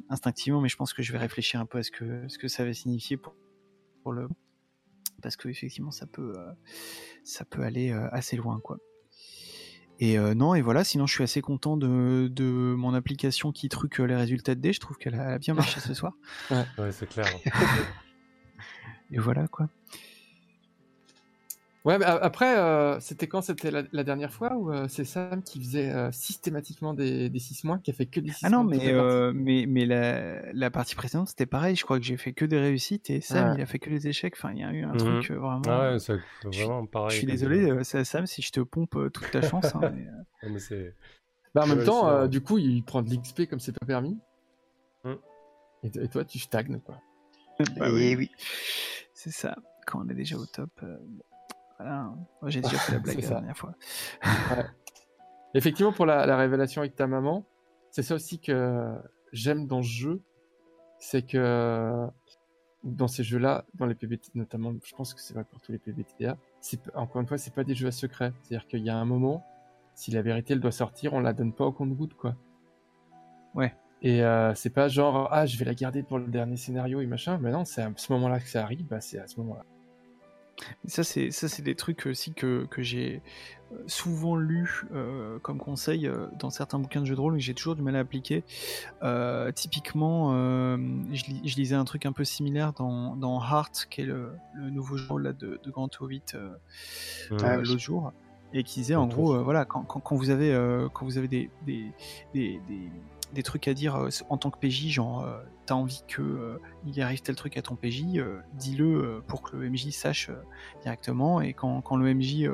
instinctivement, 0.10 0.62
mais 0.62 0.70
je 0.70 0.78
pense 0.78 0.94
que 0.94 1.04
je 1.04 1.12
vais 1.12 1.20
réfléchir 1.20 1.60
un 1.60 1.68
peu 1.68 1.78
à 1.78 1.84
ce 1.84 1.92
que 1.92 2.28
ce 2.28 2.40
que 2.40 2.48
ça 2.48 2.66
va 2.66 2.74
signifier 2.74 3.18
pour, 3.18 3.36
pour 4.02 4.14
le 4.14 4.28
parce 5.22 5.36
que 5.38 5.48
effectivement 5.48 5.92
ça 5.92 6.06
peut 6.06 6.34
euh, 6.38 6.52
ça 7.24 7.46
peut 7.46 7.64
aller 7.64 7.92
euh, 7.92 8.08
assez 8.12 8.36
loin 8.36 8.60
quoi. 8.60 8.78
Et 10.00 10.18
euh, 10.20 10.34
non 10.34 10.56
et 10.56 10.62
voilà 10.62 10.84
sinon 10.84 11.08
je 11.08 11.14
suis 11.14 11.24
assez 11.24 11.42
content 11.42 11.78
de, 11.78 12.28
de 12.30 12.44
mon 12.44 12.94
application 12.94 13.52
qui 13.52 13.70
truque 13.70 14.00
euh, 14.00 14.06
les 14.06 14.16
résultats 14.16 14.54
de 14.56 14.60
dés 14.60 14.74
je 14.74 14.80
trouve 14.80 14.98
qu'elle 14.98 15.16
a 15.16 15.38
bien 15.38 15.54
marché 15.54 15.80
ce 15.80 15.94
soir 15.94 16.14
Ouais, 16.52 16.92
c'est 16.92 17.08
clair. 17.08 17.28
et 19.12 19.20
voilà 19.20 19.48
quoi. 19.48 19.70
Ouais, 21.86 22.00
mais 22.00 22.06
après, 22.06 22.58
euh, 22.58 23.00
c'était 23.00 23.28
quand? 23.28 23.42
C'était 23.44 23.70
la, 23.70 23.84
la 23.92 24.04
dernière 24.04 24.34
fois 24.34 24.56
ou 24.56 24.72
euh, 24.72 24.88
c'est 24.90 25.06
Sam 25.06 25.44
qui 25.44 25.60
faisait 25.64 25.92
euh, 25.92 26.12
systématiquement 26.12 26.96
des, 26.96 27.30
des 27.30 27.38
6 27.40 27.64
mois, 27.64 27.78
qui 27.78 27.92
a 27.92 27.94
fait 27.94 28.08
que 28.08 28.20
des 28.20 28.32
6 28.32 28.40
Ah 28.44 28.50
non 28.50 28.64
mois 28.64 28.76
mais 28.76 28.92
la 28.92 29.04
partie 29.04 29.16
euh, 29.18 29.32
mais 29.36 29.66
mais 29.68 29.86
la, 29.86 30.52
la 30.52 30.72
partie 30.72 30.96
précédente 30.96 31.28
c'était 31.30 31.46
pareil 31.46 31.76
je 31.76 31.84
crois 31.84 32.00
que 32.00 32.04
j'ai 32.06 32.18
fait 32.18 32.34
que 32.34 32.44
des 32.44 32.58
réussites 32.60 33.12
et 33.12 33.22
Sam 33.22 33.50
Ouais. 33.52 33.58
il 33.60 33.62
a 33.62 33.68
fait 33.68 33.78
que 33.78 33.92
des 33.92 34.08
échecs 34.08 34.34
enfin 34.36 34.52
il 34.54 34.62
y 34.62 34.64
a 34.64 34.72
eu 34.72 34.84
un 34.84 34.94
Mhm. 34.94 34.98
truc 34.98 35.30
vraiment. 35.32 35.62
Ah 35.68 35.92
ouais, 35.92 36.00
c'est 36.00 36.16
je 36.46 36.50
suis- 36.52 36.64
vraiment 36.66 36.86
pareil. 36.88 37.12
je 37.12 37.18
suis 37.18 37.28
désolé 37.28 37.70
euh, 37.70 37.84
Sam 37.84 38.26
si 38.26 38.42
je 38.42 38.52
te 38.52 38.62
pompe 38.62 38.96
euh, 38.96 39.10
toute 39.12 39.30
ta 39.30 39.44
chance. 39.44 39.76
hein, 39.76 39.92
mais, 39.96 40.08
euh, 40.08 40.12
Ouais, 40.44 40.50
mais 40.54 40.60
c'est... 40.60 40.96
Bah, 41.54 41.62
en 41.64 41.68
même 41.68 41.84
temps, 41.86 42.10
euh, 42.10 42.28
du 42.28 42.42
coup, 42.42 42.58
il 42.58 42.84
prend 42.84 43.02
de 43.04 43.10
l'XP 43.14 43.48
comme 43.48 43.60
c'est 43.60 43.72
pas 43.80 43.86
permis. 43.86 44.18
Hmm. 45.04 45.14
Et, 45.84 46.08
toi, 46.10 46.26
tu 46.26 46.40
stagnes, 46.40 46.80
quoi. 46.80 47.00
bah 47.78 47.88
et 47.90 47.92
oui. 47.92 48.16
oui. 48.18 48.32
C'est 49.14 49.32
ça. 49.32 49.56
Quand 49.86 50.04
on 50.04 50.10
est 50.10 50.16
déjà 50.16 50.36
au 50.36 50.46
top. 50.48 50.72
euh, 50.84 50.98
voilà. 51.78 52.14
Moi, 52.42 52.50
j'ai 52.50 52.62
déjà 52.62 52.78
fait 52.78 52.94
la 52.94 53.00
blague 53.00 53.22
la 53.22 53.30
dernière 53.30 53.58
fois. 53.58 53.74
Effectivement, 55.54 55.94
pour 55.94 56.06
la, 56.06 56.26
la 56.26 56.38
révélation 56.38 56.82
avec 56.82 56.96
ta 56.96 57.08
maman, 57.08 57.46
c'est 57.92 58.04
ça 58.04 58.16
aussi 58.16 58.40
que 58.40 58.94
j'aime 59.32 59.68
dans 59.68 59.82
ce 59.82 59.88
jeu. 59.88 60.22
C'est 61.00 61.22
que 61.22 62.08
dans 62.86 63.08
ces 63.08 63.24
jeux-là, 63.24 63.66
dans 63.74 63.88
les 63.88 63.96
PBT 63.96 64.36
notamment, 64.36 64.74
je 64.84 64.96
pense 64.96 65.14
que 65.14 65.20
c'est 65.20 65.34
vrai 65.34 65.44
pour 65.44 65.60
tous 65.60 65.72
les 65.72 65.80
PBTA, 65.80 66.38
c'est, 66.62 66.80
encore 66.96 67.22
une 67.22 67.28
fois, 67.28 67.38
c'est 67.38 67.54
pas 67.54 67.64
des 67.64 67.74
jeux 67.74 67.88
à 67.88 67.92
secret. 67.92 68.32
C'est-à-dire 68.44 68.68
qu'il 68.68 68.84
y 68.84 68.90
a 68.90 68.96
un 68.96 69.06
moment, 69.06 69.44
si 69.96 70.12
la 70.12 70.22
vérité 70.22 70.54
elle 70.54 70.60
doit 70.60 70.72
sortir, 70.72 71.14
on 71.14 71.20
la 71.20 71.34
donne 71.34 71.52
pas 71.52 71.66
au 71.66 71.72
compte-goutte, 71.72 72.14
quoi. 72.14 72.36
Ouais. 73.56 73.76
Et 74.02 74.24
euh, 74.24 74.54
c'est 74.54 74.70
pas 74.70 74.88
genre, 74.88 75.30
ah, 75.32 75.46
je 75.46 75.58
vais 75.58 75.66
la 75.66 75.74
garder 75.74 76.04
pour 76.04 76.20
le 76.20 76.28
dernier 76.28 76.58
scénario 76.58 77.02
et 77.02 77.08
machin. 77.08 77.40
Mais 77.42 77.52
non, 77.52 77.66
c'est 77.66 77.82
à 77.82 77.92
ce 77.96 78.14
moment-là 78.14 78.40
que 78.40 78.48
ça 78.48 78.62
arrive, 78.62 78.86
bah, 78.86 79.02
c'est 79.02 79.20
à 79.20 79.28
ce 79.28 79.40
moment-là. 79.40 79.64
Ça, 80.86 81.04
c'est 81.04 81.32
ça, 81.32 81.48
c'est 81.50 81.62
des 81.64 81.76
trucs 81.76 82.06
aussi 82.06 82.34
que, 82.34 82.66
que 82.70 82.82
j'ai 82.82 83.22
euh, 83.74 83.76
souvent 83.88 84.36
lu 84.38 84.84
euh, 84.94 85.38
comme 85.40 85.58
conseil 85.58 86.08
euh, 86.08 86.28
dans 86.40 86.50
certains 86.50 86.80
bouquins 86.80 87.02
de 87.02 87.06
jeux 87.06 87.16
de 87.16 87.20
rôle, 87.20 87.34
mais 87.34 87.40
j'ai 87.42 87.54
toujours 87.54 87.76
du 87.76 87.82
mal 87.82 87.96
à 87.98 88.00
appliquer. 88.00 88.44
Euh, 89.04 89.52
typiquement, 89.52 90.32
je, 90.34 91.26
lis- 91.26 91.42
je 91.44 91.56
lisais 91.58 91.76
un 91.76 91.84
truc 91.84 92.06
un 92.06 92.14
peu 92.14 92.24
similaire 92.24 92.72
dans, 92.74 93.16
dans 93.18 93.42
Heart, 93.42 93.88
qui 93.90 94.02
est 94.02 94.06
le, 94.06 94.32
le 94.54 94.70
nouveau 94.70 94.96
jeu 94.98 95.04
de 95.06 95.10
rôle 95.10 95.24
là, 95.24 95.34
de, 95.34 95.60
de 95.62 95.72
Grand 95.72 95.88
Tour 95.90 96.08
8 96.08 96.36
euh, 96.36 96.50
Ouais. 97.32 97.38
Ah 97.44 97.56
euh, 97.56 97.58
oui. 97.62 97.68
l'autre 97.68 97.80
jour 97.82 98.14
et 98.54 98.64
qui 98.64 98.80
disait 98.80 98.96
en 98.96 99.08
gros 99.08 99.44
voilà 99.44 99.66
quand, 99.66 99.82
quand, 99.84 100.00
quand 100.00 100.16
vous 100.16 100.30
avez 100.30 100.54
quand 100.94 101.04
vous 101.04 101.18
avez 101.18 101.28
des 101.28 101.50
des, 101.66 101.92
des, 102.34 102.62
des, 102.70 102.90
des 103.34 103.44
trucs 103.44 103.68
à 103.68 103.74
dire 103.74 104.08
en 104.30 104.38
tant 104.38 104.50
que 104.52 104.60
PJ 104.60 104.90
genre 104.92 105.28
t'as 105.66 105.76
envie 105.76 106.04
que 106.08 106.22
euh, 106.22 106.60
il 106.86 107.02
arrive 107.02 107.22
tel 107.22 107.36
truc 107.36 107.58
à 107.58 107.62
ton 107.62 107.76
PJ 107.76 108.18
euh, 108.18 108.40
dis-le 108.54 108.86
euh, 108.86 109.20
pour 109.28 109.42
que 109.42 109.56
le 109.56 109.70
MJ 109.70 109.90
sache 109.90 110.30
directement. 110.82 111.42
Et 111.42 111.54
quand, 111.54 111.82
quand 111.82 111.98
le 111.98 112.14
MJ 112.14 112.50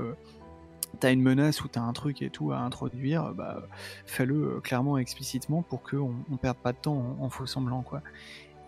t'as 1.00 1.12
une 1.12 1.22
menace 1.22 1.64
ou 1.64 1.68
t'as 1.68 1.82
un 1.82 1.94
truc 1.94 2.22
et 2.22 2.30
tout 2.30 2.52
à 2.52 2.58
introduire 2.58 3.34
bah 3.34 3.64
fais-le 4.06 4.60
clairement 4.60 4.98
et 4.98 5.02
explicitement 5.02 5.62
pour 5.62 5.84
que 5.84 5.96
on, 5.96 6.38
perde 6.42 6.58
pas 6.58 6.74
de 6.74 6.78
temps 6.78 7.16
en, 7.20 7.30
faux 7.30 7.46
semblant 7.46 7.82
quoi. 7.82 8.02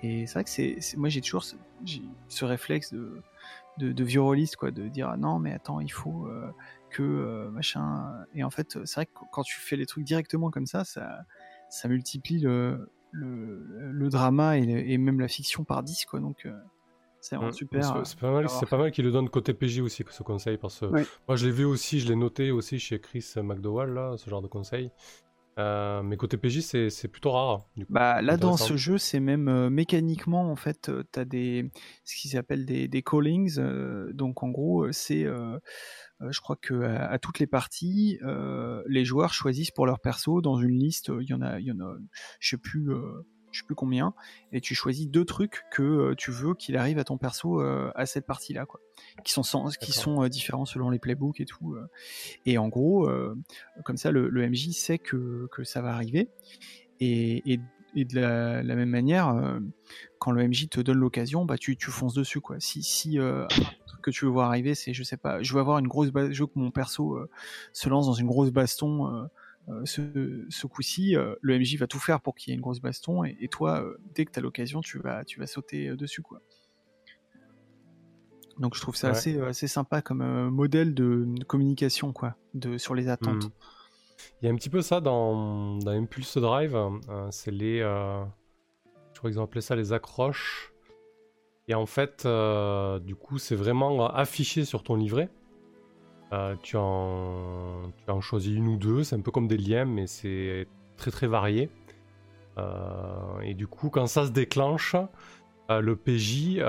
Et 0.02 0.26
c'est 0.26 0.34
vrai 0.34 0.44
que 0.44 0.50
c'est 0.50 0.98
moi 0.98 1.10
j'ai 1.10 1.22
toujours 1.22 1.44
ce, 1.44 2.46
réflexe 2.46 2.94
de 2.94 3.22
de, 3.80 4.04
vieux 4.04 4.22
rôliste, 4.22 4.56
quoi, 4.56 4.72
de 4.72 4.88
dire 4.88 5.10
ah 5.10 5.18
non 5.18 5.40
mais 5.40 5.54
attends 5.54 5.80
il 5.82 5.92
faut 5.92 6.28
que 6.90 7.50
machin. 7.52 8.26
Et 8.34 8.44
en 8.44 8.50
fait 8.50 8.78
c'est 8.86 8.96
vrai 8.96 9.06
que 9.06 9.12
quand 9.32 9.44
tu 9.44 9.60
fais 9.60 9.76
les 9.76 9.86
trucs 9.86 10.06
directement 10.06 10.50
comme 10.50 10.66
ça 10.66 10.86
ça 10.86 11.26
ça 11.70 11.90
multiplie 11.90 12.40
le 12.40 12.90
le, 13.14 13.64
le 13.92 14.10
drama 14.10 14.58
et, 14.58 14.98
même 14.98 15.20
la 15.20 15.28
fiction 15.28 15.64
par 15.64 15.84
10 15.84 16.06
quoi 16.06 16.20
donc 16.20 16.46
euh, 16.46 16.52
C'est 17.22 17.36
Mm. 17.36 17.40
vraiment 17.40 17.52
super. 17.54 17.84
C'est- 18.06 18.18
euh, 18.18 18.20
pas 18.20 18.32
mal, 18.32 18.44
d'avoir 18.44 18.60
c'est 18.60 18.66
pas 18.70 18.78
mal 18.78 18.92
qu'il 18.92 19.06
le 19.06 19.12
donne 19.12 19.30
côté 19.30 19.54
PJ 19.54 19.80
aussi, 19.80 20.04
ce 20.10 20.24
conseil. 20.24 20.58
Parce 20.58 20.80
que 20.82 20.86
Oui. 20.88 21.04
moi, 21.28 21.38
je 21.38 21.46
l'ai 21.46 21.52
vu 21.52 21.64
aussi, 21.66 22.00
je 22.02 22.08
l'ai 22.10 22.16
noté 22.18 22.52
aussi 22.52 22.80
chez 22.80 23.00
Chris 23.00 23.26
McDowell, 23.38 23.90
là, 23.92 24.16
ce 24.18 24.30
genre 24.30 24.42
de 24.42 24.48
conseil. 24.48 24.90
Euh, 25.60 26.02
mais 26.02 26.18
côté 26.18 26.36
PJ, 26.38 26.62
c'est 26.62 27.08
plutôt 27.08 27.32
rare. 27.32 27.68
Du 27.78 27.86
coup. 27.86 27.94
Bah, 27.94 28.22
là, 28.24 28.38
dans 28.38 28.58
ce 28.58 28.76
jeu, 28.76 28.98
c'est 28.98 29.20
même 29.20 29.48
euh, 29.48 29.70
mécaniquement, 29.70 30.52
en 30.52 30.56
fait, 30.56 30.92
tu 31.14 31.20
as 31.20 31.26
des, 31.26 31.70
ce 32.04 32.16
qui 32.16 32.28
s'appelle 32.30 32.66
des, 32.66 32.88
des 32.88 33.04
callings. 33.04 33.60
euh, 33.60 34.12
donc, 34.14 34.42
en 34.42 34.50
gros, 34.50 34.86
euh, 34.86 34.92
c'est, 34.92 35.24
euh, 35.24 35.36
euh, 35.54 35.60
je 36.32 36.42
crois 36.42 36.56
que 36.56 36.82
à, 36.84 37.06
à 37.08 37.20
toutes 37.20 37.40
les 37.40 37.48
parties, 37.48 38.20
euh, 38.24 38.84
les 38.88 39.06
joueurs 39.06 39.34
choisissent 39.34 39.72
pour 39.72 39.86
leur 39.86 40.00
perso 40.00 40.42
dans 40.42 40.58
une 40.60 40.78
liste. 40.78 41.10
euh, 41.10 41.22
Il 41.24 41.30
y 41.30 41.34
en 41.34 41.42
a, 41.42 41.60
il 41.60 41.66
y 41.66 41.72
en 41.72 41.80
a, 41.80 41.96
je 42.40 42.50
sais 42.50 42.58
plus, 42.58 42.92
euh, 42.92 43.26
je 43.52 43.60
sais 43.60 43.66
plus 43.66 43.76
combien, 43.76 44.14
et 44.52 44.62
tu 44.62 44.74
choisis 44.74 45.08
deux 45.08 45.26
trucs 45.26 45.62
que 45.72 45.84
euh, 45.84 46.16
tu 46.16 46.32
veux 46.32 46.56
qu'il 46.56 46.76
arrive 46.76 46.98
à 46.98 47.04
ton 47.04 47.18
perso 47.20 47.62
euh, 47.62 47.92
à 47.96 48.06
cette 48.08 48.26
partie-là, 48.26 48.66
quoi, 48.66 48.80
qui 49.24 49.32
sont 49.32 49.44
sans, 49.44 49.70
qui 49.78 49.92
sont 49.92 50.24
euh, 50.24 50.30
différents 50.30 50.66
selon 50.66 50.90
les 50.90 50.98
playbooks 51.00 51.40
et 51.40 51.46
tout. 51.46 51.76
euh. 51.76 51.88
Et 52.48 52.58
en 52.58 52.68
gros, 52.70 53.08
euh, 53.08 53.36
comme 53.86 53.98
ça, 53.98 54.12
le, 54.12 54.28
le 54.30 54.50
MJ 54.50 54.72
sait 54.72 54.98
que, 54.98 55.48
que 55.52 55.64
ça 55.64 55.82
va 55.84 55.94
arriver. 55.94 56.30
Et, 57.00 57.54
et, 57.54 57.60
et 57.96 58.06
de 58.06 58.20
la, 58.20 58.64
la 58.64 58.76
même 58.76 58.90
manière, 58.90 59.30
euh, 59.30 59.60
quand 60.20 60.32
le 60.32 60.48
MJ 60.48 60.70
te 60.70 60.80
donne 60.82 60.98
l'occasion, 60.98 61.46
bah 61.46 61.58
tu, 61.58 61.76
tu 61.78 61.92
fonces 61.92 62.14
dessus 62.14 62.42
quoi. 62.42 62.60
Si, 62.60 62.82
si 62.84 63.20
euh, 63.20 63.44
un 63.46 63.86
truc 63.88 64.02
que 64.02 64.12
tu 64.12 64.26
veux 64.26 64.32
voir 64.32 64.50
arriver, 64.50 64.76
c'est 64.76 64.94
je 64.94 65.04
sais 65.04 65.18
pas, 65.18 65.42
je 65.44 65.54
veux 65.54 65.60
avoir 65.60 65.78
une 65.80 65.88
grosse 65.88 66.12
base, 66.12 66.32
je 66.32 66.42
veux 66.44 66.48
que 66.48 66.58
mon 66.60 66.72
perso 66.72 67.16
euh, 67.16 67.30
se 67.74 67.90
lance 67.90 68.06
dans 68.06 68.14
une 68.14 68.28
grosse 68.28 68.52
baston. 68.52 69.28
ce, 69.86 70.46
ce 70.50 70.68
coup-ci, 70.68 71.16
le 71.42 71.60
MJ 71.60 71.78
va 71.78 71.88
tout 71.88 72.00
faire 72.00 72.20
pour 72.22 72.36
qu'il 72.36 72.50
y 72.50 72.52
ait 72.52 72.56
une 72.56 72.62
grosse 72.62 72.82
baston, 72.82 73.24
et, 73.24 73.38
et 73.40 73.48
toi, 73.48 73.84
dès 74.14 74.26
que 74.26 74.32
tu 74.32 74.40
as 74.40 74.42
l'occasion, 74.42 74.82
tu 74.82 75.00
vas, 75.00 75.24
tu 75.24 75.40
vas 75.40 75.48
sauter 75.48 75.96
dessus. 75.96 76.22
quoi. 76.22 76.42
Donc 78.60 78.76
je 78.76 78.82
trouve 78.82 78.96
ça 78.96 79.08
Ouais. 79.08 79.12
assez, 79.12 79.40
assez 79.42 79.68
sympa 79.68 80.02
comme 80.02 80.50
modèle 80.50 80.94
de, 80.94 81.26
de 81.28 81.44
communication 81.44 82.14
quoi, 82.14 82.36
de, 82.54 82.78
sur 82.78 82.94
les 82.94 83.08
attentes. 83.10 83.46
Mm. 83.46 83.52
Il 84.42 84.46
y 84.46 84.50
a 84.50 84.52
un 84.52 84.56
petit 84.56 84.70
peu 84.70 84.82
ça 84.82 85.02
dans, 85.02 85.78
dans 85.78 85.92
Impulse 85.92 86.38
Drive. 86.38 86.76
euh, 86.76 87.28
c'est 87.32 87.52
les. 87.52 87.80
euh, 87.82 88.24
je 89.14 89.20
crois 89.20 89.30
qu'ils 89.30 89.40
ont 89.40 89.44
appelé 89.44 89.62
ça 89.62 89.76
les 89.76 89.94
accroches. 89.94 90.74
Et 91.68 91.76
en 91.76 91.86
fait, 91.86 92.24
euh, 92.26 93.00
du 93.00 93.16
coup, 93.16 93.38
c'est 93.38 93.56
vraiment 93.56 94.08
affiché 94.08 94.66
sur 94.66 94.84
ton 94.84 94.96
livret. 94.96 95.30
Euh, 96.34 96.56
tu, 96.62 96.76
en, 96.78 97.84
tu 98.06 98.12
en 98.12 98.20
choisis 98.22 98.54
une 98.54 98.68
ou 98.68 98.78
deux. 98.78 99.04
C'est 99.04 99.16
un 99.16 99.22
peu 99.22 99.32
comme 99.32 99.48
des 99.48 99.58
liens, 99.58 99.86
mais 99.86 100.08
c'est 100.08 100.68
très 100.98 101.12
très 101.12 101.28
varié. 101.28 101.70
Et 103.44 103.54
du 103.56 103.66
coup, 103.66 103.90
quand 103.90 104.06
ça 104.08 104.26
se 104.26 104.32
déclenche, 104.32 104.96
le 105.70 105.96
PJ 105.96 106.60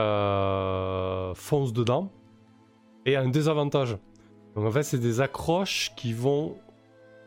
fonce 1.39 1.73
dedans 1.75 2.11
et 3.05 3.17
a 3.17 3.21
un 3.21 3.29
désavantage. 3.29 3.99
Donc 4.55 4.65
en 4.65 4.71
fait, 4.71 4.83
c'est 4.83 4.99
des 4.99 5.21
accroches 5.21 5.93
qui 5.97 6.13
vont 6.13 6.57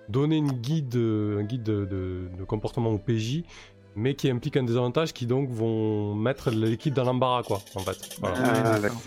donner 0.10 0.38
une 0.38 0.52
guide, 0.52 0.96
un 0.96 1.44
guide 1.44 1.64
de, 1.64 1.86
de- 1.86 2.30
de 2.38 2.44
comportement 2.44 2.92
au 2.92 2.98
PJ, 2.98 3.44
mais 3.96 4.14
qui 4.16 4.30
implique 4.30 4.58
un 4.58 4.64
désavantage 4.64 5.14
qui 5.14 5.26
donc 5.26 5.50
vont 5.50 6.14
mettre 6.16 6.52
l'équipe 6.52 6.94
dans 6.94 7.04
l'embarras, 7.04 7.44
quoi, 7.44 7.60
en 7.76 7.80
fait. 7.80 8.16
Voilà. 8.20 8.36
Ah, 8.40 8.80
d'accord. 8.80 9.02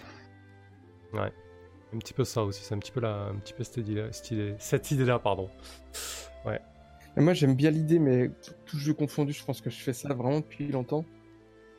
Un 1.93 1.99
petit 1.99 2.13
peu 2.13 2.25
ça 2.25 2.45
aussi, 2.45 2.63
c'est 2.63 2.75
un 2.75 2.79
petit 2.79 2.93
peu, 2.93 3.01
la, 3.01 3.27
un 3.29 3.35
petit 3.35 3.53
peu 3.53 3.65
cette 3.65 3.79
idée-là, 3.79 4.13
cette 4.13 4.31
idée- 4.31 4.55
cette 4.59 4.91
idée-là, 4.93 5.19
pardon. 5.19 5.49
Et 7.17 7.21
moi, 7.21 7.35
j'aime 7.35 7.57
bien 7.57 7.73
l'idée, 7.73 7.99
mais 7.99 8.31
tout 8.67 8.79
jeu 8.79 8.95
confondu, 8.95 9.33
je 9.33 9.45
pense 9.45 9.61
que 9.61 9.69
je 9.69 9.77
fais 9.77 9.93
ça 9.93 10.15
vraiment 10.15 10.39
depuis 10.39 10.69
longtemps. 10.69 11.05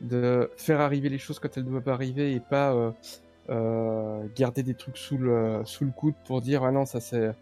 De 0.02 0.50
faire 0.58 0.80
arriver 0.80 1.08
les 1.08 1.16
choses 1.16 1.38
quand 1.38 1.56
elles 1.56 1.64
doivent 1.64 1.88
arriver 1.88 2.34
et 2.34 2.40
pas 2.40 2.74
euh, 2.74 2.90
euh, 3.48 4.26
garder 4.36 4.62
des 4.62 4.74
trucs 4.74 4.98
sous 4.98 5.16
le, 5.16 5.62
sous 5.64 5.86
le 5.86 5.90
coude 5.90 6.12
pour 6.26 6.42
dire, 6.42 6.64
ah 6.64 6.70
non, 6.70 6.84
ça, 6.84 7.00
c'est, 7.00 7.32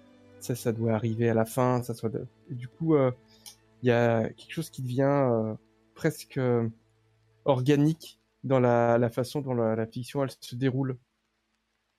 ça, 0.42 0.54
ça 0.54 0.72
doit 0.72 0.92
arriver 0.92 1.28
à 1.30 1.34
la 1.34 1.44
fin, 1.44 1.82
ça 1.82 1.94
soit 1.94 2.08
de... 2.08 2.26
Et 2.50 2.54
du 2.54 2.68
coup, 2.68 2.94
euh, 2.94 3.10
il 3.82 3.88
y 3.88 3.92
a 3.92 4.28
quelque 4.28 4.52
chose 4.52 4.70
qui 4.70 4.82
devient 4.82 5.02
euh, 5.02 5.54
presque 5.94 6.38
euh, 6.38 6.68
organique 7.44 8.18
dans 8.44 8.60
la, 8.60 8.98
la 8.98 9.10
façon 9.10 9.40
dont 9.40 9.54
la, 9.54 9.76
la 9.76 9.86
fiction, 9.86 10.22
elle 10.24 10.30
se 10.40 10.54
déroule. 10.56 10.96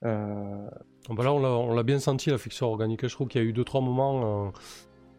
Euh, 0.04 0.70
Bon, 1.08 1.14
bah 1.16 1.24
là, 1.24 1.34
on 1.34 1.74
l'a- 1.74 1.84
bien 1.84 2.00
senti, 2.00 2.30
la 2.30 2.38
fiction 2.38 2.68
organique. 2.68 3.08
Je 3.08 3.14
trouve 3.14 3.28
qu'il 3.28 3.42
y 3.42 3.44
a 3.44 3.48
eu 3.48 3.54
deux, 3.54 3.64
trois 3.64 3.82
moments 3.82 4.48
euh, 4.48 4.52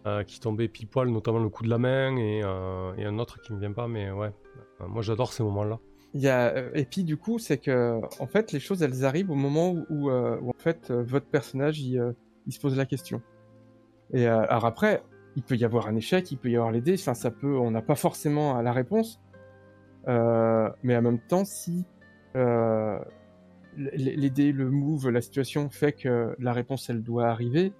euh, 0.06 0.24
qui 0.24 0.40
tombaient 0.40 0.68
pile 0.68 0.88
poil, 0.88 1.08
notamment 1.08 1.38
le 1.40 1.48
coup 1.48 1.62
de 1.64 1.70
la 1.70 1.78
main 1.78 2.16
et, 2.16 2.38
et 2.38 3.04
un 3.04 3.18
autre 3.18 3.40
qui 3.42 3.52
me 3.52 3.58
vient 3.60 3.72
pas, 3.72 3.88
mais 3.88 4.10
ouais. 4.10 4.32
Moi, 4.80 5.02
j'adore 5.02 5.32
ces 5.32 5.42
moments-là. 5.42 5.78
Il 6.14 6.20
y 6.20 6.28
a, 6.28 6.76
et 6.76 6.84
puis 6.84 7.04
du 7.04 7.16
coup, 7.16 7.38
c'est 7.38 7.58
que 7.58 7.98
en 8.20 8.26
fait, 8.26 8.52
les 8.52 8.60
choses 8.60 8.82
elles 8.82 9.04
arrivent 9.04 9.30
au 9.30 9.34
moment 9.34 9.70
où, 9.70 9.86
où, 9.88 10.10
où, 10.10 10.50
en 10.50 10.58
fait 10.58 10.90
votre 10.90 11.26
personnage 11.26 11.80
il, 11.80 12.14
il 12.46 12.52
se 12.52 12.60
pose 12.60 12.76
la 12.76 12.86
question. 12.86 13.22
Et 14.12 14.26
euh, 14.26 14.44
alors 14.48 14.66
après, 14.66 15.02
il 15.36 15.42
peut 15.42 15.56
y 15.56 15.64
avoir 15.64 15.86
un 15.86 15.96
échec, 15.96 16.30
il 16.30 16.38
peut 16.38 16.50
y 16.50 16.56
avoir 16.56 16.70
les 16.70 16.80
dés. 16.80 16.96
Ça 16.96 17.30
peut, 17.30 17.56
on 17.56 17.70
n'a 17.70 17.82
pas 17.82 17.94
forcément 17.94 18.60
la 18.60 18.72
réponse. 18.72 19.20
Euh, 20.08 20.68
mais 20.82 20.96
en 20.96 21.02
même 21.02 21.20
temps, 21.20 21.44
si 21.44 21.84
euh, 22.36 22.98
le 23.76 24.68
move, 24.68 25.10
la 25.10 25.20
situation 25.20 25.70
fait 25.70 25.92
que 25.92 26.34
la 26.38 26.52
réponse 26.52 26.90
elle 26.90 27.02
doit 27.02 27.28
arriver, 27.28 27.72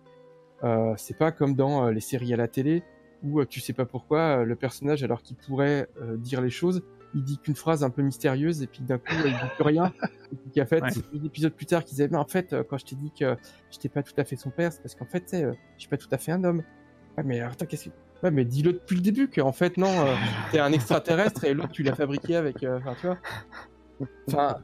euh, 0.64 0.94
c'est 0.96 1.16
pas 1.16 1.32
comme 1.32 1.54
dans 1.54 1.90
les 1.90 2.00
séries 2.00 2.32
à 2.32 2.36
la 2.36 2.48
télé 2.48 2.82
où 3.24 3.44
tu 3.44 3.60
sais 3.60 3.72
pas 3.72 3.86
pourquoi 3.86 4.44
le 4.44 4.56
personnage 4.56 5.04
alors 5.04 5.22
qu'il 5.22 5.36
pourrait 5.36 5.88
dire 6.16 6.40
les 6.40 6.50
choses 6.50 6.82
il 7.14 7.22
dit 7.24 7.38
qu'une 7.38 7.54
phrase 7.56 7.84
un 7.84 7.90
peu 7.90 8.02
mystérieuse 8.02 8.62
et 8.62 8.66
puis 8.66 8.82
d'un 8.82 8.98
coup 8.98 9.12
il 9.24 9.32
dit 9.32 9.38
plus 9.56 9.64
rien. 9.64 9.92
Et 10.32 10.36
puis 10.36 10.50
qu'en 10.60 10.66
fait 10.66 10.82
Ouais. 10.82 10.90
épisodes 11.24 11.52
plus 11.52 11.66
tard 11.66 11.84
qu'ils 11.84 11.96
disaient 11.96 12.08
mais 12.08 12.16
en 12.18 12.24
fait 12.26 12.52
euh, 12.52 12.62
quand 12.62 12.78
je 12.78 12.84
t'ai 12.86 12.96
dit 12.96 13.10
que 13.18 13.36
j'étais 13.70 13.88
pas 13.88 14.02
tout 14.02 14.14
à 14.16 14.24
fait 14.24 14.36
son 14.36 14.50
père 14.50 14.72
c'est 14.72 14.82
parce 14.82 14.94
qu'en 14.94 15.04
fait 15.06 15.20
tu 15.20 15.28
sais, 15.28 15.44
euh, 15.44 15.52
je 15.76 15.80
suis 15.82 15.88
pas 15.90 15.96
tout 15.98 16.08
à 16.10 16.18
fait 16.18 16.32
un 16.32 16.42
homme. 16.44 16.62
Ouais 17.18 17.24
mais 17.24 17.40
attends 17.40 17.66
qu'est-ce 17.66 17.90
que 17.90 17.94
ouais 18.22 18.30
mais 18.30 18.44
dis-le 18.44 18.72
depuis 18.74 18.96
le 18.96 19.02
début 19.02 19.28
qu'en 19.28 19.52
fait 19.52 19.76
non 19.76 19.90
euh, 20.06 20.14
t'es 20.52 20.58
un 20.60 20.72
extraterrestre 20.72 21.44
et 21.44 21.52
l'autre 21.54 21.72
tu 21.72 21.82
l'as 21.82 21.94
fabriqué 21.94 22.36
avec 22.36 22.62
euh, 22.62 22.78
enfin 22.78 22.94
tu 23.00 23.06
vois. 23.06 23.18
Enfin 24.28 24.56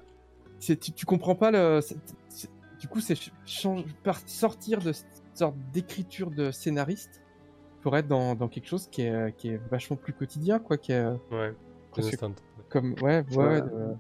c'est 0.59 0.79
tu, 0.81 0.93
tu 0.93 1.07
comprends 1.07 1.35
pas 1.35 1.51
le 1.51 1.81
c'est- 1.81 1.97
c'est- 2.29 2.51
du 2.81 2.89
coup 2.89 3.01
c'est 3.01 3.17
change- 3.45 3.85
sortir 4.27 4.81
de 4.81 4.93
cette 4.93 5.07
sorte 5.35 5.57
d'écriture 5.73 6.31
de 6.31 6.51
scénariste 6.51 7.23
pour 7.83 7.97
être 7.97 8.09
dans, 8.09 8.35
dans 8.35 8.49
quelque 8.49 8.67
chose 8.67 8.89
qui 8.91 9.03
est, 9.03 9.37
qui 9.37 9.51
est 9.51 9.61
vachement 9.71 9.97
plus 9.97 10.13
quotidien 10.13 10.59
quoi 10.59 10.77
qui 10.79 10.93
est 10.93 10.97
euh, 11.05 11.15
Ouais, 11.31 11.55
Comme 12.69 12.95
ouais 13.03 13.25
ouais, 13.31 13.37
Ouais. 13.37 13.61
de, 13.63 13.95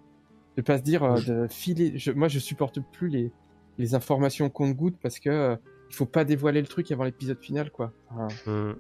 de 0.56 0.62
pas 0.62 0.78
se 0.78 0.82
dire 0.82 1.02
euh, 1.04 1.20
de 1.20 1.46
filer 1.48 1.92
je, 1.96 2.12
moi 2.12 2.28
je 2.28 2.38
supporte 2.38 2.80
plus 2.92 3.08
les 3.08 3.32
les 3.78 3.94
informations 3.94 4.50
compte 4.50 4.74
goutte 4.74 4.96
parce 5.02 5.18
que 5.20 5.30
euh, 5.30 5.56
il 5.90 5.94
faut 5.94 6.04
pas 6.06 6.24
dévoiler 6.24 6.60
le 6.60 6.66
truc 6.66 6.90
avant 6.92 7.04
l'épisode 7.04 7.38
final 7.40 7.70
quoi 7.70 7.92
Hmm. 8.46 8.72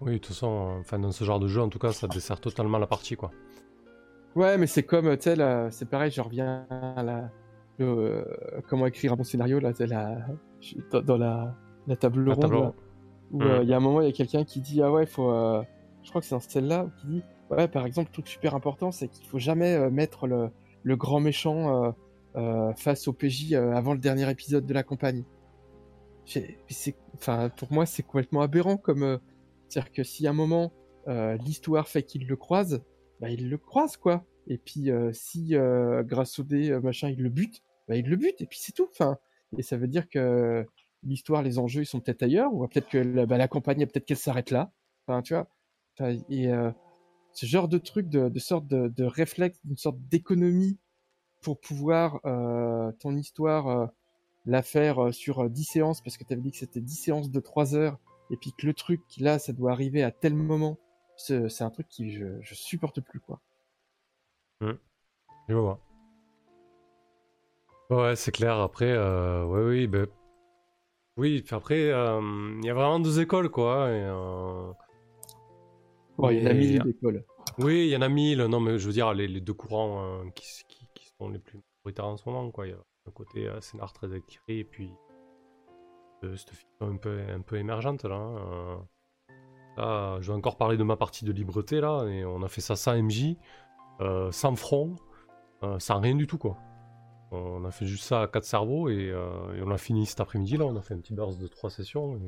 Oui, 0.00 0.14
de 0.14 0.18
toute 0.18 0.26
façon, 0.28 0.48
euh, 0.76 0.80
enfin, 0.80 0.98
dans 0.98 1.12
ce 1.12 1.22
genre 1.22 1.38
de 1.38 1.46
jeu, 1.46 1.60
en 1.62 1.68
tout 1.68 1.78
cas, 1.78 1.92
ça 1.92 2.08
dessert 2.08 2.40
totalement 2.40 2.78
la 2.78 2.88
partie, 2.88 3.14
quoi. 3.14 3.30
ouais 4.34 4.58
mais 4.58 4.66
c'est 4.66 4.82
comme 4.82 5.16
tu 5.16 5.30
sais 5.34 5.36
c'est 5.70 5.88
pareil 5.88 6.10
je 6.10 6.20
reviens 6.20 6.66
à 6.70 7.02
la 7.02 7.30
le, 7.78 7.86
euh, 7.86 8.24
comment 8.68 8.86
écrire 8.86 9.12
un 9.12 9.16
bon 9.16 9.24
scénario 9.24 9.58
là 9.60 9.72
la 9.78 10.18
dans, 10.90 11.02
dans 11.02 11.16
la 11.16 11.54
la 11.86 11.96
table 11.96 12.28
ronde 12.30 12.52
là, 12.52 12.72
où 13.30 13.42
euh, 13.42 13.58
il 13.60 13.64
Mhm. 13.64 13.68
y 13.68 13.72
a 13.72 13.76
un 13.76 13.80
moment 13.80 14.00
il 14.00 14.06
y 14.06 14.10
a 14.10 14.12
quelqu'un 14.12 14.44
qui 14.44 14.60
dit 14.60 14.82
ah 14.82 14.90
ouais 14.90 15.06
faut 15.06 15.30
je 16.02 16.08
crois 16.08 16.20
que 16.20 16.26
c'est 16.26 16.34
dans 16.34 16.40
celle-là 16.40 16.86
qui 16.98 17.06
dit 17.06 17.22
par 17.72 17.86
exemple 17.86 18.10
le 18.10 18.12
truc 18.12 18.28
super 18.28 18.54
important 18.54 18.92
c'est 18.92 19.08
qu'il 19.08 19.26
faut 19.26 19.38
jamais 19.38 19.74
euh, 19.74 19.90
mettre 19.90 20.26
le, 20.26 20.50
le 20.82 20.96
grand 20.96 21.20
méchant 21.20 21.84
euh, 21.84 21.90
euh, 22.36 22.72
face 22.74 23.08
au 23.08 23.12
PJ 23.12 23.52
avant 23.54 23.92
le 23.92 23.98
dernier 23.98 24.30
épisode 24.30 24.66
de 24.66 24.74
la 24.74 24.82
campagne 24.82 25.24
enfin 27.14 27.50
pour 27.50 27.72
moi 27.72 27.84
c'est 27.84 28.02
complètement 28.02 28.42
aberrant 28.42 28.76
comme 28.76 29.18
c'est-à-dire 29.68 29.92
que 29.92 30.02
si 30.02 30.26
à 30.26 30.30
un 30.30 30.34
moment 30.34 30.72
l'histoire 31.06 31.88
fait 31.88 32.04
qu'il 32.04 32.26
le 32.26 32.36
croise 32.36 32.82
bah 33.20 33.28
il 33.28 33.50
le 33.50 33.58
croise 33.58 33.96
quoi 33.96 34.24
et 34.46 34.56
puis 34.56 34.90
si 35.12 35.54
grâce 36.04 36.38
au 36.38 36.42
dé 36.44 36.78
machin 36.80 37.10
il 37.10 37.22
le 37.22 37.28
bute 37.28 37.62
bah 37.88 37.96
il 37.96 38.08
le 38.08 38.16
bute 38.16 38.40
et 38.40 38.46
puis 38.46 38.60
c'est 38.62 38.72
tout 38.72 38.88
enfin 38.90 39.18
et 39.58 39.62
ça 39.62 39.76
veut 39.76 39.88
dire 39.88 40.08
que 40.08 40.64
l'histoire, 41.02 41.42
les 41.42 41.58
enjeux, 41.58 41.82
ils 41.82 41.86
sont 41.86 42.00
peut-être 42.00 42.22
ailleurs, 42.22 42.52
ou 42.54 42.66
peut-être 42.66 42.88
que 42.88 42.98
la, 42.98 43.26
bah, 43.26 43.48
campagne, 43.48 43.86
peut-être 43.86 44.06
qu'elle 44.06 44.16
s'arrête 44.16 44.50
là. 44.50 44.72
Enfin, 45.06 45.22
tu 45.22 45.34
vois. 45.34 45.48
Ce 47.32 47.46
genre 47.46 47.68
de 47.68 47.78
truc, 47.78 48.08
de, 48.08 48.38
sorte 48.38 48.66
de, 48.66 49.04
réflexe, 49.04 49.58
d'une 49.64 49.76
sorte 49.76 49.98
d'économie 50.10 50.78
pour 51.40 51.60
pouvoir 51.60 52.20
euh, 52.24 52.92
ton 53.00 53.16
histoire 53.16 53.68
euh, 53.68 53.86
la 54.46 54.62
faire 54.62 55.06
euh, 55.06 55.12
sur 55.12 55.40
euh, 55.40 55.48
10 55.48 55.64
séances, 55.64 56.00
parce 56.00 56.16
que 56.16 56.24
tu 56.24 56.32
avais 56.32 56.42
dit 56.42 56.52
que 56.52 56.56
c'était 56.58 56.80
10 56.80 56.94
séances 56.94 57.30
de 57.30 57.40
3 57.40 57.74
heures, 57.74 57.98
et 58.30 58.36
puis 58.36 58.52
que 58.56 58.66
le 58.66 58.74
truc, 58.74 59.00
là, 59.18 59.38
ça 59.38 59.52
doit 59.52 59.72
arriver 59.72 60.02
à 60.02 60.10
tel 60.10 60.34
moment. 60.34 60.78
C'est 61.16 61.62
un 61.62 61.70
truc 61.70 61.88
qui 61.88 62.12
je, 62.12 62.54
supporte 62.54 63.00
plus, 63.00 63.20
quoi. 63.20 63.40
Je 64.60 65.54
vois. 65.54 65.78
Ouais, 67.90 68.16
c'est 68.16 68.32
clair. 68.32 68.58
Après, 68.58 68.96
ouais, 68.96 69.62
oui, 69.62 69.86
ben, 69.86 70.06
oui. 71.16 71.44
après, 71.50 71.82
il 71.82 72.64
y 72.64 72.70
a 72.70 72.74
vraiment 72.74 72.98
deux 72.98 73.20
écoles, 73.20 73.50
quoi. 73.50 73.90
Et, 73.90 74.02
Bon, 76.18 76.30
il 76.30 76.42
y 76.42 76.46
en 76.46 76.50
a 76.50 76.54
mille 76.54 76.82
d'écoles. 76.82 77.24
Oui, 77.58 77.86
il 77.86 77.90
y 77.90 77.96
en 77.96 78.02
a 78.02 78.08
mille. 78.08 78.38
Non, 78.44 78.60
mais 78.60 78.78
je 78.78 78.86
veux 78.86 78.92
dire, 78.92 79.12
les, 79.14 79.26
les 79.28 79.40
deux 79.40 79.54
courants 79.54 80.02
euh, 80.04 80.30
qui, 80.34 80.44
s- 80.44 80.64
qui, 80.68 80.86
qui 80.94 81.06
sont 81.18 81.28
les 81.28 81.38
plus 81.38 81.60
majoritaires 81.84 82.06
en 82.06 82.16
ce 82.16 82.28
moment. 82.28 82.50
Quoi. 82.50 82.66
Il 82.66 82.70
y 82.70 82.74
a 82.74 82.78
un 83.08 83.10
côté 83.12 83.48
euh, 83.48 83.60
scénar 83.60 83.92
très 83.92 84.14
écrit 84.16 84.40
et 84.48 84.64
puis 84.64 84.90
euh, 86.24 86.36
cette 86.36 86.50
fiction 86.50 86.86
un 86.88 86.96
peu, 86.96 87.20
un 87.28 87.40
peu 87.40 87.56
émergente 87.56 88.04
là. 88.04 88.14
hein, 88.14 88.36
euh. 88.36 88.76
Là, 89.78 90.18
je 90.20 90.30
vais 90.30 90.36
encore 90.36 90.56
parler 90.58 90.76
de 90.76 90.84
ma 90.84 90.96
partie 90.96 91.24
de 91.24 91.32
libreté 91.32 91.80
là, 91.80 92.04
et 92.04 92.26
on 92.26 92.42
a 92.42 92.48
fait 92.48 92.60
ça 92.60 92.76
sans 92.76 92.94
MJ, 92.94 93.36
euh, 94.02 94.30
sans 94.30 94.54
front, 94.54 94.96
euh, 95.62 95.78
sans 95.78 95.98
rien 95.98 96.14
du 96.14 96.26
tout 96.26 96.36
quoi. 96.36 96.58
On 97.30 97.64
a 97.64 97.70
fait 97.70 97.86
juste 97.86 98.04
ça 98.04 98.20
à 98.20 98.28
quatre 98.28 98.44
cerveaux 98.44 98.90
et, 98.90 99.08
euh, 99.10 99.54
et 99.56 99.62
on 99.62 99.70
a 99.70 99.78
fini 99.78 100.04
cet 100.04 100.20
après-midi 100.20 100.58
là, 100.58 100.66
on 100.66 100.76
a 100.76 100.82
fait 100.82 100.92
un 100.92 100.98
petit 100.98 101.14
burst 101.14 101.40
de 101.40 101.46
trois 101.46 101.70
sessions 101.70 102.16
et, 102.18 102.20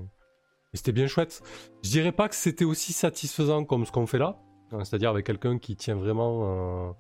et 0.75 0.77
c'était 0.77 0.93
bien 0.93 1.07
chouette. 1.07 1.43
Je 1.83 1.91
dirais 1.91 2.13
pas 2.13 2.29
que 2.29 2.35
c'était 2.35 2.65
aussi 2.67 2.93
satisfaisant 2.93 3.65
comme 3.65 3.87
ce 3.87 3.93
qu'on 3.93 4.07
fait 4.07 4.19
là, 4.19 4.39
hein, 4.73 4.85
c'est-à-dire 4.85 5.09
avec 5.11 5.25
quelqu'un 5.25 5.59
qui 5.59 5.77
tient 5.77 5.95
vraiment 5.97 6.89
euh, 6.89 6.93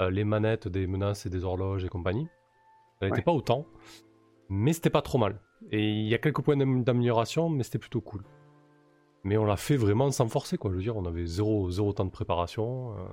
euh, 0.00 0.10
les 0.10 0.24
manettes 0.24 0.68
des 0.68 0.86
menaces 0.86 1.26
et 1.26 1.30
des 1.30 1.44
horloges 1.44 1.84
et 1.84 1.88
compagnie. 1.88 2.28
Ça 3.00 3.06
n'était 3.06 3.18
Ouais. 3.18 3.22
pas 3.22 3.32
autant, 3.32 3.66
mais 4.48 4.72
c'était 4.72 4.90
pas 4.90 5.02
trop 5.02 5.18
mal. 5.18 5.40
Et 5.70 5.90
il 5.90 6.06
y 6.08 6.14
a 6.14 6.18
quelques 6.18 6.40
points 6.42 6.56
d'am- 6.56 6.84
d'amélioration, 6.84 7.48
mais 7.50 7.64
c'était 7.64 7.78
plutôt 7.78 8.00
cool. 8.00 8.22
Mais 9.24 9.36
on 9.36 9.44
l'a 9.44 9.56
fait 9.56 9.76
vraiment 9.76 10.10
sans 10.12 10.28
forcer, 10.28 10.56
quoi. 10.56 10.70
Je 10.70 10.76
veux 10.76 10.82
dire, 10.82 10.96
on 10.96 11.04
avait 11.04 11.26
zéro, 11.26 11.68
zéro 11.70 11.92
temps 11.92 12.04
de 12.04 12.10
préparation. 12.10 12.92
euh. 12.96 13.04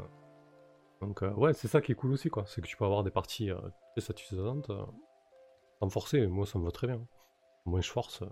Donc, 1.01 1.23
euh, 1.23 1.31
ouais, 1.33 1.53
c'est 1.53 1.67
ça 1.67 1.81
qui 1.81 1.91
est 1.91 1.95
cool 1.95 2.11
aussi, 2.11 2.29
quoi. 2.29 2.45
C'est 2.47 2.61
que 2.61 2.67
tu 2.67 2.77
peux 2.77 2.85
avoir 2.85 3.03
des 3.03 3.09
parties 3.11 3.49
euh, 3.51 3.57
très 3.95 4.01
satisfaisantes 4.05 4.71
sans 5.79 5.89
forcer. 5.89 6.25
Moi, 6.27 6.45
ça 6.45 6.57
me 6.59 6.63
va 6.65 6.71
très 6.71 6.87
bien. 6.87 7.01
Moi, 7.65 7.81
je 7.81 7.89
force. 7.89 8.23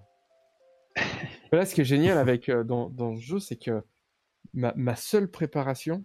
Mais 0.95 1.57
Là, 1.57 1.65
ce 1.65 1.75
qui 1.75 1.81
est 1.81 1.85
génial 1.85 2.17
avec 2.17 2.49
euh, 2.49 2.63
dans, 2.63 2.89
dans 2.89 3.15
ce 3.15 3.21
jeu, 3.21 3.39
c'est 3.39 3.55
que 3.55 3.83
ma, 4.53 4.73
ma 4.75 4.95
seule 4.95 5.29
préparation, 5.29 6.03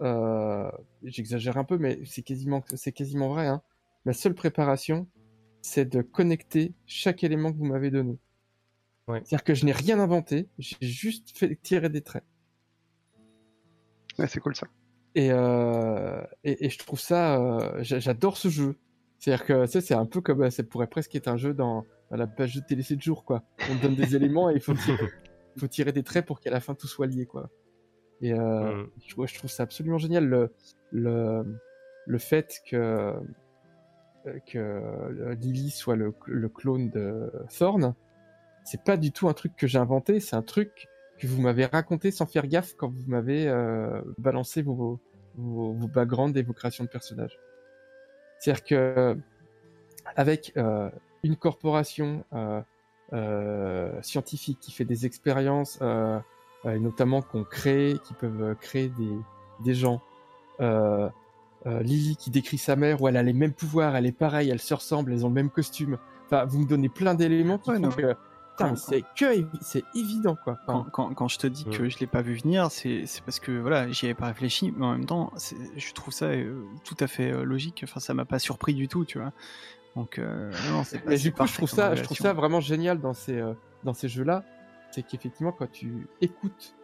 euh, 0.00 0.70
j'exagère 1.04 1.56
un 1.56 1.64
peu, 1.64 1.78
mais 1.78 2.00
c'est 2.04 2.22
quasiment 2.22 2.62
c'est 2.74 2.92
quasiment 2.92 3.28
vrai. 3.28 3.46
Hein, 3.46 3.62
ma 4.04 4.12
seule 4.12 4.34
préparation, 4.34 5.06
c'est 5.62 5.84
de 5.88 6.02
connecter 6.02 6.74
chaque 6.86 7.22
élément 7.24 7.52
que 7.52 7.58
vous 7.58 7.66
m'avez 7.66 7.90
donné. 7.90 8.18
Ouais. 9.08 9.20
C'est-à-dire 9.24 9.44
que 9.44 9.54
je 9.54 9.64
n'ai 9.66 9.72
rien 9.72 9.98
inventé, 9.98 10.48
j'ai 10.58 10.76
juste 10.80 11.36
fait 11.36 11.56
tirer 11.60 11.88
des 11.88 12.02
traits. 12.02 12.24
Ouais, 14.18 14.26
c'est 14.28 14.40
cool 14.40 14.54
ça. 14.54 14.66
Et, 15.14 15.28
euh, 15.30 16.22
et, 16.44 16.66
et 16.66 16.70
je 16.70 16.78
trouve 16.78 17.00
ça, 17.00 17.36
euh, 17.40 17.82
j'a- 17.82 17.98
j'adore 17.98 18.36
ce 18.36 18.48
jeu. 18.48 18.76
C'est-à-dire 19.18 19.44
que 19.46 19.66
sais, 19.66 19.80
c'est 19.80 19.94
un 19.94 20.06
peu 20.06 20.20
comme, 20.20 20.50
ça 20.50 20.62
pourrait 20.64 20.86
presque 20.88 21.14
être 21.14 21.28
un 21.28 21.36
jeu 21.36 21.54
dans, 21.54 21.84
dans 22.12 22.18
la 22.18 22.26
page 22.26 22.54
de 22.54 22.60
télé 22.60 22.82
7 22.82 23.00
jours, 23.00 23.24
quoi. 23.24 23.42
On 23.70 23.76
te 23.76 23.82
donne 23.82 23.94
des 23.94 24.14
éléments 24.14 24.50
et 24.50 24.54
il 24.54 24.60
faut 24.60 24.74
tirer, 24.74 25.08
faut 25.58 25.66
tirer 25.66 25.92
des 25.92 26.02
traits 26.02 26.26
pour 26.26 26.40
qu'à 26.40 26.50
la 26.50 26.60
fin 26.60 26.74
tout 26.74 26.86
soit 26.86 27.06
lié, 27.06 27.24
quoi. 27.24 27.48
Et 28.20 28.34
euh, 28.34 28.82
Mm. 28.84 28.90
je, 29.06 29.16
ouais, 29.16 29.26
je 29.26 29.34
trouve 29.34 29.50
ça 29.50 29.62
absolument 29.62 29.96
génial 29.98 30.26
le, 30.26 30.52
le, 30.92 31.58
le 32.06 32.18
fait 32.18 32.60
que, 32.70 32.76
euh, 32.76 34.38
que 34.46 34.58
euh, 34.58 35.34
Lily 35.36 35.70
soit 35.70 35.96
le, 35.96 36.14
le 36.26 36.48
clone 36.50 36.90
de 36.90 37.32
Thorn. 37.58 37.94
C'est 38.64 38.84
pas 38.84 38.98
du 38.98 39.10
tout 39.10 39.28
un 39.28 39.32
truc 39.32 39.56
que 39.56 39.66
j'ai 39.66 39.78
inventé, 39.78 40.20
c'est 40.20 40.36
un 40.36 40.42
truc 40.42 40.88
que 41.18 41.26
vous 41.26 41.40
m'avez 41.40 41.64
raconté 41.64 42.10
sans 42.10 42.26
faire 42.26 42.46
gaffe 42.46 42.74
quand 42.76 42.90
vous 42.90 43.04
m'avez 43.06 43.48
euh, 43.48 44.02
balancé 44.18 44.60
vos, 44.60 45.00
vos, 45.34 45.72
vos 45.72 45.88
backgrounds 45.88 46.38
et 46.38 46.42
vos 46.42 46.52
créations 46.52 46.84
de 46.84 46.90
personnages. 46.90 47.38
C'est-à-dire 48.38 48.64
que 48.64 49.16
avec 50.14 50.52
euh, 50.56 50.90
une 51.22 51.36
corporation 51.36 52.24
euh, 52.32 52.60
euh, 53.12 54.02
scientifique 54.02 54.58
qui 54.60 54.72
fait 54.72 54.84
des 54.84 55.06
expériences, 55.06 55.78
euh, 55.82 56.18
notamment 56.64 57.22
qu'on 57.22 57.44
crée, 57.44 57.96
qui 58.04 58.14
peuvent 58.14 58.56
créer 58.60 58.88
des, 58.88 59.18
des 59.64 59.74
gens, 59.74 60.00
Lily 61.64 62.16
qui 62.16 62.30
décrit 62.30 62.58
sa 62.58 62.74
mère 62.76 63.00
où 63.02 63.08
elle 63.08 63.16
a 63.16 63.22
les 63.22 63.32
mêmes 63.32 63.52
pouvoirs, 63.52 63.94
elle 63.94 64.06
est 64.06 64.12
pareille, 64.12 64.50
elles 64.50 64.60
se 64.60 64.74
ressemblent, 64.74 65.12
elles 65.12 65.24
ont 65.24 65.28
le 65.28 65.34
même 65.34 65.50
costume. 65.50 65.98
Enfin, 66.26 66.44
vous 66.44 66.58
me 66.60 66.66
donnez 66.66 66.88
plein 66.88 67.14
d'éléments 67.14 67.58
qui 67.58 67.70
Ouais, 67.70 67.76
font 67.76 67.88
que 67.90 68.14
c'est 68.76 69.02
que 69.16 69.46
c'est 69.60 69.82
évident 69.94 70.36
quoi. 70.36 70.58
Quand, 70.66 70.84
quand, 70.92 71.14
quand 71.14 71.28
je 71.28 71.38
te 71.38 71.46
dis 71.46 71.64
Mm. 71.64 71.70
que 71.70 71.88
je 71.88 71.98
l'ai 71.98 72.06
pas 72.06 72.22
vu 72.22 72.34
venir, 72.34 72.70
c'est 72.70 73.04
parce 73.24 73.40
que 73.40 73.52
voilà, 73.52 73.90
j'y 73.90 74.06
avais 74.06 74.14
pas 74.14 74.26
réfléchi, 74.26 74.72
mais 74.76 74.84
en 74.86 74.92
même 74.92 75.06
temps, 75.06 75.32
je 75.76 75.92
trouve 75.94 76.12
ça 76.12 76.26
euh, 76.26 76.62
tout 76.84 76.96
à 77.00 77.06
fait 77.06 77.32
euh, 77.32 77.44
logique. 77.44 77.80
Enfin, 77.84 77.98
ça 78.00 78.12
m'a 78.14 78.24
pas 78.24 78.38
surpris 78.38 78.74
du 78.74 78.88
tout, 78.88 79.04
tu 79.04 79.18
vois. 79.18 79.32
Donc, 79.96 80.18
euh, 80.18 80.50
non, 80.70 80.84
c'est 80.84 80.98
pas. 81.00 81.10
mais 81.10 81.16
c'est 81.16 81.24
du 81.24 81.32
coup, 81.34 81.46
je 81.46 81.54
trouve 81.54 81.68
ça, 81.68 81.94
je 81.94 82.02
trouve 82.02 82.16
ça 82.16 82.32
vraiment 82.32 82.60
génial 82.60 83.00
dans 83.00 83.12
ces 83.12 83.38
euh, 83.38 83.52
dans 83.84 83.94
ces 83.94 84.08
jeux-là, 84.08 84.44
c'est 84.90 85.02
qu'effectivement 85.02 85.52
quand 85.52 85.70
tu 85.70 86.06
écoutes, 86.20 86.76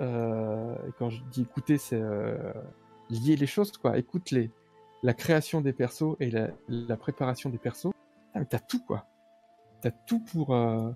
euh, 0.00 0.74
et 0.88 0.92
quand 0.98 1.10
je 1.10 1.22
dis 1.30 1.42
écouter, 1.42 1.76
c'est 1.78 2.00
euh, 2.00 2.36
lier 3.10 3.36
les 3.36 3.46
choses 3.46 3.72
quoi. 3.72 3.98
Écoute 3.98 4.30
les 4.30 4.50
la 5.02 5.14
création 5.14 5.60
des 5.60 5.72
persos 5.72 6.16
et 6.20 6.30
la, 6.30 6.48
la 6.68 6.96
préparation 6.96 7.50
des 7.50 7.58
persos. 7.58 7.92
Ah, 8.34 8.40
mais 8.40 8.46
T'as 8.46 8.58
tout 8.58 8.82
quoi. 8.84 9.06
T'as 9.80 9.90
tout 9.90 10.20
pour 10.20 10.54
euh, 10.54 10.90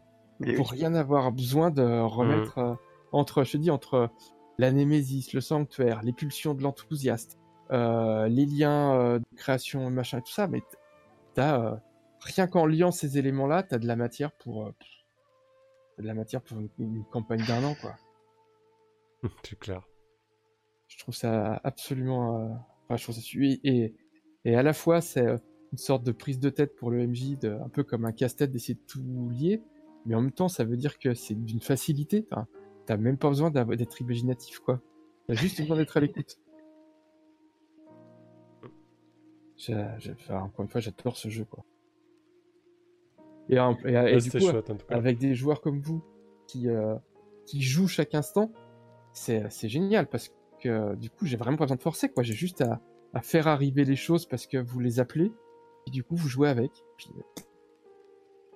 pour 0.57 0.71
rien 0.71 0.95
avoir 0.95 1.33
besoin 1.33 1.71
de 1.71 1.83
remettre 2.01 2.59
euh, 2.59 2.75
entre, 3.13 3.45
je 3.45 3.53
te 3.53 3.57
dis, 3.59 3.71
entre 3.71 4.11
la 4.59 4.73
némésis, 4.73 5.33
le 5.33 5.41
sanctuaire, 5.41 6.03
les 6.03 6.13
pulsions 6.13 6.55
de 6.55 6.63
l'enthousiaste, 6.63 7.39
euh, 7.71 8.27
les 8.29 8.47
liens 8.47 8.95
euh, 8.95 9.19
de 9.19 9.37
création, 9.37 9.89
machin 9.91 10.19
et 10.19 10.23
tout 10.23 10.33
ça, 10.33 10.49
mais 10.49 10.63
t'as 11.35 11.61
euh, 11.61 11.77
rien 12.21 12.47
qu'en 12.47 12.67
liant 12.67 12.91
ces 12.91 13.19
éléments-là, 13.19 13.63
t'as 13.63 13.79
de 13.79 13.87
la 13.87 13.97
matière 13.97 14.33
pour 14.33 14.67
euh, 14.67 14.75
t'as 15.97 16.03
de 16.03 16.07
la 16.07 16.15
matière 16.15 16.43
pour 16.43 16.59
une, 16.59 16.69
une 16.79 17.05
campagne 17.05 17.45
d'un 17.47 17.65
an, 17.65 17.75
quoi. 17.81 17.97
c'est 19.45 19.59
clair. 19.59 19.87
Je 20.89 20.99
trouve 20.99 21.15
ça 21.15 21.61
absolument, 21.65 22.41
euh, 22.41 22.49
enfin, 22.85 22.97
je 22.97 23.03
trouve 23.05 23.15
ça 23.15 23.21
et, 23.41 23.95
et 24.45 24.57
à 24.57 24.63
la 24.63 24.73
fois 24.73 25.01
c'est 25.01 25.27
une 25.27 25.79
sorte 25.79 26.05
de 26.05 26.13
prise 26.13 26.39
de 26.39 26.51
tête 26.51 26.77
pour 26.77 26.91
le 26.91 27.07
MJ, 27.07 27.39
de, 27.39 27.51
un 27.51 27.69
peu 27.69 27.83
comme 27.83 28.05
un 28.05 28.13
casse-tête 28.13 28.53
d'essayer 28.53 28.75
de 28.75 28.87
tout 28.87 29.31
lier, 29.31 29.63
mais 30.05 30.15
en 30.15 30.21
même 30.21 30.33
temps 30.33 30.49
ça 30.49 30.65
veut 30.65 30.77
dire 30.77 30.99
que 30.99 31.15
c'est 31.15 31.35
d'une 31.35 31.61
facilité. 31.61 32.27
T'as 32.85 32.97
même 32.97 33.17
pas 33.17 33.29
besoin 33.29 33.51
d'être 33.51 34.01
imaginatif, 34.01 34.59
quoi. 34.59 34.83
T'as 35.29 35.35
juste 35.35 35.61
besoin 35.61 35.77
d'être 35.77 35.97
à 35.97 36.01
l'écoute. 36.01 36.42
Enfin, 39.71 40.41
encore 40.43 40.63
une 40.65 40.69
fois, 40.69 40.81
j'adore 40.81 41.17
ce 41.17 41.29
jeu, 41.29 41.45
quoi. 41.45 41.65
Et, 43.49 43.55
et- 43.55 43.59
et 43.59 43.61
Ouais, 43.61 44.17
du 44.19 44.31
coup, 44.31 44.39
chouette 44.41 44.71
en 44.71 44.77
tout 44.77 44.87
cas. 44.87 44.95
avec 44.97 45.19
des 45.19 45.35
joueurs 45.35 45.61
comme 45.61 45.81
vous 45.81 46.03
qui, 46.47 46.69
euh, 46.69 46.95
qui 47.47 47.61
jouent 47.63 47.89
chaque 47.89 48.15
instant, 48.15 48.53
c'est 49.13 49.45
c'est 49.51 49.69
génial 49.69 50.07
parce 50.09 50.33
que 50.61 50.95
du 50.97 51.11
coup, 51.11 51.27
j'ai 51.27 51.37
vraiment 51.37 51.57
pas 51.57 51.65
besoin 51.65 51.77
de 51.77 51.83
forcer, 51.83 52.09
quoi. 52.09 52.23
J'ai 52.23 52.35
juste 52.35 52.61
à, 52.63 52.81
à 53.15 53.21
faire 53.21 53.47
arriver 53.49 53.85
les 53.85 53.97
choses 53.97 54.27
parce 54.27 54.47
que 54.47 54.57
vous 54.59 54.81
les 54.81 55.01
appelez, 55.01 55.33
et 55.87 55.91
du 55.91 56.03
coup, 56.05 56.15
vous 56.17 56.29
jouez 56.29 56.49
avec. 56.49 56.71
Puis, 56.97 57.11
euh, 57.17 57.23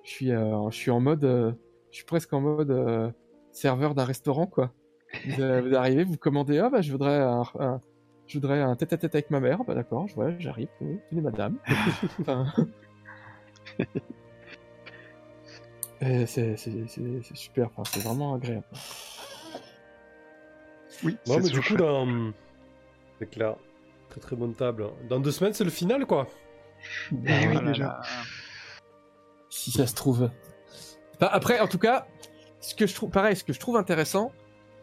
je 0.03 0.09
suis, 0.09 0.31
euh, 0.31 0.69
je 0.69 0.75
suis 0.77 0.91
en 0.91 0.99
mode, 1.01 1.25
euh, 1.25 1.51
je 1.91 1.97
suis 1.97 2.05
presque 2.05 2.31
en 2.33 2.41
mode 2.41 3.13
serveur 3.51 3.93
d'un 3.93 4.05
restaurant, 4.05 4.47
quoi. 4.47 4.73
Vous, 5.25 5.31
vous 5.35 5.75
arrivez, 5.75 6.03
vous 6.03 6.17
commandez, 6.17 6.57
ah 6.59 6.69
bah 6.69 6.81
je 6.81 6.91
voudrais 6.91 7.17
un, 7.17 7.43
un- 7.59 7.81
je 8.27 8.37
voudrais 8.37 8.61
un 8.61 8.75
tête-à-tête 8.75 9.15
avec 9.15 9.29
ma 9.31 9.39
mère, 9.39 9.63
bah 9.63 9.73
d'accord, 9.75 10.07
je 10.07 10.15
vois, 10.15 10.37
j'arrive, 10.39 10.67
oui, 10.81 10.99
tenez 11.09 11.21
madame. 11.21 11.57
Enfin, 12.21 12.45
et 16.01 16.25
c'est 16.25 16.57
c'est- 16.57 16.87
c'est- 16.87 17.21
c'est 17.23 17.37
super, 17.37 17.69
enfin, 17.75 17.83
c'est 17.91 18.01
vraiment 18.03 18.35
agréable. 18.35 18.65
Oui, 21.03 21.17
Non, 21.27 21.35
c'est 21.35 21.41
mais 21.43 21.49
du 21.49 21.61
coup, 21.61 21.75
dans... 21.75 22.31
c'est 23.19 23.29
clair. 23.29 23.55
Très 24.09 24.19
très 24.21 24.35
bonne 24.35 24.55
table. 24.55 24.87
Dans 25.09 25.19
deux 25.19 25.31
semaines, 25.31 25.53
c'est 25.53 25.63
le 25.63 25.69
final, 25.69 26.05
quoi. 26.05 26.27
Eh 27.11 27.47
oui, 27.47 27.59
déjà. 27.65 27.83
là. 27.83 28.01
si 29.49 29.71
ça 29.71 29.85
se 29.85 29.93
trouve. 29.95 30.29
Après, 31.19 31.59
en 31.59 31.67
tout 31.67 31.77
cas, 31.79 32.07
ce 32.61 32.73
que 32.73 32.87
je 32.87 32.95
trouve, 32.95 33.09
pareil, 33.11 33.35
ce 33.35 33.43
que 33.43 33.53
je 33.53 33.59
trouve 33.59 33.75
intéressant, 33.77 34.31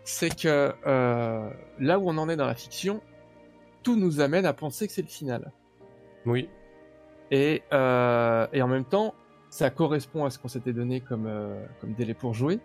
c'est 0.04 0.34
que 0.36 0.72
euh, 0.86 1.50
là 1.78 1.98
où 1.98 2.08
on 2.08 2.18
en 2.18 2.28
est 2.28 2.36
dans 2.36 2.46
la 2.46 2.54
fiction, 2.54 3.00
tout 3.85 3.94
nous 3.97 4.20
amène 4.20 4.47
à 4.47 4.52
penser 4.52 4.86
que 4.89 4.93
c'est 4.93 5.02
le 5.02 5.09
final. 5.09 5.52
Oui. 6.27 6.48
Et, 7.31 7.62
euh, 7.73 8.47
et 8.52 8.61
en 8.62 8.69
même 8.69 8.85
temps, 8.85 9.15
ça 9.51 9.70
correspond 9.70 10.24
à 10.24 10.31
ce 10.31 10.39
qu'on 10.40 10.48
s'était 10.48 10.73
donné 10.73 11.01
comme, 11.01 11.27
euh, 11.27 11.65
comme 11.81 11.93
délai 11.94 12.15
pour 12.15 12.35
jouer. 12.35 12.59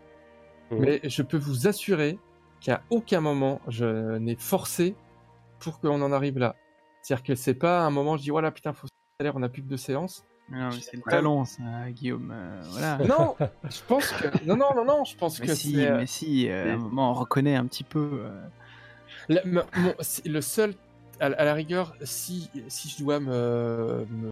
Mhm. 0.72 0.80
Mais 0.80 1.00
je 1.04 1.22
peux 1.22 1.38
vous 1.38 1.68
assurer 1.68 2.18
qu'à 2.62 2.82
aucun 2.90 3.22
moment 3.22 3.62
je 3.68 4.18
n'ai 4.18 4.36
forcé 4.36 4.96
pour 5.60 5.80
qu'on 5.80 6.02
en 6.02 6.12
arrive 6.12 6.40
là. 6.40 6.56
C'est-à-dire 7.02 7.24
que 7.24 7.36
c'est 7.36 7.54
pas 7.54 7.82
un 7.86 7.90
moment, 7.90 8.18
je 8.18 8.24
dis 8.24 8.30
voilà, 8.32 8.52
putain, 8.52 8.74
faut 8.74 8.88
se 8.88 9.24
l'air, 9.24 9.34
on 9.36 9.44
a 9.44 9.50
plus 9.50 9.62
que 9.62 9.68
deux 9.68 9.78
séances. 9.78 10.26
Non, 10.52 10.70
mais 10.70 10.82
c'est 10.82 10.98
le 10.98 11.04
Ouais. 11.06 11.12
talent, 11.12 11.46
ça, 11.46 11.62
Guillaume. 11.92 12.32
euh, 12.36 12.62
voilà. 12.72 12.98
Non, 13.08 13.36
je 13.70 13.82
pense 13.88 14.12
que 14.12 14.46
non, 14.46 14.58
non, 14.58 14.74
non, 14.76 14.84
non, 14.86 15.04
je 15.06 15.16
pense 15.16 15.40
Mais 15.40 15.48
que 15.48 15.54
si, 15.56 15.76
c'est 15.76 15.88
euh, 15.88 15.98
mais 15.98 16.06
si, 16.08 16.50
euh, 16.50 16.72
à 16.72 16.74
un 16.74 16.78
moment, 16.78 17.12
on 17.12 17.14
reconnaît 17.14 17.56
un 17.56 17.66
petit 17.66 17.84
peu. 17.84 18.24
euh, 19.30 19.40
mon- 19.46 19.64
c'est 20.00 20.26
le 20.28 20.42
seul, 20.42 20.74
à, 21.20 21.26
à 21.26 21.46
la 21.46 21.54
rigueur, 21.54 21.96
si, 22.04 22.50
si 22.68 22.90
je 22.90 23.04
dois 23.04 23.20
me, 23.20 24.06
me 24.10 24.32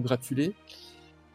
gratuler, 0.00 0.54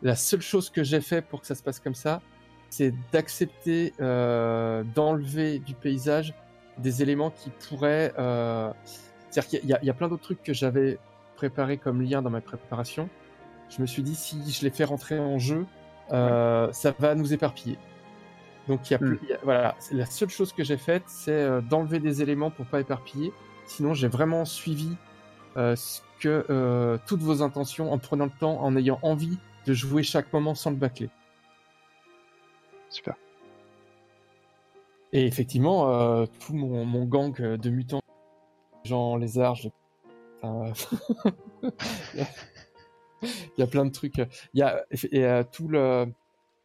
la 0.02 0.16
seule 0.16 0.42
chose 0.42 0.70
que 0.70 0.84
j'ai 0.84 1.02
fait 1.02 1.22
pour 1.22 1.42
que 1.42 1.48
ça 1.48 1.56
se 1.56 1.64
passe 1.64 1.80
comme 1.80 1.96
ça, 1.96 2.22
c'est 2.70 2.94
d'accepter 3.12 3.94
euh, 4.02 4.84
d'enlever 4.96 5.60
du 5.60 5.74
paysage 5.76 6.34
des 6.78 7.02
éléments 7.02 7.32
qui 7.32 7.50
pourraient. 7.50 8.14
Euh... 8.20 8.72
C'est-à-dire 9.30 9.62
qu'il 9.62 9.70
y, 9.70 9.74
a- 9.74 9.80
il 9.82 9.86
y 9.86 9.90
a 9.90 9.94
plein 9.94 10.08
d'autres 10.08 10.24
trucs 10.24 10.44
que 10.44 10.54
j'avais 10.54 10.98
préparé 11.36 11.78
comme 11.78 12.02
lien 12.02 12.22
dans 12.22 12.30
ma 12.30 12.42
préparation, 12.42 13.10
je 13.70 13.82
me 13.82 13.88
suis 13.88 14.04
dit 14.04 14.16
si 14.16 14.50
je 14.52 14.64
les 14.64 14.70
fais 14.70 14.84
rentrer 14.86 15.20
en 15.20 15.40
jeu, 15.40 15.66
euh, 16.12 16.72
ça 16.72 16.94
va 17.00 17.16
nous 17.16 17.34
éparpiller. 17.34 17.78
Donc 18.68 18.90
il 18.90 18.94
y 18.94 18.96
a 18.96 19.00
plus, 19.00 19.20
voilà, 19.44 19.76
la 19.92 20.06
seule 20.06 20.30
chose 20.30 20.54
que 20.54 20.64
j'ai 20.64 20.78
faite, 20.78 21.04
c'est 21.08 21.32
euh, 21.32 21.62
d'enlever 21.62 22.00
des 22.00 22.22
éléments 22.22 22.50
pour 22.52 22.66
pas 22.66 22.80
éparpiller. 22.80 23.32
Sinon, 23.68 23.94
j'ai 23.94 24.08
vraiment 24.08 24.46
suivi 24.46 24.96
euh, 25.58 25.76
ce 25.76 26.02
que 26.20 26.46
euh, 26.50 26.98
toutes 27.06 27.22
vos 27.22 27.42
intentions 27.42 27.92
en 27.92 27.98
prenant 27.98 28.26
le 28.26 28.32
temps, 28.40 28.62
en 28.62 28.76
ayant 28.76 29.00
envie 29.02 29.38
de 29.66 29.74
jouer 29.74 30.04
chaque 30.04 30.32
moment 30.32 30.56
sans 30.56 30.70
le 30.70 30.76
bâcler. 30.78 31.10
Super. 32.90 33.16
Et 35.12 35.26
effectivement, 35.26 35.90
euh, 35.92 36.26
tout 36.40 36.54
mon, 36.54 36.86
mon 36.86 37.06
gang 37.06 37.34
de 37.40 37.70
mutants, 37.70 38.02
gens 38.84 39.16
lézards, 39.16 39.56
je- 39.56 39.70
enfin, 40.42 40.74
euh, 41.64 41.72
il 43.24 43.60
y 43.60 43.64
a 43.64 43.68
plein 43.68 43.86
de 43.86 43.92
trucs. 43.92 44.18
Il 44.54 44.60
y 44.60 44.62
a 44.62 44.86
et, 44.92 45.24
euh, 45.26 45.44
tout 45.50 45.68
le, 45.68 46.08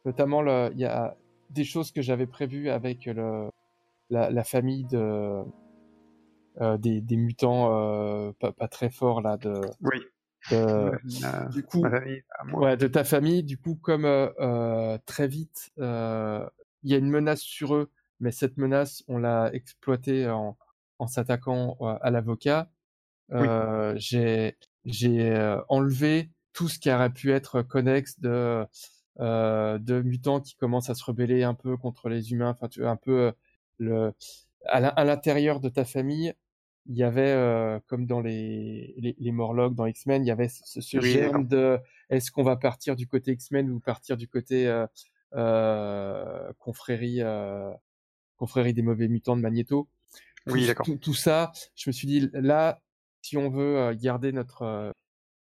notamment 0.05 0.41
le, 0.41 0.69
il 0.73 0.79
y 0.79 0.85
a 0.85 1.15
des 1.49 1.63
choses 1.63 1.91
que 1.91 2.01
j'avais 2.01 2.27
prévues 2.27 2.69
avec 2.69 3.05
le, 3.05 3.49
la, 4.09 4.29
la 4.29 4.43
famille 4.43 4.85
de 4.85 5.43
des, 6.59 7.01
des 7.01 7.17
mutants 7.17 7.71
euh, 7.73 8.31
pas, 8.39 8.51
pas 8.51 8.67
très 8.67 8.89
forts 8.89 9.21
là 9.21 9.37
de, 9.37 9.61
Oui. 9.81 9.99
du 11.53 11.63
coup 11.63 11.81
famille, 11.81 12.23
à 12.39 12.43
moi. 12.45 12.61
ouais, 12.61 12.77
de 12.77 12.87
ta 12.87 13.03
famille. 13.03 13.43
Du 13.43 13.57
coup, 13.57 13.75
comme 13.75 14.05
euh, 14.05 14.29
euh, 14.39 14.97
très 15.05 15.27
vite, 15.27 15.71
euh, 15.79 16.47
il 16.83 16.91
y 16.91 16.95
a 16.95 16.97
une 16.97 17.09
menace 17.09 17.41
sur 17.41 17.75
eux, 17.75 17.91
mais 18.19 18.31
cette 18.31 18.57
menace, 18.57 19.03
on 19.07 19.17
l'a 19.17 19.53
exploitée 19.53 20.27
en, 20.29 20.57
en 20.99 21.07
s'attaquant 21.07 21.77
euh, 21.81 21.95
à 22.01 22.09
l'avocat. 22.09 22.69
Oui. 23.29 23.47
Euh, 23.47 23.93
J'ai 23.97 24.57
j'ai 24.85 25.29
euh, 25.31 25.61
enlevé 25.69 26.31
tout 26.53 26.67
ce 26.67 26.79
qui 26.79 26.91
aurait 26.91 27.11
pu 27.13 27.31
être 27.31 27.61
connexe 27.61 28.19
de 28.19 28.65
euh, 29.19 29.77
de 29.77 30.01
mutants 30.01 30.41
qui 30.41 30.55
commencent 30.55 30.89
à 30.89 30.95
se 30.95 31.03
rebeller 31.05 31.43
un 31.43 31.53
peu 31.53 31.77
contre 31.77 32.09
les 32.09 32.31
humains. 32.31 32.49
Enfin, 32.49 32.67
tu 32.67 32.81
vois, 32.81 32.89
un 32.89 32.95
peu 32.97 33.11
euh, 33.27 33.31
le 33.77 34.13
à 34.65 35.03
l'intérieur 35.05 35.59
de 35.59 35.69
ta 35.69 35.85
famille. 35.85 36.33
Il 36.87 36.97
y 36.97 37.03
avait, 37.03 37.29
euh, 37.31 37.79
comme 37.87 38.05
dans 38.07 38.21
les, 38.21 38.95
les, 38.97 39.15
les 39.17 39.31
Morlocks, 39.31 39.75
dans 39.75 39.85
X-Men, 39.85 40.23
il 40.23 40.27
y 40.27 40.31
avait 40.31 40.49
ce, 40.49 40.81
ce 40.81 40.97
Oui, 40.97 41.11
germe 41.11 41.47
de 41.47 41.79
est-ce 42.09 42.31
qu'on 42.31 42.43
va 42.43 42.55
partir 42.55 42.95
du 42.95 43.07
côté 43.07 43.31
X-Men 43.33 43.69
ou 43.69 43.79
partir 43.79 44.17
du 44.17 44.27
côté 44.27 44.67
euh, 44.67 44.87
euh, 45.35 46.51
confrérie, 46.59 47.21
euh, 47.21 47.71
confrérie 48.37 48.73
des 48.73 48.81
mauvais 48.81 49.07
mutants 49.07 49.35
de 49.35 49.41
Magneto. 49.41 49.87
Tout, 50.47 50.53
Oui, 50.53 50.65
d'accord. 50.65 50.85
tout, 50.85 50.97
tout 50.97 51.13
ça, 51.13 51.51
je 51.75 51.89
me 51.89 51.91
suis 51.93 52.07
dit, 52.07 52.29
là, 52.33 52.81
si 53.21 53.37
on 53.37 53.49
veut 53.49 53.77
euh, 53.77 53.95
garder 53.95 54.31
notre, 54.31 54.63
euh, 54.63 54.91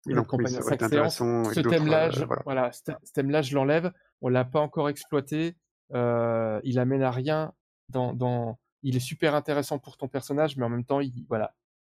notre 0.06 0.38
donc, 0.38 0.42
oui, 0.42 0.50
ça 0.50 0.62
séances, 0.88 1.18
ce 1.18 1.60
thème-là, 1.60 2.10
je, 2.10 2.24
voilà. 2.24 2.42
voilà, 2.46 2.72
ce 2.72 2.84
thème- 2.84 2.98
ce 3.04 3.12
thème-là, 3.12 3.42
je 3.42 3.54
l'enlève. 3.54 3.92
On 4.22 4.30
l'a 4.30 4.46
pas 4.46 4.62
encore 4.62 4.88
exploité. 4.88 5.58
Euh, 5.94 6.60
il 6.64 6.80
amène 6.80 7.04
à 7.04 7.12
rien. 7.12 7.54
Dans, 7.90 8.14
dans, 8.14 8.58
il 8.88 8.96
est 8.96 9.02
super 9.02 9.36
intéressant 9.36 9.80
pour 9.80 9.98
ton 9.98 10.08
personnage, 10.08 10.56
mais 10.56 10.64
en 10.64 10.70
même 10.70 10.86
temps, 10.86 11.02
il, 11.02 11.26
voilà, 11.28 11.54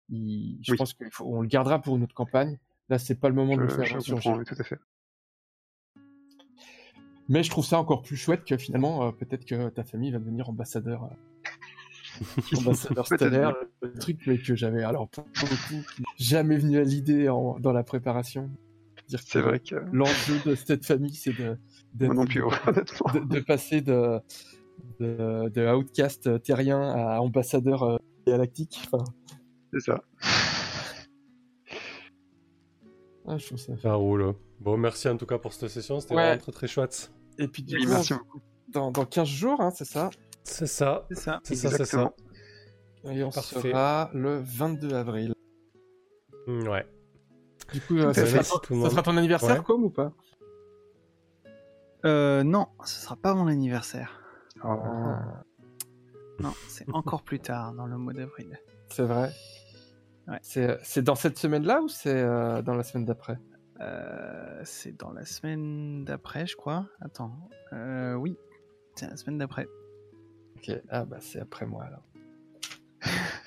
il, 0.10 0.60
je 0.62 0.72
Oui. 0.74 0.78
pense 0.78 0.94
qu'on 0.94 1.42
le 1.42 1.48
gardera 1.48 1.80
pour 1.82 1.96
une 1.96 2.04
autre 2.04 2.14
campagne. 2.14 2.60
Là, 2.90 2.98
c'est 3.00 3.16
pas 3.16 3.30
le 3.30 3.36
moment 3.36 3.56
de 3.56 3.62
le 3.62 3.70
faire 3.70 3.86
je 3.86 4.00
surgir. 4.00 4.16
comprends, 4.16 4.38
oui, 4.40 4.46
tout 4.46 4.56
à 4.60 4.64
fait. 4.64 4.80
Mais 7.30 7.44
je 7.44 7.50
trouve 7.50 7.66
ça 7.66 7.80
encore 7.80 8.02
plus 8.02 8.18
chouette 8.18 8.44
que 8.44 8.58
finalement, 8.58 9.08
euh, 9.08 9.12
peut-être 9.12 9.46
que 9.46 9.70
ta 9.70 9.86
famille 9.86 10.12
va 10.12 10.20
devenir 10.20 10.50
ambassadeur, 10.50 11.06
euh, 11.06 12.26
ambassadeur 12.58 13.06
stellaire, 13.08 13.56
le 13.82 13.94
truc 13.94 14.20
mais 14.28 14.38
que 14.38 14.54
j'avais 14.54 14.84
alors 14.84 15.08
pour 15.08 15.24
le 15.42 15.68
coup 15.70 15.88
jamais 16.18 16.58
venu 16.58 16.78
à 16.78 16.84
l'idée 16.84 17.28
dans 17.28 17.72
la 17.72 17.84
préparation. 17.84 18.50
C'est 19.08 19.42
vrai 19.42 19.60
que 19.60 19.76
L'enjeu 19.94 20.40
de 20.46 20.56
cette 20.56 20.86
famille, 20.86 21.16
c'est 21.16 21.34
de 21.34 21.58
passer 23.48 23.82
de, 23.82 24.20
de, 25.00 25.50
de 25.50 25.68
outcast 25.74 26.42
terrien 26.44 26.82
à 26.82 27.20
ambassadeur 27.22 27.84
euh, 27.84 27.98
galactique. 28.28 28.80
Enfin, 28.92 29.04
C'est 29.74 29.80
ça. 29.80 30.04
ah, 33.28 33.38
je 33.38 33.46
trouve 33.46 33.58
ça. 33.60 33.78
Ça 33.78 33.94
roule. 33.94 34.34
Bon, 34.60 34.78
merci 34.78 35.08
en 35.10 35.18
tout 35.18 35.26
cas 35.26 35.38
pour 35.38 35.54
cette 35.54 35.70
session, 35.70 36.00
c'était 36.00 36.16
Ouais. 36.16 36.24
vraiment 36.28 36.42
très 36.42 36.52
très 36.52 36.68
chouette. 36.68 37.12
Et 37.40 37.48
puis 37.48 37.64
du 37.64 37.76
Oui, 37.78 37.84
coup, 37.86 37.90
merci 37.92 38.14
on- 38.14 38.18
beaucoup. 38.18 38.42
dans, 38.70 38.92
dans 38.92 39.06
15 39.06 39.28
jours, 39.28 39.60
hein, 39.62 39.72
c'est 39.72 39.86
ça? 39.86 40.10
C'est 40.44 40.68
ça, 40.68 41.06
C'est 41.10 41.16
ça. 41.18 41.40
c'est 41.44 41.56
ça, 41.56 41.70
c'est 41.72 41.86
ça. 41.86 42.14
Et 43.06 43.24
on 43.24 43.30
Parfait. 43.32 43.60
sera 43.72 44.10
le 44.14 44.40
22 44.44 44.94
avril. 44.94 45.34
Mm, 46.48 46.68
Ouais. 46.68 46.86
Du 47.74 47.82
coup, 47.82 47.98
euh, 47.98 48.14
ça, 48.14 48.22
à 48.22 48.26
sera, 48.26 48.44
fait. 48.44 48.50
ton- 48.50 48.60
Tout 48.60 48.74
le 48.74 48.80
ça 48.80 48.84
monde. 48.84 48.92
sera 48.92 49.02
ton 49.04 49.18
anniversaire, 49.18 49.58
Ouais. 49.60 49.64
comme 49.64 49.84
ou 49.84 49.90
pas? 49.90 50.12
Euh, 52.06 52.44
non, 52.44 52.68
ce 52.84 53.00
sera 53.02 53.16
pas 53.16 53.34
mon 53.34 53.48
anniversaire. 53.48 54.21
Oh. 54.64 55.16
Non, 56.40 56.54
c'est 56.68 56.86
encore 56.94 57.24
plus 57.24 57.40
tard, 57.40 57.74
dans 57.74 57.86
le 57.86 57.98
mois 57.98 58.14
d'avril. 58.14 58.60
C'est 58.90 59.04
vrai. 59.04 59.32
Ouais. 60.28 60.40
C'est 60.42 60.78
c'est 60.84 61.02
dans 61.02 61.16
cette 61.16 61.38
semaine-là 61.38 61.82
ou 61.82 61.88
c'est 61.88 62.16
euh, 62.16 62.62
dans 62.62 62.76
la 62.76 62.84
semaine 62.84 63.06
d'après? 63.06 63.38
Euh, 63.80 64.62
c'est 64.64 64.96
dans 64.98 65.12
la 65.12 65.26
semaine 65.26 66.06
d'après, 66.06 66.46
je 66.46 66.56
crois. 66.56 66.86
Attends. 67.02 67.32
Euh, 67.74 68.14
oui, 68.14 68.38
c'est 68.96 69.10
la 69.10 69.18
semaine 69.18 69.40
d'après. 69.40 69.68
Ok, 70.58 70.72
ah 70.90 71.06
bah 71.06 71.18
c'est 71.20 71.40
après 71.40 71.66
moi 71.66 71.86
alors. 71.86 72.04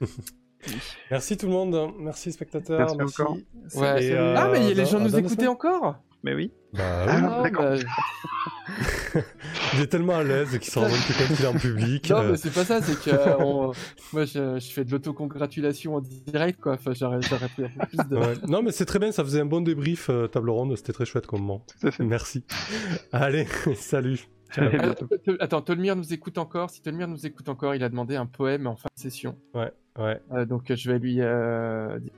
Merci 1.10 1.36
tout 1.36 1.46
le 1.46 1.52
monde, 1.52 1.92
merci 1.98 2.32
spectateurs, 2.32 2.94
Merci 2.96 3.22
merci. 3.22 3.78
Ouais. 3.78 4.04
Et, 4.04 4.12
euh, 4.12 4.34
ah 4.36 4.48
mais 4.48 4.74
les 4.74 4.86
gens 4.86 5.00
nous 5.00 5.16
écoutaient 5.16 5.46
encore 5.46 5.96
Mais 6.22 6.34
oui. 6.34 6.52
Bah 6.72 6.80
Ah, 7.08 7.16
oui. 7.16 7.26
Ah, 7.30 7.42
d'accord. 7.42 7.62
bah, 7.64 7.76
Il 9.74 9.80
est 9.80 9.86
tellement 9.86 10.16
à 10.16 10.24
l'aise 10.24 10.50
qu'il 10.58 10.70
s'en 10.70 10.82
rend 10.82 10.88
compte 10.88 10.96
que 11.06 11.12
quand 11.28 11.34
il 11.38 11.44
est 11.44 11.48
en 11.48 11.52
public. 11.54 12.10
Non 12.10 12.16
euh, 12.18 12.30
mais 12.32 12.36
c'est 12.36 12.52
pas 12.52 12.64
ça, 12.64 12.80
c'est 12.82 12.98
que 13.00 13.10
euh, 13.14 13.36
on- 13.38 13.72
moi 14.12 14.24
je, 14.24 14.58
je 14.58 14.70
fais 14.72 14.84
de 14.84 14.90
l'autocongratulation 14.90 15.94
en 15.94 16.00
direct 16.00 16.60
quoi. 16.60 16.72
Enfin 16.74 16.92
j'aurais 16.92 17.20
j'aurais 17.22 17.48
pris 17.48 17.64
un 17.64 17.68
peu 17.68 17.86
plus 17.86 18.08
de. 18.08 18.16
ouais. 18.16 18.34
Non 18.48 18.62
mais 18.62 18.72
c'est 18.72 18.84
très 18.86 18.98
bien, 18.98 19.12
ça 19.12 19.22
faisait 19.24 19.40
un 19.40 19.46
bon 19.46 19.60
débrief 19.60 20.10
euh, 20.10 20.26
table 20.26 20.50
ronde, 20.50 20.76
c'était 20.76 20.92
très 20.92 21.04
chouette 21.04 21.26
comme 21.26 21.40
moment. 21.40 21.64
Tout 21.80 21.86
à 21.86 21.90
fait. 21.90 22.04
Merci. 22.04 22.44
Allez, 23.12 23.46
salut. 23.76 24.20
Allez, 24.56 24.78
Attends, 25.38 25.62
Tolmir 25.62 25.94
nous 25.94 26.12
écoute 26.12 26.36
encore. 26.38 26.70
Si 26.70 26.82
Tolmir 26.82 27.06
nous 27.06 27.24
écoute 27.24 27.48
encore, 27.48 27.74
il 27.76 27.84
a 27.84 27.88
demandé 27.88 28.16
un 28.16 28.26
poème 28.26 28.66
en 28.66 28.74
fin 28.76 28.88
de 28.96 29.00
session. 29.00 29.36
Ouais, 29.54 29.70
ouais. 29.98 30.20
Euh, 30.32 30.44
donc 30.44 30.70
euh, 30.70 30.76
je 30.76 30.90
vais 30.90 30.98
lui 30.98 31.20
euh, 31.20 31.98
dire 32.00 32.12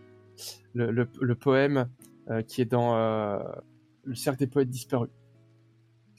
le, 0.75 0.91
le, 0.91 1.07
le 1.21 1.35
poème 1.35 1.89
euh, 2.31 2.41
qui 2.41 2.63
est 2.63 2.71
dans 2.71 2.97
euh, 2.97 3.39
le 4.05 4.15
cercle 4.15 4.39
des 4.39 4.47
poètes 4.47 4.71
disparus. 4.71 5.11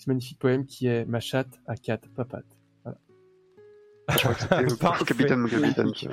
Ce 0.03 0.09
magnifique 0.09 0.37
poème 0.37 0.65
qui 0.65 0.87
est 0.87 1.05
Ma 1.05 1.21
chatte 1.21 1.61
à 1.65 1.75
quatre 1.77 2.09
papates. 2.09 2.43
Je 4.09 4.17
crois 4.17 4.33
que 4.35 4.41
c'était 4.99 5.05
capitaine, 5.05 5.39
mon 5.39 5.47
capitaine. 5.47 5.91
qui- 5.93 6.07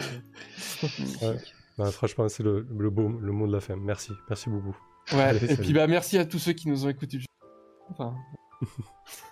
Ouais. 1.24 1.36
Bah, 1.76 1.90
franchement, 1.90 2.28
c'est 2.28 2.44
le, 2.44 2.64
le 2.78 2.88
beau 2.90 3.08
le 3.08 3.32
mot 3.32 3.48
de 3.48 3.52
la 3.52 3.58
fin. 3.60 3.74
Merci, 3.74 4.12
merci 4.28 4.48
beaucoup. 4.48 4.76
Ouais. 5.12 5.18
Allez, 5.22 5.38
et 5.44 5.48
salut. 5.48 5.62
puis 5.62 5.72
bah 5.72 5.88
merci 5.88 6.18
à 6.18 6.24
tous 6.24 6.38
ceux 6.38 6.52
qui 6.52 6.68
nous 6.68 6.86
ont 6.86 6.88
écoutés. 6.88 7.18
Enfin, 7.88 8.14